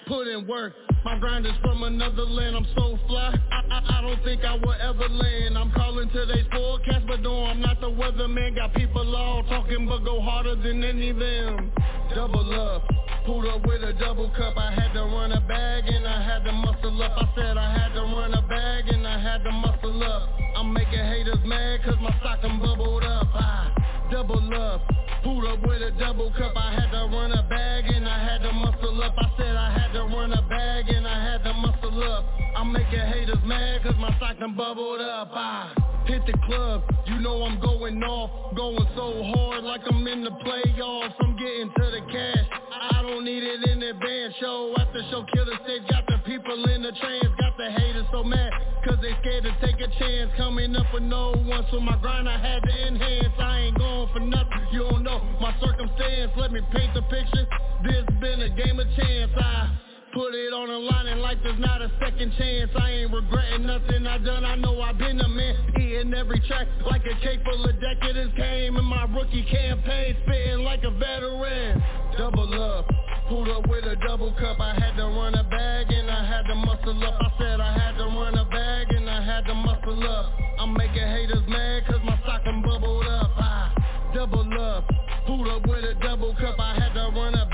put 0.09 0.27
in 0.27 0.47
work. 0.47 0.73
My 1.05 1.17
grind 1.19 1.45
is 1.45 1.53
from 1.61 1.83
another 1.83 2.25
land, 2.25 2.55
I'm 2.55 2.65
so 2.75 2.97
fly. 3.07 3.33
I, 3.51 3.61
I, 3.71 3.99
I 3.99 4.01
don't 4.01 4.21
think 4.23 4.43
I 4.43 4.55
will 4.55 4.75
ever 4.81 5.07
land. 5.07 5.57
I'm 5.57 5.71
calling 5.71 6.09
today's 6.09 6.47
forecast, 6.51 7.05
but 7.07 7.21
no, 7.21 7.45
I'm 7.45 7.61
not 7.61 7.79
the 7.79 7.91
weatherman. 7.91 8.55
Got 8.55 8.73
people 8.73 9.15
all 9.15 9.43
talking, 9.43 9.87
but 9.87 9.99
go 9.99 10.19
harder 10.19 10.55
than 10.55 10.83
any 10.83 11.11
of 11.11 11.19
them. 11.19 11.71
Double 12.15 12.59
up, 12.59 12.83
pulled 13.25 13.45
up 13.45 13.65
with 13.67 13.83
a 13.83 13.93
double 13.93 14.31
cup. 14.31 14.57
I 14.57 14.71
had 14.71 14.93
to 14.93 15.01
run 15.01 15.31
a 15.31 15.41
bag 15.41 15.83
and 15.87 16.05
I 16.07 16.23
had 16.23 16.43
to 16.43 16.51
muscle 16.51 17.03
up. 17.03 17.11
I 17.15 17.29
said 17.37 17.55
I 17.55 17.71
had 17.71 17.93
to 17.93 18.01
run 18.01 18.33
a 18.33 18.41
bag 18.41 18.89
and 18.89 19.07
I 19.07 19.21
had 19.21 19.43
to 19.43 19.51
muscle 19.51 20.03
up. 20.03 20.29
I'm 20.57 20.73
making 20.73 20.99
haters 20.99 21.37
mad 21.45 21.83
cause 21.85 21.97
my 22.01 22.13
stock 22.19 22.41
done 22.41 22.59
bubbled 22.59 23.03
up. 23.03 23.27
I 23.35 23.71
double 24.11 24.53
up 24.53 24.81
Pulled 25.23 25.45
up 25.45 25.61
with 25.67 25.81
a 25.81 25.91
double 25.99 26.31
cup, 26.31 26.53
I 26.55 26.73
had 26.73 26.91
to 26.91 27.09
run 27.11 27.33
a 27.33 27.43
bag 27.43 27.85
and 27.93 28.07
I 28.07 28.23
had 28.23 28.41
to 28.43 28.53
muscle 28.53 29.03
up. 29.03 29.13
I 29.17 29.31
said 29.37 29.55
I 29.55 29.69
had 29.77 29.91
to 29.91 30.03
run 30.03 30.31
a 30.31 30.41
bag 30.43 30.87
and 30.87 31.05
I 31.05 31.31
had 31.31 31.43
to 31.43 31.53
muscle 31.53 32.03
up. 32.03 32.38
I'm 32.55 32.71
making 32.71 32.99
haters 32.99 33.37
mad 33.45 33.83
cause 33.83 33.95
my 33.99 34.15
stock 34.17 34.39
done 34.39 34.55
bubbled 34.55 35.01
up. 35.01 35.29
I 35.33 35.73
hit 36.05 36.25
the 36.25 36.37
club, 36.45 36.83
you 37.05 37.19
know 37.19 37.43
I'm 37.43 37.59
going 37.59 38.01
off, 38.03 38.55
going 38.55 38.87
so 38.95 39.23
hard 39.35 39.63
like 39.63 39.81
I'm 39.89 40.05
in 40.07 40.23
the 40.23 40.31
playoffs. 40.31 41.13
I'm 41.19 41.37
getting 41.37 41.69
to 41.69 41.85
the 41.91 42.01
cash, 42.11 42.45
I 42.91 43.01
don't 43.01 43.23
need 43.23 43.43
it 43.43 43.63
in 43.69 43.81
advance. 43.81 44.33
Show 44.39 44.75
after 44.77 45.01
show, 45.11 45.23
killer 45.33 45.57
stage, 45.63 45.83
got 45.89 46.05
the 46.07 46.17
people 46.25 46.65
in 46.69 46.83
the 46.83 46.91
trance, 46.91 47.31
got 47.39 47.57
the 47.57 47.71
haters 47.71 48.05
so 48.11 48.23
mad 48.23 48.51
cause 48.85 48.97
they 49.01 49.13
scared 49.21 49.43
to 49.43 49.53
take 49.61 49.79
a 49.79 49.87
chance. 49.99 50.31
Coming 50.37 50.75
up 50.75 50.87
with 50.93 51.03
no 51.03 51.31
one, 51.31 51.65
so 51.71 51.79
my 51.79 51.97
grind 51.97 52.27
I 52.27 52.37
had 52.37 52.63
to 52.63 52.87
enhance. 52.87 53.33
I 53.39 53.59
ain't 53.59 53.77
going 53.77 54.09
for 54.13 54.19
nothing, 54.19 54.67
you 54.71 54.87
don't 54.89 55.03
know 55.03 55.19
my 55.39 55.53
circumstance. 55.61 56.31
Let 56.37 56.51
me 56.51 56.61
paint 56.71 56.93
the 56.93 57.03
picture. 57.03 57.47
This 57.83 58.05
been 58.19 58.41
a 58.41 58.49
game 58.49 58.79
of 58.79 58.87
chance. 58.95 59.31
I 59.37 59.88
put 60.13 60.33
it 60.33 60.53
on 60.53 60.67
the 60.67 60.79
line 60.79 61.07
and 61.07 61.21
like 61.21 61.41
there's 61.43 61.59
not 61.59 61.81
a 61.81 61.91
second 61.99 62.33
chance. 62.37 62.71
I 62.75 63.03
ain't 63.03 63.13
regretting 63.13 63.65
nothing 63.65 64.07
I 64.07 64.17
done. 64.17 64.45
I 64.45 64.55
know 64.55 64.81
I've 64.81 64.97
been 64.97 65.19
a 65.19 65.27
man. 65.27 65.55
Hitting 65.75 66.13
every 66.13 66.39
track 66.47 66.67
like 66.85 67.03
a 67.05 67.15
cake 67.21 67.41
full 67.43 67.65
of 67.65 67.75
decadence. 67.79 68.33
Came 68.35 68.77
in 68.77 68.85
my 68.85 69.03
rookie 69.05 69.45
campaign, 69.45 70.15
spitting 70.23 70.63
like 70.63 70.83
a 70.83 70.91
veteran. 70.91 71.83
Double 72.17 72.53
up. 72.61 72.89
Pulled 73.29 73.49
up 73.49 73.67
with 73.69 73.85
a 73.85 73.95
double 74.07 74.33
cup, 74.33 74.59
I 74.59 74.73
had 74.73 74.97
to 74.97 75.05
run 75.05 75.35
a 75.35 75.43
bag 75.43 75.85
and 75.91 76.09
I 76.09 76.25
had 76.25 76.47
to 76.47 76.55
muscle 76.55 77.03
up. 77.03 77.21
I 77.21 77.31
said 77.37 77.59
I 77.59 77.73
had 77.77 77.95
to 77.97 78.05
run 78.05 78.35
a 78.35 78.45
bag 78.45 78.87
and 78.89 79.07
I 79.07 79.23
had 79.23 79.45
to 79.45 79.53
muscle 79.53 80.03
up. 80.09 80.33
I'm 80.57 80.73
making 80.73 81.05
haters 81.05 81.45
mad 81.47 81.85
cause 81.85 82.01
my 82.03 82.19
stock 82.23 82.41
bubbled 82.43 83.05
up. 83.05 83.29
I 83.37 84.11
double 84.15 84.49
up. 84.59 84.89
Pulled 85.27 85.47
up 85.47 85.61
with 85.67 85.83
a 85.85 85.93
double 86.01 86.33
cup, 86.41 86.55
I 86.57 86.73
had 86.73 86.93
to 86.95 87.11
run 87.13 87.35
a 87.35 87.48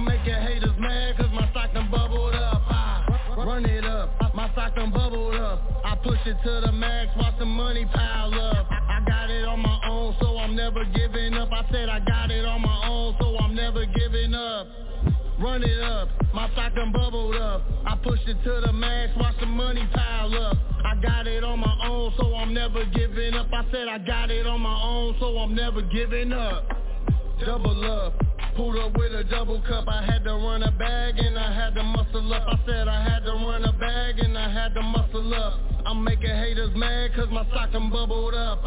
I'm 0.00 0.06
making 0.06 0.32
haters 0.32 0.72
mad 0.78 1.18
cause 1.18 1.28
my 1.34 1.46
stock 1.50 1.74
done 1.74 1.90
bubbled 1.90 2.34
up. 2.34 2.62
I 2.70 3.04
run 3.36 3.66
it 3.66 3.84
up, 3.84 4.34
my 4.34 4.50
stock 4.52 4.74
done 4.74 4.90
bubbled 4.90 5.34
up. 5.34 5.60
I 5.84 5.94
push 5.96 6.18
it 6.24 6.38
to 6.42 6.62
the 6.64 6.72
max, 6.72 7.10
watch 7.18 7.34
the 7.38 7.44
money 7.44 7.84
pile 7.84 8.32
up. 8.32 8.66
I 8.70 9.04
got 9.06 9.28
it 9.28 9.44
on 9.44 9.60
my 9.60 9.78
own, 9.86 10.16
so 10.18 10.38
I'm 10.38 10.56
never 10.56 10.86
giving 10.86 11.34
up. 11.34 11.52
I 11.52 11.70
said 11.70 11.90
I 11.90 12.00
got 12.00 12.30
it 12.30 12.46
on 12.46 12.62
my 12.62 12.88
own, 12.88 13.14
so 13.20 13.36
I'm 13.44 13.54
never 13.54 13.84
giving 13.84 14.32
up. 14.32 14.66
Run 15.38 15.62
it 15.62 15.82
up, 15.82 16.08
my 16.32 16.50
stock 16.52 16.74
done 16.74 16.92
bubbled 16.92 17.36
up. 17.36 17.60
I 17.84 17.94
pushed 18.02 18.26
it 18.26 18.42
to 18.42 18.62
the 18.64 18.72
max, 18.72 19.12
watch 19.18 19.34
the 19.38 19.44
money 19.44 19.86
pile 19.92 20.34
up. 20.34 20.56
I 20.82 20.94
got 21.02 21.26
it 21.26 21.44
on 21.44 21.60
my 21.60 21.76
own, 21.86 22.14
so 22.16 22.34
I'm 22.36 22.54
never 22.54 22.86
giving 22.86 23.34
up. 23.34 23.48
I 23.52 23.70
said 23.70 23.86
I 23.86 23.98
got 23.98 24.30
it 24.30 24.46
on 24.46 24.62
my 24.62 24.82
own, 24.82 25.16
so 25.20 25.36
I'm 25.36 25.54
never 25.54 25.82
giving 25.82 26.32
up. 26.32 26.64
Double 27.44 27.84
up, 27.84 28.14
pulled 28.60 28.76
up 28.76 28.92
with 28.98 29.12
a 29.14 29.24
double 29.24 29.62
cup. 29.62 29.88
I 29.88 30.04
had 30.04 30.22
to 30.24 30.32
run 30.32 30.62
a 30.62 30.70
bag 30.70 31.18
and 31.18 31.38
I 31.38 31.54
had 31.54 31.74
to 31.76 31.82
muscle 31.82 32.34
up. 32.34 32.44
I 32.46 32.60
said 32.66 32.88
I 32.88 33.02
had 33.02 33.20
to 33.24 33.32
run 33.32 33.64
a 33.64 33.72
bag 33.72 34.18
and 34.18 34.36
I 34.36 34.52
had 34.52 34.74
to 34.74 34.82
muscle 34.82 35.34
up. 35.34 35.60
I'm 35.86 36.04
making 36.04 36.28
haters 36.28 36.70
mad 36.76 37.14
cause 37.14 37.28
my 37.30 37.44
done 37.72 37.90
bubbled 37.90 38.34
up. 38.34 38.60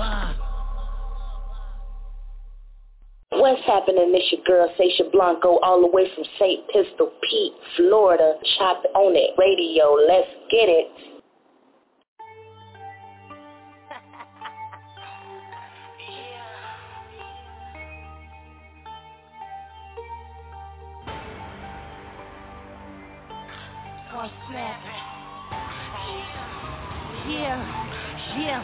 What's 3.30 3.62
happening? 3.68 4.12
This 4.12 4.24
your 4.32 4.42
girl, 4.46 4.74
Sasha 4.78 5.10
Blanco, 5.12 5.60
all 5.62 5.82
the 5.82 5.88
way 5.88 6.08
from 6.16 6.24
St. 6.40 6.66
Pistol 6.70 7.12
Pete, 7.30 7.54
Florida. 7.78 8.34
Chop 8.58 8.84
on 8.96 9.14
it, 9.16 9.38
radio. 9.38 9.94
Let's 10.08 10.30
get 10.50 10.70
it. 10.70 11.13
Gonna 24.24 24.36
snap 24.48 24.80
it. 24.86 24.94
Yeah, 27.30 27.60
yeah. 28.40 28.64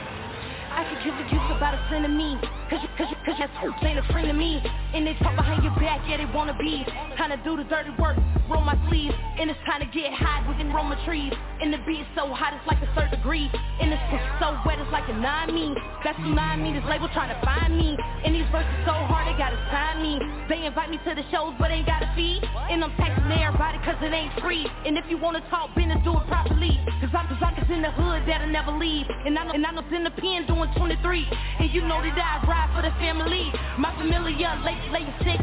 I 0.71 0.87
could 0.87 1.03
give 1.03 1.15
a 1.15 1.29
juice 1.29 1.51
about 1.57 1.73
a 1.73 2.07
me 2.07 2.39
Cause, 2.69 2.85
you, 2.85 2.89
cause, 3.01 3.09
you, 3.09 3.17
cause 3.25 3.33
that's 3.41 3.51
who 3.65 3.73
ain't 3.81 3.97
a 3.97 4.05
friend 4.13 4.29
of 4.29 4.37
me. 4.37 4.61
And 4.93 5.01
they 5.01 5.17
talk 5.25 5.33
behind 5.35 5.63
your 5.65 5.73
back, 5.81 6.05
yeah 6.05 6.21
they 6.21 6.29
wanna 6.29 6.53
be. 6.53 6.85
Time 7.17 7.33
to 7.33 7.41
do 7.41 7.57
the 7.57 7.65
dirty 7.65 7.89
work, 7.97 8.13
roll 8.45 8.61
my 8.61 8.77
sleeves. 8.85 9.15
And 9.41 9.49
it's 9.49 9.57
time 9.65 9.81
to 9.81 9.89
get 9.89 10.13
high, 10.13 10.45
we 10.45 10.53
can 10.53 10.69
roll 10.69 10.85
my 10.85 10.93
trees. 11.03 11.33
And 11.33 11.73
the 11.73 11.81
beat 11.81 12.05
so 12.13 12.29
hot 12.29 12.53
it's 12.53 12.61
like 12.69 12.77
a 12.85 12.89
third 12.93 13.09
degree. 13.09 13.49
And 13.81 13.89
this 13.89 13.97
pussy 14.13 14.29
so 14.37 14.53
wet 14.69 14.77
it's 14.77 14.91
like 14.93 15.09
a 15.09 15.17
nine 15.17 15.49
me 15.49 15.73
That's 16.05 16.13
tsunami, 16.21 16.61
me, 16.61 16.77
this 16.77 16.85
label 16.85 17.09
trying 17.09 17.33
to 17.33 17.39
find 17.41 17.73
me. 17.73 17.97
And 18.21 18.37
these 18.37 18.45
verses 18.53 18.69
so 18.85 18.93
hard 18.93 19.25
they 19.25 19.33
gotta 19.33 19.57
sign 19.73 20.05
me. 20.05 20.21
They 20.45 20.61
invite 20.69 20.93
me 20.93 21.01
to 21.09 21.17
the 21.17 21.25
shows 21.33 21.57
but 21.57 21.73
ain't 21.73 21.89
got 21.89 22.05
a 22.05 22.09
fee 22.13 22.37
And 22.69 22.85
I'm 22.85 22.93
texting 23.01 23.33
everybody 23.33 23.81
cause 23.81 23.97
it 24.05 24.13
ain't 24.13 24.37
free. 24.45 24.69
And 24.85 24.93
if 24.93 25.09
you 25.09 25.17
wanna 25.17 25.41
talk 25.49 25.73
business 25.73 25.97
do 26.05 26.13
it 26.13 26.25
properly. 26.29 26.77
Cause 27.01 27.09
I'm, 27.17 27.25
cause 27.33 27.41
I'm 27.41 27.57
in 27.71 27.81
the 27.81 27.91
hood 27.91 28.23
that'll 28.27 28.49
never 28.49 28.71
leave. 28.77 29.05
And 29.25 29.37
I 29.37 29.45
know, 29.45 29.53
and 29.53 29.65
I 29.65 29.71
know 29.71 29.83
in 29.95 30.03
the 30.03 30.11
pen 30.11 30.45
doing 30.45 30.69
23 30.75 31.25
And 31.59 31.71
you 31.71 31.81
know 31.81 32.01
that 32.01 32.17
I 32.17 32.45
ride 32.45 32.58
for 32.75 32.81
the 32.81 32.91
family. 32.99 33.51
My 33.77 33.95
familiar, 33.95 34.51
late, 34.65 34.83
late 34.91 35.07
60 35.23 35.35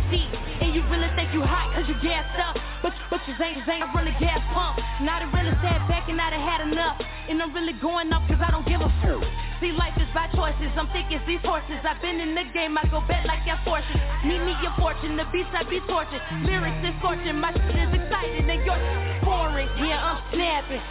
And 0.60 0.74
you 0.74 0.84
really 0.93 1.09
think 1.16 1.32
you 1.32 1.40
hot 1.40 1.72
cause 1.72 1.88
you 1.88 1.97
gassed 2.05 2.36
up. 2.36 2.56
But, 2.82 2.93
but 3.09 3.20
you 3.24 3.34
ain't, 3.40 3.64
ain't 3.64 3.84
I 3.84 3.93
run 3.93 4.05
the 4.05 4.16
gas 4.20 4.40
pump. 4.52 4.76
Now 5.01 5.20
I 5.20 5.28
really 5.32 5.55
sat 5.64 5.80
back 5.88 6.09
and 6.09 6.20
I 6.20 6.30
done 6.30 6.44
had 6.44 6.60
enough. 6.68 7.01
And 7.28 7.40
I'm 7.40 7.52
really 7.55 7.74
going 7.80 8.12
up 8.12 8.26
cause 8.28 8.40
I 8.40 8.51
don't 8.51 8.66
give 8.66 8.80
a 8.80 8.90
fuck. 9.01 9.24
See 9.60 9.72
life 9.72 9.97
is 9.97 10.09
by 10.12 10.28
choices, 10.36 10.68
I'm 10.76 10.84
thick 10.93 11.09
as 11.16 11.24
these 11.24 11.40
horses. 11.40 11.80
I've 11.80 12.01
been 12.05 12.20
in 12.20 12.36
the 12.36 12.44
game, 12.52 12.76
I 12.76 12.84
go 12.93 13.01
bet 13.09 13.24
like 13.24 13.40
your 13.48 13.56
fortune 13.64 13.97
Meet 14.24 14.44
me 14.44 14.52
your 14.60 14.74
fortune, 14.76 15.16
the 15.16 15.24
beats 15.32 15.48
I 15.56 15.64
be 15.64 15.80
tortured. 15.88 16.20
Lyrics 16.44 16.76
is 16.84 16.93
scorching, 17.01 17.40
my 17.40 17.52
shit 17.56 17.76
is 17.78 17.93
exciting. 17.94 18.48
And 18.51 18.60
yours 18.68 18.80
is 18.84 19.24
boring, 19.24 19.68
yeah 19.80 19.97
I'm 19.97 20.20
snapping. 20.34 20.82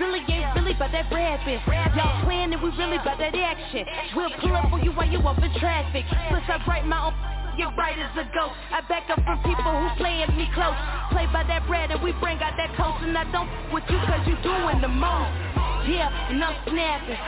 Really 0.00 0.20
ain't 0.28 0.52
really 0.56 0.72
about 0.76 0.92
that 0.92 1.08
rapping. 1.08 1.60
Y'all 1.96 2.24
playing 2.24 2.52
and 2.52 2.60
we 2.60 2.68
really 2.76 2.96
about 2.96 3.16
that 3.16 3.32
action. 3.32 3.86
We'll 4.16 4.30
pull 4.40 4.56
up 4.56 4.72
on 4.72 4.84
you 4.84 4.92
while 4.92 5.08
you 5.08 5.20
up 5.24 5.38
in 5.40 5.52
traffic. 5.62 6.04
Plus 6.28 6.42
I 6.48 6.58
write 6.66 6.86
my 6.86 7.06
own 7.06 7.21
you're 7.56 7.72
right 7.76 7.98
as 7.98 8.12
a 8.16 8.24
ghost. 8.32 8.56
I 8.70 8.80
back 8.88 9.10
up 9.10 9.20
from 9.24 9.38
people 9.42 9.72
who 9.72 9.88
playing 9.96 10.36
me 10.36 10.48
close. 10.54 10.76
Play 11.10 11.26
by 11.32 11.44
that 11.44 11.66
bread 11.66 11.90
and 11.90 12.02
we 12.02 12.12
bring 12.20 12.38
out 12.40 12.56
that 12.56 12.74
coast. 12.76 13.04
And 13.04 13.16
I 13.16 13.24
don't 13.32 13.48
with 13.72 13.84
you 13.88 13.98
cause 14.08 14.24
you 14.26 14.36
doing 14.42 14.80
the 14.80 14.88
most. 14.88 15.52
Yeah, 15.82 16.30
and 16.30 16.38
I'm 16.38 16.54
snapping. 16.70 17.18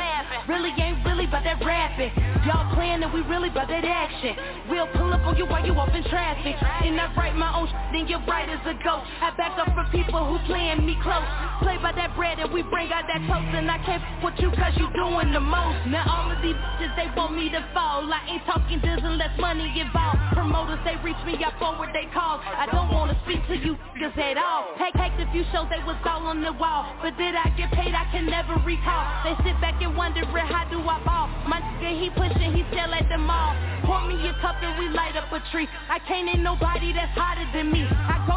Really 0.47 0.71
ain't 0.79 1.03
really 1.05 1.27
about 1.27 1.43
that 1.43 1.59
rapping. 1.65 2.13
Y'all 2.47 2.71
playing 2.75 3.03
and 3.03 3.11
we 3.13 3.23
really 3.27 3.49
about 3.49 3.67
that 3.67 3.83
action. 3.83 4.37
We'll 4.71 4.87
pull 4.95 5.11
up 5.13 5.27
on 5.27 5.37
you 5.37 5.47
while 5.47 5.67
you 5.67 5.75
up 5.75 5.91
in 5.91 6.05
traffic. 6.05 6.55
And 6.63 6.95
I 7.01 7.11
write 7.19 7.35
my 7.35 7.51
own 7.51 7.67
shit, 7.67 7.77
then 7.91 8.07
you're 8.07 8.23
right 8.31 8.47
as 8.47 8.63
a 8.63 8.79
ghost. 8.79 9.11
I 9.19 9.35
back 9.35 9.59
up 9.59 9.75
from 9.75 9.91
people 9.91 10.23
who 10.23 10.39
playing 10.47 10.87
me 10.87 10.95
close. 11.03 11.27
Play 11.67 11.83
by 11.83 11.93
that 11.99 12.15
bread 12.15 12.39
and 12.39 12.53
we 12.53 12.63
bring 12.63 12.93
out 12.95 13.11
that 13.11 13.27
toast 13.27 13.51
And 13.59 13.67
I 13.67 13.79
can't 13.83 14.03
f- 14.03 14.23
with 14.23 14.39
you 14.39 14.55
cause 14.55 14.75
you 14.79 14.87
doing 14.95 15.35
the 15.35 15.43
most. 15.43 15.91
Now 15.91 16.07
all 16.07 16.31
of 16.31 16.39
these 16.39 16.55
bitches 16.55 16.95
they 16.95 17.11
want 17.17 17.35
me 17.35 17.51
to 17.51 17.63
fall. 17.75 18.07
I 18.07 18.23
ain't 18.39 18.47
talking 18.47 18.79
deals 18.79 19.03
unless 19.03 19.35
money 19.41 19.67
involved 19.81 20.14
Promoters, 20.33 20.81
they 20.85 20.97
reach 21.03 21.19
me, 21.27 21.39
I 21.43 21.51
forward 21.59 21.91
they 21.93 22.07
call. 22.13 22.41
I 22.45 22.67
don't 22.71 22.93
wanna 22.93 23.19
speak 23.25 23.47
to 23.49 23.57
you 23.57 23.77
niggas 24.05 24.19
at 24.19 24.37
all 24.37 24.75
Heck, 24.77 24.95
heck, 24.95 25.13
a 25.19 25.31
few 25.33 25.45
shows, 25.53 25.67
they 25.71 25.83
was 25.85 25.97
all 26.05 26.27
on 26.27 26.43
the 26.43 26.53
wall 26.53 26.97
But 27.03 27.17
did 27.17 27.35
I 27.35 27.51
get 27.57 27.71
paid? 27.73 27.95
I 27.95 28.05
can 28.11 28.27
never 28.27 28.55
recall 28.65 29.05
They 29.25 29.35
sit 29.45 29.61
back 29.61 29.81
and 29.83 29.97
wonder, 29.97 30.25
how 30.25 30.69
do 30.71 30.81
I 30.81 31.01
ball? 31.05 31.29
My 31.49 31.61
nigga, 31.61 32.01
he 32.01 32.11
pushing, 32.11 32.53
he 32.53 32.65
sell 32.75 32.93
at 32.95 33.09
the 33.09 33.19
mall 33.19 33.55
Pour 33.85 34.07
me 34.07 34.15
a 34.29 34.35
cup 34.41 34.57
and 34.63 34.79
we 34.79 34.89
light 34.91 35.17
up 35.17 35.33
a 35.33 35.41
tree 35.51 35.69
I 35.89 35.99
can't 36.01 36.29
ain't 36.29 36.43
nobody 36.43 36.93
that's 36.93 37.13
hotter 37.17 37.47
than 37.53 37.73
me 37.73 37.85
I 37.85 38.25
go 38.27 38.35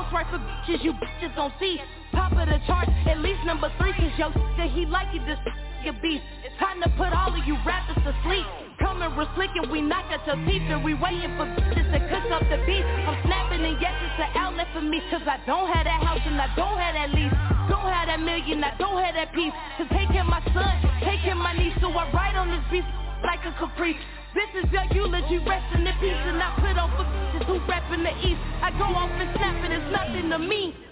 bitches 0.67 0.83
you 0.83 0.93
bitches 0.93 1.35
don't 1.35 1.53
see. 1.59 1.79
Top 2.11 2.31
of 2.31 2.47
the 2.47 2.59
chart, 2.65 2.87
at 3.07 3.19
least 3.19 3.39
number 3.45 3.71
three, 3.77 3.93
cause 3.93 4.11
yo, 4.17 4.29
that 4.57 4.69
he 4.71 4.85
like 4.85 5.13
it, 5.13 5.25
this 5.25 5.39
your 5.83 5.93
beast. 6.01 6.23
Time 6.59 6.81
to 6.81 6.89
put 6.97 7.13
all 7.13 7.29
of 7.29 7.43
you 7.45 7.53
rappers 7.65 8.01
to 8.01 8.13
sleep. 8.25 8.45
Coming 8.81 9.13
real 9.13 9.29
slick 9.37 9.53
and 9.53 9.69
we 9.69 9.81
knock 9.81 10.09
at 10.09 10.25
your 10.25 10.37
teeth 10.45 10.65
and 10.65 10.81
we 10.83 10.93
waiting 10.97 11.29
for 11.37 11.45
bitches 11.53 11.85
to 11.93 11.99
cook 12.09 12.25
up 12.33 12.41
the 12.49 12.57
beef. 12.65 12.81
I'm 12.81 13.17
snapping 13.25 13.61
and 13.61 13.77
yes, 13.77 13.93
it's 13.93 14.17
an 14.25 14.29
outlet 14.33 14.65
for 14.73 14.81
me, 14.81 15.01
cause 15.09 15.21
I 15.25 15.37
don't 15.45 15.69
have 15.69 15.85
that 15.85 16.01
house 16.01 16.21
and 16.25 16.41
I 16.41 16.49
don't 16.57 16.77
have 16.77 16.93
that 16.97 17.13
lease. 17.13 17.33
Don't 17.69 17.89
have 17.89 18.09
that 18.09 18.21
million, 18.21 18.63
I 18.63 18.73
don't 18.77 18.97
have 18.97 19.13
that 19.13 19.33
piece. 19.33 19.53
Cause 19.77 19.89
taking 19.93 20.25
my 20.25 20.41
son, 20.49 20.73
taking 21.05 21.37
my 21.37 21.53
niece, 21.53 21.77
so 21.81 21.93
I 21.93 22.09
ride 22.09 22.37
on 22.37 22.49
this 22.49 22.65
beast 22.73 22.89
like 23.21 23.45
a 23.45 23.53
caprice. 23.61 24.01
This 24.33 24.49
is 24.65 24.69
your 24.73 24.85
eulogy, 24.93 25.37
rest 25.45 25.65
in 25.73 25.83
the 25.83 25.93
peace 25.99 26.21
And 26.29 26.37
I 26.37 26.53
put 26.61 26.77
on 26.77 26.89
for 26.93 27.05
bitches 27.05 27.45
who 27.45 27.57
rap 27.65 27.89
in 27.91 28.03
the 28.03 28.13
east 28.21 28.41
I 28.61 28.69
go 28.77 28.85
off 28.85 29.09
and 29.09 29.29
snap 29.33 29.55
and 29.65 29.73
it's 29.73 29.89
nothing 29.89 30.29
to 30.29 30.37
me 30.37 30.86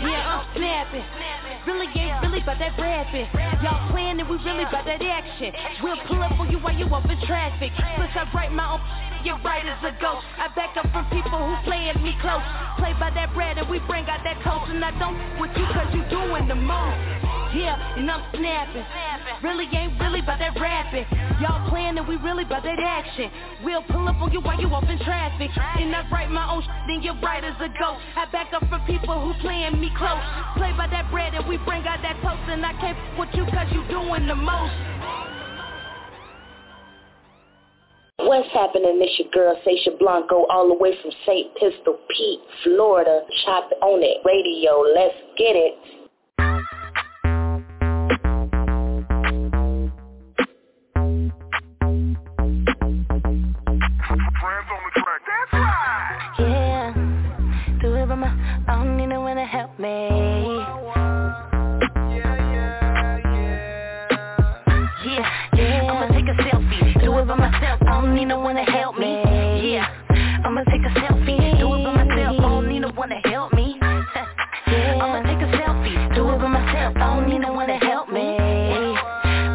yeah, 0.00 0.40
I'm 0.40 0.56
snapping. 0.56 1.04
Really 1.66 1.86
ain't 1.98 2.22
really 2.22 2.40
about 2.40 2.58
that 2.58 2.78
rapping. 2.78 3.28
Y'all 3.62 3.90
playing 3.90 4.20
and 4.20 4.28
we 4.28 4.36
really 4.44 4.64
about 4.64 4.84
that 4.86 5.02
action. 5.02 5.52
We'll 5.82 6.00
pull 6.08 6.22
up 6.22 6.38
on 6.40 6.50
you 6.50 6.58
while 6.58 6.74
you 6.74 6.86
up 6.86 7.04
in 7.04 7.20
traffic. 7.26 7.72
Plus 7.76 8.10
I 8.14 8.30
write 8.34 8.52
my 8.52 8.72
own 8.72 9.09
you're 9.24 9.40
right 9.44 9.64
as 9.64 9.80
a 9.84 9.92
ghost. 10.00 10.24
I 10.38 10.48
back 10.56 10.76
up 10.76 10.88
from 10.92 11.04
people 11.10 11.36
who 11.36 11.54
playing 11.64 12.02
me 12.02 12.16
close. 12.20 12.42
Play 12.78 12.94
by 12.98 13.10
that 13.12 13.32
bread 13.34 13.58
and 13.58 13.68
we 13.68 13.78
bring 13.86 14.06
out 14.08 14.24
that 14.24 14.40
coach. 14.42 14.68
And 14.68 14.84
I 14.84 14.92
don't 14.98 15.16
with 15.40 15.52
you 15.56 15.66
cause 15.72 15.88
you 15.92 16.02
doing 16.08 16.48
the 16.48 16.54
most. 16.54 16.96
Yeah, 17.50 17.74
and 17.98 18.06
I'm 18.10 18.22
snapping. 18.30 18.86
Really 19.42 19.66
ain't 19.74 19.98
really 19.98 20.20
about 20.20 20.38
that 20.38 20.54
rapping. 20.54 21.04
Y'all 21.42 21.68
playing 21.68 21.98
and 21.98 22.06
we 22.06 22.16
really 22.16 22.44
about 22.44 22.62
that 22.62 22.78
action. 22.78 23.30
We'll 23.64 23.82
pull 23.82 24.06
up 24.06 24.20
on 24.22 24.30
you 24.32 24.40
while 24.40 24.60
you 24.60 24.68
up 24.70 24.88
in 24.88 24.98
traffic. 25.00 25.50
And 25.56 25.94
I 25.94 26.08
write 26.10 26.30
my 26.30 26.46
own 26.46 26.62
shit, 26.62 26.70
then 26.86 27.02
you're 27.02 27.18
right 27.20 27.42
as 27.42 27.56
a 27.58 27.68
ghost. 27.74 28.00
I 28.16 28.30
back 28.30 28.52
up 28.54 28.68
from 28.68 28.80
people 28.86 29.18
who 29.18 29.34
playing 29.42 29.80
me 29.80 29.90
close. 29.98 30.22
Play 30.56 30.72
by 30.78 30.86
that 30.88 31.10
bread 31.10 31.34
and 31.34 31.46
we 31.48 31.58
bring 31.66 31.82
out 31.86 32.00
that 32.02 32.20
coach. 32.22 32.38
And 32.48 32.64
I 32.64 32.72
can't 32.78 32.96
with 33.18 33.30
you 33.34 33.44
cause 33.46 33.68
you 33.72 33.82
doing 33.90 34.26
the 34.26 34.36
most. 34.36 35.29
What's 38.22 38.48
happening? 38.52 39.00
It's 39.00 39.18
your 39.18 39.30
girl, 39.32 39.56
Sasha 39.64 39.96
Blanco, 39.98 40.44
all 40.50 40.68
the 40.68 40.74
way 40.74 40.92
from 41.00 41.10
St. 41.26 41.54
Pistol 41.54 41.98
Pete, 42.16 42.40
Florida. 42.64 43.22
Chop 43.44 43.70
on 43.80 44.02
it. 44.02 44.18
Radio. 44.24 44.84
Let's 44.94 45.14
get 45.38 45.56
it. 45.56 45.74
Yeah, 56.38 56.92
do 57.80 57.94
it 57.94 58.06
my, 58.06 58.28
to 59.38 59.46
help 59.46 59.78
me. 59.78 60.59
Need 68.20 68.28
no 68.28 68.38
one 68.38 68.54
to 68.54 68.62
help 68.62 68.98
me. 68.98 69.22
Yeah, 69.72 69.88
I'ma 70.44 70.62
take 70.64 70.82
a 70.82 70.92
selfie, 71.00 71.58
do 71.58 71.72
it 71.72 71.84
by 71.84 72.04
myself, 72.04 72.36
I 72.38 72.42
don't 72.42 72.68
need 72.68 72.80
no 72.80 72.90
one 72.90 73.08
to 73.08 73.16
help 73.24 73.54
me. 73.54 73.78
I'ma 73.80 75.22
take 75.22 75.40
a 75.40 75.50
selfie, 75.56 76.14
do 76.14 76.28
it 76.28 76.38
by 76.38 76.48
myself, 76.48 76.96
I 76.96 77.14
don't 77.14 77.30
need 77.30 77.38
no 77.38 77.52
one 77.54 77.68
to 77.68 77.78
help 77.78 78.12
me. 78.12 78.36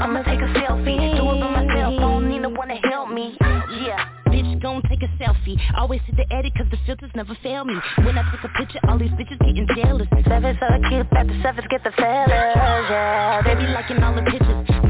I'ma 0.02 0.24
take 0.24 0.42
a 0.42 0.50
selfie, 0.58 1.16
do 1.16 1.30
it 1.30 1.40
by 1.42 1.64
myself, 1.64 1.94
I 1.94 2.00
don't 2.00 2.28
need 2.28 2.40
no 2.40 2.50
one 2.50 2.70
to 2.70 2.76
help 2.90 3.10
me. 3.10 3.38
Yeah 3.86 4.10
bitch 4.36 4.62
gon' 4.62 4.82
take 4.90 5.02
a 5.02 5.08
selfie 5.22 5.58
Always 5.78 6.02
hit 6.06 6.18
the 6.18 6.26
edit 6.34 6.54
cause 6.58 6.68
the 6.70 6.78
filters 6.86 7.12
never 7.16 7.38
fail 7.42 7.64
me 7.64 7.76
When 8.04 8.18
I 8.18 8.30
take 8.32 8.44
a 8.44 8.50
picture, 8.58 8.80
all 8.88 8.98
these 8.98 9.12
bitches 9.12 9.40
getting 9.40 9.68
jealous 9.76 10.08
Seven 10.28 10.58
so 10.60 10.68
cute, 10.90 11.08
the 11.10 11.40
sevens 11.42 11.68
get 11.70 11.84
the 11.84 11.92
fellas, 11.92 12.30
yeah 12.30 13.42
They 13.46 13.56
be 13.56 13.68
liking 13.72 14.04
all 14.04 14.14
the 14.14 14.24
pictures, 14.24 14.68
know 14.68 14.76
you 14.76 14.82
look 14.82 14.85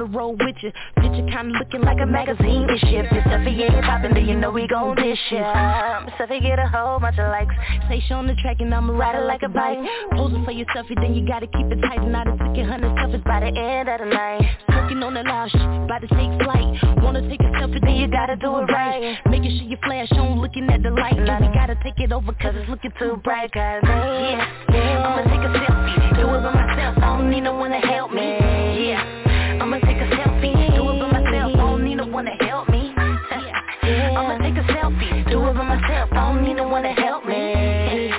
wanna 0.00 0.16
roll 0.16 0.32
with 0.32 0.56
you 0.62 0.72
Picture 0.96 1.26
kinda 1.28 1.58
looking 1.58 1.82
like 1.82 2.00
a 2.00 2.06
magazine 2.06 2.68
and 2.68 2.80
shit. 2.80 3.04
If 3.04 3.24
selfie 3.24 3.60
ain't 3.60 3.84
poppin', 3.84 4.14
then 4.14 4.26
you 4.26 4.36
know 4.36 4.50
we 4.50 4.66
gon' 4.66 4.96
dish 4.96 5.18
ya. 5.30 5.44
Um, 5.44 6.06
selfie 6.18 6.40
get 6.40 6.58
a 6.58 6.68
whole 6.68 6.98
bunch 6.98 7.18
of 7.18 7.28
likes 7.28 7.54
she 8.06 8.14
on 8.14 8.26
the 8.26 8.34
track 8.36 8.60
and 8.60 8.74
I'ma 8.74 8.92
ride 8.96 9.16
it 9.16 9.24
like 9.26 9.42
a 9.42 9.48
bike. 9.48 9.78
Posing 10.12 10.44
for 10.44 10.52
your 10.52 10.66
selfie, 10.66 10.94
then 11.00 11.14
you 11.14 11.26
gotta 11.26 11.46
keep 11.46 11.66
it 11.66 11.80
tight. 11.82 11.98
And 11.98 12.16
I 12.16 12.24
done 12.24 12.38
took 12.38 12.56
your 12.56 12.66
hundred 12.66 12.92
selfies 12.96 13.24
by 13.24 13.40
the 13.40 13.52
end 13.58 13.88
of 13.88 14.00
the 14.00 14.06
night. 14.06 14.42
Smoking 14.70 15.02
on 15.02 15.14
the 15.14 15.48
shit, 15.48 15.60
about 15.60 16.00
to 16.00 16.08
take 16.08 16.32
flight 16.42 17.02
Wanna 17.02 17.28
take 17.28 17.40
a 17.40 17.50
selfie, 17.58 17.80
then 17.80 17.96
you 17.96 18.08
gotta 18.08 18.36
do 18.36 18.58
it 18.58 18.70
right. 18.72 19.18
Making 19.28 19.58
sure 19.58 19.68
you 19.68 19.76
flash 19.84 20.10
on, 20.12 20.40
looking 20.40 20.68
at 20.70 20.82
the 20.82 20.90
light. 20.90 21.18
And 21.18 21.46
we 21.46 21.52
gotta 21.54 21.76
take 21.82 21.98
it 21.98 22.12
over 22.12 22.32
cause 22.32 22.54
it's 22.54 22.68
looking 22.68 22.92
too 22.98 23.20
bright 23.24 23.52
Cause 23.52 23.82
yeah, 23.84 24.46
yeah, 24.72 25.02
I'ma 25.02 25.22
take 25.28 25.44
a 25.44 25.50
selfie, 25.50 26.16
do 26.16 26.28
it 26.28 26.42
by 26.42 26.52
myself. 26.54 26.96
I 26.98 27.18
don't 27.18 27.30
need 27.30 27.42
no 27.42 27.54
one 27.54 27.70
to 27.70 27.78
help 27.78 28.12
me, 28.12 28.38
selfie, 34.90 35.30
do 35.30 35.46
it 35.46 35.54
by 35.54 35.76
myself 35.76 36.10
I 36.12 36.32
don't 36.32 36.42
need 36.42 36.54
no 36.54 36.68
one 36.68 36.82
to 36.82 36.90
help 36.90 37.24
me. 37.24 38.10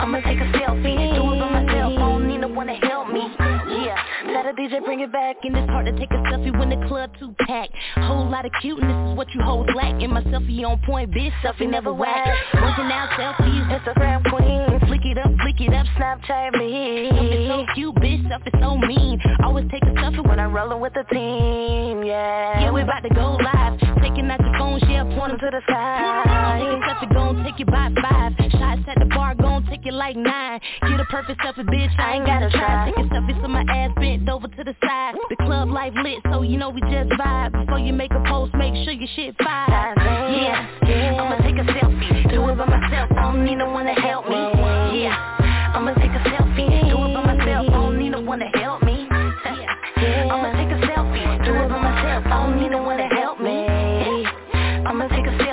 I'ma 0.00 0.20
take 0.20 0.38
a 0.38 0.50
selfie, 0.52 1.14
do 1.14 1.32
it 1.32 1.40
by 1.40 1.62
myself 1.62 1.92
I 1.92 1.98
don't 1.98 2.28
need 2.28 2.38
no 2.38 2.48
one 2.48 2.66
to 2.66 2.74
help 2.74 3.08
me. 3.08 3.22
Yeah, 3.38 4.02
tell 4.32 4.44
the 4.44 4.54
DJ 4.60 4.84
bring 4.84 5.00
it 5.00 5.12
back 5.12 5.36
And 5.44 5.56
it's 5.56 5.68
hard 5.68 5.86
to 5.86 5.92
take 5.92 6.10
a 6.10 6.20
selfie 6.30 6.56
when 6.58 6.70
the 6.70 6.86
club 6.88 7.10
too 7.18 7.34
packed. 7.40 7.72
Whole 7.96 8.28
lot 8.28 8.44
of 8.44 8.52
cuteness 8.60 9.10
is 9.10 9.16
what 9.16 9.32
you 9.34 9.42
hold 9.42 9.68
lack 9.74 10.02
And 10.02 10.12
my 10.12 10.22
selfie 10.24 10.64
on 10.64 10.80
point, 10.84 11.10
bitch, 11.10 11.32
selfie 11.44 11.68
never 11.68 11.92
whack. 11.92 12.26
Working 12.54 12.90
out 12.90 13.10
selfies, 13.18 13.80
Instagram 13.80 14.28
queen 14.30 14.67
it 15.10 15.18
up, 15.18 15.30
flick 15.40 15.60
it 15.60 15.72
up, 15.72 15.86
Snapchat 15.96 16.52
me. 16.58 17.08
Selfie 17.10 17.48
so 17.48 17.66
cute, 17.74 17.94
bitch, 17.96 18.22
selfie 18.28 18.60
so 18.60 18.76
mean. 18.76 19.20
Always 19.42 19.64
take 19.70 19.82
a 19.82 19.92
selfie 20.00 20.26
when 20.26 20.38
I'm 20.38 20.52
rolling 20.54 20.80
with 20.80 20.92
the 20.92 21.04
team, 21.10 22.04
yeah. 22.04 22.60
Yeah, 22.60 22.70
we 22.70 22.82
about 22.82 23.02
to 23.02 23.08
go 23.14 23.38
live. 23.40 23.78
Taking 24.02 24.30
out 24.30 24.40
your 24.40 24.52
phone, 24.58 24.80
yeah, 24.88 25.04
point 25.16 25.32
'em 25.32 25.38
to 25.38 25.50
the 25.50 25.62
sky. 25.62 26.60
Take 26.60 26.68
a 26.68 26.80
selfie, 26.84 27.14
gon' 27.14 27.44
take 27.44 27.58
you 27.58 27.66
by 27.66 27.90
five. 28.02 28.32
Shots 28.52 28.82
at 28.88 28.98
the 28.98 29.06
bar, 29.06 29.34
gon' 29.34 29.64
take 29.66 29.86
it 29.86 29.94
like 29.94 30.16
nine. 30.16 30.60
Get 30.82 31.00
a 31.00 31.04
perfect 31.04 31.40
selfie, 31.40 31.64
bitch, 31.64 31.98
I 31.98 32.16
ain't 32.16 32.26
gotta 32.26 32.50
try. 32.50 32.86
Take 32.86 32.98
a 32.98 33.08
selfie 33.08 33.40
so 33.40 33.48
my 33.48 33.64
ass 33.68 33.92
bent 33.96 34.28
over 34.28 34.48
to 34.48 34.64
the 34.64 34.74
side. 34.84 35.14
The 35.30 35.36
club 35.36 35.70
life 35.70 35.94
lit, 35.94 36.18
so 36.30 36.42
you 36.42 36.58
know 36.58 36.70
we 36.70 36.80
just 36.82 37.10
vibe. 37.10 37.52
Before 37.52 37.78
you 37.78 37.92
make 37.92 38.12
a 38.12 38.20
post, 38.28 38.52
make 38.54 38.74
sure 38.84 38.92
your 38.92 39.08
shit 39.16 39.34
fire. 39.42 39.94
Yeah, 39.98 40.66
yeah, 40.86 41.22
I'ma 41.22 41.36
take 41.42 41.56
a 41.56 41.64
selfie 41.64 42.30
Do 42.30 42.48
it 42.48 42.58
by 42.58 42.66
myself, 42.66 43.10
I 43.12 43.22
don't 43.22 43.44
need 43.44 43.56
no 43.56 43.70
one 43.70 43.86
to 43.86 43.94
help 43.94 44.28
me 44.28 44.97
I'ma 45.06 45.94
take 45.94 46.10
a 46.10 46.18
selfie 46.26 46.90
Do 46.90 46.96
it 47.04 47.14
by 47.14 47.34
myself, 47.34 47.68
I 47.68 47.72
don't 47.72 47.98
need 47.98 48.10
no 48.10 48.20
one 48.20 48.40
to 48.40 48.46
help 48.58 48.82
me. 48.82 49.06
I'ma 49.10 50.52
take 50.58 50.72
a 50.72 50.80
selfie 50.86 51.44
Do 51.44 51.54
it 51.54 51.68
by 51.68 51.78
myself, 51.78 52.26
I 52.26 52.30
don't 52.30 52.60
need 52.60 52.70
no 52.70 52.82
one 52.82 52.98
to 52.98 53.04
help 53.04 53.40
me. 53.40 53.66
I'ma 54.86 55.06
take 55.08 55.26
a 55.26 55.30
selfie 55.38 55.47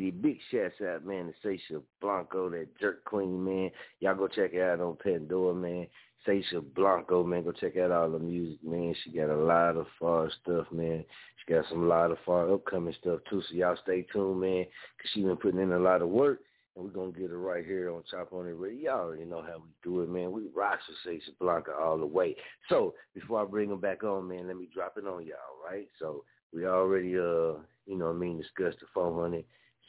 Big 0.00 0.38
shouts 0.50 0.80
out, 0.86 1.04
man, 1.04 1.26
to 1.26 1.32
Sasha 1.42 1.80
Blanco, 2.00 2.48
that 2.50 2.68
jerk 2.78 3.04
queen, 3.04 3.44
man. 3.44 3.70
Y'all 4.00 4.14
go 4.14 4.28
check 4.28 4.52
her 4.54 4.72
out 4.72 4.80
on 4.80 4.96
Pandora, 5.02 5.54
man. 5.54 5.86
Sasha 6.24 6.60
Blanco, 6.60 7.24
man. 7.24 7.44
Go 7.44 7.52
check 7.52 7.76
out 7.76 7.90
all 7.90 8.10
the 8.10 8.18
music, 8.18 8.62
man. 8.64 8.94
She 9.02 9.10
got 9.10 9.30
a 9.30 9.36
lot 9.36 9.76
of 9.76 9.86
far 9.98 10.30
stuff, 10.42 10.66
man. 10.70 11.04
She 11.36 11.52
got 11.52 11.64
some 11.68 11.88
lot 11.88 12.10
of 12.10 12.18
far 12.24 12.52
upcoming 12.52 12.94
stuff, 13.00 13.20
too. 13.28 13.42
So 13.48 13.54
y'all 13.54 13.76
stay 13.82 14.06
tuned, 14.12 14.40
man, 14.40 14.64
because 14.96 15.10
she 15.12 15.22
been 15.22 15.36
putting 15.36 15.60
in 15.60 15.72
a 15.72 15.78
lot 15.78 16.02
of 16.02 16.08
work. 16.08 16.40
And 16.74 16.84
we're 16.84 16.90
going 16.90 17.12
to 17.12 17.20
get 17.20 17.30
it 17.30 17.36
right 17.36 17.64
here 17.64 17.90
on 17.90 18.02
Chop 18.10 18.32
On 18.32 18.46
It 18.46 18.52
Radio. 18.52 18.92
Y'all 18.92 19.00
already 19.00 19.24
know 19.24 19.42
how 19.42 19.58
we 19.58 19.70
do 19.82 20.00
it, 20.00 20.08
man. 20.08 20.32
We 20.32 20.44
rock 20.54 20.78
with 20.88 20.96
Sasha 21.04 21.32
Blanco 21.38 21.72
all 21.72 21.98
the 21.98 22.06
way. 22.06 22.34
So 22.68 22.94
before 23.14 23.42
I 23.42 23.44
bring 23.44 23.68
them 23.68 23.80
back 23.80 24.04
on, 24.04 24.28
man, 24.28 24.46
let 24.46 24.56
me 24.56 24.70
drop 24.72 24.94
it 24.96 25.06
on 25.06 25.26
y'all, 25.26 25.60
right? 25.68 25.88
So 25.98 26.24
we 26.54 26.66
already, 26.66 27.14
uh, 27.16 27.60
you 27.86 27.98
know 27.98 28.06
what 28.06 28.16
I 28.16 28.18
mean, 28.18 28.38
discussed 28.38 28.80
the 28.80 28.86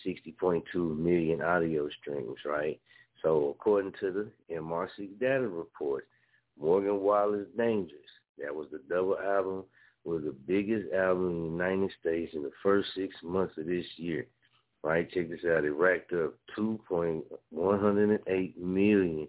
460.2 0.06 0.98
million 0.98 1.42
audio 1.42 1.90
streams, 2.02 2.38
right? 2.46 2.80
So 3.22 3.50
according 3.50 3.94
to 4.02 4.12
the 4.12 4.28
MRC 4.54 5.20
data 5.20 5.48
report, 5.48 6.08
Morgan 6.60 7.02
Wallen's 7.02 7.48
Dangerous, 7.58 8.02
that 8.38 8.54
was 8.54 8.68
the 8.72 8.82
double 8.90 9.18
album, 9.18 9.64
was 10.04 10.24
the 10.24 10.36
biggest 10.46 10.92
album 10.94 11.30
in 11.30 11.44
the 11.44 11.64
United 11.64 11.92
States 12.00 12.34
in 12.34 12.44
the 12.44 12.52
first 12.62 12.90
six 12.96 13.16
months 13.24 13.58
of 13.58 13.66
this 13.66 13.86
year. 13.98 14.28
Right, 14.84 15.10
check 15.12 15.30
this 15.30 15.46
out. 15.46 15.64
It 15.64 15.72
racked 15.72 16.12
up 16.12 16.34
2.108 16.58 18.58
million 18.58 19.28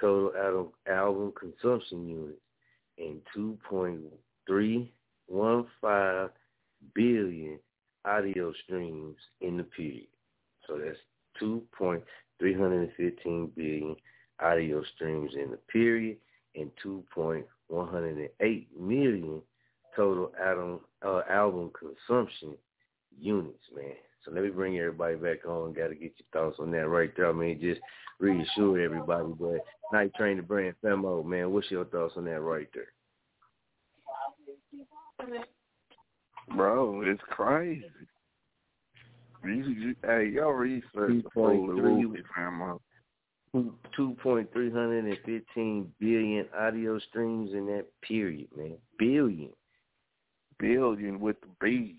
total 0.00 0.32
album 0.36 0.68
album 0.88 1.32
consumption 1.38 2.08
units 2.08 2.40
and 2.98 3.20
two 3.34 3.58
point 3.68 4.00
three 4.46 4.92
one 5.26 5.66
five 5.80 6.30
billion 6.94 7.58
audio 8.08 8.52
streams 8.64 9.16
in 9.40 9.56
the 9.56 9.64
period. 9.64 10.08
So 10.66 10.78
that's 10.78 10.98
two 11.38 11.62
point 11.76 12.02
three 12.38 12.54
hundred 12.54 12.82
and 12.82 12.92
fifteen 12.96 13.50
billion 13.54 13.96
audio 14.40 14.82
streams 14.94 15.32
in 15.34 15.50
the 15.50 15.58
period 15.72 16.16
and 16.54 16.70
two 16.82 17.04
point 17.14 17.44
one 17.68 17.88
hundred 17.88 18.16
and 18.16 18.28
eight 18.40 18.68
million 18.78 19.42
total 19.94 20.32
album 20.42 20.80
uh, 21.04 21.22
album 21.30 21.70
consumption 21.78 22.54
units, 23.20 23.64
man. 23.74 23.94
So 24.24 24.32
let 24.32 24.42
me 24.44 24.50
bring 24.50 24.78
everybody 24.78 25.16
back 25.16 25.46
on. 25.46 25.72
Got 25.72 25.88
to 25.88 25.94
get 25.94 26.12
your 26.18 26.26
thoughts 26.32 26.58
on 26.60 26.70
that 26.72 26.88
right 26.88 27.10
there. 27.16 27.28
I 27.28 27.32
mean, 27.32 27.60
just 27.60 27.80
reassure 28.18 28.80
everybody. 28.80 29.32
But 29.38 29.64
Night 29.92 30.12
Train 30.14 30.36
the 30.36 30.42
brand 30.42 30.74
Femo, 30.84 31.24
man, 31.24 31.52
what's 31.52 31.70
your 31.70 31.84
thoughts 31.84 32.14
on 32.16 32.24
that 32.26 32.40
right 32.40 32.68
there? 32.74 32.92
Bro, 36.54 37.02
it's 37.02 37.22
crazy. 37.30 37.84
You, 39.44 39.52
you, 39.52 39.94
hey, 40.02 40.30
y'all 40.34 40.52
research 40.52 40.82
the 40.94 41.30
Foley 41.32 41.58
2.3 41.58 42.04
Wookie 42.04 42.22
Famo. 42.36 42.80
Two 43.96 44.14
point 44.22 44.52
three 44.52 44.70
hundred 44.70 45.06
and 45.06 45.16
fifteen 45.24 45.90
billion 45.98 46.44
audio 46.56 46.98
streams 46.98 47.50
in 47.54 47.64
that 47.66 47.86
period, 48.02 48.48
man. 48.54 48.76
Billion. 48.98 49.48
Billion 50.58 51.18
with 51.18 51.40
the 51.40 51.46
B. 51.58 51.96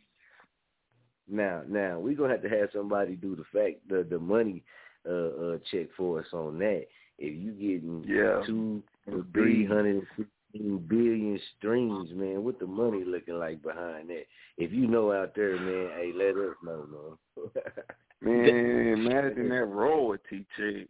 Now, 1.28 1.64
now 1.68 2.00
we're 2.00 2.16
gonna 2.16 2.34
have 2.34 2.44
to 2.44 2.50
have 2.50 2.70
somebody 2.72 3.16
do 3.16 3.36
the 3.36 3.46
fact 3.52 3.80
the 3.90 4.06
the 4.08 4.20
money 4.20 4.64
uh, 5.10 5.12
uh 5.12 5.58
check 5.72 5.88
for 5.98 6.20
us 6.20 6.28
on 6.34 6.60
that. 6.60 6.86
If 7.18 7.36
you 7.42 7.52
getting 7.54 8.06
Yeah. 8.08 8.44
two 8.46 8.84
The 9.08 9.14
to 9.14 9.24
B. 9.24 9.40
three 9.40 9.66
hundred 9.66 10.06
and 10.18 10.28
billion 10.54 11.40
streams, 11.58 12.10
man, 12.14 12.44
what 12.44 12.60
the 12.60 12.68
money 12.68 13.04
looking 13.06 13.40
like 13.40 13.62
behind 13.62 14.10
that? 14.10 14.26
If 14.58 14.72
you 14.72 14.88
know 14.88 15.12
out 15.12 15.36
there, 15.36 15.56
man, 15.56 15.92
hey, 15.96 16.12
let 16.16 16.36
us 16.36 16.56
know, 16.64 17.18
man. 17.36 17.50
Man, 18.22 19.00
imagine 19.00 19.48
that 19.48 19.64
royalty 19.64 20.46
check. 20.58 20.88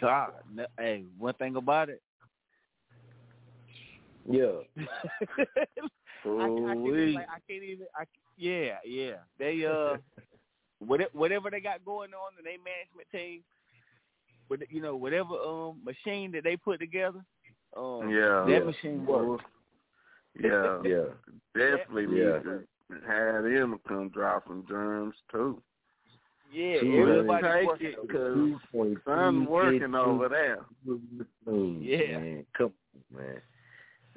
God, 0.00 0.32
no, 0.50 0.64
hey, 0.78 1.04
one 1.18 1.34
thing 1.34 1.56
about 1.56 1.90
it, 1.90 2.00
yeah. 4.28 4.44
I, 6.24 6.28
I, 6.28 6.74
can't 6.74 6.86
even, 6.86 7.14
like, 7.14 7.28
I 7.28 7.38
can't 7.48 7.64
even. 7.64 7.86
I, 7.96 8.04
yeah, 8.36 8.76
yeah. 8.84 9.12
They 9.38 9.64
uh, 9.64 9.96
whatever, 10.78 11.10
whatever 11.12 11.50
they 11.50 11.60
got 11.60 11.84
going 11.84 12.10
on 12.12 12.32
in 12.38 12.44
their 12.44 12.58
management 12.58 13.08
team, 13.12 13.42
with 14.48 14.60
you 14.68 14.82
know 14.82 14.96
whatever 14.96 15.34
um 15.34 15.80
machine 15.84 16.32
that 16.32 16.44
they 16.44 16.56
put 16.56 16.80
together, 16.80 17.24
um, 17.76 18.08
Yeah. 18.10 18.44
that 18.46 18.48
Yeah. 18.48 18.58
machine 18.60 19.06
works. 19.06 19.44
Yeah. 20.38 20.80
Yeah. 20.84 21.04
Definitely 21.54 22.18
Yeah. 22.20 22.36
need 22.38 22.44
to 22.44 22.66
have 23.06 23.44
them 23.44 23.78
come 23.86 24.08
drop 24.10 24.46
some 24.46 24.64
germs 24.68 25.14
too. 25.30 25.60
Yeah, 26.52 26.80
Two 26.80 27.06
everybody 27.08 27.42
take 27.60 27.66
working 27.68 27.86
it 27.86 28.02
because 28.02 28.34
Two 28.34 28.96
Son 29.04 29.46
working 29.46 29.94
over 29.94 30.28
there. 30.28 30.58
Yeah, 31.46 32.18
man, 32.18 32.46
come 32.58 32.72
on, 33.14 33.16
man. 33.24 33.42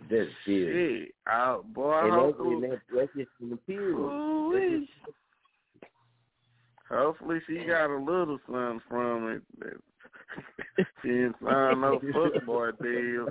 That's 0.10 0.30
big. 0.46 0.68
Shit, 0.68 1.16
I, 1.28 1.58
boy, 1.64 1.92
I 1.92 2.04
And 2.06 2.12
hope 2.14 2.38
that's, 2.40 2.72
that, 2.72 2.82
that's 2.96 3.14
just 3.16 3.30
in 3.40 3.50
the 3.52 3.58
period. 3.58 3.96
That's 3.98 4.12
Ooh-wee. 4.12 4.80
just- 4.80 5.14
Hopefully 6.90 7.40
she 7.48 7.64
got 7.66 7.90
a 7.90 7.98
little 7.98 8.40
something 8.46 8.82
from 8.90 9.30
it. 9.62 9.78
That- 10.78 10.88
she 11.02 11.08
didn't 11.10 11.36
sign 11.44 11.82
no 11.82 12.00
football 12.14 12.72
deal. 12.82 13.28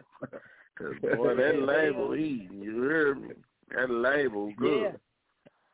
Cause 0.79 0.95
boy, 1.03 1.35
that 1.35 1.63
label 1.63 2.15
eating. 2.15 2.61
You 2.63 2.83
hear 2.83 3.15
me? 3.15 3.35
That 3.75 3.91
label 3.91 4.53
good. 4.57 4.83
Yeah. 4.83 4.93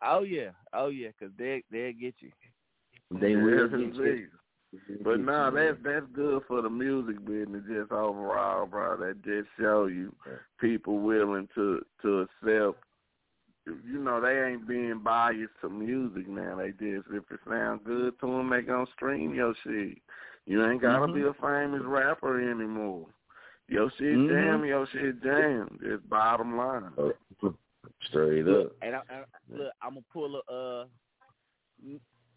Oh 0.02 0.22
yeah, 0.22 0.50
oh 0.72 0.88
yeah, 0.88 1.08
because 1.18 1.34
they 1.36 1.62
they'll 1.72 1.92
get 1.92 2.14
you. 2.20 2.30
They 3.20 3.34
will 3.36 3.68
get 3.68 3.96
you. 3.96 4.28
But 5.02 5.20
no, 5.20 5.50
that's 5.50 5.78
that's 5.82 6.06
good 6.12 6.42
for 6.46 6.60
the 6.62 6.68
music 6.70 7.24
business 7.24 7.64
just 7.66 7.90
overall, 7.90 8.66
bro. 8.66 8.96
That 8.98 9.24
just 9.24 9.48
show 9.58 9.86
you 9.86 10.14
people 10.60 10.98
willing 10.98 11.48
to 11.54 11.84
to 12.02 12.20
accept. 12.20 12.84
You 13.66 13.98
know, 13.98 14.20
they 14.20 14.50
ain't 14.50 14.68
being 14.68 15.00
biased 15.02 15.52
to 15.62 15.68
music 15.68 16.28
now. 16.28 16.56
They 16.56 16.70
just 16.70 17.08
if 17.10 17.24
it 17.30 17.40
sounds 17.48 17.80
good 17.84 18.18
to 18.20 18.26
them, 18.26 18.50
they 18.50 18.62
gonna 18.62 18.86
stream 18.94 19.34
your 19.34 19.54
shit. 19.64 19.98
You 20.48 20.64
ain't 20.64 20.80
gotta 20.80 21.12
be 21.12 21.22
a 21.22 21.34
famous 21.34 21.82
rapper 21.84 22.40
anymore. 22.50 23.06
Yo 23.68 23.90
shit 23.90 24.16
Mhm. 24.16 24.28
jam, 24.30 24.64
your 24.64 24.86
shit 24.86 25.22
jam. 25.22 25.78
Just 25.82 26.08
bottom 26.08 26.56
line. 26.56 26.90
Straight 28.08 28.48
up. 28.48 28.72
and 28.80 28.96
I, 28.96 29.02
I, 29.10 29.24
look, 29.50 29.72
I'm 29.82 29.90
gonna 29.94 30.04
pull 30.10 30.40
a 30.48 30.52
uh, 30.52 30.86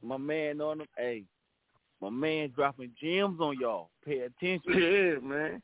my 0.03 0.17
man 0.17 0.59
on 0.59 0.79
them. 0.79 0.87
Hey, 0.97 1.23
my 2.01 2.09
man 2.09 2.51
dropping 2.53 2.91
gems 3.01 3.39
on 3.39 3.57
y'all. 3.59 3.89
Pay 4.05 4.19
attention. 4.19 4.61
Yeah, 4.73 5.19
man. 5.19 5.61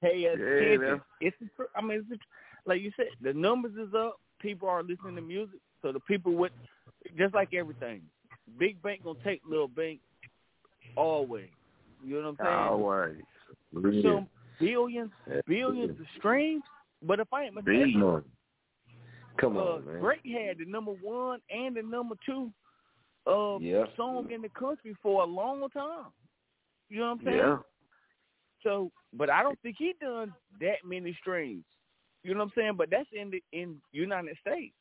Pay 0.00 0.24
attention. 0.24 0.80
that's- 0.80 1.00
it's 1.20 1.36
the 1.56 1.66
I 1.76 1.80
mean, 1.80 1.98
it's 2.00 2.08
the, 2.08 2.18
like 2.66 2.82
you 2.82 2.90
said, 2.96 3.10
the 3.20 3.32
numbers 3.32 3.76
is 3.76 3.94
up. 3.94 4.20
People 4.40 4.68
are 4.68 4.82
listening 4.82 5.14
to 5.14 5.22
music, 5.22 5.60
so 5.80 5.92
the 5.92 6.00
people 6.00 6.32
with 6.32 6.52
just 7.16 7.34
like 7.34 7.54
everything. 7.54 8.02
Big 8.58 8.82
bank 8.82 9.04
gonna 9.04 9.18
take 9.22 9.42
little 9.48 9.68
bank 9.68 10.00
always. 10.96 11.50
You 12.04 12.22
know 12.22 12.34
what 12.38 12.46
I'm 12.46 12.46
saying? 12.46 12.58
Always. 12.58 14.02
Some 14.02 14.28
billions, 14.60 15.10
billions 15.46 15.98
of 15.98 16.06
streams. 16.18 16.62
But 17.02 17.20
if 17.20 17.32
I 17.32 17.44
ain't 17.44 17.54
Big 17.56 17.66
mistaken, 17.66 18.00
money. 18.00 18.24
Come 19.40 19.56
uh, 19.56 19.60
on, 19.60 19.84
man. 19.84 20.00
Drake 20.00 20.20
had 20.24 20.58
the 20.58 20.64
number 20.64 20.92
one 20.92 21.40
and 21.50 21.76
the 21.76 21.82
number 21.82 22.14
two 22.24 22.52
uh, 23.26 23.58
Yeah. 23.58 23.84
song 23.96 24.30
in 24.30 24.42
the 24.42 24.48
country 24.50 24.94
for 25.02 25.22
a 25.22 25.26
long 25.26 25.68
time. 25.70 26.12
You 26.88 27.00
know 27.00 27.06
what 27.06 27.20
I'm 27.20 27.24
saying? 27.24 27.36
Yeah. 27.38 27.58
So, 28.62 28.90
but 29.12 29.28
I 29.28 29.42
don't 29.42 29.58
think 29.60 29.76
he 29.78 29.94
done 30.00 30.32
that 30.60 30.76
many 30.84 31.16
streams. 31.20 31.64
You 32.22 32.32
know 32.32 32.40
what 32.40 32.44
I'm 32.46 32.52
saying? 32.56 32.74
But 32.76 32.90
that's 32.90 33.08
in 33.12 33.30
the 33.30 33.42
in 33.52 33.76
United 33.92 34.36
States. 34.40 34.74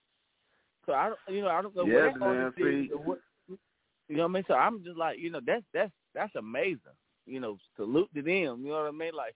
So 0.86 0.94
I 0.94 1.08
don't, 1.10 1.20
you 1.36 1.42
know, 1.42 1.50
I 1.50 1.62
don't 1.62 1.76
know 1.76 1.86
Yeah, 1.86 2.06
what 2.06 2.14
that 2.14 2.20
man, 2.20 2.54
is 2.58 2.90
what. 3.04 3.20
You 4.10 4.18
know 4.18 4.24
what 4.24 4.30
I 4.30 4.34
mean? 4.34 4.44
So 4.48 4.54
I'm 4.54 4.84
just 4.84 4.98
like, 4.98 5.18
you 5.20 5.32
know, 5.32 5.40
that's 5.46 5.64
that's 5.74 5.92
that's 6.14 6.36
amazing. 6.36 6.80
You 7.26 7.40
know, 7.40 7.58
salute 7.76 8.10
to 8.16 8.22
them. 8.22 8.62
You 8.64 8.70
know 8.70 8.84
what 8.84 8.88
I 8.88 8.92
mean? 8.92 9.14
Like, 9.16 9.36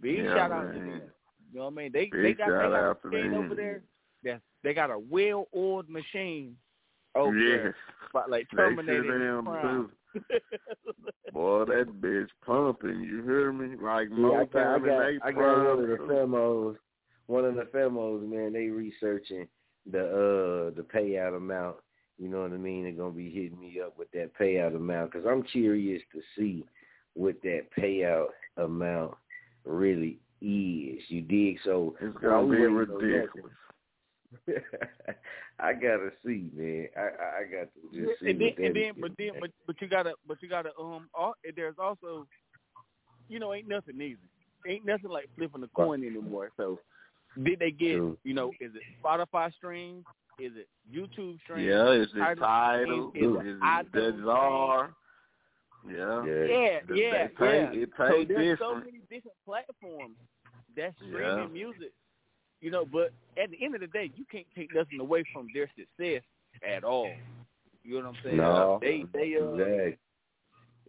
big 0.00 0.24
Yeah, 0.24 0.34
shout 0.34 0.52
out 0.52 0.72
to 0.72 0.78
them. 0.78 1.02
You 1.52 1.58
know 1.58 1.64
what 1.66 1.72
I 1.72 1.76
mean? 1.76 1.92
They 1.92 2.06
Big 2.06 2.22
they 2.22 2.32
got 2.34 2.46
they 2.48 2.52
got 2.52 2.74
out 2.74 3.00
a 3.04 3.08
machine 3.08 3.34
over 3.34 3.54
there. 3.54 3.82
That 4.22 4.40
they 4.62 4.74
got 4.74 4.90
a 4.90 4.98
well 4.98 5.48
oiled 5.56 5.88
machine 5.88 6.56
over 7.14 7.36
Yes. 7.36 7.58
there, 7.62 7.76
but 8.12 8.30
like 8.30 8.46
They 8.52 8.56
Terminator. 8.56 9.02
sit 9.04 9.18
down 9.18 9.44
Prime. 9.44 9.90
too. 10.14 10.20
Boy, 11.32 11.64
that 11.66 12.00
bitch 12.00 12.28
pumping. 12.44 13.00
You 13.00 13.22
hear 13.22 13.52
me? 13.52 13.76
Like 13.80 14.08
Yeah, 14.10 14.40
I 14.40 14.44
got, 14.44 14.74
I 14.74 14.78
got, 14.78 14.88
and 14.88 15.20
they 15.22 15.26
I 15.26 15.32
got 15.32 15.40
one 15.40 15.66
of 15.66 15.88
the 15.88 15.96
femos. 16.08 16.76
One 17.26 17.44
of 17.44 17.54
the 17.54 17.62
femos, 17.74 18.28
man. 18.28 18.52
They 18.52 18.66
researching 18.66 19.46
the 19.90 20.00
uh 20.00 20.76
the 20.76 20.82
payout 20.92 21.36
amount. 21.36 21.76
You 22.18 22.28
know 22.28 22.42
what 22.42 22.52
I 22.52 22.56
mean? 22.56 22.82
They're 22.84 22.92
gonna 22.92 23.10
be 23.14 23.30
hitting 23.30 23.58
me 23.58 23.80
up 23.80 23.96
with 23.98 24.10
that 24.12 24.32
payout 24.38 24.74
amount 24.76 25.12
because 25.12 25.26
I'm 25.26 25.42
curious 25.44 26.02
to 26.12 26.20
see 26.36 26.64
what 27.14 27.36
that 27.42 27.66
payout 27.78 28.28
amount 28.56 29.14
really 29.64 30.18
is. 30.40 31.02
You 31.08 31.22
dig? 31.22 31.58
So 31.64 31.94
It's 32.00 32.14
while 32.22 32.46
gonna 32.46 32.48
be 32.48 32.60
waiting 32.62 32.76
on 32.76 32.86
that- 32.86 32.88
ridiculous. 32.94 33.52
I 35.58 35.72
gotta 35.74 36.10
see, 36.24 36.50
man. 36.54 36.88
I 36.96 37.00
I 37.00 37.40
I 37.40 37.42
got 37.50 37.68
to 37.74 37.80
just 38.06 38.20
see 38.20 38.30
and 38.30 38.40
then, 38.40 38.52
and 38.64 38.76
then, 38.76 38.92
but 39.00 39.10
then, 39.18 39.30
but 39.40 39.50
but 39.66 39.76
you 39.80 39.88
gotta, 39.88 40.14
but 40.26 40.38
you 40.40 40.48
gotta, 40.48 40.70
um, 40.80 41.08
al- 41.18 41.34
there's 41.56 41.74
also, 41.78 42.26
you 43.28 43.38
know, 43.38 43.52
ain't 43.52 43.68
nothing 43.68 44.00
easy. 44.00 44.16
Ain't 44.66 44.86
nothing 44.86 45.10
like 45.10 45.28
flipping 45.36 45.62
a 45.64 45.68
coin 45.68 46.04
anymore. 46.04 46.50
So, 46.56 46.78
did 47.42 47.58
they 47.58 47.70
get, 47.72 47.96
True. 47.96 48.16
you 48.24 48.34
know, 48.34 48.50
is 48.60 48.70
it 48.74 48.82
Spotify 49.04 49.52
streams? 49.54 50.04
Is 50.38 50.52
it 50.56 50.68
YouTube 50.90 51.38
streams? 51.42 51.66
Yeah, 51.68 51.90
is 51.92 52.08
it 52.14 52.18
Tidal 52.18 52.42
title? 52.44 53.10
streams? 53.10 53.36
Is 53.36 53.46
Is 53.56 53.58
it 53.94 53.98
it 53.98 54.14
iTunes 55.86 55.92
Deezer? 55.92 56.26
Yeah. 56.26 56.26
Yeah, 56.26 56.54
yeah, 56.54 56.80
They 56.88 56.94
yeah. 57.00 57.28
pay- 57.38 57.82
It 57.82 57.90
so 57.96 58.08
pay 58.08 58.24
there's 58.24 58.58
so 58.58 58.74
many 58.74 59.00
different 59.10 59.36
platforms 59.44 60.16
that's 60.76 60.96
streaming 60.96 61.22
Yeah. 61.22 61.46
music. 61.46 61.92
You 62.60 62.70
know, 62.70 62.84
but 62.84 63.12
at 63.42 63.50
the 63.50 63.64
end 63.64 63.74
of 63.74 63.80
the 63.80 63.86
day, 63.86 64.10
you 64.14 64.24
can't 64.30 64.46
take 64.54 64.74
nothing 64.74 65.00
away 65.00 65.24
from 65.32 65.48
their 65.54 65.68
success 65.76 66.22
at 66.62 66.84
all. 66.84 67.10
You 67.82 68.02
know 68.02 68.08
what 68.10 68.16
I'm 68.16 68.22
saying? 68.22 68.36
No, 68.36 68.78
they 68.82 69.04
they 69.14 69.36
uh, 69.36 69.54
exactly, 69.54 69.98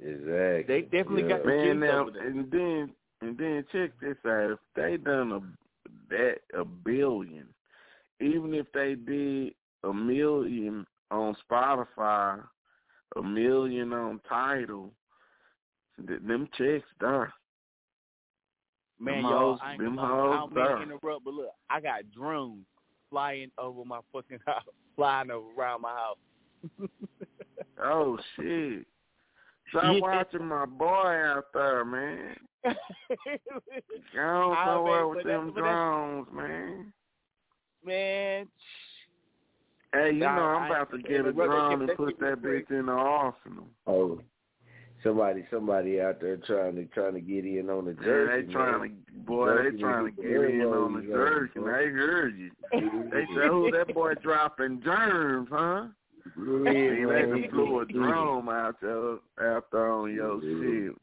exactly. 0.01 0.63
they 0.67 0.81
definitely 0.81 1.23
yeah. 1.23 1.29
got 1.29 1.43
the 1.43 1.47
Man, 1.47 1.79
now 1.79 2.07
and 2.07 2.51
then 2.51 2.91
and 3.21 3.37
then 3.37 3.65
check 3.71 3.91
this 4.01 4.17
out. 4.25 4.51
If 4.51 4.59
they 4.75 4.97
done 4.97 5.31
a 5.31 5.39
that 6.09 6.39
a 6.53 6.65
billion, 6.65 7.47
even 8.19 8.53
if 8.53 8.65
they 8.73 8.95
did 8.95 9.53
a 9.83 9.93
million 9.93 10.85
on 11.09 11.35
Spotify, 11.49 12.43
a 13.17 13.21
million 13.21 13.91
on 13.93 14.19
Tidal. 14.27 14.91
Th- 16.07 16.21
Them 16.21 16.47
checks 16.57 16.87
there. 16.99 17.33
Man, 18.99 19.15
Them 19.15 19.23
y'all, 19.31 19.39
hoes- 19.39 19.59
I 19.63 19.71
ain't 19.73 19.81
them 19.81 19.99
I 19.99 20.07
hoes 20.07 20.35
don't 20.35 20.53
mean 20.55 20.65
there. 20.65 20.81
interrupt, 20.83 21.25
but 21.25 21.33
look, 21.33 21.49
I 21.69 21.81
got 21.81 22.09
drones 22.11 22.65
flying 23.09 23.51
over 23.57 23.83
my 23.83 23.99
fucking 24.13 24.39
house, 24.45 24.63
flying 24.95 25.31
around 25.31 25.81
my 25.81 25.91
house. 25.93 26.89
Oh 27.83 28.17
shit. 28.35 28.85
Stop 29.69 29.83
Yeah. 29.83 29.99
watching 30.01 30.45
my 30.45 30.65
boy 30.65 30.85
out 30.85 31.45
there, 31.53 31.85
man. 31.85 32.35
I 32.65 32.75
somewhere 34.65 35.01
mean, 35.05 35.09
with 35.09 35.23
but 35.23 35.29
them 35.29 35.45
that's- 35.47 35.53
but 35.55 35.55
that's- 35.55 35.75
drones, 35.75 36.27
man. 36.33 36.93
Man, 37.83 38.47
Hey, 39.93 40.11
you 40.13 40.19
know 40.19 40.27
I 40.27 40.55
I'm 40.55 40.71
about 40.71 40.91
to 40.91 40.97
get 40.99 41.11
a 41.11 41.15
interrupt 41.29 41.37
that 41.37 41.45
drone 41.45 41.81
and 41.81 41.97
put 41.97 42.19
that 42.19 42.41
bitch 42.41 42.69
in 42.71 42.85
the 42.85 42.91
arsenal. 42.93 43.67
Oh, 43.87 44.19
somebody, 45.03 45.45
somebody 45.51 45.99
out 45.99 46.21
there 46.21 46.37
trying 46.37 46.75
to 46.75 46.85
trying 46.85 47.13
to 47.15 47.21
get 47.21 47.43
in 47.45 47.69
on 47.69 47.85
the 47.85 47.91
Yeah, 48.01 48.35
they 48.41 48.51
trying 48.53 48.81
man. 48.81 48.97
to, 49.13 49.19
boy, 49.19 49.47
Jersey 49.47 49.75
they 49.75 49.81
trying 49.81 50.05
to 50.15 50.21
get 50.21 50.25
in 50.31 50.61
on 50.61 50.93
the 50.93 51.11
airways 51.13 51.49
jerky. 51.53 51.59
on, 51.59 51.65
They 51.65 51.71
heard 51.89 52.37
you. 52.37 52.51
They 53.11 53.25
said, 53.35 53.49
"Who 53.49 53.69
that 53.71 53.93
boy 53.93 54.13
dropping 54.15 54.81
germs, 54.81 55.49
huh?" 55.51 55.87
Yeah, 56.37 56.71
See, 56.71 56.71
they 56.71 57.05
man. 57.05 57.29
done 57.29 57.45
flew 57.49 57.79
a 57.81 57.85
drone 57.91 58.47
out 58.47 58.75
there, 58.79 59.15
out 59.41 59.65
there 59.71 59.91
on 59.91 60.13
your 60.13 60.39
shit. 60.39 60.95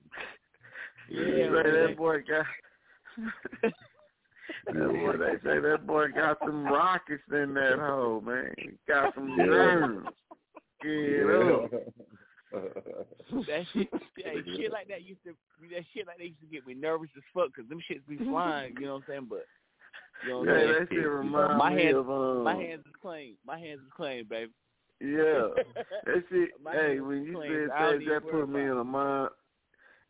Yeah, 1.11 1.25
They 1.25 1.43
say 1.43 1.51
man. 1.51 1.75
that 1.89 1.97
boy 1.99 2.19
got. 2.27 2.47
That 4.67 4.89
boy, 4.89 5.13
they 5.17 5.35
say 5.45 5.61
that 5.61 5.87
boy 5.87 6.09
got 6.09 6.39
some 6.45 6.67
rockets 6.67 7.23
in 7.33 7.55
that 7.55 7.79
hole, 7.79 8.21
man. 8.21 8.55
He 8.59 8.71
got 8.87 9.15
some 9.15 9.31
Yeah. 9.39 9.47
germs. 9.47 10.09
Get 10.83 11.31
up. 11.31 11.71
that 13.47 13.67
shit, 13.73 13.89
hey, 14.17 14.43
shit 14.57 14.73
like 14.73 14.89
that 14.89 15.03
used 15.03 15.23
to, 15.25 15.35
that 15.71 15.85
shit 15.93 16.07
like 16.07 16.19
that 16.19 16.25
used 16.27 16.41
to 16.41 16.47
get 16.47 16.67
me 16.67 16.75
nervous 16.75 17.11
as 17.17 17.23
fuck 17.35 17.49
because 17.55 17.69
them 17.69 17.81
shits 17.91 18.07
be 18.09 18.17
flying. 18.25 18.75
You 18.79 18.87
know 18.87 18.95
what 18.95 18.99
I'm 19.01 19.05
saying? 19.07 19.27
But 19.29 19.47
you 20.23 20.31
know 20.31 20.39
what 20.41 20.49
I'm 20.49 20.55
Yeah, 20.55 20.61
saying? 20.61 20.73
that 20.73 20.89
shit 20.89 21.09
remind 21.09 21.59
my 21.59 21.75
me 21.75 21.83
hands, 21.83 21.97
of, 21.97 22.11
um, 22.11 22.45
my 22.45 22.55
hands 22.55 22.83
is 22.87 22.93
clean. 23.03 23.37
My 23.47 23.59
hands 23.59 23.81
is 23.81 23.93
clean, 23.97 24.25
baby. 24.29 24.53
Yeah. 25.01 25.49
That 26.05 26.25
shit, 26.31 26.51
hey, 26.73 27.01
when 27.01 27.23
you 27.23 27.35
clean. 27.35 27.51
said 27.51 27.69
that, 27.71 28.01
that 28.07 28.25
worry 28.25 28.41
put 28.41 28.49
me 28.49 28.63
in 28.63 28.77
the 28.77 28.85
mind, 28.85 29.31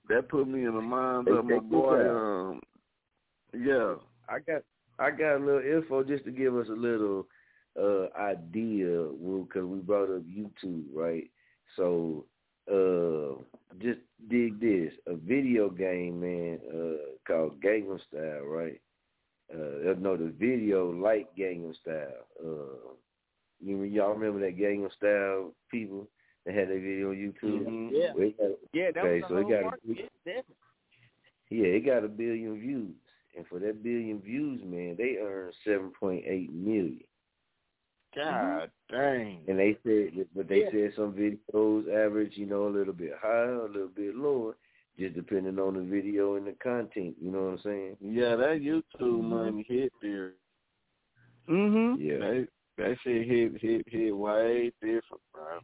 that 0.08 0.28
put 0.28 0.46
me 0.46 0.64
in 0.64 0.74
the 0.74 0.80
mind 0.80 1.28
of 1.28 1.44
my 1.44 1.58
boy, 1.58 2.08
um, 2.08 2.60
yeah. 3.52 3.94
I 4.28 4.38
got 4.40 4.62
I 4.98 5.10
got 5.10 5.36
a 5.36 5.44
little 5.44 5.60
info 5.60 6.02
just 6.04 6.24
to 6.24 6.30
give 6.30 6.56
us 6.56 6.68
a 6.68 6.72
little 6.72 7.26
uh 7.78 8.08
idea, 8.18 9.08
because 9.20 9.64
we 9.64 9.78
brought 9.78 10.10
up 10.10 10.22
YouTube, 10.24 10.84
right? 10.94 11.30
So 11.76 12.26
uh 12.70 13.42
just 13.80 14.00
dig 14.28 14.60
this. 14.60 14.92
A 15.06 15.14
video 15.14 15.70
game, 15.70 16.20
man, 16.20 16.58
uh 16.72 17.16
called 17.26 17.60
Gangnam 17.62 18.00
Style, 18.08 18.44
right? 18.46 18.80
Uh 19.52 19.94
no 19.98 20.16
the 20.16 20.32
video 20.38 20.90
like 20.90 21.28
Gangnam 21.36 21.74
Style. 21.80 22.26
Uh 22.44 22.94
you 23.60 23.82
y'all 23.84 24.14
remember 24.14 24.40
that 24.40 24.58
Gangnam 24.58 24.92
Style 24.96 25.54
people 25.70 26.08
that 26.44 26.54
had 26.54 26.68
that 26.68 26.74
video 26.80 27.10
on 27.10 27.16
YouTube? 27.16 27.64
Mhm. 27.66 27.90
Yeah. 27.92 28.12
Well, 28.14 28.30
got- 28.38 28.58
Yeah, 28.72 28.90
that 28.92 29.04
okay, 29.04 29.20
was 29.20 29.28
so 29.28 29.34
the 29.36 29.40
it 29.40 29.48
got 29.48 29.60
a 29.60 29.62
market. 29.62 29.80
Yeah, 29.86 30.04
definitely. 30.24 30.54
yeah, 31.50 31.66
it 31.66 31.86
got 31.86 32.04
a 32.04 32.08
billion 32.08 32.58
views. 32.60 32.94
And 33.38 33.46
for 33.46 33.58
that 33.60 33.82
billion 33.84 34.20
views, 34.20 34.60
man, 34.64 34.96
they 34.98 35.16
earned 35.22 35.54
seven 35.64 35.92
point 35.98 36.24
eight 36.26 36.52
million. 36.52 37.04
God 38.16 38.70
dang. 38.90 39.42
And 39.46 39.58
they 39.58 39.76
said, 39.84 40.26
but 40.34 40.48
they 40.48 40.64
Yeah. 40.64 40.70
said 40.72 40.92
some 40.96 41.12
videos 41.12 41.88
average, 41.88 42.36
you 42.36 42.46
know, 42.46 42.66
a 42.66 42.74
little 42.76 42.92
bit 42.94 43.12
higher, 43.20 43.60
a 43.60 43.68
little 43.68 43.86
bit 43.94 44.16
lower, 44.16 44.56
just 44.98 45.14
depending 45.14 45.58
on 45.60 45.74
the 45.74 45.82
video 45.82 46.34
and 46.34 46.46
the 46.48 46.52
content. 46.54 47.14
You 47.20 47.30
know 47.30 47.42
what 47.44 47.52
I'm 47.52 47.58
saying? 47.60 47.96
Yeah, 48.00 48.34
that 48.34 48.60
YouTube 48.60 49.22
money 49.22 49.64
hit 49.68 49.92
there. 50.02 50.32
Mm-hmm. 51.48 52.02
Yeah, 52.02 52.18
That, 52.18 52.48
that 52.78 52.96
shit 53.04 53.26
hit, 53.26 53.60
hit, 53.60 53.84
hit 53.88 54.16
way 54.16 54.72
different, 54.82 55.22
bro. 55.32 55.58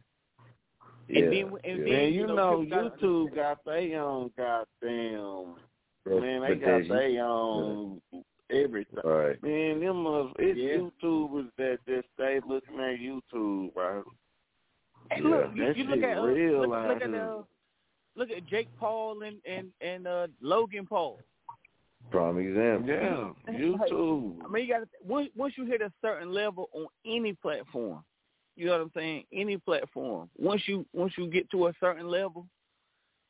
yeah. 1.09 1.19
And 1.23 1.33
then, 1.33 1.45
and 1.63 1.79
yeah. 1.79 1.83
then 1.83 2.03
Man, 2.03 2.13
you 2.13 2.27
know, 2.27 2.61
people 2.63 2.77
gotta 2.89 2.95
YouTube 3.05 3.35
got 3.35 3.65
they 3.65 3.93
own 3.95 4.31
goddamn, 4.37 5.55
But- 5.55 5.61
man, 6.05 6.41
they 6.41 6.55
got 6.55 6.87
they 6.87 7.17
own 7.19 8.01
everything. 8.49 8.99
All 9.03 9.11
right. 9.11 9.41
Man, 9.43 9.79
them 9.79 10.07
uh, 10.07 10.27
it's 10.39 10.59
Yeah. 10.59 10.77
YouTubers 10.77 11.49
that 11.57 11.79
just 11.87 12.07
stay 12.13 12.39
looking 12.47 12.79
at 12.79 12.99
YouTube, 12.99 13.73
bro. 13.73 14.03
Hey, 15.11 15.21
Yeah, 15.21 15.29
look, 15.29 15.55
you, 15.55 15.65
that 15.65 15.77
you 15.77 15.83
look 15.85 16.03
at 16.03 16.17
uh, 16.17 16.21
real 16.23 16.61
look, 16.61 16.69
look 16.69 17.01
at 17.01 17.13
uh, 17.13 17.41
look 18.15 18.31
at 18.31 18.45
Jake 18.47 18.69
Paul 18.79 19.21
and 19.23 19.37
and 19.45 19.71
and 19.81 20.07
uh 20.07 20.27
Logan 20.41 20.85
Paul. 20.85 21.19
Prime 22.11 22.37
example. 22.37 22.87
Yeah, 22.87 23.31
YouTube. 23.53 24.37
I 24.45 24.47
mean, 24.47 24.65
you 24.65 24.73
got 24.73 24.79
to 24.79 24.87
once 25.03 25.29
once 25.35 25.53
you 25.57 25.65
hit 25.65 25.81
a 25.81 25.91
certain 26.01 26.31
level 26.31 26.69
on 26.73 26.87
any 27.05 27.33
platform, 27.33 28.03
you 28.55 28.67
know 28.67 28.73
what 28.73 28.81
I'm 28.81 28.91
saying? 28.95 29.25
Any 29.33 29.57
platform. 29.57 30.29
Once 30.37 30.61
you 30.67 30.85
once 30.93 31.13
you 31.17 31.27
get 31.27 31.49
to 31.51 31.67
a 31.67 31.73
certain 31.79 32.07
level, 32.07 32.47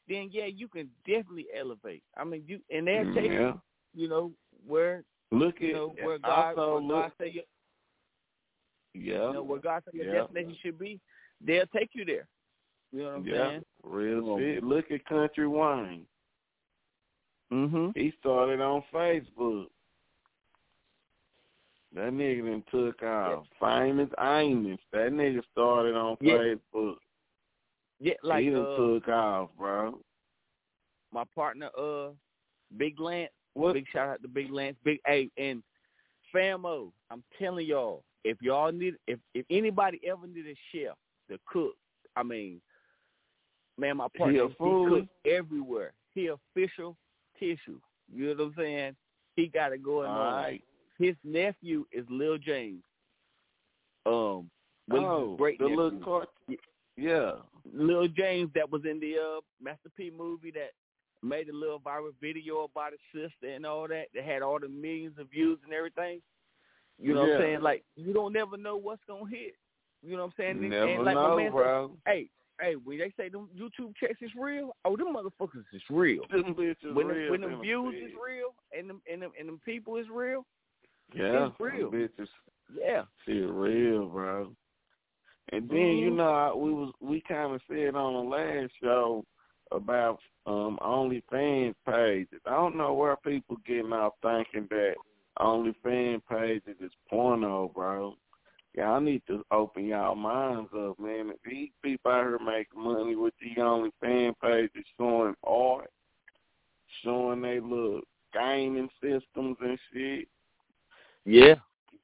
then 0.08 0.30
yeah, 0.32 0.46
you 0.46 0.68
can 0.68 0.90
definitely 1.08 1.48
elevate. 1.58 2.04
I 2.18 2.24
mean, 2.24 2.44
you 2.48 2.60
and 2.70 2.88
they'll 2.88 3.14
take 3.14 3.32
Yeah. 3.32 3.40
you, 3.40 3.62
you 3.94 4.08
know 4.08 4.32
where 4.68 5.04
Look 5.32 5.60
you 5.60 5.70
at 5.70 5.74
know 5.76 5.96
where 6.04 6.18
God, 6.20 6.58
also 6.58 6.74
where 6.74 6.82
God 6.82 7.04
look. 7.06 7.14
say 7.20 7.30
your, 7.32 7.44
Yeah. 8.94 9.28
you 9.28 9.34
know 9.34 9.44
where 9.44 9.60
God 9.60 9.84
say 9.86 9.98
your 9.98 10.14
Yeah. 10.14 10.22
destination 10.22 10.56
should 10.62 10.80
be. 10.80 11.00
They'll 11.42 11.68
take 11.68 11.90
you 11.94 12.06
there. 12.06 12.28
You 12.92 13.00
know 13.00 13.06
what 13.06 13.16
I'm 13.18 13.28
Yeah, 13.28 13.50
saying? 13.50 13.66
real 13.84 14.38
shit. 14.38 14.64
Look 14.64 14.92
at 14.92 15.04
Country 15.06 15.48
Wayne. 15.48 16.06
Mm-hmm. 17.52 17.90
He 18.00 18.12
started 18.20 18.62
on 18.62 18.84
Facebook. 18.94 19.68
That 21.94 22.12
nigga 22.12 22.44
then 22.44 22.64
took 22.72 23.02
off. 23.04 23.46
Famous 23.60 24.10
Amos. 24.20 24.80
That 24.92 25.12
nigga 25.12 25.42
started 25.52 25.96
on 25.96 26.18
Yeah. 26.22 26.34
Facebook. 26.74 26.98
Yeah, 28.00 28.14
like 28.24 28.44
he 28.44 28.50
done 28.50 28.66
uh, 28.66 28.76
took 28.78 29.08
off, 29.08 29.50
bro. 29.58 30.00
my 31.14 31.24
partner, 31.34 31.70
uh, 31.80 32.10
Big 32.78 33.00
Lance. 33.00 33.32
What? 33.54 33.74
Big 33.74 33.86
shout 33.92 34.10
out 34.10 34.22
to 34.22 34.28
Big 34.28 34.52
Lance. 34.52 34.76
Big 34.84 35.00
A 35.08 35.30
and 35.38 35.64
Famo. 36.34 36.92
I'm 37.10 37.24
telling 37.40 37.66
y'all, 37.66 38.04
if 38.26 38.42
y'all 38.42 38.72
need, 38.72 38.96
if 39.08 39.20
if 39.34 39.46
anybody 39.50 40.02
ever 40.08 40.28
need 40.28 40.46
a 40.46 40.56
chef 40.72 40.96
to 41.30 41.40
cook, 41.48 41.76
I 42.18 42.24
mean, 42.24 42.60
man, 43.78 43.98
my 43.98 44.08
partner 44.18 44.48
he, 44.50 44.56
fool? 44.58 44.90
cooks 44.90 45.08
everywhere. 45.26 45.94
He 46.14 46.28
official 46.28 46.98
tissue. 47.40 47.80
You 48.14 48.28
know 48.28 48.34
what 48.36 48.44
I'm 48.48 48.54
saying? 48.58 48.96
He 49.36 49.48
got 49.48 49.72
it 49.74 49.84
going 49.84 50.10
All 50.10 50.18
on. 50.20 50.34
right. 50.34 50.64
His 51.00 51.16
nephew 51.24 51.86
is 51.92 52.06
Lil 52.10 52.38
James. 52.38 52.84
Um, 54.06 54.50
Oh, 54.92 55.36
great 55.36 55.58
the 55.58 55.66
nephew. 55.66 55.82
little 55.82 56.00
cart. 56.00 56.30
Yeah. 56.98 57.32
Lil 57.74 58.08
James 58.08 58.52
that 58.56 58.72
was 58.72 58.84
in 58.90 59.00
the 59.00 59.16
uh, 59.16 59.42
Master 59.62 59.90
P 59.98 60.12
movie 60.16 60.52
that 60.52 60.72
made 61.24 61.50
a 61.50 61.54
little 61.54 61.80
viral 61.80 62.12
video 62.22 62.64
about 62.64 62.92
his 62.92 63.00
sister 63.12 63.54
and 63.54 63.66
all 63.66 63.88
that 63.88 64.06
that 64.14 64.24
had 64.24 64.42
all 64.42 64.60
the 64.60 64.68
millions 64.70 65.18
of 65.20 65.30
views 65.30 65.60
and 65.64 65.74
everything. 65.74 66.22
You 67.00 67.14
know 67.14 67.22
what 67.22 67.34
I'm 67.34 67.42
saying? 67.42 67.62
Like 67.62 67.84
you 67.96 68.14
don't 68.14 68.34
never 68.34 68.58
know 68.58 68.78
what's 68.78 69.02
gonna 69.08 69.30
hit. 69.30 69.56
You 70.02 70.16
know 70.16 70.24
what 70.24 70.28
I'm 70.28 70.34
saying? 70.38 70.58
And- 70.58 70.70
Never 70.70 70.88
and 70.88 71.04
like 71.04 71.16
know, 71.16 71.30
my 71.30 71.44
man 71.44 71.52
bro. 71.52 71.92
Said, 72.06 72.14
hey, 72.14 72.30
hey, 72.62 72.76
when 72.76 73.00
they 73.00 73.12
say 73.18 73.30
them 73.30 73.50
YouTube 73.58 73.94
checks 74.00 74.22
is 74.22 74.32
real, 74.40 74.76
oh 74.86 74.96
them 74.96 75.14
motherfuckers 75.14 75.66
is 75.74 75.82
real. 75.90 76.22
Them 76.32 76.56
bitches 76.56 76.94
when 76.94 77.08
real 77.08 77.32
them, 77.32 77.32
when 77.32 77.42
them 77.42 77.62
views 77.62 77.96
is 77.96 78.12
real 78.24 78.54
and 78.78 78.90
them 78.90 79.02
and 79.12 79.22
them 79.22 79.32
and 79.38 79.50
them 79.50 79.60
people 79.66 79.98
is 79.98 80.06
real, 80.14 80.46
Yeah, 81.14 81.48
it's 81.48 81.60
real. 81.60 81.92
them 81.92 82.00
bitches 82.00 82.28
yeah. 82.80 83.04
shit 83.26 83.50
real, 83.50 84.08
bro. 84.08 84.52
And 85.50 85.70
then 85.70 85.98
you 85.98 86.10
Mhm. 86.12 86.16
know 86.16 86.30
I- 86.30 86.54
we 86.54 86.74
was 86.74 86.94
we 87.00 87.22
kind 87.22 87.54
of 87.54 87.62
said 87.68 87.96
on 87.96 88.14
the 88.14 88.30
last 88.36 88.74
show 88.82 89.24
about 89.72 90.20
um 90.46 90.78
OnlyFans 90.82 91.76
pages. 91.86 92.42
I 92.46 92.52
don't 92.52 92.76
know 92.76 92.94
where 92.94 93.16
people 93.18 93.58
getting 93.66 93.94
off 93.94 94.14
thinking 94.22 94.68
that 94.68 94.96
OnlyFans 95.40 96.22
pages 96.28 96.80
is 96.80 96.92
porno, 97.10 97.70
bro. 97.70 98.16
Y'all 98.74 99.00
need 99.00 99.22
to 99.28 99.46
open 99.52 99.86
y'all 99.86 100.16
minds 100.16 100.74
up, 100.74 101.00
man. 101.00 101.30
If 101.30 101.42
these 101.44 101.72
people 101.82 102.12
out 102.12 102.26
here 102.26 102.40
making 102.40 102.82
money 102.82 103.16
with 103.16 103.34
these 103.40 103.58
OnlyFans 103.58 104.36
pages 104.42 104.86
showing 104.98 105.36
art, 105.44 105.92
showing 107.04 107.42
they 107.42 107.60
little 107.60 108.02
gaming 108.34 108.90
systems 109.02 109.58
and 109.62 109.80
shit, 109.92 110.28
Yeah. 111.26 111.56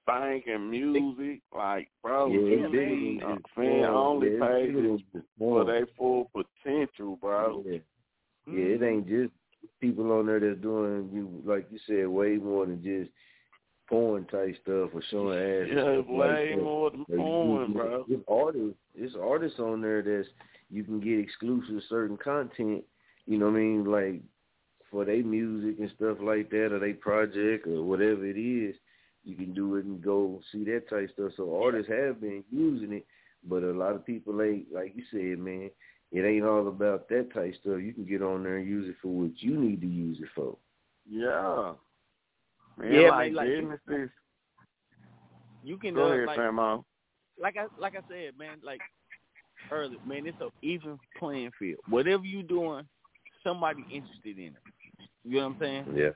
Banking 0.06 0.70
music, 0.70 1.42
like 1.56 1.90
bro, 2.02 2.28
Yeah, 2.28 2.68
you 2.68 2.70
need 2.70 3.24
uh, 3.24 3.36
fan 3.56 3.86
only 3.86 4.30
Yeah, 4.30 4.34
it's 4.42 4.68
bigger 4.68 4.82
pages 4.82 5.02
for 5.38 5.66
their 5.66 5.88
full 5.98 6.30
potential, 6.34 7.18
bro. 7.18 7.64
Yeah. 7.66 7.78
Yeah, 8.48 8.66
it 8.66 8.84
ain't 8.84 9.08
just 9.08 9.32
people 9.80 10.12
on 10.12 10.26
there 10.26 10.40
that's 10.40 10.62
doing 10.62 11.10
you 11.14 11.42
like 11.46 11.68
you 11.72 11.80
said 11.88 12.08
way 12.08 12.38
more 12.38 12.66
than 12.66 12.82
just 12.84 13.12
porn 13.88 14.26
type 14.26 14.56
stuff 14.64 14.90
or 14.94 15.04
showing 15.12 15.38
ass. 15.38 15.68
Yeah, 15.70 16.00
it's 16.00 16.10
like 16.10 16.30
way 16.30 16.56
that. 16.56 16.64
more 16.64 16.92
than 16.92 17.06
Like, 17.10 17.18
porn, 17.18 17.74
bro. 17.74 18.06
It's 18.10 18.24
artists, 18.28 18.80
it's 18.96 19.16
artists 19.22 19.60
on 19.60 19.82
there 19.82 20.02
that's 20.02 20.28
you 20.70 20.84
can 20.84 21.00
get 21.00 21.20
exclusive 21.20 21.82
certain 21.90 22.18
content. 22.18 22.84
You 23.28 23.38
know 23.38 23.48
what 23.48 23.56
I 23.56 23.60
mean? 23.60 23.86
Like 23.86 24.22
for 24.90 25.06
their 25.06 25.24
music 25.24 25.80
and 25.80 25.92
stuff 25.96 26.18
like 26.22 26.50
that, 26.50 26.72
or 26.72 26.80
they 26.80 26.94
project 26.94 27.68
or 27.68 27.84
whatever 27.84 28.26
it 28.26 28.40
is, 28.40 28.76
you 29.24 29.36
can 29.36 29.54
do 29.54 29.76
it 29.76 29.86
and 29.86 30.02
go 30.02 30.42
see 30.52 30.64
that 30.66 30.90
type 30.90 31.10
stuff. 31.14 31.32
So 31.38 31.62
artists 31.64 31.92
have 31.92 32.22
been 32.22 32.44
using 32.52 32.94
it, 32.94 33.06
but 33.48 33.64
a 33.64 33.72
lot 33.72 33.96
of 33.96 34.06
people 34.06 34.42
ain't 34.42 34.72
like 34.74 34.94
you 34.96 35.04
said, 35.12 35.40
man. 35.40 35.70
It 36.12 36.26
ain't 36.26 36.44
all 36.46 36.68
about 36.68 37.08
that 37.08 37.34
type 37.34 37.54
stuff. 37.62 37.80
You 37.82 37.94
can 37.94 38.06
get 38.06 38.22
on 38.22 38.44
there 38.44 38.58
and 38.58 38.68
use 38.68 38.90
it 38.90 38.96
for 39.02 39.08
what 39.08 39.32
you 39.38 39.58
need 39.58 39.80
to 39.80 39.88
use 39.88 40.18
it 40.20 40.28
for. 40.36 40.58
Yeah. 41.10 41.74
Man, 42.78 42.94
Yeah, 42.94 43.10
like, 43.12 43.32
man, 43.32 43.36
like- 43.36 43.48
businesses. 43.48 44.10
You 45.64 45.78
can 45.78 45.94
Go 45.94 46.06
uh, 46.06 46.14
ahead, 46.14 46.26
like, 46.26 46.40
Famo. 46.40 46.84
like 47.40 47.56
I 47.56 47.68
like 47.80 47.94
I 47.96 48.02
said, 48.10 48.38
man, 48.38 48.58
like 48.64 48.82
earlier, 49.72 50.00
man, 50.08 50.26
it's 50.26 50.42
an 50.42 50.50
even 50.64 51.00
playing 51.20 51.52
field. 51.60 51.80
Whatever 51.88 52.24
you 52.26 52.42
doing, 52.42 52.84
somebody 53.44 53.86
interested 53.92 54.40
in 54.40 54.48
it. 54.48 54.56
You 55.24 55.38
know 55.38 55.48
what 55.50 55.54
I'm 55.54 55.60
saying? 55.60 55.86
Yeah. 55.96 56.10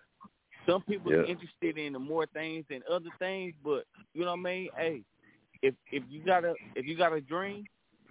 Some 0.68 0.82
people 0.84 1.12
are 1.14 1.26
interested 1.26 1.78
in 1.78 1.94
more 1.94 2.26
things 2.28 2.66
than 2.70 2.82
other 2.90 3.10
things, 3.20 3.54
but 3.64 3.86
you 4.14 4.22
know 4.22 4.32
what 4.32 4.40
I 4.40 4.44
mean? 4.44 4.70
Hey, 4.78 5.02
if 5.62 5.74
if 5.92 6.04
you 6.10 6.24
got 6.24 6.44
a 6.44 6.54
if 6.76 6.86
you 6.86 6.98
got 6.98 7.14
a 7.14 7.22
dream, 7.22 7.66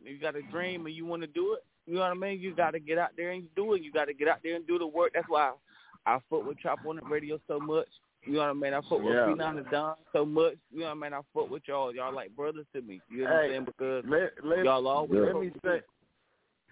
if 0.04 0.12
you 0.12 0.18
got 0.18 0.36
a 0.36 0.42
dream 0.42 0.86
and 0.86 0.94
you 0.94 1.06
want 1.06 1.22
to 1.22 1.28
do 1.28 1.54
it, 1.54 1.64
you 1.86 1.94
know 1.94 2.00
what 2.00 2.10
I 2.10 2.14
mean? 2.14 2.40
You 2.40 2.54
got 2.54 2.72
to 2.72 2.80
get 2.80 2.98
out 2.98 3.10
there 3.16 3.30
and 3.30 3.46
do 3.54 3.74
it. 3.74 3.82
You 3.82 3.92
got 3.92 4.06
to 4.06 4.14
get 4.14 4.28
out 4.28 4.38
there 4.42 4.56
and 4.56 4.66
do 4.66 4.78
the 4.78 4.86
work. 4.86 5.12
That's 5.14 5.28
why 5.28 5.52
I, 6.06 6.14
I 6.14 6.18
fuck 6.30 6.46
with 6.46 6.58
Chop 6.60 6.80
On 6.86 6.98
It 6.98 7.04
Radio 7.08 7.38
so 7.46 7.58
much. 7.58 7.88
You 8.26 8.34
know 8.34 8.38
what 8.40 8.48
I 8.48 8.52
mean? 8.54 8.72
I 8.72 8.80
fuck 8.80 9.02
with 9.02 9.14
Yeah. 9.14 9.26
Phenom 9.26 9.62
the 9.62 9.70
Don 9.70 9.96
so 10.12 10.24
much. 10.24 10.54
You 10.72 10.80
know 10.80 10.86
what 10.86 10.92
I 10.92 10.94
mean? 10.94 11.12
I 11.12 11.20
fuck 11.34 11.50
with 11.50 11.62
y'all. 11.66 11.94
Y'all 11.94 12.14
like 12.14 12.34
brothers 12.34 12.66
to 12.74 12.80
me. 12.80 13.00
You 13.10 13.24
know 13.24 13.30
what 13.30 13.32
I'm 13.32 13.50
saying? 13.50 13.64
Because 13.66 14.04
let, 14.08 14.32
let, 14.42 14.64
y'all 14.64 14.88
always 14.88 15.20
let 15.20 15.34
me 15.34 15.50
with 15.50 15.54
say 15.62 15.80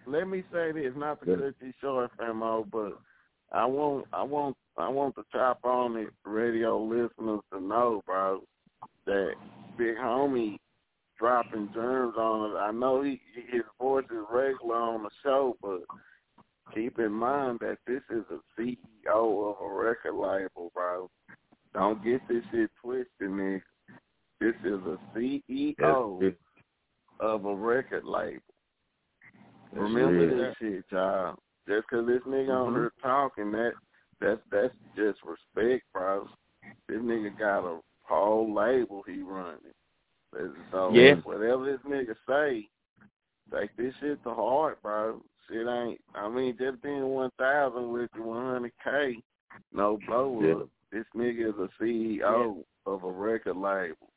let 0.07 0.27
me 0.27 0.43
say 0.53 0.73
this, 0.73 0.93
not 0.97 1.21
to 1.21 1.37
cut 1.37 1.55
you 1.61 1.73
short, 1.81 2.11
Famo, 2.19 2.69
but 2.71 2.99
I 3.53 3.65
want 3.67 4.07
I 4.13 4.23
want 4.23 4.57
I 4.79 4.89
want 4.89 5.15
the 5.15 5.25
Chop 5.33 5.65
On 5.65 5.97
It 5.97 6.09
Radio 6.25 6.83
listeners 6.83 7.41
to 7.53 7.61
know, 7.61 8.03
bro, 8.07 8.43
that 9.07 9.35
big 9.77 9.97
homie 9.97 10.59
dropping 11.19 11.71
germs 11.75 12.15
on 12.17 12.51
it. 12.51 12.59
I 12.59 12.71
know 12.73 13.03
he 13.03 13.21
his 13.51 13.63
voice 13.81 14.05
is 14.07 14.25
regular 14.31 14.77
on 14.77 15.03
the 15.03 15.11
show, 15.23 15.57
but 15.63 15.81
keep 16.75 16.99
in 16.99 17.13
mind 17.13 17.59
that 17.61 17.79
this 17.87 18.03
is 18.11 18.25
a 18.31 18.61
CEO 18.61 19.51
of 19.51 19.57
a 19.63 19.75
record 19.75 20.15
label, 20.15 20.71
bro. 20.75 21.11
Don't 21.75 22.03
get 22.03 22.27
this 22.29 22.43
shit 22.51 22.71
twisted, 22.83 23.09
nigga. 23.21 23.63
This 24.41 24.55
is 24.65 24.81
a 24.87 24.99
CEO 25.15 26.35
of 27.21 27.45
a 27.45 27.55
record 27.55 28.05
label. 28.05 28.43
That's 29.73 29.83
Remember 29.83 30.27
this 30.35 30.57
shit, 30.59 30.85
y'all. 30.91 31.37
Just 31.69 31.87
'cause 31.89 32.07
this 32.07 32.23
nigga 32.23 32.55
on 32.55 32.73
Mhm. 32.73 32.75
there 32.75 32.93
talking, 33.01 33.53
that 33.53 33.75
that's 34.23 34.41
that's 34.51 34.75
just 34.97 35.19
respect, 35.25 35.85
bro. 35.93 36.29
This 36.89 36.99
nigga 36.99 37.39
got 37.39 37.65
a 37.65 37.81
whole 38.03 38.53
label 38.55 39.03
he 39.07 39.23
running. 39.23 39.59
So 40.71 40.93
Yeah. 40.93 41.17
whatever 41.17 41.65
this 41.67 41.81
nigga 41.83 42.15
say, 42.27 42.69
take 43.53 43.75
this 43.77 43.95
shit 44.01 44.23
to 44.25 44.35
heart, 44.35 44.81
bro. 44.83 45.23
Shit 45.49 45.67
ain't. 45.67 46.01
I 46.15 46.29
mean, 46.29 46.57
just 46.59 46.81
being 46.83 47.05
one 47.07 47.31
thousand 47.39 47.93
with 47.93 48.11
one 48.17 48.53
hundred 48.55 48.73
k, 48.83 49.23
no 49.73 49.99
blow 50.07 50.39
up. 50.39 50.43
Yeah. 50.43 50.99
This 50.99 51.07
nigga 51.15 51.49
is 51.49 51.59
a 51.59 51.83
CEO 51.83 52.65
of 52.87 53.05
a 53.05 53.11
record 53.11 53.57
label. 53.57 54.09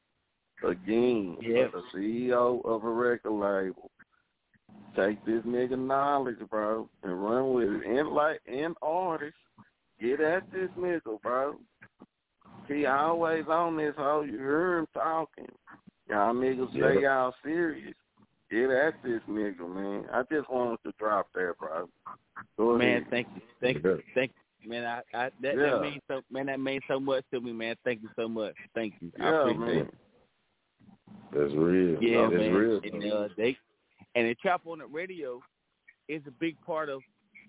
Again, 0.64 1.38
Yeah. 1.42 1.68
a 1.74 1.82
CEO 1.96 2.64
of 2.64 2.84
a 2.84 2.90
record 2.90 3.32
label. 3.32 3.92
Take 4.96 5.24
this 5.26 5.44
nigga 5.44 5.78
knowledge, 5.78 6.40
bro, 6.50 6.90
and 7.04 7.24
run 7.24 7.54
with 7.54 7.70
it. 7.70 7.86
And 7.86 8.10
like 8.10 8.42
and 8.48 8.76
artists, 8.82 9.40
get 10.02 10.22
at 10.22 10.52
this 10.52 10.70
nigga, 10.78 11.22
bro. 11.22 11.56
He 12.68 12.86
always 12.86 13.46
on 13.48 13.78
this 13.78 13.94
hoe. 13.98 14.22
You 14.22 14.38
hear 14.38 14.80
him 14.80 14.88
talking. 14.94 15.48
Y'all 16.10 16.34
niggas 16.34 16.72
say 16.74 17.02
y'all 17.02 17.34
serious. 17.44 17.94
Get 18.52 18.70
at 18.70 18.94
this 19.04 19.22
nigga, 19.30 19.68
man. 19.68 20.06
I 20.14 20.22
just 20.32 20.50
wanted 20.50 20.78
to 20.86 20.94
drop 21.00 21.28
that, 21.34 21.54
bro. 21.60 21.90
Go 22.58 22.78
man, 22.78 22.98
ahead. 22.98 23.08
thank 23.10 23.28
you, 23.36 23.42
thank 23.60 23.84
you, 23.84 24.02
thank 24.14 24.32
you, 24.62 24.70
man. 24.70 24.86
I, 24.86 25.18
I 25.18 25.30
that, 25.42 25.56
Yeah. 25.56 25.72
that 25.72 25.82
means 25.82 26.02
so, 26.08 26.22
man. 26.32 26.46
That 26.48 26.60
means 26.60 26.84
so 26.88 27.00
much 27.00 27.24
to 27.34 27.42
me, 27.42 27.54
man. 27.54 27.76
Thank 27.84 28.04
you 28.04 28.10
so 28.16 28.28
much. 28.28 28.54
Thank 28.76 28.94
you. 29.02 29.12
I 29.20 29.24
Yeah, 29.24 29.42
appreciate 29.42 29.60
man. 29.60 29.78
it. 29.78 29.94
That's 31.34 31.54
real. 31.54 32.04
Yeah, 32.04 32.22
That's 32.22 32.34
man. 32.34 32.54
real. 32.54 32.82
And 32.84 33.12
uh, 33.12 33.28
they 33.36 33.58
and 34.16 34.28
the 34.28 34.36
Chop 34.44 34.62
On 34.66 34.80
It 34.82 34.88
Radio 34.92 35.42
is 36.08 36.22
a 36.28 36.32
big 36.32 36.56
part 36.62 36.90
of 36.90 37.02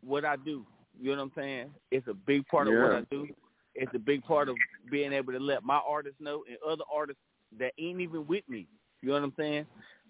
what 0.02 0.24
I 0.24 0.36
do. 0.36 0.64
You 1.00 1.10
know 1.12 1.18
what 1.18 1.24
I'm 1.24 1.32
saying? 1.36 1.70
It's 1.90 2.06
a 2.08 2.14
big 2.14 2.46
part 2.46 2.68
of 2.68 2.74
what 2.74 2.92
I 2.92 3.00
do. 3.10 3.28
It's 3.74 3.94
a 3.94 3.98
big 3.98 4.24
part 4.24 4.48
of 4.48 4.56
being 4.90 5.12
able 5.12 5.32
to 5.32 5.38
let 5.38 5.62
my 5.62 5.80
artists 5.86 6.20
know 6.20 6.44
and 6.48 6.56
other 6.66 6.84
artists 6.92 7.20
that 7.58 7.72
ain't 7.78 8.00
even 8.00 8.26
with 8.26 8.48
me. 8.48 8.66
You 9.02 9.08
know 9.08 9.14
what 9.14 9.24
I'm 9.24 9.34
saying? 9.36 9.66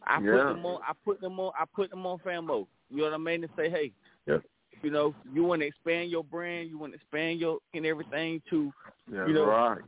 I 0.06 0.18
put 0.18 0.48
them 0.54 0.66
on. 0.66 0.80
I 0.88 0.92
put 1.04 1.20
them 1.20 1.40
on. 1.40 1.52
I 1.58 1.64
put 1.74 1.90
them 1.90 2.06
on 2.06 2.18
Famo. 2.18 2.66
You 2.90 2.98
know 2.98 3.04
what 3.04 3.14
I 3.14 3.18
mean? 3.18 3.42
To 3.42 3.48
say, 3.56 3.68
hey, 3.68 3.92
Yep. 4.26 4.42
you 4.82 4.90
know, 4.90 5.14
you 5.32 5.42
want 5.42 5.62
to 5.62 5.66
expand 5.66 6.10
your 6.10 6.22
brand. 6.22 6.68
You 6.70 6.78
want 6.78 6.92
to 6.92 6.96
expand 6.96 7.40
your 7.40 7.58
and 7.74 7.84
everything 7.84 8.40
to 8.50 8.72
That's 9.08 9.28
you 9.28 9.34
know, 9.34 9.46
right. 9.46 9.80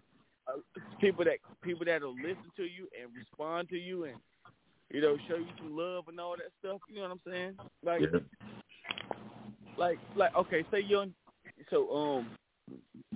uh, 0.49 0.81
people 1.01 1.25
that 1.25 1.39
people 1.63 1.85
that'll 1.85 2.15
listen 2.15 2.51
to 2.57 2.65
you 2.65 2.89
and 3.01 3.11
respond 3.17 3.69
to 3.69 3.77
you 3.79 4.05
and 4.05 4.17
you 4.91 5.01
know 5.01 5.17
show 5.29 5.37
you 5.37 5.47
some 5.59 5.77
love 5.77 6.09
and 6.09 6.19
all 6.19 6.35
that 6.37 6.51
stuff. 6.59 6.81
You 6.89 6.97
know 6.97 7.03
what 7.03 7.11
I'm 7.13 7.21
saying? 7.27 7.59
Like, 7.85 8.01
Yeah. 8.01 8.19
Like, 9.79 9.99
like. 10.17 10.35
Okay, 10.37 10.65
say 10.71 10.81
you're 10.87 11.05
in- 11.05 11.15
so 11.71 11.91
um. 11.95 12.31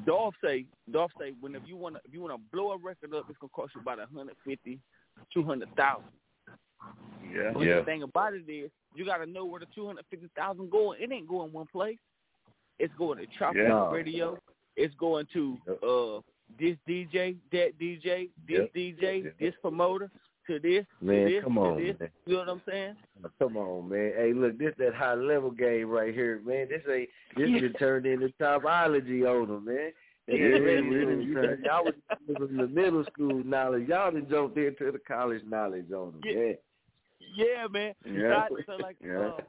Dolph 0.07 0.35
say, 0.43 0.65
Dolph 0.91 1.11
say, 1.21 1.35
whenever 1.41 1.67
you 1.67 1.77
wanna, 1.77 1.99
if 2.07 2.15
you 2.15 2.21
wanna 2.23 2.39
blow 2.53 2.73
a 2.73 2.79
record 2.79 3.15
up, 3.15 3.27
it's 3.29 3.39
gonna 3.39 3.51
cost 3.51 3.73
you 3.75 3.83
about 3.83 3.99
a 3.99 4.07
hundred 4.15 4.35
fifty, 4.47 4.79
two 5.33 5.43
hundred 5.43 5.69
thousand. 5.77 6.09
Yeah. 7.33 7.51
But 7.53 7.61
Yeah. 7.61 7.77
the 7.81 7.85
thing 7.85 8.03
about 8.03 8.33
it 8.35 8.49
is, 8.51 8.71
you 8.95 9.05
gotta 9.05 9.27
know 9.27 9.45
where 9.45 9.61
the 9.61 9.67
two 9.75 9.87
hundred 9.87 10.07
fifty 10.11 10.29
thousand 10.35 10.71
going. 10.71 11.03
It 11.03 11.13
ain't 11.13 11.29
going 11.29 11.53
one 11.53 11.67
place. 11.71 11.99
It's 12.79 12.93
going 12.97 13.19
to 13.19 13.27
Chop 13.39 13.55
Yeah. 13.55 13.91
Radio. 13.91 14.39
It's 14.77 14.95
going 14.95 15.27
to 15.35 15.59
uh 15.87 16.21
this 16.59 16.77
DJ, 16.89 17.37
that 17.53 17.79
DJ, 17.79 18.31
this 18.49 18.59
Yep. 18.59 18.73
DJ, 18.75 19.25
Yep. 19.25 19.39
this 19.39 19.55
promoter, 19.61 20.11
to 20.47 20.59
this, 20.59 20.85
Man, 21.01 21.27
to 21.27 21.33
this, 21.35 21.45
come 21.45 21.59
on, 21.59 21.77
this. 21.79 21.99
man. 22.01 22.11
You 22.27 22.33
know 22.35 22.39
what 22.41 22.49
I'm 22.49 22.63
saying? 22.69 22.97
Come 23.39 23.57
on, 23.57 23.89
man. 23.89 24.13
Hey, 24.17 24.33
look, 24.35 24.59
this 24.59 24.75
that 24.79 24.95
high 24.95 25.15
level 25.15 25.51
game 25.51 25.89
right 25.89 26.13
here, 26.15 26.41
man. 26.45 26.69
This 26.69 26.83
ain't 26.93 27.09
this 27.37 27.49
Yeah. 27.49 27.61
just 27.61 27.79
turned 27.79 28.07
into 28.07 28.29
topology 28.41 29.25
on 29.29 29.49
them, 29.49 29.65
man. 29.65 29.93
Yeah, 30.29 30.37
yeah. 30.37 31.55
Y'all 31.65 31.85
was 31.85 31.95
from 32.27 32.57
the 32.57 32.69
middle 32.69 33.05
school 33.13 33.43
knowledge. 33.45 33.89
Y'all 33.89 34.11
done 34.13 34.27
jumped 34.31 34.57
into 34.57 34.93
the 34.93 34.99
college 35.01 35.43
knowledge 35.45 35.91
on 35.93 36.13
them. 36.13 36.21
Yeah. 36.25 36.33
Yeah. 36.35 36.53
Yeah, 37.35 37.67
man. 37.71 37.95
Yeah. 38.05 38.47
So, 38.49 38.57
I- 38.57 38.63
so 38.67 38.77
like 38.83 38.97
Yeah. 39.05 39.19
uh, 39.19 39.41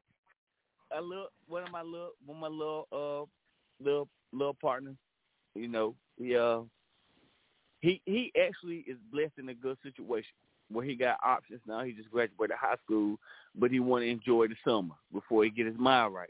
a 0.91 1.02
little 1.02 1.28
one 1.48 1.64
of 1.64 1.72
my 1.72 1.82
little 1.82 2.11
one 2.26 2.38
of 2.38 2.41
my 2.41 2.48
little 2.48 2.88
uh 2.91 3.84
little 3.84 4.07
little 4.32 4.53
partners, 4.56 4.95
you 5.56 5.68
know, 5.68 5.95
he 6.18 6.36
uh 6.36 6.61
he 7.82 8.02
he 8.06 8.32
actually 8.40 8.78
is 8.88 8.98
blessed 9.11 9.34
in 9.40 9.49
a 9.49 9.53
good 9.53 9.78
situation 9.84 10.34
where 10.72 10.85
he 10.85 10.95
got 10.95 11.18
options 11.23 11.61
now. 11.68 11.84
He 11.84 11.94
just 11.94 12.11
graduated 12.11 12.57
high 12.57 12.76
school, 12.84 13.18
but 13.56 13.72
he 13.72 13.80
want 13.80 14.03
to 14.03 14.10
enjoy 14.10 14.48
the 14.48 14.56
summer 14.65 14.95
before 15.11 15.44
he 15.44 15.49
get 15.49 15.65
his 15.65 15.77
mind 15.77 16.14
right. 16.14 16.30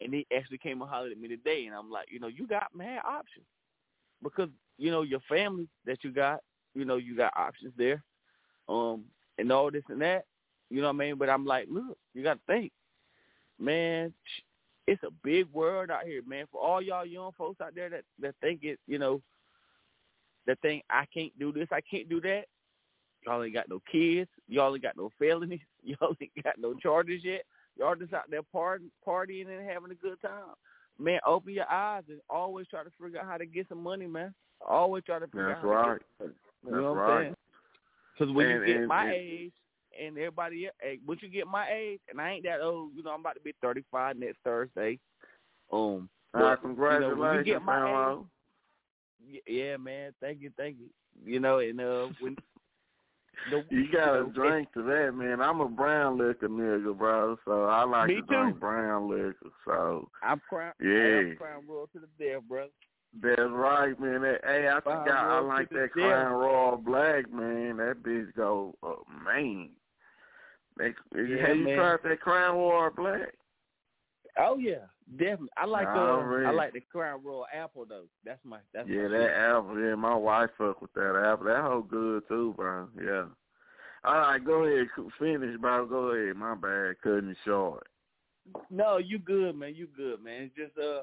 And 0.00 0.12
he 0.12 0.26
actually 0.36 0.58
came 0.58 0.80
and 0.82 0.90
hollered 0.90 1.12
at 1.12 1.18
me 1.18 1.28
today, 1.28 1.66
and 1.66 1.74
I'm 1.74 1.90
like, 1.90 2.08
you 2.10 2.20
know, 2.20 2.26
you 2.26 2.46
got 2.46 2.74
mad 2.74 3.00
options 3.06 3.46
because 4.22 4.48
you 4.78 4.90
know 4.90 5.02
your 5.02 5.20
family 5.28 5.68
that 5.86 6.04
you 6.04 6.12
got, 6.12 6.40
you 6.74 6.84
know, 6.84 6.96
you 6.96 7.16
got 7.16 7.32
options 7.36 7.72
there, 7.78 8.02
um, 8.68 9.04
and 9.38 9.50
all 9.50 9.70
this 9.70 9.84
and 9.88 10.00
that. 10.02 10.24
You 10.68 10.80
know 10.80 10.88
what 10.88 10.96
I 10.96 11.06
mean? 11.06 11.16
But 11.16 11.30
I'm 11.30 11.46
like, 11.46 11.66
look, 11.70 11.96
you 12.14 12.22
got 12.22 12.34
to 12.34 12.40
think, 12.46 12.72
man. 13.58 14.12
It's 14.88 15.02
a 15.02 15.10
big 15.24 15.48
world 15.52 15.90
out 15.90 16.04
here, 16.04 16.22
man. 16.28 16.44
For 16.52 16.60
all 16.60 16.80
y'all 16.80 17.04
young 17.04 17.32
folks 17.36 17.60
out 17.60 17.74
there 17.74 17.90
that 17.90 18.04
that 18.20 18.36
think 18.40 18.62
it, 18.62 18.78
you 18.86 18.98
know, 18.98 19.20
that 20.46 20.60
think 20.60 20.84
I 20.90 21.06
can't 21.12 21.36
do 21.38 21.52
this, 21.52 21.68
I 21.72 21.80
can't 21.80 22.08
do 22.08 22.20
that. 22.20 22.44
Y'all 23.26 23.42
ain't 23.42 23.54
got 23.54 23.68
no 23.68 23.82
kids. 23.90 24.30
Y'all 24.48 24.72
ain't 24.74 24.82
got 24.82 24.96
no 24.96 25.10
felonies. 25.18 25.60
Y'all 25.82 26.14
ain't 26.20 26.44
got 26.44 26.58
no 26.58 26.74
charges 26.74 27.22
yet. 27.24 27.42
Y'all 27.78 27.94
just 27.96 28.12
out 28.14 28.30
there 28.30 28.40
partying, 28.54 28.88
partying 29.06 29.48
and 29.48 29.68
having 29.68 29.90
a 29.90 29.94
good 29.94 30.20
time. 30.22 30.54
Man, 30.98 31.20
open 31.26 31.52
your 31.52 31.70
eyes 31.70 32.04
and 32.08 32.20
always 32.30 32.66
try 32.68 32.82
to 32.84 32.90
figure 33.02 33.20
out 33.20 33.26
how 33.26 33.36
to 33.36 33.44
get 33.46 33.68
some 33.68 33.82
money, 33.82 34.06
man. 34.06 34.32
Always 34.66 35.04
try 35.04 35.18
to 35.18 35.26
figure 35.26 35.48
That's 35.48 35.58
out 35.58 35.62
how 35.64 35.90
right. 35.90 36.00
to 36.20 36.26
get. 36.26 36.28
You 36.28 36.70
That's 36.70 36.74
know 36.76 36.92
what 36.92 36.98
I'm 37.00 37.08
right. 37.08 37.22
saying? 37.24 37.34
Because 38.18 38.34
when 38.34 38.46
And- 38.46 38.60
you 38.60 38.66
get 38.66 38.76
and- 38.76 38.88
my 38.88 39.04
and- 39.04 39.12
age 39.14 39.52
and 40.00 40.18
everybody, 40.18 40.66
else, 40.66 40.74
hey, 40.80 40.98
once 41.06 41.20
you 41.22 41.28
get 41.28 41.46
my 41.46 41.70
age, 41.70 42.00
and 42.08 42.20
I 42.20 42.30
ain't 42.30 42.44
that 42.44 42.60
old, 42.60 42.92
you 42.94 43.02
know, 43.02 43.10
I'm 43.10 43.20
about 43.20 43.34
to 43.34 43.40
be 43.40 43.52
35 43.60 44.16
next 44.18 44.38
Thursday. 44.44 44.98
Um, 45.72 46.08
Ah, 46.34 46.56
but, 46.62 46.68
you 46.68 46.74
know, 47.00 47.14
when 47.16 47.36
you 47.38 47.44
get 47.44 47.62
my 47.62 48.12
age, 48.12 49.40
yeah, 49.46 49.76
man. 49.78 50.14
Thank 50.20 50.40
you, 50.42 50.50
thank 50.56 50.76
you. 50.78 50.88
You 51.24 51.40
know, 51.40 51.58
and 51.60 51.80
uh, 51.80 52.08
when 52.20 52.36
the, 53.50 53.64
You 53.70 53.92
gotta 53.92 54.22
know, 54.24 54.32
drink 54.34 54.72
to 54.74 54.82
that, 54.82 55.12
man. 55.14 55.40
I'm 55.40 55.60
a 55.60 55.68
brown 55.68 56.18
liquor 56.18 56.48
nigga, 56.48 56.96
bro. 56.96 57.36
So 57.44 57.64
I 57.64 57.84
like 57.84 58.08
to 58.08 58.22
drink 58.22 58.58
brown 58.60 59.08
liquor. 59.08 59.50
So 59.64 60.08
I'm 60.22 60.40
crown. 60.48 60.72
Yeah. 60.80 61.30
I'm 61.30 61.36
crown 61.36 61.62
royal 61.68 61.88
to 61.92 62.00
the 62.00 62.24
death, 62.24 62.42
brother. 62.48 62.70
that's 63.22 63.40
right, 63.50 63.98
man. 64.00 64.22
That, 64.22 64.40
hey, 64.44 64.68
I 64.68 64.80
Brown 64.80 65.04
forgot. 65.04 65.24
I 65.24 65.40
like 65.40 65.70
that. 65.70 65.92
Crown 65.92 66.32
Royal 66.32 66.76
Black, 66.76 67.32
man. 67.32 67.76
That 67.78 68.02
bitch 68.02 68.34
go, 68.34 68.74
uh, 68.82 68.94
man. 69.24 69.70
Yeah, 70.78 71.46
have 71.46 71.56
you 71.56 71.64
man. 71.64 71.76
tried 71.76 71.98
that 72.04 72.20
Crown 72.20 72.56
Royal 72.56 72.90
Black? 72.90 73.32
Oh 74.38 74.58
yeah, 74.58 74.86
definitely. 75.16 75.48
I 75.56 75.64
like 75.64 75.86
the 75.86 75.98
Already. 75.98 76.46
I 76.46 76.50
like 76.50 76.72
the 76.72 76.80
crown 76.80 77.22
royal 77.24 77.46
apple 77.54 77.86
though. 77.88 78.04
That's 78.24 78.40
my 78.44 78.58
that's 78.74 78.88
yeah, 78.88 79.02
my 79.02 79.18
that 79.18 79.30
apple. 79.30 79.80
Yeah, 79.80 79.94
my 79.94 80.14
wife 80.14 80.50
fuck 80.58 80.82
with 80.82 80.92
that 80.94 81.30
apple. 81.32 81.46
That 81.46 81.62
whole 81.62 81.82
good 81.82 82.22
too, 82.28 82.52
bro. 82.56 82.88
Yeah. 83.02 83.24
All 84.04 84.18
right, 84.18 84.44
go 84.44 84.64
ahead, 84.64 84.86
finish, 85.18 85.58
bro. 85.58 85.86
Go 85.86 86.10
ahead. 86.10 86.36
My 86.36 86.54
bad, 86.54 86.96
cutting 87.02 87.30
it 87.30 87.36
short. 87.44 87.86
No, 88.70 88.98
you 88.98 89.18
good, 89.18 89.56
man. 89.56 89.74
You 89.74 89.88
good, 89.96 90.22
man. 90.22 90.42
It's 90.42 90.54
just 90.56 90.78
uh, 90.78 91.02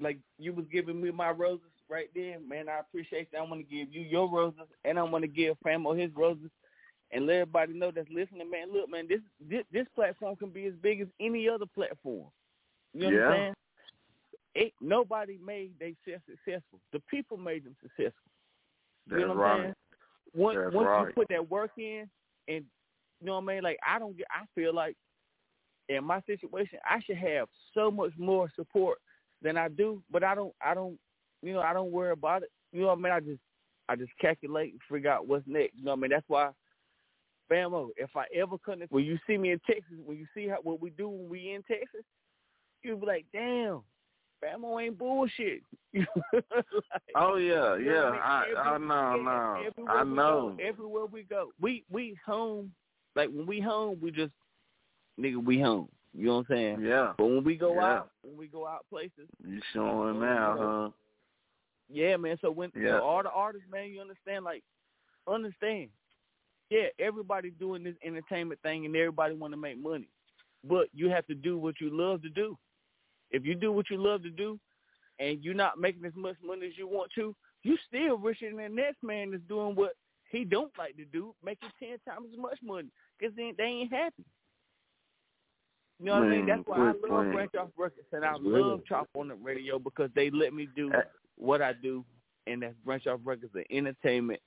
like 0.00 0.18
you 0.38 0.52
was 0.52 0.66
giving 0.72 1.00
me 1.00 1.10
my 1.10 1.30
roses 1.30 1.66
right 1.88 2.10
there, 2.14 2.38
man. 2.40 2.68
I 2.68 2.80
appreciate 2.80 3.30
that. 3.32 3.38
I 3.38 3.42
want 3.42 3.68
to 3.68 3.76
give 3.76 3.92
you 3.92 4.00
your 4.00 4.28
roses, 4.30 4.66
and 4.84 4.98
I 4.98 5.02
want 5.02 5.22
to 5.22 5.28
give 5.28 5.56
Famo 5.64 5.96
his 5.96 6.10
roses, 6.16 6.50
and 7.12 7.26
let 7.26 7.34
everybody 7.34 7.74
know 7.74 7.90
that's 7.90 8.08
listening, 8.08 8.50
man. 8.50 8.72
Look, 8.72 8.90
man, 8.90 9.06
this 9.08 9.20
this, 9.40 9.64
this 9.72 9.86
platform 9.94 10.36
can 10.36 10.50
be 10.50 10.66
as 10.66 10.74
big 10.82 11.00
as 11.00 11.08
any 11.20 11.48
other 11.48 11.66
platform. 11.66 12.28
You 12.94 13.00
know 13.00 13.06
what 13.06 13.14
Yeah. 13.14 13.26
I'm 13.26 13.36
saying? 13.36 13.54
It, 14.54 14.72
nobody 14.80 15.38
made 15.38 15.72
themselves 15.78 16.24
successful. 16.26 16.78
The 16.92 17.00
people 17.10 17.38
made 17.38 17.64
them 17.64 17.74
successful. 17.80 18.30
That's 19.06 19.20
you 19.20 19.26
know 19.26 19.34
what 19.34 19.36
right. 19.38 19.52
I'm 19.52 19.62
saying? 19.62 19.74
Once 20.34 20.58
That's 20.62 20.74
once 20.74 20.86
right. 20.86 21.06
you 21.08 21.14
put 21.14 21.28
that 21.28 21.50
work 21.50 21.70
in, 21.78 22.08
and 22.48 22.64
you 23.20 23.26
know 23.26 23.34
what 23.34 23.42
I 23.50 23.54
mean, 23.54 23.62
like 23.62 23.78
I 23.86 23.98
don't 23.98 24.16
get. 24.16 24.26
I 24.30 24.44
feel 24.54 24.74
like 24.74 24.96
in 25.88 26.04
my 26.04 26.20
situation, 26.26 26.78
I 26.84 27.00
should 27.00 27.16
have 27.16 27.48
so 27.74 27.90
much 27.90 28.12
more 28.18 28.50
support 28.54 28.98
than 29.42 29.56
I 29.56 29.68
do, 29.68 30.02
but 30.10 30.22
I 30.22 30.34
don't. 30.34 30.54
I 30.60 30.74
don't. 30.74 30.98
You 31.42 31.54
know, 31.54 31.60
I 31.60 31.72
don't 31.72 31.90
worry 31.90 32.12
about 32.12 32.42
it. 32.42 32.50
You 32.72 32.82
know 32.82 32.88
what 32.88 32.98
I 32.98 33.02
mean? 33.02 33.12
I 33.12 33.20
just, 33.20 33.40
I 33.88 33.96
just 33.96 34.12
calculate 34.20 34.72
and 34.72 34.80
figure 34.90 35.10
out 35.10 35.26
what's 35.26 35.46
next. 35.46 35.76
You 35.76 35.84
know 35.84 35.90
what 35.92 35.98
I 35.98 36.00
mean? 36.02 36.10
That's 36.10 36.28
why, 36.28 36.50
Famo, 37.50 37.74
oh, 37.74 37.90
if 37.96 38.10
I 38.16 38.24
ever 38.34 38.56
come, 38.58 38.80
to, 38.80 38.86
when 38.90 39.04
you 39.04 39.18
see 39.26 39.36
me 39.36 39.50
in 39.50 39.60
Texas, 39.66 39.98
when 40.04 40.18
you 40.18 40.26
see 40.34 40.46
how 40.46 40.58
what 40.62 40.80
we 40.80 40.90
do 40.90 41.08
when 41.08 41.28
we 41.28 41.52
in 41.52 41.62
Texas, 41.64 42.04
you'll 42.82 42.98
be 42.98 43.06
like, 43.06 43.26
damn. 43.32 43.80
Famo 44.44 44.82
ain't 44.82 44.98
bullshit. 44.98 45.62
Like, 45.94 46.04
Oh 47.14 47.36
yeah, 47.36 47.76
you 47.76 47.84
know 47.86 47.92
yeah. 47.94 48.02
I 48.04 48.10
mean? 48.10 48.56
I 48.56 48.74
Every- 48.74 48.86
know, 48.86 49.60
yeah, 49.62 49.70
no. 49.78 49.88
I 49.88 50.04
know. 50.04 50.54
Go, 50.56 50.64
everywhere 50.64 51.06
we 51.06 51.22
go, 51.22 51.50
we 51.60 51.84
we 51.90 52.18
home. 52.26 52.72
Like 53.14 53.28
when 53.30 53.46
we 53.46 53.60
home, 53.60 53.98
we 54.00 54.10
just 54.10 54.32
nigga, 55.20 55.42
we 55.44 55.60
home. 55.60 55.88
You 56.14 56.26
know 56.26 56.36
what 56.36 56.46
I'm 56.50 56.56
saying? 56.56 56.80
Yeah. 56.82 57.12
But 57.18 57.26
when 57.26 57.44
we 57.44 57.56
go 57.56 57.74
Yeah. 57.74 57.92
out, 57.98 58.10
when 58.22 58.36
we 58.36 58.48
go 58.48 58.66
out 58.66 58.84
places, 58.90 59.28
You 59.46 59.60
showing 59.72 60.14
You 60.14 60.20
now, 60.20 60.54
know, 60.54 60.82
huh? 60.86 60.90
yeah, 61.90 62.16
man. 62.16 62.36
So 62.40 62.50
when 62.50 62.72
Yeah. 62.74 62.98
so 62.98 63.04
all 63.04 63.22
the 63.22 63.30
artists, 63.30 63.68
man, 63.70 63.90
you 63.90 64.00
understand? 64.00 64.44
Like, 64.44 64.64
understand? 65.26 65.90
Yeah, 66.70 66.88
everybody 66.98 67.50
doing 67.50 67.82
this 67.84 67.96
entertainment 68.02 68.60
thing, 68.62 68.86
and 68.86 68.96
everybody 68.96 69.34
want 69.34 69.52
to 69.52 69.58
make 69.58 69.78
money, 69.78 70.08
but 70.64 70.88
you 70.94 71.10
have 71.10 71.26
to 71.26 71.34
do 71.34 71.58
what 71.58 71.80
you 71.80 71.90
love 71.90 72.22
to 72.22 72.30
do. 72.30 72.58
If 73.32 73.44
you 73.44 73.54
do 73.54 73.72
what 73.72 73.90
you 73.90 74.02
love 74.02 74.22
to 74.22 74.30
do, 74.30 74.58
and 75.18 75.42
you're 75.42 75.54
not 75.54 75.78
making 75.78 76.04
as 76.04 76.14
much 76.16 76.36
money 76.44 76.66
as 76.66 76.76
you 76.76 76.86
want 76.86 77.10
to, 77.14 77.34
you 77.62 77.76
still 77.86 78.18
richer 78.18 78.48
than 78.48 78.56
the 78.56 78.68
next 78.68 79.02
man 79.02 79.30
that's 79.30 79.42
doing 79.48 79.74
what 79.74 79.92
he 80.30 80.44
don't 80.44 80.72
like 80.78 80.96
to 80.96 81.04
do, 81.04 81.34
making 81.44 81.68
ten 81.78 81.98
times 82.08 82.28
as 82.32 82.38
much 82.38 82.58
money, 82.62 82.88
because 83.18 83.34
they, 83.36 83.52
they 83.56 83.64
ain't 83.64 83.92
happy. 83.92 84.24
You 85.98 86.06
know 86.06 86.14
what 86.14 86.24
I 86.24 86.30
mean? 86.30 86.46
That's 86.46 86.62
why 86.66 86.78
I 86.78 86.86
love 86.86 86.94
playing. 87.06 87.32
Branch 87.32 87.54
Off 87.60 87.68
Records 87.76 88.06
and 88.12 88.24
I 88.24 88.32
That's 88.32 88.42
real. 88.42 88.66
love 88.70 88.80
Chop 88.88 89.08
On 89.14 89.30
It 89.30 89.38
Radio 89.40 89.78
because 89.78 90.10
they 90.16 90.30
let 90.30 90.52
me 90.52 90.66
do 90.74 90.90
what 91.38 91.62
I 91.62 91.74
do, 91.74 92.04
and 92.46 92.62
that's 92.62 92.74
Branch 92.84 93.06
Off 93.06 93.20
Records, 93.24 93.52
the 93.52 93.64
entertainment, 93.70 94.40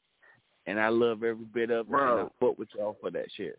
and 0.65 0.79
I 0.79 0.89
love 0.89 1.23
every 1.23 1.45
bit 1.45 1.69
of 1.69 1.87
it. 1.87 1.93
And 1.93 1.95
I 1.95 2.13
Bro. 2.13 2.31
fuck 2.39 2.57
with 2.57 2.69
y'all 2.75 2.97
for 2.99 3.09
that 3.11 3.27
shit. 3.37 3.57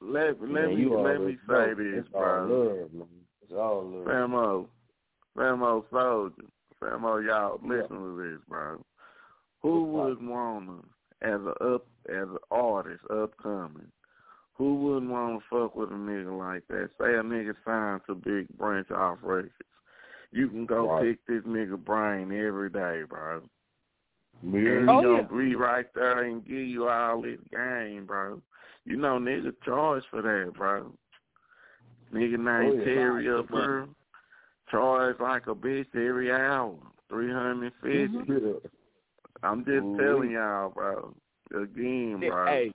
Let 0.00 0.40
let 0.40 0.48
Man, 0.48 0.76
me 0.76 0.88
let 0.96 1.20
me 1.20 1.36
say 1.46 1.74
know. 1.74 1.74
this, 1.76 2.04
bro. 2.12 2.46
love, 2.48 2.92
man. 2.94 3.08
It's 3.44 3.52
all 3.52 3.84
love. 3.84 4.06
Famo, 4.06 4.66
Famo 5.36 5.84
Soldier, 5.90 6.48
Famo, 6.82 7.26
y'all 7.26 7.60
listen 7.62 7.96
to 7.96 8.22
this, 8.22 8.40
bro. 8.48 8.82
Who 9.62 9.84
would 9.84 10.26
wanna, 10.26 10.78
as 11.22 11.40
a 11.40 11.74
up 11.74 11.86
as 12.08 12.28
an 12.28 12.38
artist, 12.50 13.02
upcoming, 13.10 13.90
who 14.54 14.74
wouldn't 14.76 15.10
wanna 15.10 15.38
fuck 15.50 15.74
with 15.74 15.90
a 15.90 15.94
nigga 15.94 16.36
like 16.38 16.66
that? 16.68 16.90
Say 16.98 17.14
a 17.14 17.22
nigga 17.22 17.54
signed 17.64 18.02
to 18.06 18.14
Big 18.14 18.46
Branch 18.58 18.90
Off 18.90 19.18
Records. 19.22 19.52
You 20.30 20.48
can 20.48 20.66
go 20.66 20.90
Right. 20.90 21.02
pick 21.02 21.26
this 21.26 21.44
nigga 21.44 21.82
brain 21.82 22.32
every 22.32 22.70
day, 22.70 23.02
bro. 23.08 23.42
Yeah. 24.42 24.58
And 24.58 24.90
he 24.90 24.96
Oh, 24.96 25.02
gonna 25.02 25.28
yeah. 25.30 25.38
be 25.38 25.54
right 25.54 25.92
there 25.94 26.22
and 26.24 26.44
give 26.44 26.66
you 26.66 26.88
all 26.88 27.22
this 27.22 27.40
game, 27.50 28.04
bro. 28.04 28.42
You 28.84 28.96
know 28.96 29.18
nigga 29.18 29.54
charge 29.62 30.04
for 30.10 30.20
that, 30.22 30.52
bro. 30.54 30.92
Nigga 32.14 32.34
oh, 32.34 32.60
named 32.60 32.72
Oh, 32.72 32.78
yeah. 32.78 32.84
Terry 32.84 33.30
up 33.30 33.50
Nah, 33.50 33.60
here 33.60 33.88
charge 34.70 35.16
like 35.20 35.46
a 35.46 35.54
bitch 35.54 35.86
every 35.94 36.32
hour. 36.32 36.76
Three 37.08 37.32
hundred 37.32 37.72
fifty. 37.82 38.08
Mm-hmm. 38.08 38.32
Yeah. 38.32 38.52
I'm 39.42 39.64
just 39.64 39.76
Ooh-wee. 39.84 39.98
telling 39.98 40.28
mm-hmm. 40.30 40.34
y'all, 40.34 40.70
bro. 40.70 41.14
Again, 41.54 42.20
bro. 42.20 42.46
Hey, 42.46 42.72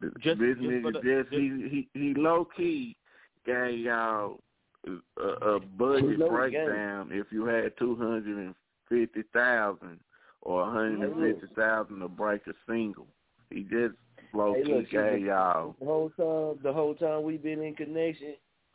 Th- 0.00 0.12
just- 0.22 0.40
this 0.40 0.56
just 0.56 0.60
nigga 0.60 0.92
the- 0.92 1.22
just, 1.22 1.32
he 1.32 1.68
he 1.68 1.88
he 1.98 2.14
low 2.14 2.46
key 2.56 2.96
gave 3.44 3.78
y'all 3.80 4.40
a, 4.86 5.22
a 5.22 5.60
budget 5.60 6.10
He 6.10 6.16
know 6.16 6.30
breakdown 6.30 7.10
if 7.12 7.26
you 7.30 7.44
had 7.44 7.76
two 7.78 7.94
hundred 7.96 8.26
and 8.26 8.54
fifty 8.88 9.22
thousand 9.32 10.00
or 10.42 10.62
a 10.62 10.70
hundred 10.70 11.00
and 11.02 11.40
fifty 11.40 11.54
thousand 11.54 12.00
to 12.00 12.08
break 12.08 12.46
a 12.46 12.52
single. 12.66 13.06
He 13.50 13.62
just 13.62 13.94
low 14.32 14.54
Hey, 14.54 14.62
key 14.64 14.72
look, 14.72 14.90
gave 14.90 15.26
y'all. 15.26 15.76
The 15.78 15.84
whole 15.84 16.10
time, 16.10 16.60
the 16.62 16.72
whole 16.72 16.94
time 16.94 17.22
we've 17.22 17.42
been 17.42 17.62
in 17.62 17.74
connection, 17.74 18.34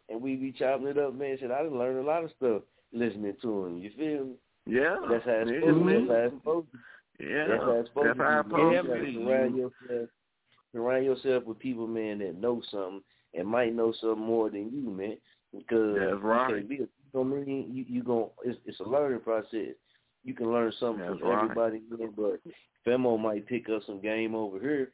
and 0.10 0.22
we 0.22 0.36
be 0.36 0.52
chopping 0.52 0.88
it 0.88 0.98
up, 0.98 1.14
man. 1.16 1.38
Shit, 1.40 1.52
I 1.52 1.64
done 1.64 1.78
learned 1.78 2.00
a 2.00 2.04
lot 2.04 2.24
of 2.24 2.32
stuff 2.38 2.62
listening 2.92 3.36
to 3.42 3.66
him. 3.66 3.80
You 3.80 3.92
feel 3.98 4.26
me? 4.26 4.34
Yeah, 4.66 4.96
That's 5.10 5.26
how 5.26 5.32
it's 5.42 5.50
supposed 5.50 5.66
to. 5.66 5.84
man. 5.84 6.08
That's 6.08 6.20
how 6.20 6.26
it's 6.26 6.36
supposed 6.36 6.68
to. 6.72 6.78
Yeah, 7.26 7.48
That's 7.48 7.64
how 7.64 7.72
it's 7.80 7.90
supposed 7.90 8.08
that's 8.10 8.18
to 8.18 8.24
how 8.24 8.44
be. 8.44 8.50
it's 8.50 8.86
supposed 8.86 9.00
to 9.00 9.06
be. 9.06 9.26
surround 9.26 9.56
yourself, 9.56 10.10
surround 10.74 11.06
yourself 11.06 11.44
with 11.46 11.60
people, 11.60 11.88
man, 11.88 12.20
that 12.20 12.40
know 12.40 12.62
something 12.72 13.02
and 13.34 13.48
might 13.48 13.76
know 13.76 13.94
something 14.00 14.24
more 14.26 14.50
than 14.50 14.72
you, 14.72 14.90
man. 14.90 15.18
Because 15.56 15.96
That's 16.00 16.12
you 16.12 16.18
right. 16.18 16.68
be, 16.70 16.76
you 16.76 16.88
know 17.14 17.22
what 17.22 17.38
I 17.42 17.44
mean? 17.46 17.70
You 17.72 17.86
you 17.88 18.04
gon' 18.04 18.30
it's 18.44 18.58
it's 18.66 18.80
a 18.80 18.84
learning 18.84 19.20
process. 19.20 19.76
You 20.24 20.34
can 20.34 20.52
learn 20.52 20.72
something 20.80 21.06
That's 21.06 21.20
from 21.20 21.30
right. 21.30 21.44
everybody, 21.44 21.82
man, 21.90 22.14
but 22.16 22.40
Femo 22.88 23.20
might 23.20 23.46
pick 23.46 23.70
up 23.70 23.82
some 23.86 24.02
game 24.02 24.34
over 24.34 24.60
here, 24.60 24.92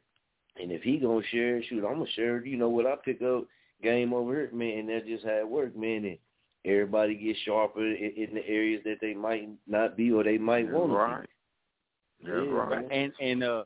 and 0.60 0.70
if 0.72 0.82
he 0.82 0.98
gonna 0.98 1.22
share 1.30 1.56
it, 1.58 1.64
shoot, 1.68 1.84
I'm 1.86 1.94
gonna 1.98 2.10
share 2.16 2.38
it. 2.38 2.46
You 2.46 2.56
know 2.58 2.68
what 2.68 2.86
I 2.86 2.96
pick 3.04 3.22
up 3.22 3.44
game 3.82 4.12
over 4.12 4.34
here, 4.34 4.50
man, 4.52 4.78
and 4.80 4.88
that's 4.88 5.06
just 5.06 5.24
how 5.24 5.32
it 5.38 5.48
works, 5.48 5.76
man. 5.76 6.04
And 6.04 6.18
everybody 6.64 7.14
gets 7.14 7.38
sharper 7.40 7.84
in, 7.86 8.12
in 8.16 8.34
the 8.34 8.46
areas 8.46 8.82
that 8.84 8.98
they 9.00 9.14
might 9.14 9.48
not 9.66 9.96
be 9.96 10.12
or 10.12 10.24
they 10.24 10.38
might 10.38 10.66
That's 10.66 10.74
want 10.74 10.92
to 10.92 10.96
right. 10.96 11.12
be. 11.12 11.28
That's 12.24 12.48
Yeah, 12.48 12.50
right. 12.50 12.80
man. 12.80 12.90
and 12.90 13.12
and 13.20 13.42
uh 13.42 13.64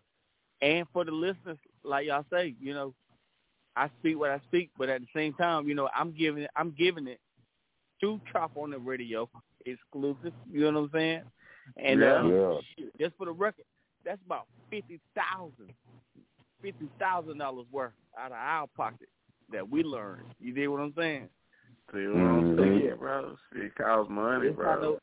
and 0.60 0.86
for 0.92 1.04
the 1.04 1.12
listeners, 1.12 1.58
like 1.84 2.06
y'all 2.06 2.24
say, 2.32 2.54
you 2.60 2.74
know, 2.74 2.94
I 3.76 3.90
speak 4.00 4.18
what 4.18 4.30
I 4.30 4.40
speak, 4.48 4.70
but 4.78 4.88
at 4.88 5.00
the 5.00 5.06
same 5.14 5.34
time, 5.34 5.68
you 5.68 5.74
know, 5.74 5.88
I'm 5.94 6.12
giving 6.12 6.44
it 6.44 6.50
I'm 6.56 6.72
giving 6.76 7.06
it 7.06 7.20
to 8.00 8.20
Chop 8.32 8.52
On 8.56 8.72
It 8.72 8.80
Radio 8.82 9.28
exclusive. 9.66 10.32
You 10.50 10.70
know 10.72 10.82
what 10.82 10.86
I'm 10.86 10.90
saying? 10.92 11.22
And 11.76 12.02
Yeah. 12.02 12.04
uh, 12.04 12.22
Yeah. 12.22 12.60
just 13.00 13.16
for 13.16 13.26
the 13.26 13.32
record, 13.32 13.64
that's 14.04 14.20
about 14.26 14.46
fifty 14.70 15.00
thousand, 15.14 15.72
fifty 16.62 16.90
thousand 16.98 17.38
dollars 17.38 17.66
worth 17.70 17.92
out 18.18 18.32
of 18.32 18.38
our 18.38 18.66
pocket 18.76 19.08
that 19.52 19.68
we 19.68 19.82
learned. 19.82 20.26
You 20.40 20.52
dig 20.54 20.68
what 20.68 20.80
I'm 20.80 20.94
saying? 20.96 21.28
See 21.92 22.06
what 22.06 22.20
I'm 22.22 22.56
Mhm. 22.56 22.58
saying, 22.58 22.96
bro? 22.98 23.36
It 23.54 23.74
costs 23.76 24.10
money, 24.10 24.48
It's 24.48 24.56
bro. 24.56 24.66
not 24.66 24.82
no- 24.82 24.98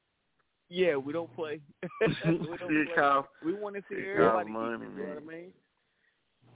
yeah, 0.69 0.95
we 0.95 1.13
don't 1.13 1.33
play. 1.35 1.61
we 2.01 2.57
don't 2.57 2.71
It 2.71 2.87
play. 2.87 2.95
costs 2.95 3.31
We 3.43 3.53
want 3.53 3.75
to 3.75 3.81
see 3.89 3.95
it 3.95 4.07
everybody. 4.09 4.31
costs 4.31 4.49
eat, 4.49 4.53
money, 4.53 4.85
you 4.85 5.03
know 5.03 5.09
what 5.09 5.17
I 5.17 5.25
mean? 5.25 5.53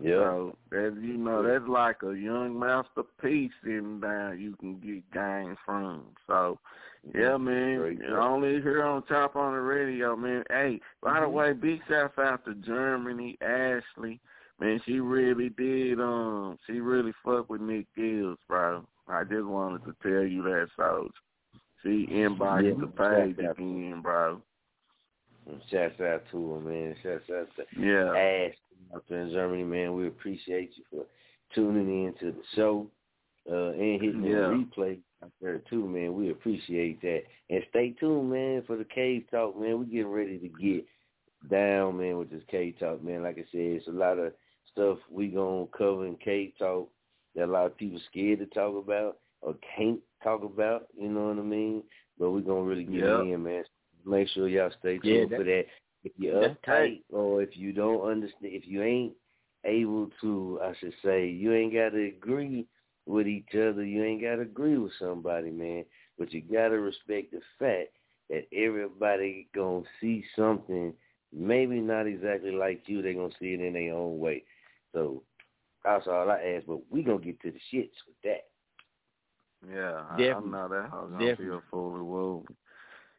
Yeah. 0.02 0.16
So 0.16 0.57
that 0.72 0.98
you 1.02 1.18
know, 1.18 1.41
that's 1.41 1.68
like 1.70 2.03
a 2.03 2.14
young 2.14 2.60
masterpiece 2.60 3.52
sitting 3.64 4.02
down 4.02 4.40
you 4.41 4.56
can 4.57 4.76
get 4.80 5.10
game 5.12 5.56
from. 5.66 6.03
So 6.28 6.60
yeah, 7.14 7.38
man. 7.38 7.80
Straight 7.80 7.99
you 7.99 8.16
up. 8.16 8.24
Only 8.24 8.62
here 8.62 8.84
on 8.84 9.03
Chop 9.07 9.36
On 9.38 9.53
It 9.53 9.57
Radio, 9.57 10.16
man. 10.18 10.44
Hey, 10.49 10.82
by 11.02 11.22
the 11.22 11.28
Mhm. 11.28 11.32
way, 11.32 11.53
big 11.53 11.80
shout 11.88 12.18
out 12.20 12.44
to 12.45 12.56
Germany, 12.56 13.38
Ashley. 13.41 14.20
Man, 14.60 14.80
she 14.86 14.99
really 14.99 15.49
did 15.49 15.99
um 15.99 16.57
she 16.65 16.80
really 16.80 17.14
fucked 17.23 17.49
with 17.49 17.61
Nick 17.61 17.88
Gills, 17.95 18.38
bro. 18.48 18.86
I 19.07 19.23
just 19.23 19.45
wanted 19.45 19.84
to 19.86 19.95
tell 20.02 20.23
you 20.23 20.41
that 20.44 20.68
so 20.77 21.10
she 21.84 22.07
inboxed 22.10 22.64
Yeah, 22.64 22.80
the 22.80 22.88
page 22.88 23.38
again, 23.38 24.02
bro. 24.02 24.41
And 25.48 25.61
shouts 25.69 25.99
out 26.02 26.23
to 26.32 26.56
him, 26.56 26.65
man. 26.65 26.95
Shouts 27.03 27.30
out 27.30 27.48
to 27.57 27.80
Yeah. 27.80 28.11
Ash 28.15 28.56
out 28.95 29.03
there 29.10 29.22
in 29.22 29.32
Germany, 29.32 29.64
man. 29.64 29.94
We 29.94 30.07
appreciate 30.07 30.72
you 30.76 30.84
for 30.90 31.06
tuning 31.53 32.06
in 32.06 32.14
to 32.19 32.32
the 32.32 32.44
show 32.56 32.88
uh, 33.52 33.72
and 33.72 34.02
hitting 34.02 34.23
Yeah. 34.23 34.48
the 34.48 34.65
replay 34.76 34.98
out 35.23 35.32
there 35.41 35.60
too, 35.69 35.88
man. 35.88 36.15
We 36.15 36.32
appreciate 36.32 37.02
that. 37.02 37.23
And 37.49 37.64
stay 37.69 37.91
tuned, 37.99 38.32
man, 38.32 38.64
for 38.65 38.76
the 38.77 38.86
Cave 38.86 39.26
Talk, 39.30 39.60
man. 39.60 39.80
We 39.80 39.86
getting 39.86 40.07
ready 40.07 40.40
to 40.40 40.48
get 40.48 40.86
down, 41.49 41.98
man, 41.98 42.18
with 42.18 42.32
this 42.32 42.44
Cave 42.49 42.76
Talk, 42.80 43.03
man. 43.03 43.22
Like 43.22 43.38
I 43.38 43.41
said, 43.52 43.60
it's 43.61 43.88
a 43.88 43.91
lot 43.91 44.18
of 44.18 44.34
stuff 44.76 44.99
we 45.10 45.27
gonna 45.30 45.65
cover 45.77 46.06
in 46.06 46.15
Cave 46.18 46.52
Talk 46.60 46.89
that 47.35 47.45
a 47.45 47.52
lot 47.52 47.65
of 47.65 47.77
people 47.77 47.99
scared 48.11 48.39
to 48.39 48.45
talk 48.47 48.76
about 48.76 49.18
or 49.41 49.56
can't 49.76 49.99
talk 50.23 50.43
about. 50.43 50.88
You 50.97 51.10
know 51.10 51.27
what 51.30 51.39
I 51.39 51.41
mean? 51.41 51.84
But 52.19 52.31
we 52.31 52.41
gonna 52.41 52.64
really 52.64 52.84
get 52.84 53.02
Yeah. 53.02 53.22
in, 53.22 53.43
man. 53.43 53.64
Make 54.06 54.27
sure 54.30 54.47
y'all 54.47 54.72
stay 54.80 54.99
tuned 54.99 55.31
Yeah, 55.31 55.38
for 55.38 55.43
that- 55.43 55.65
that. 55.65 55.68
If 56.03 56.11
you're 56.18 56.49
uptight 56.49 57.02
or 57.11 57.41
if 57.41 57.57
you 57.57 57.73
don't 57.73 58.02
understand, 58.02 58.53
if 58.53 58.68
you 58.68 58.84
ain't 58.84 59.14
able 59.64 60.11
to, 60.22 60.60
I 60.61 60.73
should 60.76 60.93
say, 61.03 61.27
you 61.27 61.52
ain't 61.53 61.73
got 61.73 61.89
to 61.93 62.06
agree 62.06 62.68
with 63.07 63.27
each 63.27 63.56
other. 63.56 63.84
You 63.84 64.03
ain't 64.03 64.22
got 64.22 64.35
to 64.35 64.41
agree 64.43 64.77
with 64.77 64.93
somebody, 64.99 65.49
man. 65.49 65.84
But 66.19 66.31
you 66.31 66.41
got 66.41 66.69
to 66.69 66.80
respect 66.80 67.31
the 67.31 67.41
fact 67.57 67.89
that 68.30 68.45
everybody 68.53 69.47
gonna 69.56 69.84
see 69.99 70.23
something, 70.35 70.93
maybe 71.34 71.80
not 71.81 72.06
exactly 72.07 72.52
like 72.52 72.88
you. 72.88 73.02
They 73.02 73.14
gonna 73.15 73.34
see 73.39 73.53
it 73.53 73.61
in 73.61 73.73
their 73.73 73.93
own 73.95 74.19
way. 74.19 74.43
So 74.95 75.22
that's 75.84 76.07
all 76.07 76.31
I 76.31 76.41
ask. 76.55 76.65
But 76.65 76.80
we 76.89 77.03
gonna 77.03 77.19
get 77.19 77.39
to 77.41 77.51
the 77.51 77.59
shits 77.72 77.91
with 78.07 78.15
that. 78.23 78.45
Yeah, 79.72 80.01
I, 80.09 80.13
I 80.13 80.17
Definitely. 80.17 80.49
know 80.51 80.67
that 80.69 80.89
house 80.89 81.09
gonna 81.11 81.26
Definitely. 81.26 81.45
feel 81.45 81.61
fully 81.69 82.01
woke. 82.01 82.47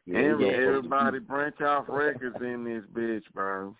Yeah, 0.05 0.19
Every, 0.19 0.47
yeah. 0.47 0.67
everybody 0.67 1.19
branch 1.19 1.61
off 1.61 1.85
records 1.87 2.37
in 2.41 2.63
this 2.63 2.83
bitch, 2.93 3.23
bro. 3.33 3.75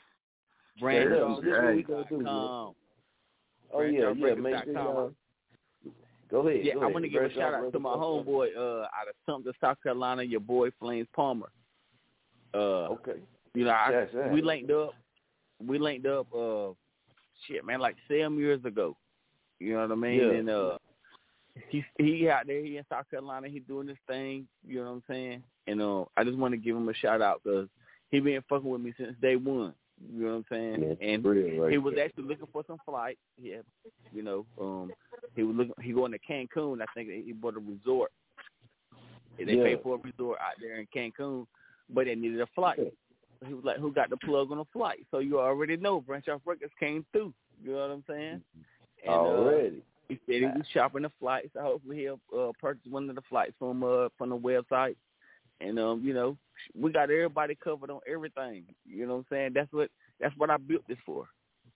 Brand 0.79 1.11
Yeah, 1.15 1.21
off 1.21 1.41
this 1.41 1.51
what 1.53 1.63
we 1.73 1.77
Hey. 1.77 1.83
gonna 1.83 2.03
do, 2.09 2.23
com. 2.23 2.75
Oh 3.73 3.81
yeah, 3.81 4.13
yeah. 4.15 4.33
Make 4.35 4.55
sure 4.63 4.73
branchoffrecords.com. 4.73 4.73
y'all. 4.75 5.13
Go 6.29 6.47
ahead. 6.47 6.65
Yeah, 6.65 6.73
go 6.73 6.79
I 6.79 6.83
ahead. 6.83 6.93
want 6.93 7.05
to 7.05 7.09
give 7.09 7.23
a 7.23 7.33
shout 7.33 7.53
out 7.53 7.71
to 7.71 7.79
my 7.79 7.95
homeboy 7.95 8.55
uh, 8.57 8.81
out 8.83 9.07
of 9.09 9.15
Sumter, 9.25 9.53
South 9.61 9.77
Carolina, 9.81 10.23
your 10.23 10.41
boy 10.41 10.69
Flames 10.79 11.07
Palmer. 11.15 11.49
Uh, 12.53 12.89
Okay. 12.89 13.19
you 13.53 13.63
know, 13.63 13.71
I, 13.71 13.89
Yes, 13.91 14.09
sir. 14.11 14.29
we 14.33 14.41
linked 14.41 14.71
up. 14.71 14.93
We 15.65 15.79
linked 15.79 16.05
up. 16.05 16.27
Uh, 16.33 16.69
shit, 17.45 17.65
man, 17.65 17.79
like 17.79 17.95
seven 18.07 18.37
years 18.37 18.63
ago. 18.65 18.95
You 19.59 19.73
know 19.73 19.81
what 19.81 19.91
I 19.91 19.95
mean? 19.95 20.19
Yeah. 20.19 20.31
And 20.31 20.49
uh, 20.49 20.77
he 21.69 21.83
he 21.97 22.29
out 22.29 22.47
there. 22.47 22.63
He 22.63 22.77
in 22.77 22.85
South 22.89 23.09
Carolina. 23.09 23.47
He 23.49 23.59
doing 23.59 23.87
his 23.87 23.97
thing. 24.07 24.47
You 24.65 24.83
know 24.83 24.91
what 24.91 24.91
I'm 24.91 25.03
saying? 25.09 25.43
And 25.67 25.81
uh, 25.81 26.05
I 26.15 26.23
just 26.23 26.37
want 26.37 26.53
to 26.53 26.57
give 26.57 26.75
him 26.75 26.87
a 26.89 26.93
shout 26.93 27.21
out 27.21 27.41
because 27.43 27.67
he 28.09 28.19
been 28.19 28.43
fucking 28.47 28.69
with 28.69 28.81
me 28.81 28.93
since 28.97 29.15
day 29.21 29.35
one. 29.35 29.73
You 30.13 30.25
know 30.25 30.29
what 30.29 30.37
I'm 30.37 30.45
saying? 30.51 30.97
Yeah, 31.01 31.07
and 31.07 31.25
right 31.25 31.71
he 31.71 31.79
was 31.79 31.95
there. 31.95 32.05
actually 32.05 32.25
looking 32.25 32.47
for 32.53 32.63
some 32.67 32.77
flight. 32.85 33.17
Yeah, 33.41 33.61
you 34.13 34.21
know, 34.21 34.45
um, 34.61 34.91
he 35.35 35.41
was 35.41 35.55
looking. 35.55 35.73
He 35.81 35.91
going 35.91 36.11
to 36.11 36.19
Cancun. 36.19 36.81
I 36.81 36.85
think 36.93 37.09
he 37.09 37.33
bought 37.33 37.55
a 37.55 37.59
resort. 37.59 38.11
They 39.39 39.53
Yeah. 39.53 39.63
paid 39.63 39.81
for 39.81 39.95
a 39.95 39.99
resort 39.99 40.39
out 40.39 40.53
there 40.61 40.79
in 40.79 40.87
Cancun, 40.95 41.47
but 41.89 42.05
they 42.05 42.15
needed 42.15 42.41
a 42.41 42.47
flight. 42.47 42.79
He 43.45 43.53
was 43.53 43.63
like, 43.63 43.77
"Who 43.77 43.91
got 43.91 44.09
the 44.09 44.17
plug 44.17 44.51
on 44.51 44.57
the 44.57 44.65
flight?" 44.73 45.05
So 45.11 45.19
you 45.19 45.39
already 45.39 45.77
know 45.77 46.01
Branch 46.01 46.27
Off 46.29 46.41
Records 46.45 46.73
came 46.79 47.05
through. 47.11 47.33
You 47.63 47.73
know 47.73 47.79
what 47.79 47.91
I'm 47.91 48.03
saying? 48.07 48.41
And, 49.03 49.13
uh, 49.13 49.17
Already. 49.17 49.81
he 50.09 50.19
said 50.25 50.35
he 50.35 50.45
was 50.45 50.65
shopping 50.73 51.03
the 51.03 51.11
flights. 51.19 51.49
So 51.53 51.61
hopefully 51.61 51.97
he'll 51.97 52.19
uh, 52.37 52.51
purchase 52.59 52.89
one 52.89 53.09
of 53.09 53.15
the 53.15 53.21
flights 53.29 53.53
from 53.59 53.83
uh 53.83 54.09
from 54.17 54.29
the 54.29 54.37
website. 54.37 54.95
And 55.59 55.79
um, 55.79 56.01
you 56.03 56.13
know, 56.13 56.37
we 56.79 56.91
got 56.91 57.03
everybody 57.03 57.55
covered 57.55 57.89
on 57.89 57.99
everything. 58.11 58.63
You 58.85 59.07
know 59.07 59.15
what 59.15 59.19
I'm 59.19 59.25
saying? 59.29 59.51
That's 59.55 59.71
what 59.71 59.89
that's 60.19 60.35
what 60.37 60.49
I 60.49 60.57
built 60.57 60.83
this 60.87 60.97
for. 61.05 61.27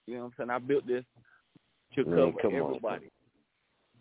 You 0.07 0.15
know 0.15 0.21
what 0.21 0.27
I'm 0.27 0.33
saying? 0.37 0.49
I 0.49 0.59
built 0.59 0.87
this 0.87 1.05
to 1.95 2.05
Man, 2.05 2.15
cover 2.15 2.41
come 2.41 2.53
on. 2.55 2.61
everybody. 2.61 3.11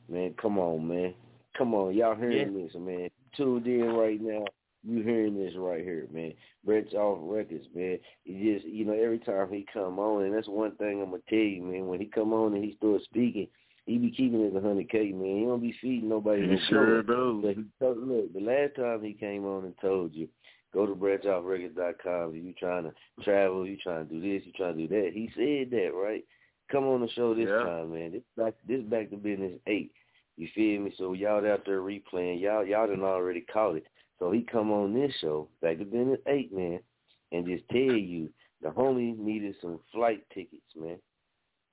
Man, 0.09 0.35
come 0.41 0.59
on, 0.59 0.87
man. 0.87 1.15
Come 1.57 1.75
on. 1.75 1.95
Y'all 1.95 2.15
hearing 2.15 2.55
this, 2.55 2.75
man. 2.75 3.11
Tuned 3.37 3.67
in 3.67 3.85
right 3.85 4.21
now. 4.21 4.45
You 4.83 5.03
hearing 5.03 5.37
this 5.37 5.55
right 5.57 5.85
here, 5.85 6.07
man. 6.13 6.33
Branch 6.65 6.93
Off 6.95 7.19
Records, 7.21 7.67
man. 7.75 7.99
He 8.25 8.55
just 8.55 8.67
you 8.67 8.85
know, 8.85 8.93
every 8.95 9.19
time 9.19 9.53
he 9.53 9.67
come 9.73 9.99
on 9.99 10.25
and 10.25 10.35
that's 10.35 10.49
one 10.49 10.75
thing 10.77 11.03
I'm 11.03 11.11
gonna 11.11 11.23
tell 11.29 11.39
you, 11.39 11.63
man, 11.63 11.87
when 11.87 12.01
he 12.01 12.07
come 12.07 12.33
on 12.33 12.55
and 12.55 12.65
he 12.65 12.77
starts 12.77 13.05
speaking, 13.05 13.49
he 13.87 13.99
be 13.99 14.11
keeping 14.11 14.41
it 14.41 14.57
a 14.57 14.61
hundred 14.61 14.89
K, 14.89 15.13
man. 15.13 15.39
He 15.39 15.45
don't 15.45 15.61
be 15.61 15.75
feeding 15.81 16.09
nobody. 16.09 16.49
He 16.49 16.59
sure 16.69 17.03
blood. 17.03 17.17
do. 17.17 17.41
But 17.43 17.57
he 17.57 17.65
told, 17.79 17.99
look, 17.99 18.33
the 18.33 18.41
last 18.41 18.77
time 18.77 19.03
he 19.03 19.13
came 19.13 19.45
on 19.45 19.65
and 19.65 19.75
told 19.81 20.15
you, 20.15 20.29
go 20.73 20.87
to 20.87 20.95
branchoffrecords.com 20.95 22.35
if 22.35 22.45
you 22.45 22.55
trying 22.59 22.85
to 22.85 22.93
travel, 23.23 23.67
you 23.67 23.77
trying 23.77 24.07
to 24.09 24.15
do 24.15 24.21
this, 24.21 24.47
you 24.47 24.53
trying 24.53 24.77
to 24.77 24.87
do 24.87 24.89
that. 24.89 25.11
He 25.13 25.31
said 25.37 25.71
that, 25.73 25.91
right? 25.95 26.25
Come 26.71 26.85
on 26.85 27.01
the 27.01 27.09
show 27.11 27.35
this 27.35 27.49
Yeah. 27.49 27.65
time, 27.65 27.93
man. 27.93 28.13
This 28.13 28.23
back 28.37 28.55
this 28.67 28.83
back 28.85 29.11
to 29.11 29.17
business 29.17 29.59
eight. 29.67 29.93
You 30.37 30.49
feel 30.55 30.81
me? 30.83 30.93
So 30.97 31.13
y'all 31.13 31.45
out 31.47 31.65
there 31.67 31.81
replaying, 31.81 32.41
y'all 32.41 32.65
y'all 32.65 32.87
done 32.87 33.03
already 33.03 33.41
caught 33.43 33.77
it. 33.77 33.87
So 34.21 34.31
he 34.31 34.43
come 34.43 34.71
on 34.71 34.95
this 34.95 35.13
show, 35.21 35.49
back 35.63 35.79
to 35.79 35.85
business 35.85 36.21
eight, 36.29 36.55
man, 36.55 36.79
and 37.33 37.47
just 37.47 37.67
tell 37.71 37.81
you 37.81 38.29
the 38.63 38.69
homie 38.69 39.19
needed 39.19 39.57
some 39.61 39.81
flight 39.93 40.23
tickets, 40.33 40.63
man. 40.79 40.99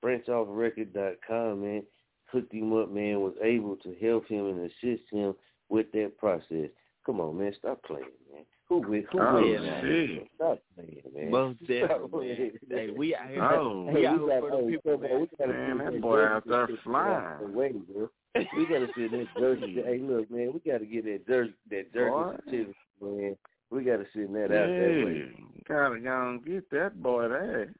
BranchOffRecord.com, 0.02 1.60
man, 1.60 1.82
hooked 2.24 2.52
him 2.52 2.72
up, 2.72 2.90
man, 2.90 3.20
was 3.20 3.34
able 3.42 3.76
to 3.76 3.94
help 4.00 4.26
him 4.28 4.46
and 4.46 4.60
assist 4.60 5.02
him 5.10 5.34
with 5.68 5.92
that 5.92 6.16
process. 6.18 6.70
Come 7.04 7.20
on, 7.20 7.38
man, 7.38 7.52
stop 7.58 7.82
playing, 7.82 8.04
man. 8.32 8.44
Who 8.68 8.78
with 8.80 9.04
who 9.12 9.20
Oh, 9.20 9.42
with 9.42 9.60
shit. 9.82 10.28
Stop 10.36 10.58
playing, 10.74 11.02
man. 11.14 11.30
Most 11.30 11.58
Stop 11.64 11.68
definitely, 11.68 12.28
man. 12.28 12.50
Hey, 12.70 12.90
we 12.96 13.14
out 13.14 13.28
here. 13.30 13.44
Oh. 13.44 13.90
we 13.92 14.06
out 14.06 14.20
we 14.20 14.26
here 14.26 14.40
got, 14.40 14.40
for 14.40 14.62
the 14.62 14.68
people, 14.68 14.98
come 14.98 15.10
on, 15.10 15.20
we 15.20 15.28
gotta 15.38 15.52
Man, 15.52 15.78
see 15.78 15.84
that 15.84 15.92
that 15.92 16.00
boy 16.02 16.22
out 16.24 16.46
there 16.46 16.68
flying. 16.84 17.14
out 17.14 17.38
bro. 17.48 18.10
We 18.34 18.66
gotta 18.66 18.88
see 18.94 19.08
that 19.08 19.26
jersey. 19.38 19.82
hey, 19.84 19.98
look, 20.02 20.30
man, 20.30 20.52
we 20.52 20.60
gotta 20.70 20.86
get 20.86 21.04
that 21.04 21.26
jersey, 21.26 21.54
that 21.70 21.92
jersey 21.92 22.10
Boy. 22.10 22.36
certificate, 22.44 22.76
man. 23.00 23.36
We 23.70 23.84
gotta 23.84 24.04
send 24.12 24.34
that 24.34 24.44
out 24.44 24.50
that 24.50 25.02
way. 25.04 25.14
Yeah, 25.14 25.62
gotta 25.68 26.00
go 26.00 26.28
and 26.30 26.44
get 26.44 26.70
that 26.70 27.02
boy 27.02 27.28
there. 27.28 27.72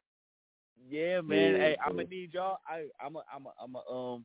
Yeah, 0.91 1.21
man. 1.21 1.53
Yeah, 1.53 1.59
hey, 1.59 1.77
I'm 1.85 1.97
gonna 1.97 2.09
need 2.09 2.35
y'all. 2.35 2.59
I, 2.69 2.87
I'm 3.05 3.17
a, 3.17 3.23
I'm 3.35 3.47
a, 3.47 3.53
I'm 3.63 3.75
a, 3.75 3.93
um, 3.93 4.25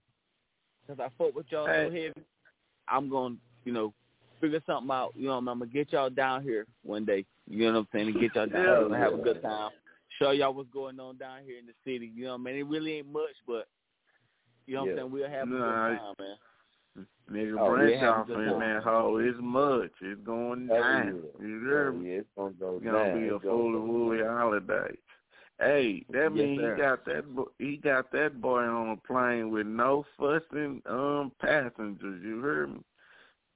cause 0.88 0.98
I 1.00 1.10
fuck 1.18 1.36
with 1.36 1.46
y'all 1.50 1.68
Hey. 1.68 1.86
so 1.88 1.92
heavy. 1.92 2.28
I'm 2.88 3.10
gonna, 3.10 3.36
you 3.66 3.74
know, 3.74 3.94
figure 4.42 4.62
something 4.66 4.92
out. 4.92 5.14
You 5.16 5.28
know, 5.28 5.38
I'm 5.38 5.46
gonna 5.46 5.66
get 5.66 5.92
y'all 5.94 6.10
down 6.10 6.44
here 6.44 6.66
one 6.84 7.06
day. 7.06 7.26
You 7.48 7.66
know 7.66 7.74
what 7.74 7.80
I'm 7.80 7.88
saying? 7.94 8.08
And 8.10 8.20
get 8.20 8.36
y'all 8.36 8.48
down 8.48 8.64
Yeah, 8.64 8.76
here 8.78 8.86
and 8.86 8.96
have 8.96 9.14
a 9.14 9.18
good 9.18 9.42
time. 9.42 9.72
Show 10.20 10.32
y'all 10.32 10.54
what's 10.54 10.70
going 10.70 11.00
on 11.00 11.18
down 11.18 11.44
here 11.46 11.58
in 11.58 11.66
the 11.66 11.74
city. 11.84 12.12
You 12.14 12.26
know 12.26 12.32
what 12.32 12.42
I 12.42 12.44
mean? 12.44 12.56
It 12.58 12.68
really 12.68 12.94
ain't 12.98 13.12
much, 13.12 13.36
but 13.48 13.68
you 14.66 14.76
know 14.76 14.82
what 14.82 14.88
Yeah. 14.88 14.92
I'm 14.94 14.98
saying? 14.98 15.12
We'll 15.12 15.30
have 15.30 15.48
a 15.48 15.52
Nah, 15.52 15.88
good 15.90 15.98
time, 15.98 16.16
man. 16.20 16.36
Nigga, 17.32 17.60
Oh, 17.60 17.70
branch 17.70 17.94
yeah, 17.94 18.00
have 18.00 18.10
a 18.10 18.20
off 18.20 18.28
good 18.28 18.36
in 18.36 18.46
time. 18.46 18.60
that 18.60 18.84
hole. 18.84 19.18
It's 19.18 19.38
much. 19.42 19.92
It's 20.02 20.22
going 20.22 20.68
Oh, 20.70 20.76
down. 20.76 21.06
yeah. 21.40 21.46
You 21.48 21.60
hear 21.66 21.90
Oh, 21.90 21.92
me? 21.92 22.10
yeah, 22.10 22.20
it's 22.20 22.30
gonna 22.38 22.54
go 22.54 22.76
It's 22.76 22.86
gonna 22.86 23.12
down. 23.12 23.22
be 23.22 23.28
a 23.30 23.36
It's 23.36 23.44
gonna 23.44 23.56
fully 23.56 23.80
woolly 23.80 24.24
holiday. 24.24 24.98
Hey, 25.60 26.06
that 26.12 26.34
Yes, 26.34 26.34
means 26.34 26.60
he 26.76 26.82
got 26.82 27.06
that 27.06 27.36
bo- 27.36 27.52
he 27.60 27.78
got 27.78 28.12
that 28.12 28.42
boy 28.42 28.62
on 28.64 28.90
a 28.90 28.98
plane 28.98 29.52
with 29.52 29.66
no 29.68 30.04
fussing 30.18 30.82
um 30.88 31.32
passengers. 31.40 32.22
You 32.24 32.40
heard 32.42 32.70
me? 32.74 32.80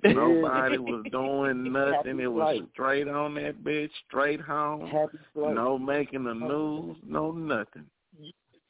Nobody 0.04 0.78
was 0.80 1.06
doing 1.12 1.72
nothing. 1.72 2.20
It 2.20 2.28
was 2.28 2.64
straight 2.74 3.08
on 3.08 3.34
that 3.36 3.64
bitch, 3.64 3.90
straight 4.08 4.40
home. 4.40 4.90
Happy. 4.90 5.18
No 5.36 5.78
making 5.78 6.24
the 6.24 6.34
news, 6.34 6.98
no 7.06 7.32
nothing. 7.32 7.86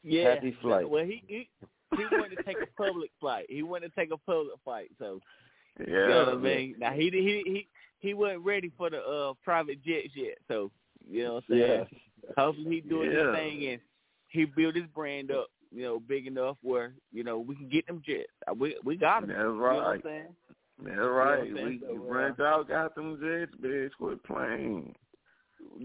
Yeah. 0.04 0.36
Happy 0.36 0.56
flight. 0.62 0.90
Well, 0.90 1.06
he 1.06 1.22
he 1.28 1.50
he 1.96 2.04
wanted 2.12 2.38
to 2.38 2.44
take 2.44 2.58
a 2.62 2.68
public 2.82 3.12
flight. 3.20 3.46
He 3.50 3.64
wanted 3.64 3.90
to 3.94 3.96
take 4.00 4.12
a 4.12 4.18
public 4.18 4.56
flight. 4.64 4.90
So 5.00 5.22
Yeah. 5.80 5.86
you 5.86 6.08
know 6.10 6.26
what 6.26 6.34
I 6.34 6.38
mean. 6.38 6.76
Now 6.80 6.92
he 6.92 7.10
he 7.10 7.44
he 7.46 7.68
he 8.00 8.14
wasn't 8.14 8.46
ready 8.46 8.72
for 8.78 8.90
the 8.90 9.02
uh 9.02 9.34
private 9.44 9.84
jets 9.84 10.10
yet. 10.16 10.38
So 10.48 10.72
you 11.10 11.24
know 11.24 11.36
what 11.36 11.44
I'm 11.50 11.58
saying. 11.58 11.86
Yeah. 12.24 12.34
Hopefully 12.38 12.76
he 12.76 12.82
doing 12.82 13.12
Yeah. 13.12 13.28
his 13.28 13.36
thing 13.36 13.68
and 13.68 13.82
he 14.30 14.46
built 14.46 14.76
his 14.76 14.86
brand 14.88 15.32
up. 15.32 15.48
You 15.72 15.84
know, 15.84 16.00
big 16.00 16.28
enough 16.28 16.58
where 16.62 16.94
you 17.12 17.24
know 17.24 17.40
we 17.40 17.56
can 17.56 17.68
get 17.70 17.86
them 17.88 18.02
jets. 18.06 18.32
Uh, 18.50 18.54
We 18.54 18.78
we 18.84 18.96
got 18.96 19.22
them. 19.22 19.30
That's 19.30 19.40
You 19.40 19.44
know 19.46 19.60
what 19.62 19.72
I'm 19.72 19.80
right. 19.90 20.04
saying? 20.04 20.36
That's 20.80 20.98
right. 20.98 21.48
You 21.48 21.56
know 21.56 21.64
we? 21.66 21.80
So, 21.80 22.44
uh, 22.44 22.44
out, 22.48 22.68
got 22.70 22.96
them 22.96 23.20
jets, 23.20 23.52
bitch. 23.62 23.92
Quit 23.98 24.24
playing. 24.24 24.96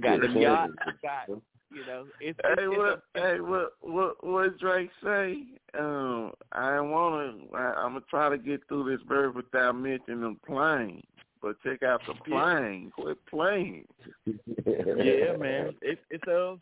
Got 0.00 0.20
them 0.20 0.36
Yeah. 0.36 0.66
yachts. 0.66 0.74
Got 1.02 1.26
you 1.74 1.85
know. 1.86 2.07
It's, 2.20 2.39
it's, 2.43 2.61
Hey, 2.61 2.66
it's 2.66 2.77
what? 2.77 3.03
a, 3.15 3.20
Hey, 3.20 3.40
what? 3.40 3.73
What? 3.81 4.24
What 4.24 4.59
Drake 4.59 4.90
say? 5.03 5.44
Um, 5.78 6.32
I 6.53 6.81
wanna. 6.81 7.35
I, 7.55 7.74
I'm 7.78 7.93
gonna 7.94 8.05
try 8.11 8.28
to 8.28 8.39
get 8.39 8.61
through 8.69 8.90
this 8.90 9.05
verse 9.09 9.35
without 9.35 9.73
mentioning 9.77 10.39
plane. 10.47 11.03
But 11.40 11.57
check 11.62 11.82
out 11.82 12.01
the 12.07 12.15
plane. 12.28 12.93
Quit 12.94 13.19
playing. 13.28 13.86
yeah, 14.27 15.36
man. 15.36 15.74
It's 15.82 16.01
it's 16.11 16.28
uh 16.28 16.57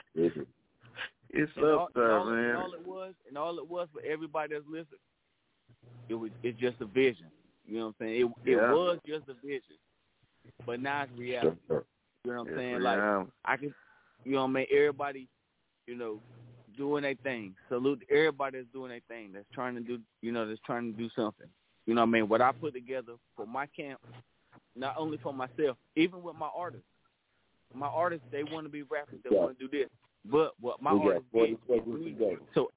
It's 1.33 1.53
and 1.57 1.65
all, 1.65 1.89
there, 1.95 2.05
and 2.05 2.13
all, 2.13 2.25
man. 2.27 2.45
And 2.45 2.57
all 2.57 2.75
it 2.75 2.87
was, 2.87 3.15
and 3.29 3.39
all 3.39 3.59
it 3.59 3.69
was 3.69 3.89
for 3.93 4.03
everybody 4.03 4.55
that's 4.55 4.67
listening, 4.67 5.01
it 6.09 6.15
was 6.15 6.31
it's 6.43 6.59
just 6.59 6.81
a 6.81 6.87
vision. 6.87 7.27
You 7.67 7.79
know 7.79 7.87
what 7.87 7.95
I'm 8.01 8.07
saying? 8.07 8.21
It 8.45 8.51
Yeah. 8.51 8.73
was 8.73 8.99
just 9.07 9.29
a 9.29 9.35
vision, 9.35 9.77
but 10.67 10.81
now 10.81 11.03
it's 11.05 11.13
reality. 11.19 11.57
You 11.69 11.77
know 12.25 12.33
what 12.33 12.41
I'm 12.41 12.49
It's 12.49 12.57
saying? 12.57 12.81
Like. 12.81 13.27
I 13.45 13.57
can 13.57 13.75
you 14.25 14.33
know 14.33 14.43
what 14.43 14.51
I 14.51 14.53
mean. 14.53 14.67
Everybody, 14.73 15.29
you 15.87 15.97
know, 15.97 16.21
doing 16.77 17.03
their 17.03 17.15
thing. 17.23 17.55
Salute 17.69 18.03
everybody 18.11 18.59
that's 18.59 18.73
doing 18.73 18.91
their 18.91 19.01
thing. 19.09 19.33
That's 19.33 19.47
trying 19.53 19.75
to 19.75 19.81
do, 19.81 19.99
you 20.23 20.33
know, 20.33 20.47
that's 20.47 20.61
trying 20.65 20.93
to 20.93 20.99
do 20.99 21.09
something. 21.17 21.47
You 21.87 21.95
know 21.95 22.03
what 22.03 22.09
I 22.09 22.11
mean. 22.11 22.29
What 22.29 22.41
I 22.41 22.53
put 22.53 22.75
together 22.75 23.15
for 23.37 23.47
my 23.47 23.67
camp, 23.67 24.01
not 24.77 24.95
only 24.99 25.19
for 25.19 25.33
myself, 25.33 25.77
even 25.97 26.23
with 26.23 26.37
my 26.37 26.49
artists. 26.55 26.87
My 27.73 27.87
artists, 27.87 28.27
they 28.33 28.43
want 28.43 28.67
to 28.67 28.71
be 28.71 28.83
rappers. 28.83 29.21
They 29.23 29.31
Yeah. 29.31 29.43
want 29.45 29.59
to 29.59 29.69
do 29.69 29.79
this. 29.79 29.89
But 30.25 30.55
what 30.61 30.83
my 30.83 30.91
artists 30.91 31.29
did, 31.33 31.59
so, 32.55 32.71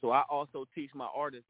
so 0.00 0.10
I 0.10 0.22
also 0.28 0.66
teach 0.74 0.90
my 0.94 1.08
artists, 1.14 1.48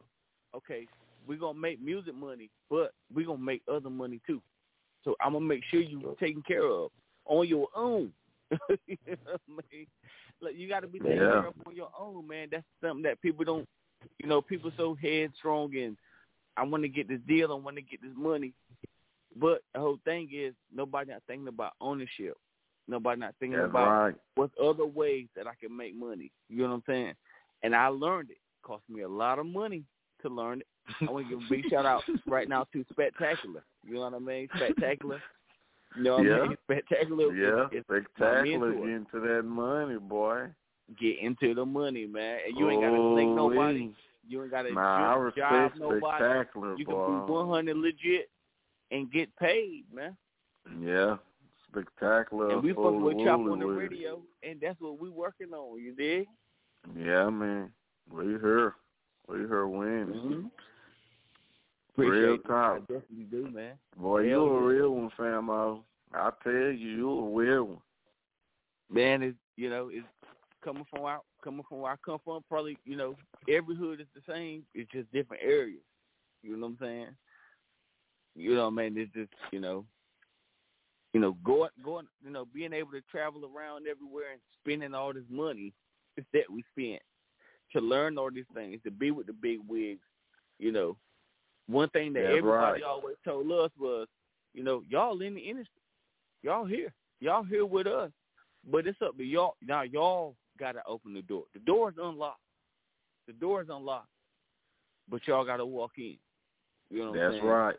okay, 0.55 0.87
we're 1.27 1.39
gonna 1.39 1.59
make 1.59 1.81
music 1.81 2.15
money, 2.15 2.51
but 2.69 2.93
we're 3.13 3.27
gonna 3.27 3.39
make 3.39 3.63
other 3.69 3.91
money 3.91 4.21
too. 4.27 4.43
So 5.03 5.17
I'm 5.21 5.33
gonna 5.33 5.45
make 5.45 5.65
sure 5.71 5.81
you're 5.81 6.15
taken 6.17 6.43
care 6.43 6.65
of 6.65 6.93
on 7.25 7.49
your 7.49 7.69
own. 7.75 8.13
you 8.87 8.97
know 9.07 9.17
what 9.25 9.41
I 9.49 9.77
mean? 9.77 10.59
You 10.59 10.69
got 10.69 10.81
to 10.81 10.87
be 10.87 10.99
taken 10.99 11.17
Yeah. 11.17 11.29
care 11.29 11.47
of 11.49 11.55
on 11.67 11.77
your 11.77 11.91
own, 11.99 12.27
man. 12.27 12.49
That's 12.51 12.65
something 12.83 13.03
that 13.03 13.21
people 13.23 13.45
don't. 13.45 13.69
You 14.19 14.29
know, 14.29 14.41
people 14.41 14.73
so 14.77 14.95
headstrong 15.01 15.77
and 15.77 15.97
I 16.57 16.65
want 16.65 16.83
to 16.85 16.89
get 16.89 17.09
this 17.09 17.21
deal. 17.29 17.53
I 17.53 17.55
want 17.55 17.77
to 17.77 17.83
get 17.83 18.01
this 18.03 18.13
money. 18.17 18.55
But 19.37 19.63
the 19.75 19.81
whole 19.81 19.99
thing 20.05 20.29
is 20.33 20.55
nobody 20.75 21.11
not 21.13 21.23
thinking 21.27 21.49
about 21.49 21.73
ownership. 21.81 22.37
Nobody 22.89 23.21
not 23.21 23.35
thinking 23.39 23.59
That's 23.59 23.71
about 23.71 23.89
right. 23.89 24.15
what's 24.35 24.55
other 24.63 24.87
ways 24.87 25.27
that 25.37 25.47
I 25.47 25.53
can 25.61 25.77
make 25.77 25.95
money. 25.95 26.33
You 26.49 26.63
know 26.63 26.71
what 26.71 26.75
I'm 26.77 26.83
saying? 26.89 27.15
And 27.63 27.75
I 27.77 27.87
learned 27.89 28.31
it. 28.31 28.39
Cost 28.63 28.83
me 28.89 29.03
a 29.03 29.09
lot 29.09 29.39
of 29.39 29.47
money 29.47 29.85
to 30.23 30.29
learn 30.29 30.61
it. 30.61 30.67
I 31.07 31.11
want 31.11 31.29
to 31.29 31.37
give 31.37 31.47
a 31.47 31.49
big 31.49 31.71
shout 31.71 31.87
out 31.87 32.03
right 32.27 32.49
now 32.49 32.67
to 32.73 32.85
Spectacular. 32.91 33.63
You 33.87 33.95
know 33.95 34.01
what 34.01 34.15
I 34.15 34.19
mean? 34.19 34.49
Spectacular. 34.57 35.21
You 35.97 36.03
know 36.05 36.17
what 36.19 36.27
Yeah. 36.27 36.35
I 36.41 36.49
mean? 36.49 36.57
Spectacular. 36.65 37.35
Yeah, 37.35 37.81
spectacular. 37.83 38.73
Get 38.75 38.89
into 38.89 39.21
that 39.21 39.43
money, 39.45 39.99
boy. 39.99 40.47
Get 41.01 41.19
into 41.21 41.55
the 41.55 41.65
money, 41.65 42.07
man. 42.07 42.39
And 42.47 42.57
you 42.57 42.71
ain't 42.71 42.83
got 42.83 42.91
to 42.91 43.17
thank 43.17 43.31
nobody. 43.37 43.79
Ooh-wee. 43.85 43.95
You 44.29 44.43
ain't 44.43 44.51
got 44.51 44.63
to 44.63 44.73
Nah, 44.73 45.15
job 45.15 45.21
respect 45.23 45.79
nobody. 45.79 46.49
You 46.79 46.85
can 46.85 46.95
boy. 46.95 47.27
be 47.27 47.33
100 47.33 47.77
legit 47.77 48.31
and 48.91 49.11
get 49.11 49.35
paid, 49.37 49.85
man. 49.93 50.17
Yeah, 50.81 51.17
spectacular. 51.69 52.51
and 52.51 52.63
we 52.63 52.73
fucking 52.73 53.03
with 53.03 53.19
Chop 53.25 53.41
on 53.41 53.59
the 53.59 53.67
radio, 53.67 54.21
and 54.43 54.61
that's 54.61 54.81
what 54.81 55.01
we 55.01 55.09
working 55.09 55.53
on. 55.53 55.81
You 55.81 55.95
dig? 55.95 56.27
Yeah, 56.97 57.29
man. 57.31 57.71
We 58.13 58.25
here. 58.27 58.75
We 59.29 59.39
here 59.39 59.67
winning. 59.67 60.07
Mm-hmm. 60.07 60.47
Real 61.97 62.35
Appreciate 62.35 62.41
it. 62.45 62.51
I 62.51 62.79
definitely 62.81 63.25
do, 63.31 63.51
man. 63.51 63.73
Boy, 63.97 64.23
you 64.23 64.41
a 64.41 64.63
real 64.63 64.91
one, 64.91 65.11
famo. 65.19 65.83
I 66.13 66.31
tell 66.43 66.53
you, 66.53 66.71
you 66.71 67.11
a 67.11 67.31
real 67.31 67.65
one. 67.65 67.79
man 68.91 69.23
is 69.23 69.35
you 69.57 69.71
know 69.71 69.89
is 69.89 70.03
coming 70.65 70.85
from 70.91 71.03
where 71.03 71.15
I, 71.15 71.19
coming 71.43 71.65
from 71.69 71.81
where 71.81 71.93
I 71.93 71.97
come 72.05 72.19
from. 72.25 72.43
Probably 72.49 72.77
you 72.85 72.97
know 72.97 73.17
every 73.49 73.77
hood 73.77 74.01
is 74.01 74.07
the 74.15 74.33
same. 74.33 74.65
It's 74.75 74.91
just 74.91 75.11
different 75.13 75.43
areas. 75.45 75.83
You 76.43 76.57
know 76.57 76.67
what 76.67 76.73
I'm 76.73 76.79
saying? 76.81 77.07
You 78.35 78.55
know, 78.55 78.71
man. 78.71 78.95
It's 78.97 79.13
just 79.13 79.31
you 79.53 79.61
know, 79.61 79.85
you 81.13 81.21
know, 81.21 81.37
going 81.45 81.71
going 81.85 82.07
you 82.25 82.31
know 82.31 82.47
being 82.53 82.73
able 82.73 82.93
to 82.93 83.03
travel 83.11 83.43
around 83.45 83.87
everywhere 83.87 84.33
and 84.33 84.41
spending 84.63 84.95
all 84.95 85.13
this 85.13 85.25
money 85.29 85.73
is 86.17 86.25
that 86.33 86.51
we 86.51 86.65
spent 86.73 87.03
to 87.73 87.81
learn 87.81 88.19
all 88.19 88.31
these 88.31 88.45
things, 88.55 88.81
to 88.85 88.91
be 88.91 89.11
with 89.11 89.27
the 89.27 89.33
big 89.33 89.59
wigs. 89.69 90.01
You 90.59 90.73
know, 90.73 90.97
one 91.71 91.89
thing 91.91 92.13
that 92.15 92.25
everybody 92.25 92.49
right. 92.51 92.83
always 92.83 93.17
told 93.25 93.51
us 93.53 93.71
was, 93.79 94.07
you 94.55 94.63
know, 94.63 94.83
y'all 94.89 95.21
in 95.23 95.35
the 95.35 95.41
industry, 95.41 95.83
y'all 96.43 96.65
here, 96.65 96.93
y'all 97.21 97.45
here 97.45 97.67
with 97.67 97.87
us. 97.87 98.11
But 98.71 98.87
it's 98.87 99.01
up 99.03 99.17
to 99.17 99.25
y'all. 99.25 99.55
Now 99.67 99.83
y'all 99.83 100.35
gotta 100.59 100.81
open 100.87 101.15
the 101.15 101.23
door. 101.23 101.45
The 101.55 101.61
door's 101.61 101.95
unlocked. 102.01 102.41
The 103.27 103.33
door's 103.33 103.69
unlocked. 103.71 104.09
But 105.09 105.27
y'all 105.27 105.45
gotta 105.45 105.65
walk 105.65 105.93
in. 105.97 106.17
You 106.91 107.05
know 107.05 107.11
what 107.13 107.21
I'm 107.21 107.33
That's 107.33 107.45
right. 107.45 107.77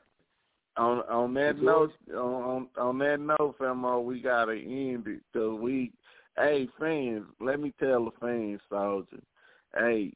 On 0.78 1.00
on 1.02 1.34
that 1.36 1.58
The 1.58 1.62
note, 1.62 1.94
on, 2.12 2.18
on 2.18 2.68
on 2.78 2.98
that 3.00 3.20
note, 3.20 3.56
famo, 3.60 3.98
uh, 3.98 4.00
we 4.00 4.22
gotta 4.22 4.54
end 4.54 5.08
it 5.08 5.22
because 5.32 5.60
we. 5.60 5.92
Hey, 6.38 6.70
fans, 6.80 7.26
let 7.42 7.60
me 7.60 7.74
tell 7.78 8.06
the 8.06 8.12
fans, 8.22 8.62
soldier. 8.70 9.22
Hey, 9.78 10.14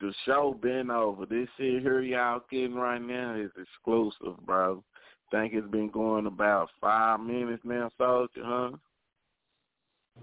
the 0.00 0.12
show 0.24 0.56
been 0.60 0.90
over. 0.90 1.26
This 1.26 1.48
shit 1.56 1.82
here 1.82 2.00
y'all 2.00 2.42
getting 2.50 2.74
right 2.74 3.00
now 3.00 3.34
is 3.34 3.50
exclusive, 3.60 4.38
bro. 4.44 4.82
Think 5.30 5.54
it's 5.54 5.66
been 5.68 5.90
going 5.90 6.26
about 6.26 6.68
five 6.80 7.20
minutes 7.20 7.62
now, 7.64 7.90
soldier, 7.98 8.42
huh? 8.44 8.70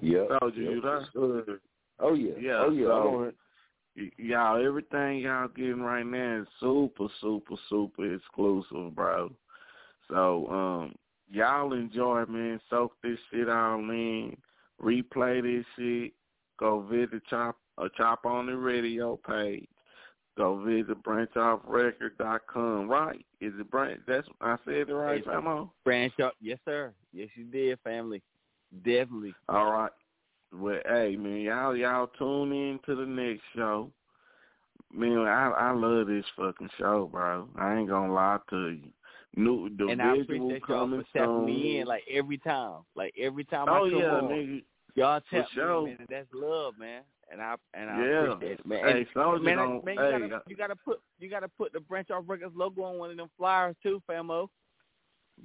Yeah. 0.02 0.26
Soldier, 0.40 0.62
you 0.62 0.82
there? 0.82 1.60
Oh 2.00 2.14
yeah. 2.14 2.34
Yeah, 2.40 2.64
Oh 2.66 2.72
yeah. 2.72 2.86
so- 2.86 2.92
I'm 2.92 3.16
on 3.16 3.28
it. 3.28 3.36
Y- 3.96 4.12
y'all, 4.18 4.66
everything 4.66 5.20
y'all 5.20 5.48
getting 5.50 5.82
right 5.82 6.06
now 6.06 6.42
is 6.42 6.48
super, 6.60 7.08
super, 7.22 7.56
super 7.70 8.14
exclusive, 8.14 8.96
bro. 8.96 9.32
So, 10.10 10.48
um, 10.50 10.96
y'all 11.30 11.74
enjoy, 11.74 12.26
man. 12.26 12.60
Soak 12.70 12.94
this 13.04 13.20
shit 13.32 13.50
all 13.50 13.80
in. 13.90 14.36
Replay 14.82 15.44
this 15.44 15.66
shit. 15.76 16.14
Go 16.60 16.82
visit 16.82 17.22
Chop, 17.30 17.56
uh, 17.78 17.88
Chop 17.98 18.26
on 18.26 18.46
the 18.48 18.56
radio 18.56 19.18
page. 19.28 19.68
Go 20.36 20.64
visit 20.64 21.02
branchoffrecord.com, 21.04 22.88
right? 22.90 23.24
Is 23.40 23.54
it 23.60 23.70
branch? 23.70 24.02
That's 24.08 24.28
I 24.42 24.56
said 24.66 24.88
the 24.88 24.96
right, 24.96 25.24
Hey, 25.24 25.30
Famo? 25.30 25.70
Branch 25.84 26.14
off. 26.22 26.34
yes 26.42 26.58
sir, 26.66 26.92
yes 27.12 27.30
you 27.36 27.44
did, 27.46 27.78
family, 27.84 28.22
definitely. 28.84 29.36
All 29.48 29.72
right. 29.72 29.92
Well, 30.52 30.80
hey 30.88 31.16
man, 31.18 31.42
y'all 31.42 31.76
y'all 31.76 32.08
tune 32.18 32.52
in 32.52 32.80
to 32.86 32.96
the 32.96 33.06
next 33.06 33.42
show. 33.56 33.92
Man, 34.92 35.20
I 35.20 35.50
I 35.50 35.72
love 35.72 36.08
this 36.08 36.26
fucking 36.36 36.70
show, 36.80 37.10
bro. 37.12 37.48
I 37.58 37.78
ain't 37.78 37.90
gonna 37.90 38.14
lie 38.14 38.38
to 38.50 38.70
you. 38.70 38.90
New 39.36 39.70
the 39.78 39.88
and 39.88 40.02
I 40.02 40.16
visual 40.18 40.22
appreciate 40.22 40.62
y'all 40.70 40.80
coming 40.80 41.04
for 41.12 41.18
tapping 41.18 41.46
me 41.46 41.80
in 41.80 41.88
like 41.88 42.04
every 42.12 42.38
time, 42.38 42.82
like 42.96 43.14
every 43.20 43.44
time 43.46 43.66
oh 43.68 43.86
I 43.86 43.90
come 43.90 44.00
yeah, 44.00 44.12
on, 44.12 44.24
nigga. 44.26 44.64
Y'all 44.96 45.22
For 45.30 45.38
tap 45.38 45.48
sure. 45.54 45.82
me, 45.84 45.90
man, 45.92 45.98
and 46.00 46.08
that's 46.10 46.28
love, 46.34 46.74
man. 46.80 47.02
And 47.32 47.42
I 47.42 47.56
and 47.74 47.90
I 47.90 48.06
Yeah. 48.06 48.32
appreciate 48.34 48.60
it, 48.60 48.66
man. 48.66 48.84
Hey, 48.86 48.98
And, 49.00 49.08
Soldier 49.14 49.44
man, 49.44 49.60
I- 49.60 49.64
don't- 49.66 49.86
man, 49.86 49.96
you 49.96 50.02
hey, 50.02 50.12
gotta 50.20 50.36
uh, 50.36 50.40
you 50.48 50.56
gotta 50.56 50.76
put 50.76 51.00
you 51.20 51.30
gotta 51.30 51.48
put 51.50 51.74
the 51.74 51.80
Branch 51.80 52.12
Off 52.12 52.26
Records 52.28 52.56
logo 52.56 52.84
on 52.84 52.98
one 53.00 53.10
of 53.12 53.18
them 53.18 53.30
flyers 53.38 53.76
too, 53.82 54.02
famo. 54.10 54.48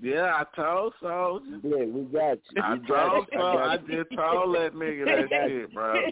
Yeah, 0.02 0.34
I 0.34 0.44
told 0.54 0.92
Soldier. 1.00 1.60
Yeah, 1.62 1.84
we 1.86 2.02
got 2.12 2.38
you. 2.54 2.62
I 2.62 2.74
We 2.74 2.86
told 2.86 3.26
so. 3.32 3.38
got 3.38 3.68
I 3.68 3.76
just 3.78 4.10
told 4.14 4.54
that 4.56 4.74
nigga 4.74 5.04
that 5.06 5.28
shit, 5.48 5.72
bro. 5.74 6.02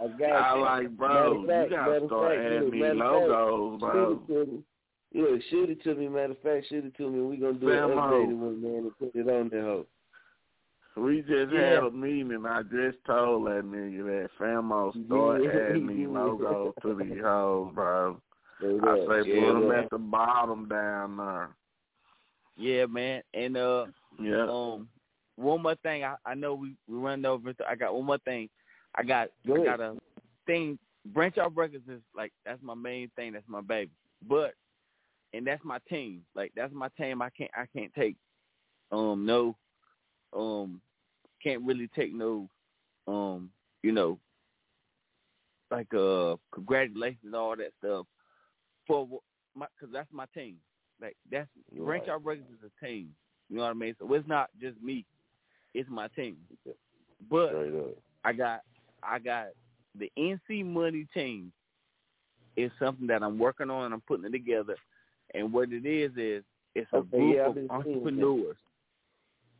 I 0.00 0.08
got 0.18 0.30
I 0.32 0.52
like, 0.54 0.88
bro. 0.96 1.42
Matter 1.42 1.64
You 1.64 1.70
gotta 1.76 2.06
start 2.06 2.36
fact, 2.36 2.40
adding 2.46 2.70
me 2.70 2.78
matter 2.80 2.94
fact, 2.94 3.28
logos, 3.28 3.80
bro. 3.80 4.22
Shoot 4.26 4.30
it 4.30 4.46
to 4.46 4.46
me. 4.52 4.64
Look, 5.14 5.42
shoot 5.50 5.70
it 5.70 5.82
to 5.84 5.94
me. 5.94 6.08
Matter 6.08 6.32
of 6.32 6.38
fact, 6.38 6.66
shoot 6.68 6.84
it 6.86 6.94
to 6.96 7.10
me. 7.10 7.20
We 7.20 7.36
gonna 7.36 7.54
do 7.54 7.68
an 7.68 7.76
updated 7.90 8.38
one, 8.38 8.62
man, 8.62 8.72
and 8.76 8.98
put 8.98 9.14
it 9.14 9.28
on 9.28 9.48
there. 9.50 9.62
Ho. 9.62 9.86
We 10.98 11.20
just 11.22 11.52
Yeah. 11.52 11.74
had 11.74 11.84
a 11.84 11.90
meeting 11.90 12.32
and 12.32 12.46
I 12.46 12.62
just 12.62 12.98
told 13.06 13.46
that 13.46 13.62
nigga 13.64 14.04
that 14.04 14.30
Famo 14.38 14.92
start 15.06 15.42
Yeah. 15.42 15.50
adding 15.50 15.86
me 15.86 16.06
logos 16.08 16.74
to 16.82 16.94
these 16.94 17.22
hoes, 17.22 17.72
bro. 17.74 18.20
Straight 18.56 18.80
I 18.82 18.96
say 18.96 19.22
straight 19.22 19.40
put 19.40 19.52
them 19.54 19.70
at 19.70 19.90
the 19.90 19.98
bottom 19.98 20.68
down 20.68 21.16
there. 21.16 21.50
Yeah, 22.56 22.86
man. 22.86 23.22
And 23.34 23.56
uh, 23.56 23.86
Yeah. 24.20 24.44
um, 24.50 24.88
one 25.36 25.62
more 25.62 25.76
thing. 25.76 26.04
I 26.04 26.16
I 26.26 26.34
know 26.34 26.54
we 26.54 26.74
we 26.88 26.98
run 26.98 27.24
over. 27.24 27.54
I 27.68 27.74
got 27.76 27.94
one 27.94 28.06
more 28.06 28.18
thing. 28.18 28.50
I 28.96 29.04
got 29.04 29.28
Go 29.46 29.62
I 29.62 29.64
got 29.64 29.80
a 29.80 29.96
thing. 30.46 30.78
Branch 31.06 31.38
Off 31.38 31.52
Records 31.54 31.88
is 31.88 32.02
like 32.16 32.32
that's 32.44 32.62
my 32.62 32.74
main 32.74 33.10
thing. 33.14 33.32
That's 33.32 33.48
my 33.48 33.60
baby. 33.60 33.92
But 34.28 34.54
and 35.32 35.46
that's 35.46 35.64
my 35.64 35.78
team. 35.88 36.24
Like 36.34 36.52
that's 36.56 36.72
my 36.74 36.88
team. 36.98 37.22
I 37.22 37.30
can't 37.30 37.50
I 37.54 37.66
can't 37.76 37.94
take 37.94 38.16
um 38.90 39.24
no 39.24 39.56
um 40.36 40.80
can't 41.42 41.62
really 41.62 41.88
take 41.94 42.14
no 42.14 42.48
um 43.06 43.50
you 43.82 43.92
know 43.92 44.18
like 45.70 45.92
uh 45.94 46.36
congratulations 46.52 47.20
and 47.24 47.34
all 47.34 47.56
that 47.56 47.72
stuff 47.78 48.06
for 48.86 49.06
my 49.54 49.66
because 49.78 49.92
that's 49.92 50.12
my 50.12 50.26
team. 50.34 50.56
Like 51.00 51.16
that's 51.30 51.48
Branch 51.76 52.06
Right. 52.06 52.14
Off 52.14 52.22
Records 52.24 52.48
is 52.50 52.70
a 52.70 52.84
team. 52.84 53.14
You 53.48 53.56
know 53.56 53.62
what 53.62 53.70
I 53.70 53.74
mean? 53.74 53.94
So 53.98 54.12
it's 54.14 54.28
not 54.28 54.50
just 54.60 54.80
me. 54.82 55.04
It's 55.74 55.88
my 55.90 56.08
team. 56.08 56.36
But. 57.30 57.54
I 58.24 58.32
got 58.32 58.60
I 59.02 59.18
got 59.18 59.46
the 59.98 60.10
NC 60.18 60.64
Money 60.64 61.06
team 61.14 61.52
is 62.56 62.70
something 62.78 63.06
that 63.06 63.22
I'm 63.22 63.38
working 63.38 63.70
on 63.70 63.86
and 63.86 63.94
I'm 63.94 64.02
putting 64.02 64.26
it 64.26 64.30
together. 64.30 64.76
And 65.34 65.52
what 65.52 65.72
it 65.72 65.86
is 65.86 66.12
is 66.16 66.44
it's 66.74 66.90
a 66.92 66.98
Okay, 66.98 67.16
group 67.16 67.36
yeah, 67.36 67.48
of 67.48 67.54
been 67.54 67.68
seeing 67.68 67.68
that. 67.68 67.74
entrepreneurs. 67.74 68.56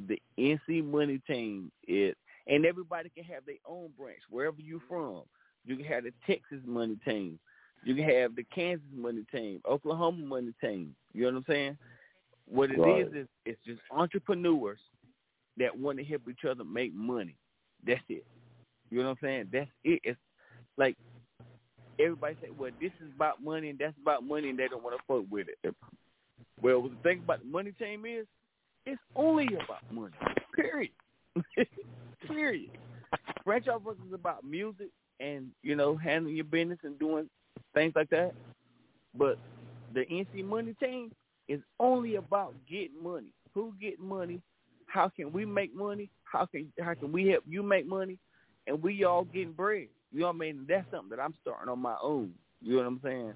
The 0.06 0.20
NC 0.38 0.84
Money 0.84 1.20
team 1.26 1.72
is 1.86 2.14
and 2.46 2.64
everybody 2.64 3.10
can 3.10 3.24
have 3.24 3.44
their 3.44 3.56
own 3.66 3.90
branch 3.98 4.20
wherever 4.30 4.60
you 4.60 4.80
from. 4.88 5.22
You 5.64 5.76
can 5.76 5.84
have 5.84 6.04
the 6.04 6.12
Texas 6.26 6.60
Money 6.64 6.96
team. 7.04 7.38
You 7.84 7.94
can 7.94 8.04
have 8.04 8.34
the 8.34 8.44
Kansas 8.44 8.86
Money 8.94 9.24
team, 9.30 9.60
Oklahoma 9.68 10.24
Money 10.24 10.54
team. 10.60 10.94
You 11.12 11.24
know 11.24 11.32
what 11.32 11.36
I'm 11.36 11.44
saying? 11.48 11.78
What 12.46 12.70
it 12.70 12.74
is 12.74 12.78
Right. 12.78 13.14
is 13.14 13.28
it's 13.44 13.60
just 13.66 13.80
entrepreneurs 13.90 14.80
that 15.58 15.76
want 15.76 15.98
to 15.98 16.04
help 16.04 16.22
each 16.28 16.44
other 16.48 16.64
make 16.64 16.94
money. 16.94 17.36
That's 17.86 18.00
it. 18.08 18.24
You 18.90 19.02
know 19.02 19.10
what 19.10 19.18
I'm 19.22 19.28
saying? 19.28 19.48
That's 19.52 19.70
it. 19.84 20.00
It's 20.02 20.18
like 20.76 20.96
everybody 21.98 22.36
say, 22.40 22.48
well, 22.56 22.70
this 22.80 22.92
is 23.00 23.12
about 23.14 23.42
money 23.42 23.68
and 23.70 23.78
that's 23.78 23.96
about 24.00 24.24
money, 24.24 24.48
and 24.48 24.58
they 24.58 24.68
don't 24.68 24.82
want 24.82 24.96
to 24.96 25.02
fuck 25.06 25.30
with 25.30 25.48
it. 25.48 25.74
Well, 26.62 26.82
the 26.82 26.96
thing 27.02 27.20
about 27.20 27.40
the 27.40 27.46
money 27.46 27.72
team 27.72 28.04
is, 28.06 28.26
it's 28.86 29.00
only 29.16 29.46
about 29.46 29.82
money. 29.90 30.14
Period. 30.54 30.92
Period. 32.26 32.70
Branch 33.44 33.68
Off 33.68 33.82
Records 33.84 34.00
is 34.08 34.14
about 34.14 34.44
music 34.44 34.88
and 35.20 35.48
you 35.62 35.74
know 35.74 35.96
handling 35.96 36.36
your 36.36 36.44
business 36.44 36.78
and 36.82 36.98
doing 36.98 37.28
things 37.74 37.92
like 37.96 38.10
that. 38.10 38.32
But 39.14 39.38
the 39.94 40.00
NC 40.00 40.44
Money 40.44 40.74
team 40.80 41.10
is 41.48 41.60
only 41.80 42.16
about 42.16 42.54
getting 42.68 43.02
money. 43.02 43.32
Who 43.54 43.72
get 43.80 43.98
money? 43.98 44.40
How 44.86 45.08
can 45.08 45.32
we 45.32 45.44
make 45.44 45.74
money? 45.74 46.10
How 46.24 46.46
can 46.46 46.72
how 46.80 46.94
can 46.94 47.12
we 47.12 47.28
help 47.28 47.44
you 47.48 47.62
make 47.62 47.86
money? 47.86 48.18
And 48.66 48.82
we 48.82 49.04
all 49.04 49.24
getting 49.24 49.52
bread. 49.52 49.88
You 50.12 50.20
know 50.20 50.26
what 50.26 50.36
I 50.36 50.38
mean? 50.38 50.66
That's 50.68 50.90
something 50.90 51.10
that 51.10 51.22
I'm 51.22 51.34
starting 51.40 51.68
on 51.70 51.78
my 51.78 51.96
own. 52.02 52.32
You 52.60 52.72
know 52.72 52.78
what 52.78 52.86
I'm 52.86 53.00
saying? 53.02 53.32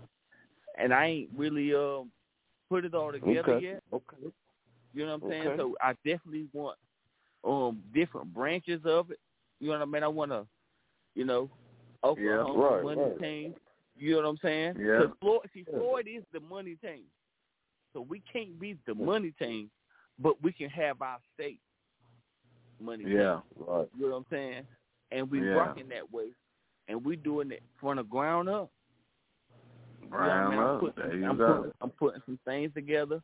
And 0.78 0.92
I 0.92 1.06
ain't 1.06 1.30
really 1.36 1.74
uh, 1.74 2.02
put 2.68 2.84
it 2.84 2.94
all 2.94 3.12
together 3.12 3.52
Okay. 3.52 3.64
yet. 3.64 3.82
Okay. 3.92 4.32
You 4.94 5.06
know 5.06 5.16
what 5.16 5.24
I'm 5.24 5.30
saying? 5.30 5.46
Okay. 5.48 5.56
So 5.56 5.74
I 5.80 5.92
definitely 6.04 6.46
want 6.52 6.78
um 7.44 7.82
different 7.94 8.32
branches 8.32 8.80
of 8.84 9.10
it. 9.10 9.18
You 9.60 9.68
know 9.68 9.78
what 9.78 9.82
I 9.82 9.86
mean? 9.86 10.02
I 10.02 10.08
want 10.08 10.30
to, 10.32 10.46
you 11.14 11.24
know, 11.24 11.48
Oklahoma 12.04 12.58
right, 12.58 12.82
money 12.82 13.02
right. 13.02 13.20
team. 13.20 13.54
You 13.96 14.12
know 14.12 14.22
what 14.22 14.28
I'm 14.28 14.38
saying? 14.42 14.76
Yeah. 14.78 14.98
'Cause 14.98 15.10
Floyd, 15.20 15.40
see, 15.54 15.64
Floyd 15.64 16.08
is 16.08 16.24
the 16.32 16.40
money 16.40 16.76
team, 16.76 17.04
so 17.92 18.00
we 18.00 18.20
can't 18.32 18.58
be 18.58 18.76
the 18.86 18.94
money 18.94 19.32
team, 19.38 19.70
but 20.18 20.40
we 20.42 20.52
can 20.52 20.68
have 20.70 21.00
our 21.02 21.18
state 21.34 21.60
money. 22.80 23.04
Yeah. 23.04 23.40
team. 23.56 23.64
Right. 23.66 23.88
You 23.96 24.08
know 24.08 24.10
what 24.10 24.16
I'm 24.18 24.26
saying? 24.30 24.66
And 25.10 25.30
we 25.30 25.40
Yeah. 25.40 25.54
rocking 25.54 25.88
that 25.90 26.10
way, 26.10 26.28
and 26.88 27.04
we 27.04 27.16
doing 27.16 27.50
it 27.50 27.62
from 27.78 27.96
the 27.96 28.02
ground 28.04 28.48
up. 28.48 28.70
You 30.02 30.08
know 30.08 30.16
I 30.16 30.18
Ground 30.18 30.50
mean? 30.50 30.58
I'm 30.58 30.66
up. 30.66 30.80
putting, 30.80 31.08
There 31.08 31.16
you 31.18 31.26
I'm 31.26 31.36
go. 31.36 31.56
Putting, 31.56 31.72
I'm 31.80 31.90
putting 31.90 32.22
some 32.26 32.38
things 32.44 32.72
together, 32.74 33.22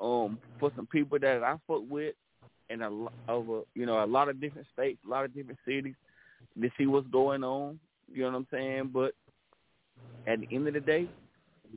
um, 0.00 0.38
for 0.58 0.70
some 0.76 0.86
people 0.86 1.18
that 1.18 1.42
I 1.42 1.56
fuck 1.66 1.82
with, 1.88 2.14
and 2.70 2.82
a 2.82 3.06
over 3.28 3.62
you 3.74 3.86
know 3.86 4.04
a 4.04 4.06
lot 4.06 4.28
of 4.28 4.40
different 4.40 4.66
states, 4.72 4.98
a 5.06 5.08
lot 5.08 5.24
of 5.24 5.34
different 5.34 5.58
cities, 5.66 5.94
to 6.60 6.70
see 6.76 6.86
what's 6.86 7.08
going 7.08 7.44
on. 7.44 7.78
You 8.12 8.22
know 8.22 8.30
what 8.30 8.36
I'm 8.36 8.46
saying? 8.50 8.90
But 8.92 9.12
at 10.26 10.40
the 10.40 10.48
end 10.54 10.68
of 10.68 10.74
the 10.74 10.80
day, 10.80 11.08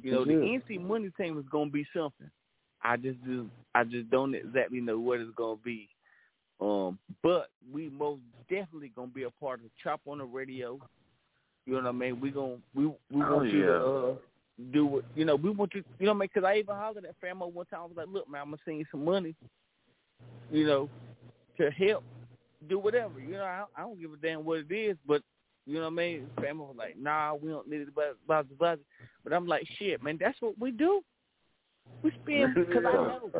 you 0.01 0.11
know 0.11 0.25
the 0.25 0.31
NC 0.33 0.79
Money 0.81 1.11
team 1.17 1.37
is 1.37 1.45
gonna 1.51 1.69
be 1.69 1.85
something. 1.95 2.29
I 2.83 2.97
just 2.97 3.23
do, 3.23 3.47
I 3.75 3.83
just 3.83 4.09
don't 4.09 4.33
exactly 4.33 4.81
know 4.81 4.99
what 4.99 5.19
it's 5.19 5.35
gonna 5.35 5.57
be. 5.63 5.87
Um, 6.59 6.99
but 7.23 7.49
we 7.71 7.89
most 7.89 8.21
definitely 8.49 8.91
gonna 8.95 9.07
be 9.07 9.23
a 9.23 9.29
part 9.31 9.59
of 9.59 9.71
Chop 9.83 10.01
on 10.07 10.19
the 10.19 10.25
Radio. 10.25 10.79
You 11.65 11.73
know 11.73 11.79
what 11.83 11.89
I 11.89 11.91
mean? 11.91 12.19
We 12.19 12.31
gonna 12.31 12.57
we 12.73 12.87
we 12.87 12.95
Oh, 13.21 13.35
want 13.35 13.49
you 13.51 13.65
to 13.65 13.75
uh, 13.75 14.13
do 14.71 14.85
what 14.85 15.05
you 15.15 15.25
know. 15.25 15.35
We 15.35 15.49
want 15.49 15.73
you, 15.73 15.83
you 15.99 16.05
know. 16.05 16.13
Because 16.13 16.43
I 16.43 16.57
even 16.57 16.75
hollered 16.75 17.05
at 17.05 17.15
Famo 17.21 17.51
one 17.51 17.65
time. 17.67 17.81
I 17.81 17.85
was 17.85 17.97
like, 17.97 18.07
"Look, 18.07 18.29
man, 18.29 18.41
I'm 18.41 18.47
gonna 18.47 18.57
send 18.65 18.79
you 18.79 18.85
some 18.91 19.05
money, 19.05 19.35
you 20.51 20.65
know, 20.65 20.89
to 21.57 21.71
help 21.71 22.03
do 22.69 22.79
whatever. 22.79 23.19
You 23.19 23.33
know, 23.33 23.43
I, 23.43 23.63
I 23.75 23.81
don't 23.81 23.99
give 23.99 24.13
a 24.13 24.17
damn 24.17 24.45
what 24.45 24.59
it 24.59 24.73
is, 24.73 24.97
but 25.07 25.21
you 25.65 25.75
know 25.75 25.83
what 25.83 25.93
I 25.93 25.95
mean." 25.95 26.27
Famo 26.37 26.67
was 26.67 26.75
like, 26.77 26.97
"Nah, 26.97 27.35
we 27.35 27.49
don't 27.49 27.69
need 27.69 27.81
it, 27.81 27.95
blah 27.95 28.13
blah 28.27 28.43
blah." 28.43 28.75
But 29.23 29.33
I'm 29.33 29.47
like, 29.47 29.67
"Shit, 29.77 30.03
man, 30.03 30.17
that's 30.19 30.41
what 30.41 30.57
we 30.59 30.71
do. 30.71 31.01
We 32.03 32.11
spend 32.23 32.55
because 32.55 32.83
I 32.85 32.93
know, 32.93 33.31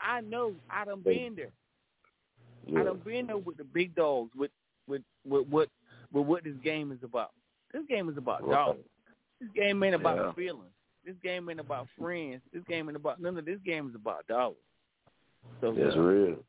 I 0.00 0.20
know, 0.20 0.52
I 0.70 0.84
done 0.84 1.02
been 1.02 1.36
there. 1.36 1.50
I 2.76 2.84
done 2.84 3.00
been 3.04 3.26
there 3.26 3.38
with 3.38 3.56
the 3.56 3.64
big 3.64 3.94
dogs, 3.94 4.30
with 4.36 4.50
with 4.86 5.02
with 5.26 5.46
what 5.48 5.68
with 6.12 6.26
what 6.26 6.44
this 6.44 6.56
game 6.62 6.92
is 6.92 6.98
about. 7.02 7.30
This 7.72 7.82
game 7.88 8.08
is 8.08 8.16
about 8.16 8.42
Right. 8.46 8.54
dogs. 8.54 8.78
This 9.40 9.50
game 9.54 9.82
ain't 9.82 9.94
about 9.94 10.16
Yeah. 10.16 10.32
feelings. 10.32 10.72
This 11.04 11.16
game 11.22 11.48
ain't 11.48 11.60
about 11.60 11.88
friends. 11.98 12.42
This 12.52 12.64
game 12.64 12.88
ain't 12.88 12.96
about 12.96 13.20
none 13.20 13.38
of 13.38 13.44
this 13.44 13.60
game 13.64 13.88
is 13.88 13.94
about 13.94 14.26
dollars. 14.26 14.56
So 15.60 15.72
That's 15.72 15.96
uh, 15.96 16.00
real. 16.00 16.44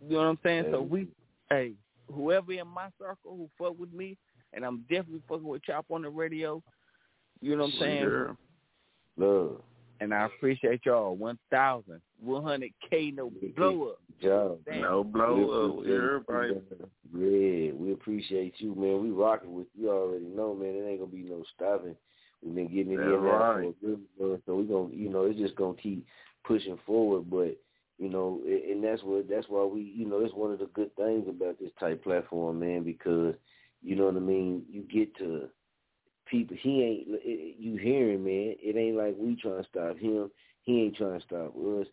You 0.00 0.10
know 0.10 0.18
what 0.18 0.24
I'm 0.24 0.38
saying? 0.42 0.66
So 0.70 0.82
we, 0.82 1.08
hey, 1.50 1.72
whoever 2.12 2.52
in 2.52 2.68
my 2.68 2.88
circle 2.98 3.36
who 3.36 3.48
fuck 3.58 3.78
with 3.78 3.92
me, 3.92 4.16
and 4.52 4.64
I'm 4.64 4.82
definitely 4.88 5.22
fucking 5.28 5.46
with 5.46 5.62
Chop 5.64 5.86
on 5.90 6.02
the 6.02 6.10
radio. 6.10 6.62
You 7.40 7.56
know 7.56 7.64
what 7.64 7.74
I'm 7.74 7.80
saying? 7.80 8.02
Sure. 8.04 8.36
Love. 9.16 9.62
And 10.00 10.12
I 10.12 10.26
appreciate 10.26 10.80
y'all. 10.84 11.16
One 11.16 11.38
thousand, 11.50 12.00
one 12.20 12.42
hundred 12.42 12.72
k, 12.90 13.10
no 13.10 13.32
blow 13.56 13.88
up. 13.90 14.00
Job. 14.22 14.58
Damn. 14.66 14.82
No 14.82 15.04
blow 15.04 15.80
up. 15.80 15.86
Everybody. 15.86 16.60
Yeah, 17.14 17.72
we 17.72 17.92
appreciate 17.92 18.54
you, 18.58 18.74
man. 18.74 19.02
We 19.02 19.10
rocking 19.10 19.54
with 19.54 19.66
you 19.74 19.90
already 19.90 20.26
know, 20.26 20.54
man. 20.54 20.74
It 20.74 20.88
ain't 20.88 21.00
gonna 21.00 21.10
be 21.10 21.22
no 21.22 21.42
stopping. 21.54 21.96
We've 22.42 22.54
been 22.54 22.68
getting 22.68 22.92
it 22.92 22.96
That's 22.98 23.08
in 23.08 23.24
now 23.24 23.38
for 23.38 23.62
a 23.62 23.72
good 23.72 24.42
so 24.46 24.54
we 24.54 24.64
gonna, 24.64 24.94
you 24.94 25.08
know, 25.08 25.24
it's 25.24 25.38
just 25.38 25.56
gonna 25.56 25.76
keep 25.82 26.06
pushing 26.44 26.78
forward. 26.86 27.30
But 27.30 27.58
you 27.98 28.10
know, 28.10 28.42
and 28.46 28.84
that's 28.84 29.02
what 29.02 29.28
that's 29.28 29.46
why 29.48 29.64
we, 29.64 29.80
you 29.80 30.06
know, 30.06 30.20
it's 30.20 30.34
one 30.34 30.52
of 30.52 30.58
the 30.58 30.68
good 30.74 30.94
things 30.96 31.26
about 31.28 31.58
this 31.58 31.72
type 31.80 32.04
platform, 32.04 32.60
man, 32.60 32.82
because 32.82 33.34
you 33.82 33.96
know 33.96 34.06
what 34.06 34.16
I 34.16 34.20
mean. 34.20 34.62
You 34.70 34.82
get 34.82 35.16
to 35.18 35.48
people. 36.26 36.56
He 36.60 36.82
ain't 36.82 37.06
it- 37.24 37.56
you 37.58 37.76
hearing, 37.76 38.24
man. 38.24 38.56
It 38.62 38.76
ain't 38.76 38.96
like 38.96 39.16
we 39.18 39.36
trying 39.36 39.62
to 39.62 39.68
stop 39.68 39.98
him. 39.98 40.30
He 40.62 40.82
ain't 40.82 40.96
trying 40.96 41.18
to 41.20 41.26
stop 41.26 41.54
us 41.56 41.86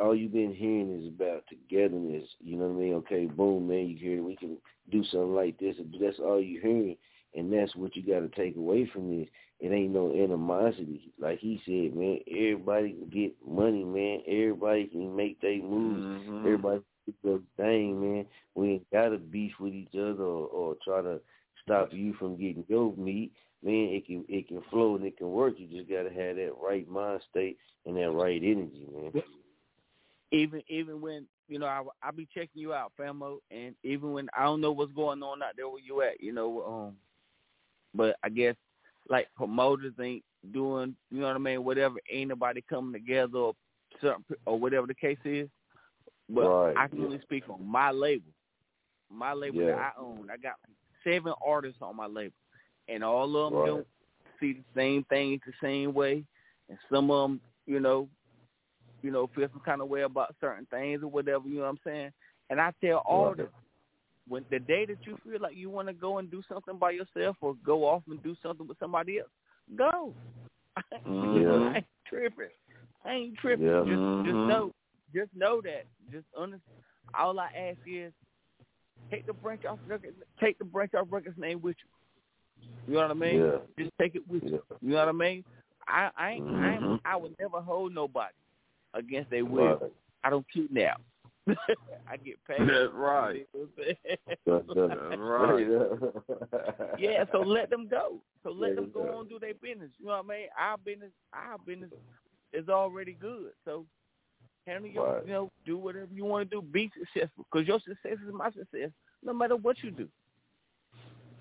all 0.00 0.14
you've 0.14 0.32
been 0.32 0.54
hearing 0.54 1.00
is 1.00 1.08
about 1.08 1.44
togetherness. 1.48 2.28
You 2.40 2.56
know 2.56 2.68
what 2.68 2.76
I 2.76 2.84
mean? 2.84 2.94
Okay, 2.94 3.26
boom, 3.26 3.68
man, 3.68 3.86
you 3.88 3.96
hear. 3.96 4.22
We 4.22 4.36
can 4.36 4.56
do 4.90 5.02
something 5.04 5.34
like 5.34 5.58
this. 5.58 5.76
That's 6.00 6.18
all 6.18 6.40
you 6.40 6.60
hearing, 6.60 6.96
and 7.34 7.52
that's 7.52 7.74
what 7.76 7.96
you 7.96 8.02
got 8.02 8.20
to 8.20 8.28
take 8.28 8.56
away 8.56 8.86
from 8.92 9.18
this. 9.18 9.28
It 9.60 9.72
ain't 9.72 9.92
no 9.92 10.12
animosity, 10.12 11.12
like 11.18 11.38
he 11.38 11.60
said, 11.64 11.96
man. 11.96 12.18
Everybody 12.28 12.92
can 12.92 13.08
get 13.08 13.34
money, 13.46 13.84
man. 13.84 14.20
Everybody 14.26 14.86
can 14.86 15.14
make 15.14 15.40
their 15.40 15.62
moves. 15.62 16.02
Mhm. 16.02 16.40
Everybody 16.40 16.82
can 17.04 17.14
do 17.22 17.42
their 17.56 17.66
thing, 17.66 18.00
man. 18.00 18.26
We 18.54 18.68
ain't 18.72 18.90
gotta 18.90 19.18
beef 19.18 19.52
with 19.60 19.72
each 19.72 19.94
other 19.94 20.24
or, 20.24 20.48
or 20.48 20.76
try 20.84 21.02
to 21.02 21.20
stop 21.62 21.92
you 21.92 22.12
from 22.14 22.36
getting 22.36 22.64
your 22.68 22.94
meat. 22.96 23.32
Man, 23.64 23.88
it 23.92 24.06
can 24.06 24.24
it 24.28 24.46
can 24.46 24.62
flow 24.70 24.94
and 24.96 25.06
it 25.06 25.16
can 25.16 25.30
work. 25.30 25.54
You 25.56 25.66
just 25.66 25.88
gotta 25.90 26.10
have 26.10 26.36
that 26.36 26.52
right 26.62 26.86
mind 26.88 27.22
state 27.30 27.56
and 27.86 27.96
that 27.96 28.10
right 28.10 28.40
energy, 28.42 28.86
man. 28.92 29.22
even 30.32 30.62
even 30.68 31.00
when 31.00 31.26
you 31.48 31.58
know 31.58 31.66
I 31.66 31.82
I 32.02 32.10
be 32.10 32.28
checking 32.34 32.60
you 32.60 32.74
out, 32.74 32.92
Famo, 33.00 33.38
and 33.50 33.74
even 33.82 34.12
when 34.12 34.28
I 34.36 34.44
don't 34.44 34.60
know 34.60 34.72
what's 34.72 34.92
going 34.92 35.22
on 35.22 35.42
out 35.42 35.54
there 35.56 35.68
where 35.68 35.80
you 35.80 36.02
at, 36.02 36.20
you 36.20 36.32
know, 36.32 36.62
um, 36.66 36.96
but 37.94 38.16
I 38.22 38.28
guess 38.28 38.54
like 39.08 39.28
promoters 39.34 39.94
ain't 40.00 40.24
doing, 40.52 40.94
you 41.10 41.20
know 41.20 41.28
what 41.28 41.36
I 41.36 41.38
mean, 41.38 41.64
whatever, 41.64 41.96
ain't 42.10 42.28
nobody 42.28 42.62
coming 42.68 42.92
together 42.92 43.38
or 43.38 43.54
certain 44.00 44.24
or 44.44 44.58
whatever 44.58 44.86
the 44.86 44.94
case 44.94 45.18
is. 45.24 45.48
But 46.28 46.44
Right, 46.44 46.76
I 46.76 46.88
can 46.88 46.98
yeah. 46.98 47.04
only 47.06 47.20
speak 47.22 47.44
on 47.48 47.66
my 47.66 47.90
label, 47.90 48.32
my 49.10 49.32
label 49.32 49.60
that 49.66 49.78
I 49.78 49.90
own. 49.98 50.28
I 50.30 50.36
got 50.36 50.54
seven 51.02 51.34
artists 51.44 51.80
on 51.82 51.96
my 51.96 52.06
label, 52.06 52.34
and 52.88 53.02
all 53.04 53.36
of 53.36 53.52
them 53.52 53.60
Right. 53.60 53.66
don't 53.66 53.86
see 54.40 54.52
the 54.54 54.64
same 54.74 55.04
things 55.04 55.40
the 55.46 55.52
same 55.62 55.94
way, 55.94 56.24
and 56.68 56.78
some 56.92 57.10
of 57.10 57.30
them, 57.30 57.40
you 57.66 57.80
know, 57.80 58.08
you 59.02 59.10
know, 59.10 59.26
feel 59.34 59.48
some 59.50 59.60
kind 59.60 59.82
of 59.82 59.88
way 59.88 60.02
about 60.02 60.34
certain 60.40 60.66
things 60.66 61.02
or 61.02 61.08
whatever, 61.08 61.46
you 61.46 61.56
know 61.56 61.62
what 61.62 61.68
I'm 61.70 61.80
saying? 61.84 62.12
And 62.50 62.60
I 62.60 62.72
tell 62.82 62.98
all 62.98 63.28
Right. 63.28 63.36
the 63.36 63.48
when 64.26 64.46
the 64.50 64.58
day 64.58 64.86
that 64.86 64.98
you 65.06 65.18
feel 65.22 65.38
like 65.40 65.54
you 65.54 65.68
want 65.68 65.86
to 65.88 65.92
go 65.92 66.16
and 66.18 66.30
do 66.30 66.42
something 66.48 66.78
by 66.78 66.92
yourself 66.92 67.36
or 67.42 67.54
go 67.56 67.84
off 67.84 68.02
and 68.08 68.22
do 68.22 68.34
something 68.42 68.66
with 68.66 68.78
somebody 68.78 69.18
else, 69.18 69.30
go. 69.76 70.14
Mhm. 71.06 71.72
I 71.72 71.76
ain't 71.76 71.86
tripping. 72.06 72.48
I 73.04 73.12
ain't 73.12 73.38
tripping. 73.38 73.66
Yeah. 73.66 73.84
Just 73.84 74.26
just 74.26 74.36
Mhm. 74.38 74.46
know 74.48 74.74
just 75.14 75.34
know 75.34 75.60
that. 75.60 75.84
Just 76.10 76.26
under 76.36 76.58
all 77.12 77.38
I 77.38 77.48
ask 77.54 77.78
is 77.86 78.12
take 79.10 79.26
the 79.26 79.34
branch 79.34 79.64
off 79.66 79.78
record 79.86 80.14
take 80.40 80.58
the 80.58 80.64
branch 80.64 80.94
off 80.94 81.08
record's 81.10 81.38
name 81.38 81.60
with 81.60 81.76
you. 81.84 81.90
You 82.86 82.94
know 82.94 83.00
what 83.02 83.10
I 83.10 83.14
mean? 83.14 83.38
Yeah. 83.40 83.56
Just 83.78 83.90
take 84.00 84.14
it 84.14 84.22
with 84.28 84.42
you. 84.44 84.62
Yeah. 84.70 84.76
You 84.80 84.90
know 84.90 84.96
what 84.98 85.08
I 85.08 85.12
mean? 85.12 85.44
I 85.86 86.10
I 86.16 86.30
ain't, 86.32 86.48
I, 86.48 86.74
ain't, 86.74 86.82
Mhm. 86.82 87.00
I 87.04 87.16
would 87.16 87.34
never 87.38 87.60
hold 87.60 87.94
nobody 87.94 88.34
against 88.94 89.30
their 89.30 89.44
will. 89.44 89.76
Right. 89.76 89.92
I 90.22 90.30
don't 90.30 90.46
kidnap. 90.52 91.00
I 92.08 92.16
get 92.16 92.36
paid. 92.46 92.60
That's 92.68 92.92
right. 92.94 93.46
You 93.54 93.60
know 93.60 93.68
what 93.68 93.68
I'm 93.68 93.84
saying? 93.84 94.18
That's, 94.46 94.64
That's 95.08 95.20
right. 95.20 95.68
right. 96.88 96.98
yeah, 96.98 97.24
so 97.32 97.40
let 97.40 97.68
them 97.70 97.86
go. 97.88 98.20
So 98.42 98.50
let 98.50 98.68
Let 98.70 98.76
them 98.76 98.84
them 98.84 98.92
go 98.94 99.04
go. 99.04 99.14
on 99.14 99.20
and 99.20 99.28
do 99.28 99.38
their 99.38 99.54
business. 99.54 99.90
You 99.98 100.06
know 100.06 100.12
what 100.22 100.24
I 100.34 100.38
mean? 100.38 100.46
Our 100.58 100.78
business, 100.78 101.10
our 101.32 101.58
business 101.58 101.90
is 102.52 102.68
already 102.68 103.12
good. 103.20 103.50
So 103.64 103.84
handle 104.66 104.90
your, 104.90 105.14
Right. 105.16 105.26
you 105.26 105.32
know, 105.32 105.50
do 105.66 105.76
whatever 105.76 106.08
you 106.12 106.24
want 106.24 106.48
to 106.50 106.56
do. 106.56 106.62
Be 106.62 106.90
successful 106.98 107.44
because 107.52 107.66
your 107.68 107.80
success 107.80 108.16
is 108.26 108.32
my 108.32 108.50
success, 108.50 108.90
no 109.22 109.34
matter 109.34 109.56
what 109.56 109.82
you 109.82 109.90
do. 109.90 110.08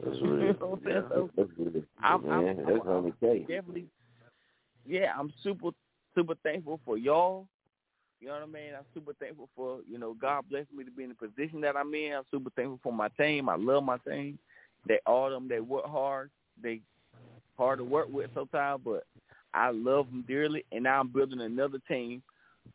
That's 0.02 0.18
You 0.18 0.34
real. 0.34 0.54
know 0.60 0.80
what 0.84 0.88
I'm? 0.88 1.06
So 1.10 1.30
That's 1.36 1.50
good. 1.58 1.88
I'm, 2.02 2.26
I'm. 2.26 2.48
I'm, 2.48 2.58
That's 2.58 2.80
I'm 2.88 3.14
K. 3.20 3.40
definitely, 3.40 3.88
yeah, 4.86 5.14
I'm 5.18 5.34
super, 5.44 5.70
super 6.16 6.36
thankful 6.44 6.80
for 6.86 6.98
y'all. 6.98 7.48
You 8.20 8.30
know 8.30 8.36
what 8.36 8.44
I 8.44 8.46
mean? 8.46 8.74
I'm 8.78 8.86
super 8.94 9.12
thankful 9.20 9.50
for, 9.54 9.80
you 9.90 9.98
know, 9.98 10.14
God 10.14 10.46
blessed 10.50 10.72
me 10.74 10.86
to 10.86 10.92
be 10.92 11.04
in 11.04 11.10
the 11.10 11.16
position 11.16 11.60
that 11.62 11.76
I'm 11.76 11.94
in. 11.94 12.14
I'm 12.14 12.24
super 12.32 12.52
thankful 12.56 12.80
for 12.82 12.94
my 12.94 13.10
team. 13.10 13.50
I 13.50 13.56
love 13.58 13.84
my 13.84 13.98
team. 13.98 14.40
They 14.88 15.00
all 15.06 15.30
them 15.30 15.50
they 15.50 15.60
work 15.60 15.86
hard. 15.86 16.30
They 16.62 16.80
hard 17.58 17.80
to 17.80 17.84
work 17.84 18.08
with 18.10 18.30
sometimes, 18.34 18.82
but 18.86 19.04
I 19.54 19.72
love 19.72 20.08
them 20.08 20.24
dearly. 20.26 20.64
And 20.72 20.86
now 20.86 21.02
I'm 21.02 21.10
building 21.10 21.42
another 21.42 21.80
team 21.88 22.24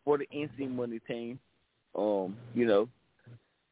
for 0.05 0.19
the 0.19 0.27
NC 0.35 0.71
Money 0.71 1.01
team. 1.07 1.39
Um, 1.95 2.37
you 2.55 2.67
know, 2.67 2.89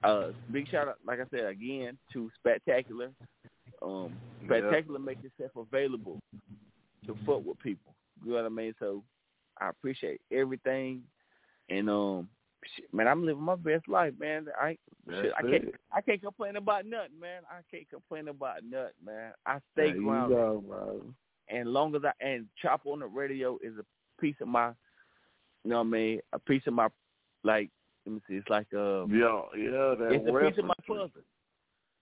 uh, 0.02 0.28
big 0.50 0.68
shout 0.70 0.88
out, 0.88 0.98
like 1.06 1.20
I 1.20 1.24
said 1.30 1.44
again, 1.44 1.98
to 2.12 2.30
Spectacular. 2.38 3.10
Um, 3.82 4.12
Spectacular 4.44 4.98
make 4.98 5.18
yourself 5.22 5.52
available 5.56 6.18
to 7.06 7.16
fuck 7.26 7.44
with 7.44 7.58
people. 7.60 7.94
You 8.24 8.30
know 8.32 8.36
what 8.36 8.46
I 8.46 8.48
mean? 8.48 8.74
So 8.78 9.02
I 9.60 9.68
appreciate 9.68 10.20
everything, 10.32 11.02
and 11.68 11.90
um, 11.90 12.28
shit, 12.74 12.92
man, 12.92 13.08
I'm 13.08 13.24
living 13.24 13.42
my 13.42 13.56
best 13.56 13.88
life, 13.88 14.14
man. 14.18 14.46
I 14.60 14.76
shit, 15.08 15.32
I 15.36 15.42
can't 15.42 15.54
it. 15.64 15.74
I 15.92 16.00
can't 16.00 16.22
complain 16.22 16.56
about 16.56 16.86
nothing, 16.86 17.18
man. 17.20 17.42
I 17.50 17.60
can't 17.70 17.88
complain 17.88 18.28
about 18.28 18.64
nothing, 18.68 18.92
man. 19.04 19.32
I 19.44 19.58
stay 19.72 19.88
There 19.88 19.96
you 19.96 20.04
grounded. 20.04 20.36
go, 20.36 20.64
bro. 20.66 21.02
And 21.48 21.72
long 21.72 21.94
as 21.94 22.02
I 22.04 22.12
and 22.24 22.46
chop 22.60 22.82
on 22.86 23.00
the 23.00 23.06
radio 23.06 23.58
is 23.62 23.74
a 23.78 24.20
piece 24.20 24.36
of 24.40 24.48
my, 24.48 24.68
you 25.64 25.70
know 25.70 25.78
what 25.78 25.86
I 25.86 25.90
mean, 25.90 26.20
a 26.32 26.38
piece 26.38 26.62
of 26.66 26.72
my, 26.72 26.88
like 27.44 27.70
let 28.04 28.14
me 28.14 28.20
see, 28.28 28.34
it's 28.34 28.48
like 28.48 28.66
uh, 28.74 29.06
Yeah, 29.06 29.42
yeah, 29.56 29.94
that 29.98 30.08
it's 30.12 30.28
a 30.28 30.50
piece 30.50 30.58
of 30.58 30.64
my 30.64 30.74
puzzle. 30.86 31.10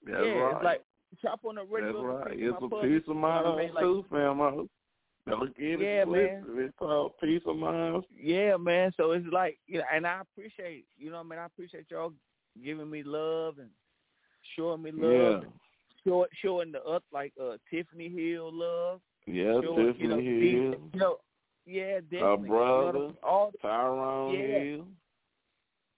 That's 0.06 0.18
yeah, 0.24 0.32
right. 0.32 0.54
it's 0.56 0.64
like 0.64 0.82
chop 1.22 1.40
on 1.44 1.54
the 1.56 1.62
That's 1.62 1.72
radio. 1.72 2.02
right. 2.04 2.32
It's 2.38 2.56
a 2.56 2.68
piece 2.68 3.02
of 3.08 3.08
You 3.08 3.14
know 3.14 3.14
mine 3.14 3.44
what 3.44 3.54
I 3.54 3.56
mean? 3.64 3.74
Like, 3.74 3.84
too, 3.84 4.04
fam. 4.10 4.68
Don't 5.26 5.56
get 5.56 5.66
it 5.66 5.80
Yeah, 5.80 6.04
twisted. 6.04 6.46
man. 6.48 6.64
It's 6.64 6.74
called 6.78 7.12
peace 7.22 7.42
of 7.46 7.56
mind. 7.56 8.04
Yeah, 8.14 8.56
man. 8.56 8.92
So 8.96 9.12
it's 9.12 9.26
like, 9.32 9.58
you 9.66 9.78
know, 9.78 9.84
and 9.92 10.06
I 10.06 10.20
appreciate, 10.20 10.84
you 10.98 11.10
know, 11.10 11.16
what 11.18 11.26
I 11.26 11.28
mean, 11.30 11.38
I 11.38 11.46
appreciate 11.46 11.86
y'all 11.90 12.12
giving 12.62 12.90
me 12.90 13.02
love 13.02 13.58
and 13.58 13.70
showing 14.54 14.82
me 14.82 14.90
love, 14.92 15.42
Yeah. 15.44 15.48
and 16.14 16.26
showing 16.42 16.72
the 16.72 16.82
up 16.84 17.02
like 17.12 17.32
uh 17.40 17.56
Tiffany 17.70 18.10
Hill 18.10 18.50
love. 18.52 19.00
Yeah, 19.26 19.60
showing, 19.62 19.86
Tiffany 19.94 20.02
you 20.04 20.08
know, 20.08 20.16
Hill. 20.16 20.40
these- 20.40 20.90
you 20.92 21.00
know, 21.00 21.16
yeah, 21.64 22.00
definitely. 22.00 22.20
Our 22.20 22.36
You 22.36 22.42
know 22.42 22.48
brother, 22.48 22.98
what 23.22 23.54
I 23.62 23.62
Tyrone 23.62 24.34
Yeah. 24.34 24.58
Hill, 24.58 24.86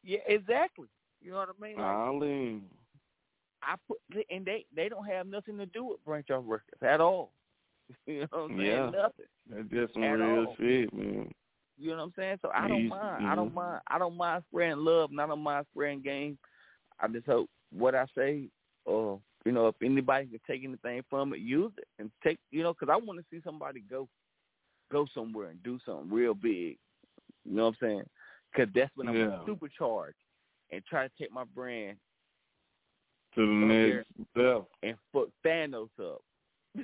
yeah, 0.05 0.19
exactly. 0.29 0.87
You 1.21 1.33
know 1.33 1.39
what 1.39 1.49
I 1.49 1.61
mean? 1.61 1.77
Like, 1.77 1.85
Eileen. 1.85 2.71
I 3.67 3.75
put, 3.89 3.99
and 4.31 4.45
they 4.45 4.65
they 4.75 4.89
don't 4.89 5.07
have 5.07 5.27
nothing 5.27 5.59
to 5.59 5.67
do 5.67 5.85
with 5.85 6.05
Branch 6.05 6.31
Off 6.31 6.45
Records 6.47 6.83
at 6.83 7.01
all. 7.01 7.33
you 8.07 8.21
know 8.21 8.27
what 8.31 8.41
I'm 8.43 8.59
saying? 8.59 8.69
Yeah. 8.69 8.91
Nothing. 8.91 9.27
That's 9.49 9.69
just 9.69 9.95
some 9.95 10.03
real 10.03 10.47
all. 10.47 10.57
shit, 10.59 10.93
man. 10.93 11.31
You 11.79 11.91
know 11.91 11.97
what 11.97 12.03
I'm 12.05 12.13
saying? 12.17 12.39
So 12.43 12.51
I 12.55 12.69
don't 12.69 12.89
mind. 12.89 13.27
I 13.27 13.35
don't 13.35 13.55
mind. 13.55 13.81
I 13.89 13.99
don't 13.99 14.17
mind 14.17 14.45
spreading 14.49 14.79
love, 14.79 15.11
and 15.11 15.21
I 15.21 15.27
don't 15.27 15.41
mind 15.41 15.67
spreading 15.73 16.01
game. 16.01 16.39
I 17.01 17.09
just 17.09 17.27
hope 17.27 17.51
what 17.71 17.95
I 17.95 18.07
say, 18.17 18.49
or 18.85 19.21
you 19.45 19.53
know, 19.53 19.69
if 19.69 19.75
anybody 19.83 20.27
can 20.27 20.41
take 20.47 20.65
anything 20.65 21.03
from 21.11 21.35
it, 21.35 21.41
use 21.41 21.73
it 21.77 21.87
and 21.99 22.11
take. 22.25 22.39
You 22.51 22.63
know, 22.63 22.73
because 22.73 22.93
I 22.93 22.97
want 22.97 23.19
to 23.19 23.27
see 23.31 23.43
somebody 23.45 23.81
go, 23.81 24.09
go 24.91 25.07
somewhere 25.15 25.51
and 25.51 25.63
do 25.63 25.79
something 25.85 26.11
real 26.11 26.35
big. 26.35 26.79
You 27.45 27.57
know 27.57 27.67
what 27.67 27.77
I'm 27.83 27.89
saying? 27.89 28.03
Because 28.53 28.73
that's 28.75 28.91
when 28.97 29.09
I'm 29.09 29.17
Yeah. 29.17 29.45
supercharged 29.45 30.17
and 30.71 30.85
try 30.87 31.07
to 31.07 31.13
take 31.19 31.31
my 31.31 31.45
brand 31.45 31.99
To 33.37 33.47
the 33.47 34.03
next 34.33 34.67
and 34.83 34.97
fuck 35.13 35.29
Thanos 35.45 35.89
up. 36.01 36.23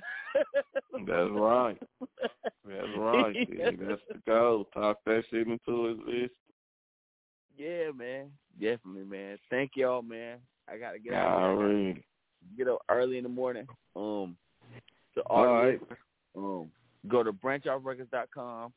That's 1.06 1.30
right. 1.30 1.78
That's 2.66 2.88
right. 2.96 3.32
dude. 3.50 3.80
That's 3.88 4.00
the 4.08 4.20
goal. 4.26 4.68
Talk 4.74 4.98
that 5.06 5.24
shit 5.30 5.46
into 5.46 5.86
existence. 5.88 6.32
Yeah, 7.56 7.90
man. 7.96 8.26
Definitely, 8.60 9.04
man. 9.04 9.38
Thank 9.50 9.72
y'all, 9.76 10.02
man. 10.02 10.38
I 10.68 10.76
gotta 10.76 10.98
get 10.98 11.14
out. 11.14 11.54
Right. 11.54 12.02
Get 12.56 12.68
up 12.68 12.80
early 12.88 13.16
in 13.16 13.22
the 13.22 13.28
morning. 13.28 13.66
Um, 13.96 14.36
to 15.14 15.22
All 15.22 15.46
right. 15.46 15.80
um, 16.36 16.70
go 17.08 17.22
to 17.22 17.32
branchoffrecords.com. 17.32 18.72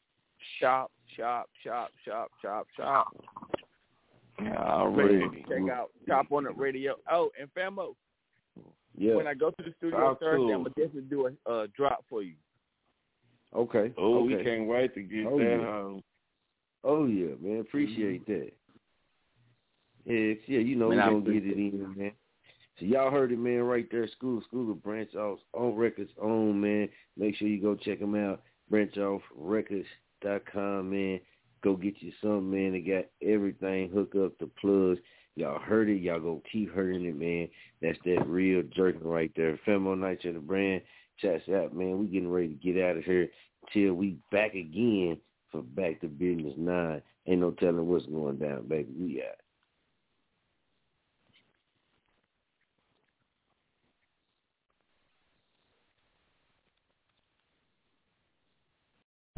Shop, 0.60 0.92
shop, 1.16 1.50
shop, 1.64 1.92
shop, 2.06 2.32
shop, 2.42 2.68
shop. 2.76 3.16
All 4.58 4.90
right. 4.90 5.32
Check 5.48 5.70
out 5.72 5.92
Chop 6.08 6.32
On 6.32 6.46
It 6.46 6.58
Radio. 6.58 6.96
Oh, 7.12 7.30
and 7.40 7.50
Famo, 7.54 7.96
Yeah. 8.98 9.16
when 9.16 9.28
I 9.28 9.34
go 9.34 9.50
to 9.52 9.64
the 9.64 9.72
studio 9.78 10.00
Talk 10.00 10.20
Thursday, 10.20 10.44
him. 10.44 10.50
I'm 10.52 10.64
gonna 10.64 10.70
definitely 10.76 11.02
do 11.10 11.28
a 11.28 11.32
uh, 11.50 11.68
drop 11.76 12.04
for 12.10 12.22
you. 12.24 12.36
Okay. 13.56 13.94
Oh, 13.98 14.26
okay. 14.26 14.36
we 14.36 14.44
can't 14.44 14.68
wait 14.68 14.94
to 14.96 15.02
get 15.02 15.26
Oh, 15.26 15.40
that 15.40 15.46
yeah. 15.46 15.58
home. 15.66 16.04
Oh 16.84 17.06
yeah, 17.06 17.36
man. 17.40 17.60
Appreciate 17.62 18.26
that. 18.28 18.52
Yeah, 20.06 20.34
yeah, 20.48 20.60
you 20.60 20.76
know 20.76 20.90
Man, 20.90 20.98
we're 20.98 21.04
I 21.04 21.10
gonna 21.10 21.22
get 21.34 21.46
it 21.48 21.58
in, 21.58 21.96
man. 21.98 22.12
So 22.80 22.86
y'all 22.86 23.10
heard 23.10 23.32
it, 23.32 23.40
man, 23.40 23.62
right 23.62 23.88
there. 23.90 24.08
School, 24.10 24.42
School 24.48 24.70
of 24.72 24.84
Branch 24.84 25.16
Off 25.16 25.40
on 25.54 25.76
records 25.76 26.12
on, 26.22 26.60
man. 26.60 26.90
Make 27.18 27.38
sure 27.38 27.48
you 27.48 27.62
go 27.62 27.76
check 27.76 28.00
them 28.02 28.16
out. 28.16 28.42
BranchOffRecords.com, 28.72 30.90
man. 30.90 31.20
Go 31.66 31.76
get 31.76 31.96
you 32.00 32.12
some, 32.22 32.52
man. 32.52 32.74
They 32.74 32.80
got 32.80 33.06
everything 33.28 33.90
hooked 33.90 34.16
up 34.16 34.38
to 34.38 34.46
plugs. 34.62 35.00
Y'all 35.36 35.58
heard 35.58 35.90
it. 35.90 36.00
Y'all 36.00 36.20
go 36.20 36.44
keep 36.52 36.72
hearing 36.72 37.04
it, 37.06 37.18
man. 37.18 37.50
That's 37.82 37.98
that 38.06 38.24
real 38.28 38.62
jerking 38.76 39.08
right 39.08 39.32
there. 39.36 39.60
Famo 39.68 39.98
Nights 39.98 40.26
in 40.26 40.36
the 40.36 40.40
brand. 40.40 40.84
Chats 41.20 41.50
out, 41.50 41.76
man. 41.76 41.98
We 41.98 42.06
getting 42.06 42.30
ready 42.30 42.50
to 42.50 42.54
get 42.54 42.84
out 42.84 42.98
of 42.98 43.04
here 43.04 43.30
till 43.74 43.96
we 43.96 44.16
back 44.32 44.54
again 44.54 45.18
for 45.52 45.64
Back 45.64 46.02
to 46.02 46.08
Bizness 46.08 46.56
9. 46.56 47.02
Ain't 47.26 47.42
no 47.42 47.50
telling 47.50 47.88
what's 47.88 48.06
going 48.06 48.38
down, 48.38 48.68
baby. 48.68 48.94
We 48.96 49.24
out. 49.24 49.38